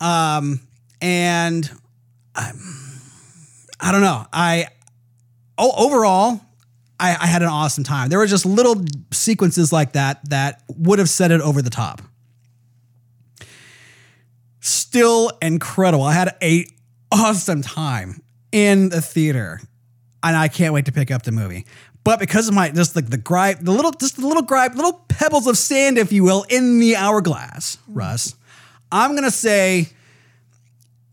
Um, 0.01 0.61
and 1.01 1.71
I, 2.35 2.53
I 3.81 3.93
don't 3.93 4.01
know. 4.01 4.27
I 4.33 4.69
o- 5.57 5.75
overall, 5.77 6.41
I, 7.01 7.17
I 7.21 7.27
had 7.27 7.43
an 7.43 7.49
awesome 7.49 7.85
time. 7.85 8.09
There 8.09 8.19
were 8.19 8.27
just 8.27 8.47
little 8.47 8.85
sequences 9.13 9.73
like 9.73 9.93
that 9.93 10.29
that 10.31 10.63
would 10.69 10.99
have 10.99 11.09
set 11.09 11.31
it 11.31 11.41
over 11.41 11.63
the 11.63 11.71
top. 11.71 12.03
Still 14.61 15.31
incredible. 15.41 16.05
I 16.05 16.13
had 16.13 16.37
a 16.43 16.67
awesome 17.13 17.63
time 17.63 18.23
in 18.53 18.89
the 18.89 19.01
theater, 19.01 19.61
and 20.23 20.37
I 20.37 20.49
can't 20.49 20.75
wait 20.75 20.87
to 20.87 20.93
pick 20.93 21.11
up 21.11 21.23
the 21.23 21.33
movie. 21.33 21.67
But 22.09 22.21
because 22.21 22.49
of 22.49 22.55
my 22.55 22.71
just 22.71 22.97
like 22.97 23.11
the 23.11 23.19
gripe, 23.19 23.59
the 23.61 23.71
little 23.71 23.91
just 23.91 24.17
the 24.17 24.27
little 24.27 24.43
gripe, 24.43 24.75
little 24.75 25.05
pebbles 25.09 25.47
of 25.47 25.59
sand, 25.59 25.99
if 25.99 26.11
you 26.11 26.25
will, 26.25 26.47
in 26.49 26.79
the 26.79 26.97
hourglass, 26.97 27.77
Russ, 27.87 28.35
I'm 28.91 29.15
gonna 29.15 29.31
say 29.31 29.91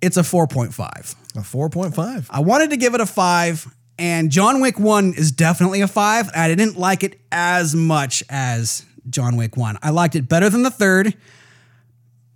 it's 0.02 0.16
a 0.16 0.22
4.5. 0.22 1.16
A 1.36 1.40
4.5. 1.40 2.28
I 2.30 2.40
wanted 2.40 2.70
to 2.70 2.78
give 2.78 2.96
it 2.96 3.02
a 3.02 3.06
five, 3.06 3.68
and 4.00 4.32
John 4.32 4.62
Wick 4.62 4.80
1 4.80 5.16
is 5.18 5.34
definitely 5.34 5.82
a 5.82 5.88
five. 5.90 6.30
I 6.34 6.48
didn't 6.48 6.80
like 6.80 7.04
it 7.04 7.20
as 7.30 7.76
much 7.76 8.24
as 8.30 8.86
John 9.10 9.36
Wick 9.36 9.58
1. 9.58 9.80
I 9.84 9.90
liked 9.90 10.16
it 10.16 10.30
better 10.30 10.50
than 10.50 10.64
the 10.64 10.72
third, 10.72 11.14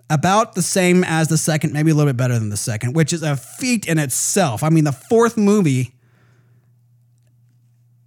about 0.10 0.56
the 0.56 0.62
same 0.62 1.06
as 1.06 1.30
the 1.30 1.38
second, 1.38 1.72
maybe 1.72 1.92
a 1.92 1.96
little 1.96 2.12
bit 2.12 2.18
better 2.18 2.38
than 2.38 2.50
the 2.50 2.58
second, 2.58 2.94
which 2.94 3.14
is 3.14 3.24
a 3.24 3.38
feat 3.38 3.88
in 3.88 3.98
itself. 3.98 4.64
I 4.64 4.70
mean, 4.70 4.84
the 4.84 4.92
fourth 4.92 5.38
movie, 5.38 5.94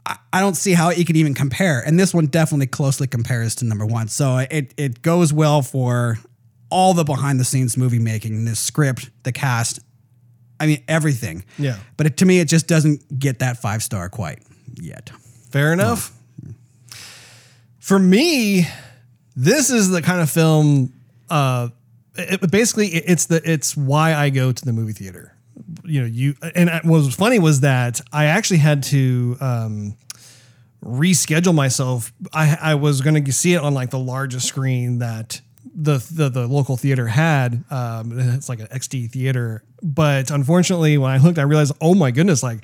I, 0.04 0.40
don't 0.40 0.56
see 0.56 0.72
how 0.72 0.88
it 0.88 1.04
could 1.06 1.16
even 1.16 1.34
compare. 1.34 1.80
And 1.80 1.98
this 1.98 2.12
one 2.12 2.26
definitely 2.26 2.66
closely 2.66 3.06
compares 3.06 3.54
to 3.56 3.64
number 3.64 3.86
one. 3.86 4.08
So 4.08 4.38
it, 4.38 4.74
it 4.76 5.02
goes 5.02 5.32
well 5.32 5.62
for 5.62 6.18
all 6.70 6.94
the 6.94 7.04
behind 7.04 7.38
the 7.38 7.44
scenes 7.44 7.76
movie 7.76 7.98
making, 7.98 8.44
the 8.44 8.56
script, 8.56 9.10
the 9.22 9.32
cast, 9.32 9.80
I 10.58 10.66
mean, 10.66 10.82
everything. 10.88 11.44
Yeah. 11.58 11.78
But 11.96 12.06
it, 12.06 12.16
to 12.18 12.24
me, 12.24 12.40
it 12.40 12.48
just 12.48 12.66
doesn't 12.66 13.18
get 13.18 13.40
that 13.40 13.58
five 13.58 13.82
star 13.82 14.08
quite 14.08 14.40
yet. 14.80 15.10
Fair 15.50 15.72
enough. 15.72 16.12
For 17.78 17.98
me, 17.98 18.66
this 19.36 19.70
is 19.70 19.90
the 19.90 20.02
kind 20.02 20.20
of 20.20 20.30
film. 20.30 20.92
Uh, 21.28 21.68
it, 22.14 22.50
basically, 22.50 22.88
it's 22.88 23.26
the 23.26 23.42
it's 23.44 23.76
why 23.76 24.14
I 24.14 24.30
go 24.30 24.52
to 24.52 24.64
the 24.64 24.72
movie 24.72 24.92
theater. 24.92 25.36
You 25.84 26.02
know, 26.02 26.06
you 26.06 26.34
and 26.54 26.70
what 26.84 26.98
was 26.98 27.14
funny 27.14 27.38
was 27.38 27.60
that 27.60 28.00
I 28.12 28.26
actually 28.26 28.58
had 28.58 28.82
to 28.84 29.36
um, 29.40 29.96
reschedule 30.84 31.54
myself. 31.54 32.12
I 32.32 32.56
I 32.60 32.74
was 32.74 33.00
going 33.00 33.24
to 33.24 33.32
see 33.32 33.54
it 33.54 33.58
on 33.58 33.74
like 33.74 33.90
the 33.90 33.98
largest 33.98 34.46
screen 34.46 34.98
that 34.98 35.40
the 35.74 36.04
the, 36.10 36.28
the 36.28 36.46
local 36.46 36.76
theater 36.76 37.06
had. 37.06 37.64
Um, 37.70 38.18
it's 38.18 38.48
like 38.48 38.60
an 38.60 38.68
XD 38.68 39.10
theater, 39.10 39.64
but 39.82 40.30
unfortunately, 40.30 40.98
when 40.98 41.10
I 41.10 41.18
looked, 41.18 41.38
I 41.38 41.42
realized, 41.42 41.74
oh 41.80 41.94
my 41.94 42.10
goodness, 42.10 42.42
like. 42.42 42.60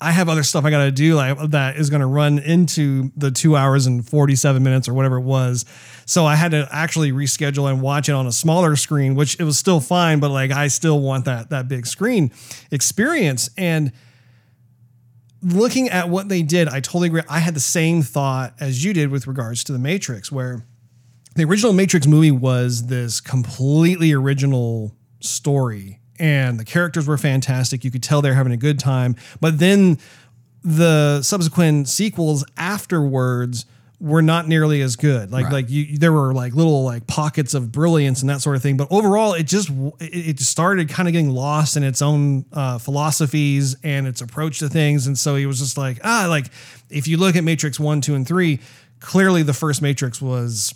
I 0.00 0.10
have 0.10 0.28
other 0.28 0.42
stuff 0.42 0.64
I 0.64 0.70
got 0.70 0.84
to 0.84 0.90
do 0.90 1.14
like 1.14 1.50
that 1.50 1.76
is 1.76 1.88
going 1.88 2.00
to 2.00 2.06
run 2.06 2.38
into 2.38 3.10
the 3.16 3.30
two 3.30 3.56
hours 3.56 3.86
and 3.86 4.06
47 4.06 4.62
minutes 4.62 4.88
or 4.88 4.94
whatever 4.94 5.16
it 5.16 5.22
was. 5.22 5.64
So 6.04 6.26
I 6.26 6.34
had 6.34 6.50
to 6.50 6.68
actually 6.70 7.12
reschedule 7.12 7.70
and 7.70 7.80
watch 7.80 8.08
it 8.08 8.12
on 8.12 8.26
a 8.26 8.32
smaller 8.32 8.76
screen, 8.76 9.14
which 9.14 9.38
it 9.40 9.44
was 9.44 9.58
still 9.58 9.80
fine, 9.80 10.20
but 10.20 10.30
like 10.30 10.50
I 10.50 10.68
still 10.68 11.00
want 11.00 11.24
that, 11.24 11.50
that 11.50 11.68
big 11.68 11.86
screen 11.86 12.32
experience. 12.70 13.48
And 13.56 13.92
looking 15.42 15.88
at 15.88 16.08
what 16.08 16.28
they 16.28 16.42
did, 16.42 16.68
I 16.68 16.80
totally 16.80 17.08
agree. 17.08 17.22
I 17.28 17.38
had 17.38 17.54
the 17.54 17.60
same 17.60 18.02
thought 18.02 18.54
as 18.60 18.84
you 18.84 18.92
did 18.92 19.10
with 19.10 19.26
regards 19.26 19.64
to 19.64 19.72
the 19.72 19.78
Matrix, 19.78 20.32
where 20.32 20.66
the 21.36 21.44
original 21.44 21.72
Matrix 21.72 22.06
movie 22.06 22.30
was 22.30 22.86
this 22.86 23.20
completely 23.20 24.12
original 24.12 24.96
story, 25.20 26.00
and 26.18 26.58
the 26.58 26.64
characters 26.64 27.06
were 27.06 27.18
fantastic. 27.18 27.84
You 27.84 27.90
could 27.90 28.02
tell 28.02 28.22
they're 28.22 28.34
having 28.34 28.52
a 28.52 28.56
good 28.56 28.78
time. 28.78 29.16
But 29.40 29.58
then 29.58 29.98
the 30.62 31.22
subsequent 31.22 31.88
sequels 31.88 32.44
afterwards 32.56 33.66
were 34.00 34.22
not 34.22 34.48
nearly 34.48 34.82
as 34.82 34.96
good. 34.96 35.30
Like 35.30 35.50
like 35.50 35.70
you, 35.70 35.96
there 35.98 36.12
were 36.12 36.34
like 36.34 36.54
little 36.54 36.84
like 36.84 37.06
pockets 37.06 37.54
of 37.54 37.72
brilliance 37.72 38.20
and 38.20 38.28
that 38.28 38.40
sort 38.42 38.56
of 38.56 38.62
thing. 38.62 38.76
But 38.76 38.88
overall, 38.90 39.34
it 39.34 39.44
just 39.44 39.70
it, 40.00 40.28
it 40.28 40.40
started 40.40 40.88
kind 40.88 41.08
of 41.08 41.12
getting 41.12 41.30
lost 41.30 41.76
in 41.76 41.82
its 41.82 42.02
own 42.02 42.44
uh, 42.52 42.78
philosophies 42.78 43.76
and 43.82 44.06
its 44.06 44.20
approach 44.20 44.58
to 44.58 44.68
things. 44.68 45.06
And 45.06 45.18
so 45.18 45.36
he 45.36 45.46
was 45.46 45.58
just 45.58 45.78
like 45.78 46.00
ah 46.04 46.26
like 46.28 46.46
if 46.90 47.08
you 47.08 47.16
look 47.16 47.36
at 47.36 47.44
Matrix 47.44 47.80
one, 47.80 48.00
two, 48.00 48.14
and 48.14 48.26
three, 48.26 48.60
clearly 49.00 49.42
the 49.42 49.54
first 49.54 49.80
Matrix 49.80 50.20
was 50.20 50.74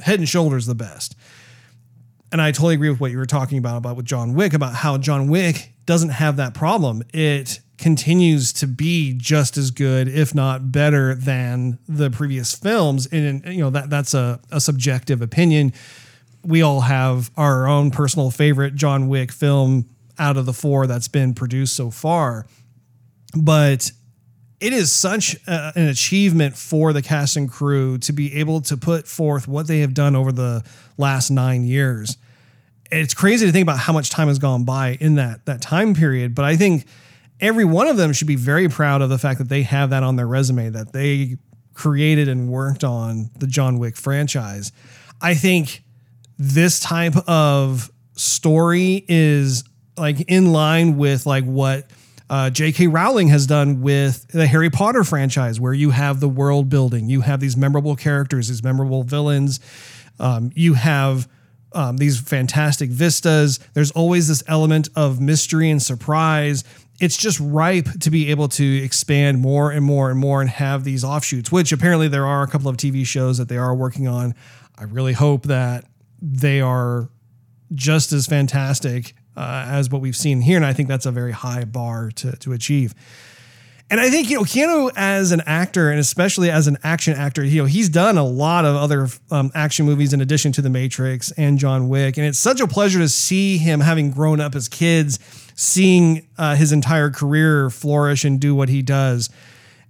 head 0.00 0.18
and 0.18 0.28
shoulders 0.28 0.66
the 0.66 0.74
best. 0.74 1.16
And 2.32 2.42
I 2.42 2.50
totally 2.50 2.74
agree 2.74 2.90
with 2.90 3.00
what 3.00 3.10
you 3.10 3.18
were 3.18 3.26
talking 3.26 3.58
about 3.58 3.76
about 3.76 3.96
with 3.96 4.06
John 4.06 4.34
Wick 4.34 4.52
about 4.52 4.74
how 4.74 4.98
John 4.98 5.28
Wick 5.28 5.72
doesn't 5.86 6.10
have 6.10 6.36
that 6.36 6.54
problem. 6.54 7.02
It 7.12 7.60
continues 7.78 8.52
to 8.54 8.66
be 8.66 9.14
just 9.16 9.56
as 9.56 9.70
good, 9.70 10.08
if 10.08 10.34
not 10.34 10.72
better, 10.72 11.14
than 11.14 11.78
the 11.88 12.10
previous 12.10 12.54
films. 12.54 13.06
And 13.06 13.44
you 13.46 13.60
know 13.60 13.70
that 13.70 13.90
that's 13.90 14.14
a, 14.14 14.40
a 14.50 14.60
subjective 14.60 15.22
opinion. 15.22 15.72
We 16.42 16.62
all 16.62 16.82
have 16.82 17.30
our 17.36 17.66
own 17.66 17.90
personal 17.90 18.30
favorite 18.30 18.74
John 18.74 19.08
Wick 19.08 19.32
film 19.32 19.88
out 20.18 20.36
of 20.36 20.46
the 20.46 20.52
four 20.52 20.86
that's 20.86 21.08
been 21.08 21.34
produced 21.34 21.76
so 21.76 21.90
far. 21.90 22.46
But 23.36 23.92
it 24.60 24.72
is 24.72 24.92
such 24.92 25.36
a, 25.46 25.72
an 25.76 25.88
achievement 25.88 26.56
for 26.56 26.92
the 26.92 27.02
cast 27.02 27.36
and 27.36 27.50
crew 27.50 27.98
to 27.98 28.12
be 28.12 28.34
able 28.36 28.60
to 28.62 28.76
put 28.76 29.06
forth 29.06 29.46
what 29.46 29.66
they 29.66 29.80
have 29.80 29.94
done 29.94 30.16
over 30.16 30.32
the 30.32 30.64
last 30.96 31.30
nine 31.30 31.64
years. 31.64 32.16
It's 32.90 33.14
crazy 33.14 33.46
to 33.46 33.52
think 33.52 33.64
about 33.64 33.78
how 33.78 33.92
much 33.92 34.10
time 34.10 34.28
has 34.28 34.38
gone 34.38 34.64
by 34.64 34.96
in 35.00 35.16
that 35.16 35.44
that 35.46 35.60
time 35.60 35.94
period, 35.94 36.34
but 36.34 36.44
I 36.44 36.56
think 36.56 36.86
every 37.40 37.64
one 37.64 37.88
of 37.88 37.96
them 37.96 38.12
should 38.12 38.28
be 38.28 38.36
very 38.36 38.68
proud 38.68 39.02
of 39.02 39.10
the 39.10 39.18
fact 39.18 39.38
that 39.38 39.48
they 39.48 39.62
have 39.62 39.90
that 39.90 40.02
on 40.02 40.16
their 40.16 40.26
resume 40.26 40.70
that 40.70 40.92
they 40.92 41.36
created 41.74 42.28
and 42.28 42.48
worked 42.48 42.84
on 42.84 43.30
the 43.38 43.46
John 43.46 43.78
Wick 43.78 43.96
franchise. 43.96 44.72
I 45.20 45.34
think 45.34 45.82
this 46.38 46.80
type 46.80 47.16
of 47.28 47.90
story 48.14 49.04
is 49.08 49.64
like 49.98 50.20
in 50.28 50.52
line 50.52 50.96
with 50.96 51.26
like 51.26 51.44
what 51.44 51.90
uh, 52.28 52.50
J.K. 52.50 52.88
Rowling 52.88 53.28
has 53.28 53.46
done 53.46 53.80
with 53.80 54.26
the 54.28 54.46
Harry 54.46 54.70
Potter 54.70 55.04
franchise, 55.04 55.60
where 55.60 55.72
you 55.72 55.90
have 55.90 56.20
the 56.20 56.28
world 56.28 56.68
building, 56.68 57.08
you 57.08 57.20
have 57.20 57.40
these 57.40 57.56
memorable 57.56 57.96
characters, 57.96 58.48
these 58.48 58.62
memorable 58.62 59.02
villains, 59.02 59.60
um, 60.18 60.50
you 60.54 60.74
have 60.74 61.28
um, 61.72 61.98
these 61.98 62.18
fantastic 62.20 62.90
vistas. 62.90 63.58
There's 63.74 63.90
always 63.90 64.28
this 64.28 64.42
element 64.46 64.88
of 64.96 65.20
mystery 65.20 65.70
and 65.70 65.80
surprise. 65.80 66.64
It's 67.00 67.16
just 67.16 67.38
ripe 67.38 67.88
to 68.00 68.10
be 68.10 68.30
able 68.30 68.48
to 68.48 68.82
expand 68.82 69.40
more 69.40 69.70
and 69.70 69.84
more 69.84 70.10
and 70.10 70.18
more 70.18 70.40
and 70.40 70.48
have 70.48 70.84
these 70.84 71.04
offshoots, 71.04 71.52
which 71.52 71.72
apparently 71.72 72.08
there 72.08 72.26
are 72.26 72.42
a 72.42 72.46
couple 72.48 72.68
of 72.68 72.76
TV 72.76 73.06
shows 73.06 73.38
that 73.38 73.48
they 73.48 73.58
are 73.58 73.74
working 73.74 74.08
on. 74.08 74.34
I 74.78 74.84
really 74.84 75.12
hope 75.12 75.44
that 75.44 75.84
they 76.20 76.60
are 76.60 77.10
just 77.74 78.12
as 78.12 78.26
fantastic 78.26 79.14
uh, 79.36 79.66
as 79.68 79.90
what 79.90 80.00
we've 80.00 80.16
seen 80.16 80.40
here. 80.40 80.56
And 80.56 80.66
I 80.66 80.72
think 80.72 80.88
that's 80.88 81.06
a 81.06 81.12
very 81.12 81.32
high 81.32 81.64
bar 81.64 82.10
to, 82.16 82.32
to 82.36 82.52
achieve. 82.52 82.94
And 83.88 84.00
I 84.00 84.10
think, 84.10 84.28
you 84.30 84.36
know, 84.36 84.42
Keanu 84.42 84.90
as 84.96 85.30
an 85.30 85.42
actor 85.46 85.90
and 85.90 86.00
especially 86.00 86.50
as 86.50 86.66
an 86.66 86.76
action 86.82 87.14
actor, 87.14 87.44
you 87.44 87.62
know, 87.62 87.66
he's 87.66 87.88
done 87.88 88.18
a 88.18 88.24
lot 88.24 88.64
of 88.64 88.74
other 88.74 89.06
um, 89.30 89.52
action 89.54 89.86
movies 89.86 90.12
in 90.12 90.20
addition 90.20 90.50
to 90.52 90.62
The 90.62 90.70
Matrix 90.70 91.30
and 91.32 91.56
John 91.56 91.88
Wick. 91.88 92.16
And 92.16 92.26
it's 92.26 92.38
such 92.38 92.60
a 92.60 92.66
pleasure 92.66 92.98
to 92.98 93.08
see 93.08 93.58
him 93.58 93.78
having 93.80 94.10
grown 94.10 94.40
up 94.40 94.56
as 94.56 94.68
kids, 94.68 95.20
seeing 95.54 96.26
uh, 96.36 96.56
his 96.56 96.72
entire 96.72 97.10
career 97.10 97.70
flourish 97.70 98.24
and 98.24 98.40
do 98.40 98.56
what 98.56 98.68
he 98.68 98.82
does. 98.82 99.30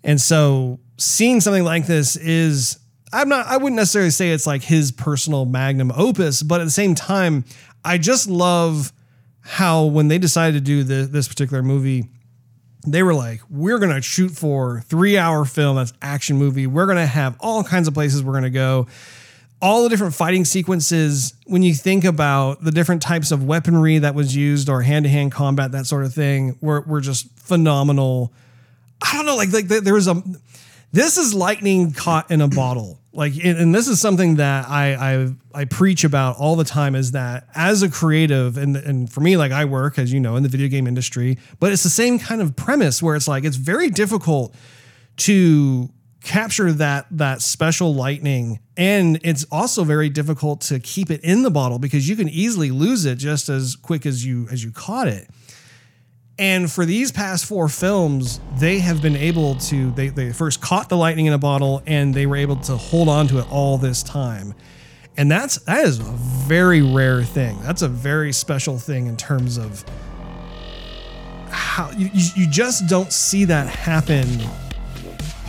And 0.04 0.20
so 0.20 0.78
seeing 0.98 1.40
something 1.40 1.64
like 1.64 1.86
this 1.86 2.16
is, 2.16 2.78
I'm 3.14 3.30
not, 3.30 3.46
I 3.46 3.56
wouldn't 3.56 3.76
necessarily 3.76 4.10
say 4.10 4.30
it's 4.30 4.46
like 4.46 4.62
his 4.62 4.92
personal 4.92 5.46
magnum 5.46 5.90
opus, 5.96 6.42
but 6.42 6.60
at 6.60 6.64
the 6.64 6.70
same 6.70 6.94
time, 6.94 7.46
I 7.82 7.96
just 7.96 8.28
love 8.28 8.92
how 9.46 9.84
when 9.84 10.08
they 10.08 10.18
decided 10.18 10.54
to 10.54 10.60
do 10.60 10.82
the, 10.82 11.06
this 11.06 11.28
particular 11.28 11.62
movie, 11.62 12.08
they 12.86 13.02
were 13.02 13.14
like, 13.14 13.40
we're 13.48 13.78
gonna 13.78 14.02
shoot 14.02 14.32
for 14.32 14.80
three 14.86 15.16
hour 15.16 15.44
film 15.44 15.76
that's 15.76 15.92
action 16.02 16.36
movie. 16.36 16.66
We're 16.66 16.86
gonna 16.86 17.06
have 17.06 17.36
all 17.40 17.62
kinds 17.62 17.86
of 17.86 17.94
places 17.94 18.22
we're 18.22 18.34
gonna 18.34 18.50
go. 18.50 18.88
All 19.62 19.84
the 19.84 19.88
different 19.88 20.14
fighting 20.14 20.44
sequences, 20.44 21.34
when 21.46 21.62
you 21.62 21.74
think 21.74 22.04
about 22.04 22.62
the 22.62 22.70
different 22.70 23.02
types 23.02 23.30
of 23.30 23.44
weaponry 23.44 23.98
that 23.98 24.14
was 24.14 24.36
used 24.36 24.68
or 24.68 24.82
hand 24.82 25.04
to 25.04 25.08
hand 25.08 25.32
combat, 25.32 25.72
that 25.72 25.86
sort 25.86 26.04
of 26.04 26.12
thing, 26.12 26.58
were, 26.60 26.82
were 26.82 27.00
just 27.00 27.26
phenomenal. 27.38 28.32
I 29.00 29.16
don't 29.16 29.26
know, 29.26 29.36
like 29.36 29.52
like 29.52 29.68
there 29.68 29.94
was 29.94 30.08
a 30.08 30.22
this 30.92 31.16
is 31.18 31.34
lightning 31.34 31.92
caught 31.92 32.30
in 32.30 32.40
a 32.40 32.48
bottle. 32.48 32.98
Like, 33.16 33.32
and, 33.42 33.74
this 33.74 33.88
is 33.88 33.98
something 33.98 34.36
that 34.36 34.68
I, 34.68 34.94
I 34.94 35.34
I 35.54 35.64
preach 35.64 36.04
about 36.04 36.36
all 36.36 36.54
the 36.54 36.64
time. 36.64 36.94
Is 36.94 37.12
that 37.12 37.48
as 37.54 37.82
a 37.82 37.88
creative, 37.88 38.58
and 38.58 38.76
and 38.76 39.10
for 39.10 39.22
me, 39.22 39.38
like 39.38 39.52
I 39.52 39.64
work, 39.64 39.98
as 39.98 40.12
you 40.12 40.20
know, 40.20 40.36
in 40.36 40.42
the 40.42 40.50
video 40.50 40.68
game 40.68 40.86
industry, 40.86 41.38
but 41.58 41.72
it's 41.72 41.82
the 41.82 41.88
same 41.88 42.18
kind 42.18 42.42
of 42.42 42.54
premise 42.56 43.02
where 43.02 43.16
it's 43.16 43.26
like 43.26 43.44
it's 43.44 43.56
very 43.56 43.88
difficult 43.88 44.54
to 45.18 45.88
capture 46.22 46.72
that 46.72 47.06
that 47.12 47.40
special 47.40 47.94
lightning 47.94 48.58
and 48.76 49.20
it's 49.22 49.44
also 49.52 49.84
very 49.84 50.08
difficult 50.08 50.60
to 50.60 50.80
keep 50.80 51.08
it 51.08 51.20
in 51.22 51.42
the 51.42 51.50
bottle 51.50 51.78
because 51.78 52.08
you 52.08 52.16
can 52.16 52.28
easily 52.28 52.72
lose 52.72 53.04
it 53.04 53.14
just 53.14 53.48
as 53.48 53.76
quick 53.76 54.04
as 54.04 54.26
you 54.26 54.48
as 54.50 54.64
you 54.64 54.72
caught 54.72 55.06
it 55.06 55.30
and 56.38 56.70
for 56.70 56.84
these 56.84 57.12
past 57.12 57.46
four 57.46 57.68
films, 57.68 58.40
they 58.58 58.78
have 58.80 59.00
been 59.00 59.16
able 59.16 59.54
to, 59.56 59.90
they, 59.92 60.08
they 60.08 60.32
first 60.32 60.60
caught 60.60 60.88
the 60.88 60.96
lightning 60.96 61.26
in 61.26 61.32
a 61.32 61.38
bottle 61.38 61.82
and 61.86 62.12
they 62.12 62.26
were 62.26 62.36
able 62.36 62.56
to 62.56 62.76
hold 62.76 63.08
on 63.08 63.26
to 63.28 63.38
it 63.38 63.50
all 63.50 63.78
this 63.78 64.02
time. 64.02 64.54
And 65.16 65.30
that's, 65.30 65.56
that 65.60 65.84
is 65.84 65.98
a 65.98 66.02
very 66.02 66.82
rare 66.82 67.22
thing. 67.22 67.58
That's 67.62 67.80
a 67.80 67.88
very 67.88 68.32
special 68.32 68.78
thing 68.78 69.06
in 69.06 69.16
terms 69.16 69.56
of 69.56 69.82
how 71.48 71.90
you, 71.92 72.10
you 72.12 72.46
just 72.46 72.86
don't 72.86 73.10
see 73.12 73.46
that 73.46 73.66
happen 73.68 74.28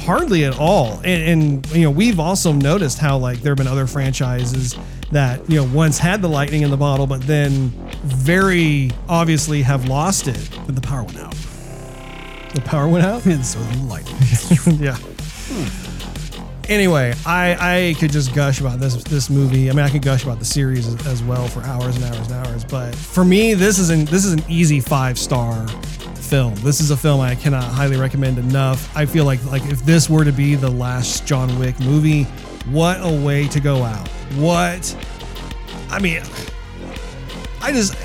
hardly 0.08 0.46
at 0.46 0.58
all. 0.58 1.02
And, 1.04 1.44
and 1.44 1.72
you 1.72 1.82
know, 1.82 1.92
we've 1.92 2.18
also 2.18 2.54
noticed 2.54 2.98
how 2.98 3.18
like 3.18 3.42
there 3.42 3.52
have 3.52 3.58
been 3.58 3.68
other 3.68 3.86
franchises 3.86 4.74
that 5.12 5.48
you 5.50 5.58
know 5.58 5.70
once 5.76 6.00
had 6.00 6.22
the 6.22 6.30
lightning 6.30 6.62
in 6.62 6.72
the 6.72 6.78
bottle, 6.78 7.06
but 7.06 7.22
then 7.22 7.70
very 8.06 8.90
obviously 9.10 9.62
have 9.62 9.88
lost 9.90 10.30
it. 10.30 10.50
But 10.66 10.76
the 10.76 10.82
power 10.82 11.04
went 11.04 11.20
out. 11.20 11.36
The 12.54 12.62
power 12.62 12.88
went 12.88 13.06
out. 13.06 13.26
And 13.28 13.46
so 13.46 13.60
the 13.60 13.78
lightning. 13.84 14.80
yeah. 14.80 14.98
Anyway, 16.70 17.14
I, 17.26 17.90
I 17.90 17.94
could 18.00 18.12
just 18.12 18.34
gush 18.34 18.62
about 18.62 18.80
this 18.80 19.04
this 19.04 19.30
movie. 19.30 19.70
I 19.70 19.74
mean, 19.74 19.86
I 19.86 19.90
could 19.90 20.02
gush 20.02 20.24
about 20.24 20.40
the 20.40 20.46
series 20.46 20.88
as, 20.88 21.06
as 21.06 21.24
well 21.24 21.48
for 21.48 21.62
hours 21.64 21.98
and 21.98 22.06
hours 22.06 22.32
and 22.32 22.48
hours. 22.48 22.64
But 22.64 22.96
for 22.96 23.26
me, 23.26 23.56
this 23.56 23.78
is 23.78 23.90
an 23.90 24.06
this 24.06 24.24
is 24.24 24.32
an 24.32 24.44
easy 24.48 24.80
five 24.80 25.20
star 25.20 25.68
film. 26.28 26.56
This 26.56 26.82
is 26.82 26.92
a 26.92 26.98
film 26.98 27.22
I 27.22 27.36
cannot 27.36 27.64
highly 27.64 27.96
recommend 27.96 28.38
enough. 28.38 28.96
I 28.96 29.06
feel 29.06 29.24
like 29.24 29.44
like 29.46 29.66
if 29.66 29.84
this 29.86 30.10
were 30.10 30.26
to 30.26 30.34
be 30.34 30.56
the 30.56 30.70
last 30.70 31.26
John 31.26 31.58
Wick 31.58 31.80
movie, 31.80 32.24
what 32.70 32.98
a 33.00 33.26
way 33.26 33.48
to 33.48 33.60
go 33.62 33.84
out. 33.84 34.08
What 34.36 34.96
I 35.90 36.00
mean, 36.00 36.22
I 37.62 37.72
just 37.72 37.96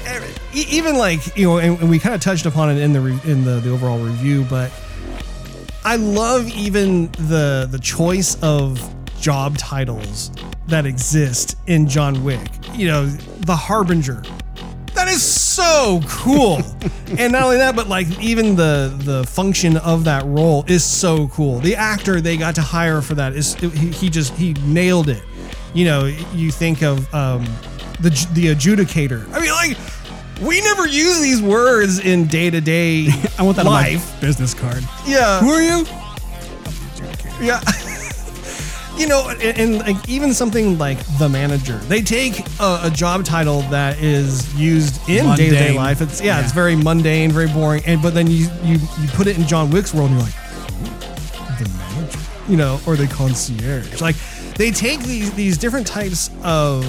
even 0.55 0.97
like 0.97 1.36
you 1.36 1.49
know, 1.49 1.59
and, 1.59 1.81
and 1.81 1.90
we 1.90 1.99
kind 1.99 2.15
of 2.15 2.20
touched 2.20 2.47
upon 2.47 2.70
it 2.70 2.81
in 2.81 2.93
the 2.93 3.01
re, 3.01 3.19
in 3.24 3.44
the 3.44 3.59
the 3.59 3.70
overall 3.70 3.99
review, 3.99 4.47
but 4.49 4.70
I 5.85 5.97
love 5.97 6.49
even 6.49 7.11
the 7.12 7.66
the 7.69 7.81
choice 7.81 8.40
of 8.40 8.81
job 9.20 9.59
titles 9.59 10.31
that 10.69 10.86
exist 10.86 11.57
in 11.66 11.89
John 11.89 12.23
Wick. 12.23 12.49
You 12.74 12.86
know, 12.86 13.07
the 13.07 13.57
Harbinger. 13.57 14.23
So 15.55 16.01
cool. 16.09 16.62
and 17.19 17.31
not 17.31 17.43
only 17.43 17.59
that, 17.59 17.77
but 17.77 17.87
like 17.87 18.09
even 18.20 18.57
the 18.57 18.95
the 19.05 19.24
function 19.24 19.77
of 19.77 20.05
that 20.05 20.24
role 20.24 20.65
is 20.66 20.83
so 20.83 21.29
cool. 21.29 21.59
The 21.59 21.77
actor 21.77 22.23
they 22.23 22.39
got 22.39 22.55
to 22.55 22.62
hire 22.62 23.03
for 23.03 23.15
that 23.16 23.35
is 23.35 23.55
he, 23.57 23.69
he 23.69 24.09
just 24.09 24.33
he 24.35 24.55
nailed 24.65 25.11
it. 25.11 25.23
You 25.74 25.85
know, 25.85 26.07
you 26.33 26.51
think 26.51 26.83
of 26.83 27.12
um, 27.15 27.45
the 28.01 28.09
the 28.33 28.47
adjudicator. 28.55 29.31
I 29.35 29.41
mean, 29.41 29.51
like 29.51 29.77
we 30.41 30.62
never 30.62 30.87
use 30.87 31.20
these 31.20 31.43
words 31.43 31.99
in 31.99 32.29
day 32.29 32.49
to 32.49 32.61
day. 32.62 33.09
I 33.39 33.43
want 33.43 33.57
that 33.57 33.66
on 33.66 33.73
my 33.73 33.91
life. 33.91 34.20
business 34.23 34.55
card. 34.55 34.83
Yeah. 35.07 35.41
Who 35.41 35.51
are 35.51 35.62
you? 35.62 35.87
Yeah. 37.45 37.61
you 38.98 39.06
know, 39.09 39.28
and, 39.31 39.43
and 39.59 39.78
like 39.78 40.09
even 40.09 40.32
something 40.35 40.78
like 40.78 40.98
the 41.19 41.28
manager, 41.28 41.77
they 41.89 42.02
take 42.02 42.40
a, 42.60 42.81
a 42.85 42.90
job 42.93 43.24
title 43.24 43.62
that 43.62 43.98
is 44.01 44.52
used 44.55 44.97
in 45.09 45.35
day 45.36 45.48
to 45.48 45.55
day 45.55 45.73
life. 45.77 46.01
It's 46.01 46.20
yeah, 46.20 46.39
Yeah. 46.39 46.44
it's 46.44 46.52
very 46.52 46.77
mundane, 46.77 47.31
very 47.31 47.48
boring, 47.48 47.82
and 47.86 48.01
but 48.02 48.14
then 48.14 48.27
you 48.27 48.48
you 48.62 48.74
you 49.01 49.09
put 49.14 49.27
it 49.27 49.39
in 49.39 49.47
John 49.47 49.70
Wick's 49.70 49.93
world, 49.94 50.10
and 50.10 50.19
you're 50.20 50.27
like, 50.28 51.59
the 51.59 51.69
manager, 51.78 52.19
you 52.48 52.56
know, 52.56 52.81
or 52.86 52.97
the 52.97 53.06
concierge. 53.06 54.01
Like 54.01 54.16
they 54.56 54.70
take 54.70 55.01
these 55.01 55.32
these 55.32 55.56
different 55.59 55.86
types 55.86 56.31
of 56.43 56.85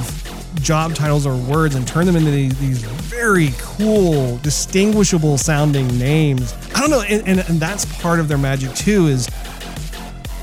job 0.61 0.93
titles 0.95 1.25
or 1.25 1.35
words 1.35 1.73
and 1.75 1.85
turn 1.87 2.05
them 2.05 2.15
into 2.15 2.29
these, 2.31 2.57
these 2.59 2.83
very 2.83 3.49
cool, 3.57 4.37
distinguishable 4.37 5.37
sounding 5.37 5.87
names. 5.97 6.53
I 6.75 6.79
don't 6.81 6.89
know, 6.91 7.01
and, 7.01 7.27
and, 7.27 7.39
and 7.49 7.59
that's 7.59 7.85
part 8.01 8.19
of 8.19 8.27
their 8.27 8.37
magic 8.37 8.73
too. 8.75 9.07
Is 9.07 9.27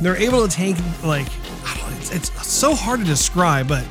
they're 0.00 0.16
able 0.16 0.46
to 0.46 0.52
take 0.54 0.76
like 1.04 1.26
I 1.26 1.26
don't 1.26 1.28
know, 1.28 1.39
it's, 2.12 2.30
so 2.46 2.74
hard 2.74 3.00
to 3.00 3.06
describe, 3.06 3.68
but 3.68 3.86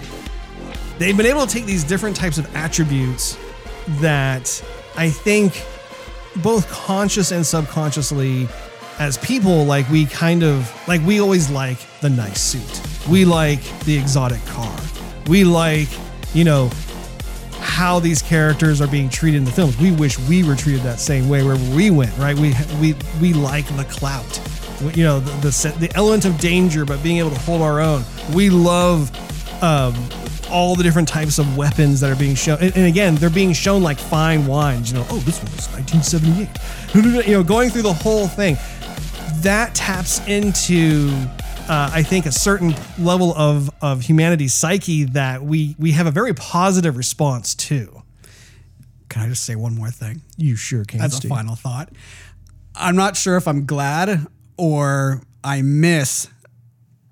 they've 0.98 1.16
been 1.16 1.26
able 1.26 1.46
to 1.46 1.52
take 1.52 1.66
these 1.66 1.84
different 1.84 2.16
types 2.16 2.38
of 2.38 2.56
attributes 2.56 3.38
that 4.02 4.64
I 4.96 5.10
think 5.10 5.66
both 6.38 6.70
conscious 6.70 7.32
and 7.32 7.46
subconsciously 7.46 8.48
as 9.00 9.18
people 9.20 9.64
like 9.64 9.90
we 9.90 10.06
kind 10.06 10.44
of 10.44 10.72
like 10.88 11.02
we 11.06 11.20
always 11.20 11.50
like 11.50 11.80
the 12.02 12.10
nice 12.10 12.42
suit. 12.42 12.82
We 13.10 13.26
like 13.26 13.62
the 13.82 13.98
exotic 13.98 14.46
car. 14.46 14.78
We 15.28 15.44
like 15.44 15.88
you 16.34 16.44
know 16.44 16.70
how 17.60 18.00
these 18.00 18.22
characters 18.22 18.82
are 18.82 18.88
being 18.88 19.10
treated 19.10 19.38
in 19.38 19.46
the 19.46 19.52
films. 19.52 19.78
We 19.78 19.92
wish 19.92 20.20
we 20.20 20.44
were 20.44 20.56
treated 20.56 20.82
that 20.82 21.00
same 21.00 21.30
way 21.30 21.44
wherever 21.44 21.76
we 21.76 21.92
went 21.92 22.16
right? 22.18 22.38
We 22.38 22.54
we 22.80 22.96
we 23.22 23.34
like 23.34 23.66
the 23.78 23.86
clout 23.86 24.42
you 24.82 25.04
know 25.04 25.20
the 25.20 25.50
the, 25.50 25.76
the 25.80 25.96
element 25.96 26.26
of 26.26 26.38
danger 26.40 26.86
but 26.86 27.02
being 27.04 27.18
able 27.18 27.30
to 27.30 27.40
hold 27.40 27.62
our 27.62 27.80
own 27.80 28.04
we 28.34 28.50
love 28.50 29.12
um 29.64 29.94
all 30.50 30.76
the 30.76 30.82
different 30.84 31.08
types 31.08 31.38
of 31.38 31.58
weapons 31.58 32.00
that 32.00 32.10
are 32.10 32.16
being 32.16 32.36
shown 32.36 32.58
and, 32.60 32.76
and 32.76 32.86
again 32.86 33.16
they're 33.16 33.30
being 33.30 33.54
shown 33.54 33.84
like 33.84 34.00
fine 34.00 34.46
wines 34.46 34.92
you 34.92 34.98
know 34.98 35.06
oh 35.10 35.20
this 35.20 35.42
one 35.44 35.52
was 35.56 35.68
1978 35.70 37.26
you 37.28 37.34
know 37.34 37.44
going 37.44 37.70
through 37.70 37.82
the 37.82 37.94
whole 37.94 38.28
thing 38.28 38.58
that 39.42 39.74
taps 39.76 40.26
into 40.28 41.12
uh, 41.70 41.92
I 41.94 42.02
think 42.02 42.26
a 42.26 42.32
certain 42.32 42.74
level 42.98 43.34
of 43.36 43.70
of 43.80 44.02
humanity's 44.02 44.56
psyche 44.56 45.04
that 45.06 45.44
we 45.44 45.76
we 45.78 45.92
have 45.92 46.08
a 46.08 46.12
very 46.12 46.34
positive 46.34 46.98
response 46.98 47.54
to. 47.56 48.02
Can 49.08 49.22
I 49.22 49.28
just 49.28 49.46
say 49.46 49.56
one 49.56 49.76
more 49.76 49.92
thing? 49.92 50.24
You 50.36 50.56
sure 50.56 50.84
can. 50.84 51.00
As 51.00 51.24
a 51.24 51.28
final 51.28 51.56
thought. 51.56 51.92
I'm 52.76 52.96
not 52.96 53.16
sure 53.16 53.38
if 53.38 53.48
I'm 53.48 53.68
glad 53.68 54.28
or 54.60 55.22
I 55.44 55.62
miss 55.62 56.28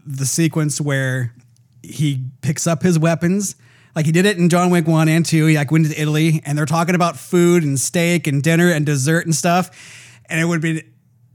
the 0.06 0.26
sequence 0.26 0.80
where 0.80 1.34
he 1.82 2.24
picks 2.42 2.68
up 2.68 2.84
his 2.84 3.00
weapons. 3.00 3.56
Like 3.96 4.06
he 4.06 4.12
did 4.12 4.26
it 4.26 4.38
in 4.38 4.50
John 4.50 4.70
Wick 4.70 4.88
1 4.88 5.08
and 5.08 5.26
2. 5.26 5.48
He 5.48 5.58
like 5.58 5.72
went 5.72 5.90
to 5.90 6.00
Italy 6.00 6.42
and 6.46 6.58
they're 6.58 6.66
talking 6.66 6.94
about 6.94 7.18
food 7.18 7.64
and 7.64 7.80
steak 7.80 8.28
and 8.28 8.44
dinner 8.44 8.70
and 8.70 8.86
dessert 8.86 9.26
and 9.26 9.34
stuff. 9.34 10.20
And 10.30 10.40
it 10.40 10.46
would 10.46 10.62
be 10.62 10.84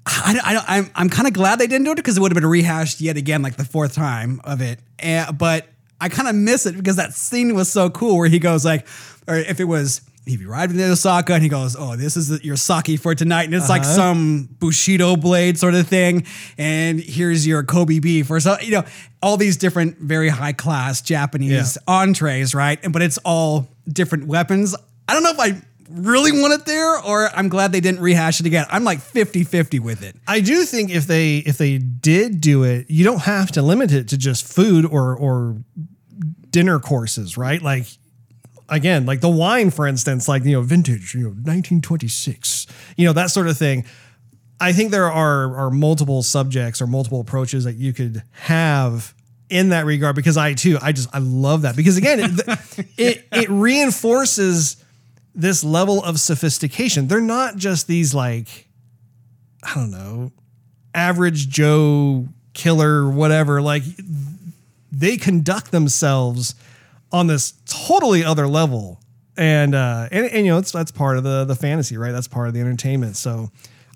I, 0.04 0.40
I, 0.42 0.76
I'm, 0.78 0.90
I'm 0.94 1.08
kind 1.08 1.28
of 1.28 1.34
glad 1.34 1.58
they 1.58 1.66
didn't 1.66 1.84
do 1.84 1.92
it 1.92 1.96
because 1.96 2.16
it 2.16 2.20
would 2.20 2.32
have 2.32 2.40
been 2.40 2.48
rehashed 2.48 3.00
yet 3.00 3.16
again, 3.16 3.42
like 3.42 3.56
the 3.56 3.64
fourth 3.64 3.94
time 3.94 4.40
of 4.44 4.60
it. 4.60 4.80
And, 4.98 5.36
but 5.38 5.68
I 6.00 6.08
kind 6.08 6.28
of 6.28 6.34
miss 6.34 6.66
it 6.66 6.76
because 6.76 6.96
that 6.96 7.14
scene 7.14 7.54
was 7.54 7.70
so 7.70 7.88
cool 7.88 8.18
where 8.18 8.28
he 8.28 8.38
goes 8.38 8.64
like, 8.64 8.86
or 9.28 9.36
if 9.36 9.60
it 9.60 9.64
was, 9.64 10.00
if 10.26 10.40
you 10.40 10.48
arrived 10.50 10.72
in 10.74 10.80
Osaka 10.80 11.34
and 11.34 11.42
he 11.42 11.48
goes, 11.48 11.74
oh, 11.76 11.96
this 11.96 12.16
is 12.16 12.44
your 12.44 12.56
sake 12.56 13.00
for 13.00 13.14
tonight. 13.14 13.44
And 13.44 13.54
it's 13.54 13.68
like 13.68 13.82
Uh-huh. 13.82 13.94
some 13.94 14.48
Bushido 14.60 15.16
blade 15.16 15.58
sort 15.58 15.74
of 15.74 15.88
thing. 15.88 16.24
And 16.56 17.00
here's 17.00 17.44
your 17.46 17.64
Kobe 17.64 17.98
beef 17.98 18.30
or 18.30 18.38
so, 18.38 18.56
you 18.60 18.70
know, 18.70 18.84
all 19.20 19.36
these 19.36 19.56
different 19.56 19.98
very 19.98 20.28
high 20.28 20.52
class 20.52 21.02
Japanese 21.02 21.76
entrees, 21.88 22.54
right? 22.54 22.78
And, 22.84 22.92
but 22.92 23.02
it's 23.02 23.18
all 23.24 23.68
different 23.88 24.26
weapons. 24.26 24.76
I 25.08 25.12
don't 25.14 25.24
know 25.24 25.30
if 25.32 25.40
I 25.40 25.60
really 25.90 26.32
want 26.40 26.54
it 26.54 26.64
there 26.66 26.98
or 27.00 27.28
I'm 27.36 27.48
glad 27.48 27.72
they 27.72 27.80
didn't 27.80 28.00
rehash 28.00 28.38
it 28.40 28.46
again. 28.46 28.64
I'm 28.70 28.84
like 28.84 29.00
50 29.00 29.44
50 29.44 29.78
with 29.80 30.02
it. 30.02 30.16
I 30.26 30.40
do 30.40 30.64
think 30.64 30.90
if 30.90 31.06
they 31.06 31.38
if 31.38 31.58
they 31.58 31.78
did 31.78 32.40
do 32.40 32.62
it, 32.62 32.88
you 32.88 33.04
don't 33.04 33.22
have 33.22 33.50
to 33.52 33.62
limit 33.62 33.92
it 33.92 34.08
to 34.08 34.16
just 34.16 34.46
food 34.46 34.86
or 34.86 35.16
or 35.16 35.56
dinner 36.50 36.78
courses, 36.78 37.36
right? 37.36 37.60
Like 37.60 37.86
again, 38.72 39.06
like 39.06 39.20
the 39.20 39.28
wine, 39.28 39.70
for 39.70 39.86
instance, 39.86 40.26
like 40.28 40.44
you 40.44 40.52
know, 40.52 40.62
vintage, 40.62 41.14
you 41.14 41.20
know, 41.20 41.28
1926, 41.28 42.66
you 42.96 43.06
know, 43.06 43.12
that 43.12 43.30
sort 43.30 43.46
of 43.46 43.56
thing. 43.56 43.84
I 44.60 44.72
think 44.72 44.90
there 44.90 45.10
are 45.10 45.56
are 45.56 45.70
multiple 45.70 46.22
subjects 46.22 46.80
or 46.80 46.86
multiple 46.86 47.20
approaches 47.20 47.64
that 47.64 47.74
you 47.74 47.92
could 47.92 48.22
have 48.32 49.14
in 49.50 49.68
that 49.68 49.84
regard 49.84 50.16
because 50.16 50.36
I 50.36 50.54
too, 50.54 50.78
I 50.80 50.92
just 50.92 51.08
I 51.14 51.18
love 51.18 51.62
that 51.62 51.76
because 51.76 51.96
again, 51.96 52.20
it 52.20 52.86
it, 52.98 53.28
it 53.32 53.50
reinforces 53.50 54.82
this 55.34 55.62
level 55.62 56.02
of 56.02 56.18
sophistication. 56.18 57.08
They're 57.08 57.20
not 57.20 57.56
just 57.56 57.86
these 57.86 58.14
like 58.14 58.68
I 59.62 59.74
don't 59.74 59.90
know, 59.90 60.32
average 60.94 61.48
Joe 61.48 62.28
killer, 62.54 63.08
whatever. 63.08 63.60
Like 63.60 63.82
they 64.90 65.16
conduct 65.16 65.70
themselves 65.72 66.54
on 67.12 67.26
this 67.26 67.54
totally 67.66 68.24
other 68.24 68.48
level. 68.48 69.00
And, 69.36 69.74
uh, 69.74 70.08
and, 70.10 70.26
and 70.26 70.46
you 70.46 70.52
know, 70.52 70.60
that's 70.60 70.90
part 70.90 71.16
of 71.16 71.24
the, 71.24 71.44
the 71.44 71.54
fantasy, 71.54 71.96
right? 71.96 72.12
That's 72.12 72.28
part 72.28 72.48
of 72.48 72.54
the 72.54 72.60
entertainment. 72.60 73.16
So 73.16 73.50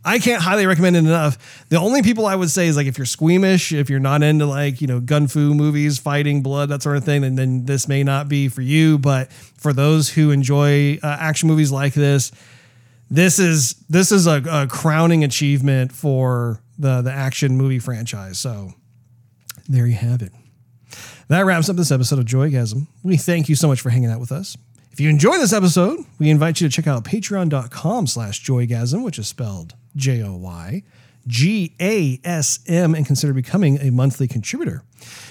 I 0.05 0.19
can't 0.19 0.41
highly 0.41 0.67
recommend 0.67 0.97
it 0.97 1.01
enough. 1.01 1.67
The 1.69 1.79
only 1.79 2.01
people 2.01 2.27
I 2.27 2.37
would 2.37 2.51
say 2.51 2.69
is 2.69 2.77
like, 2.77 2.87
if 2.87 2.97
you're 2.97 3.07
squeamish, 3.07 3.73
if 3.73 3.91
you're 3.91 3.99
not 3.99 4.23
into 4.23 4.47
like, 4.47 4.81
you 4.81 4.87
know, 4.87 5.01
gun 5.01 5.27
fu 5.27 5.53
movies, 5.53 5.99
fighting 5.99 6.43
blood, 6.43 6.69
that 6.69 6.83
sort 6.83 6.97
of 6.97 7.05
thing, 7.05 7.23
then, 7.23 7.35
then 7.35 7.67
this 7.67 7.89
may 7.89 8.05
not 8.05 8.29
be 8.29 8.49
for 8.49 8.63
you. 8.63 8.99
But 8.99 9.33
for 9.33 9.73
those 9.73 10.11
who 10.11 10.31
enjoy 10.31 10.99
uh, 11.03 11.17
action 11.21 11.49
movies 11.49 11.73
like 11.73 11.93
this, 11.93 12.31
this 13.11 13.39
is, 13.39 13.75
this 13.89 14.13
is 14.13 14.27
a, 14.27 14.43
a 14.49 14.67
crowning 14.69 15.25
achievement 15.25 15.93
for 15.93 16.61
the, 16.79 17.03
the 17.03 17.13
action 17.13 17.57
movie 17.57 17.79
franchise. 17.79 18.39
So 18.39 18.75
there 19.69 19.87
you 19.87 19.97
have 19.97 20.23
it. 20.23 20.33
That 21.29 21.45
wraps 21.45 21.69
up 21.69 21.75
this 21.75 21.91
episode 21.91 22.21
of 22.21 22.25
Joygasm. 22.25 22.87
We 23.03 23.17
thank 23.17 23.49
you 23.49 23.57
so 23.57 23.67
much 23.67 23.81
for 23.81 23.91
hanging 23.91 24.11
out 24.11 24.21
with 24.21 24.31
us. 24.31 24.57
If 24.93 25.01
you 25.01 25.11
enjoyed 25.11 25.41
this 25.41 25.53
episode, 25.53 25.99
we 26.21 26.31
invite 26.31 26.61
you 26.61 26.69
to 26.69 26.73
check 26.75 26.87
out 26.87 27.05
patreon.com 27.05 28.07
slash 28.07 28.45
joygasm, 28.45 29.05
which 29.05 29.19
is 29.19 29.27
spelled 29.27 29.75
J-O-Y, 29.97 30.85
G-A-S-M, 31.27 32.95
and 32.95 33.05
consider 33.05 33.35
becoming 33.35 33.79
a 33.79 33.91
monthly 33.91 34.29
contributor. 34.29 34.85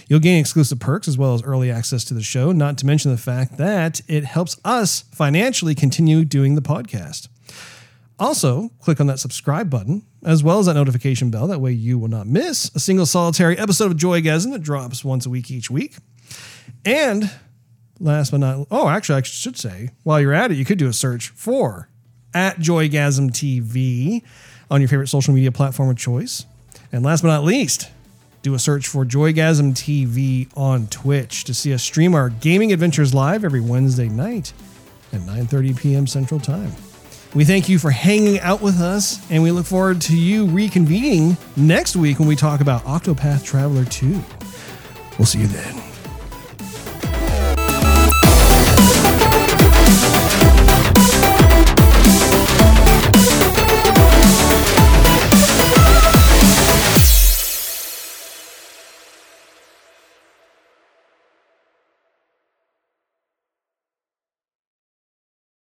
You'll 0.08 0.20
gain 0.20 0.38
exclusive 0.38 0.82
perks 0.82 1.08
as 1.08 1.18
well 1.18 1.34
as 1.34 1.42
early 1.44 1.72
access 1.72 2.04
to 2.06 2.14
the 2.14 2.22
show, 2.22 2.52
not 2.52 2.78
to 2.80 2.86
mention 2.86 3.12
the 3.12 3.18
fact 3.18 3.58
that 3.58 4.02
it 4.10 4.26
helps 4.26 4.60
us 4.66 5.06
financially 5.14 5.76
continue 5.76 6.26
doing 6.26 6.56
the 6.56 6.62
podcast. 6.62 7.30
Also, 8.20 8.70
click 8.82 9.00
on 9.00 9.08
that 9.08 9.20
subscribe 9.20 9.70
button 9.70 10.04
as 10.26 10.44
well 10.44 10.60
as 10.60 10.66
that 10.66 10.74
notification 10.74 11.30
bell. 11.30 11.48
That 11.48 11.62
way, 11.62 11.72
you 11.72 11.98
will 11.98 12.08
not 12.08 12.28
miss 12.28 12.72
a 12.76 12.80
single 12.80 13.06
solitary 13.06 13.58
episode 13.58 13.92
of 13.92 13.98
Joygasm 13.98 14.52
that 14.52 14.64
drops 14.64 15.06
once 15.06 15.26
a 15.26 15.30
week 15.30 15.52
each 15.52 15.70
week. 15.70 15.96
And 16.84 17.32
last 18.00 18.32
but 18.32 18.40
not 18.40 18.68
oh, 18.72 18.90
actually, 18.90 19.20
I 19.20 19.22
should 19.22 19.58
say, 19.58 19.92
while 20.04 20.20
you're 20.20 20.34
at 20.34 20.52
it, 20.52 20.56
you 20.56 20.66
could 20.66 20.80
do 20.80 20.88
a 20.88 20.94
search 20.94 21.30
for 21.30 21.90
at 22.34 22.58
Joygasm 22.58 23.32
TV 23.32 24.24
on 24.70 24.82
your 24.82 24.88
favorite 24.88 25.08
social 25.08 25.34
media 25.34 25.52
platform 25.52 25.90
of 25.90 25.98
choice. 25.98 26.46
And 26.92 27.04
last 27.04 27.22
but 27.22 27.30
not 27.30 27.44
least, 27.44 27.92
do 28.42 28.54
a 28.54 28.60
search 28.60 28.88
for 28.88 29.06
Joygasm 29.06 29.74
TV 29.74 30.50
on 30.58 30.88
Twitch 30.88 31.44
to 31.46 31.54
see 31.54 31.74
us 31.74 31.84
stream 31.84 32.14
our 32.16 32.30
gaming 32.30 32.74
adventures 32.74 33.14
live 33.14 33.44
every 33.44 33.62
Wednesday 33.62 34.10
night 34.10 34.54
at 35.14 35.22
9:30 35.22 35.80
p.m. 35.80 36.08
Central 36.08 36.40
Time. 36.40 36.72
We 37.36 37.44
thank 37.44 37.68
you 37.68 37.80
for 37.80 37.92
hanging 37.92 38.40
out 38.40 38.62
with 38.62 38.80
us, 38.80 39.20
and 39.30 39.44
we 39.44 39.52
look 39.52 39.66
forward 39.66 40.00
to 40.04 40.18
you 40.18 40.48
reconvening 40.48 41.36
next 41.58 41.98
week 41.98 42.18
when 42.18 42.30
we 42.30 42.36
talk 42.38 42.62
about 42.62 42.86
Octopath 42.86 43.44
Traveler 43.44 43.84
2. 43.84 44.24
We'll 45.20 45.26
see 45.26 45.40
you 45.40 45.48
then. 45.48 45.95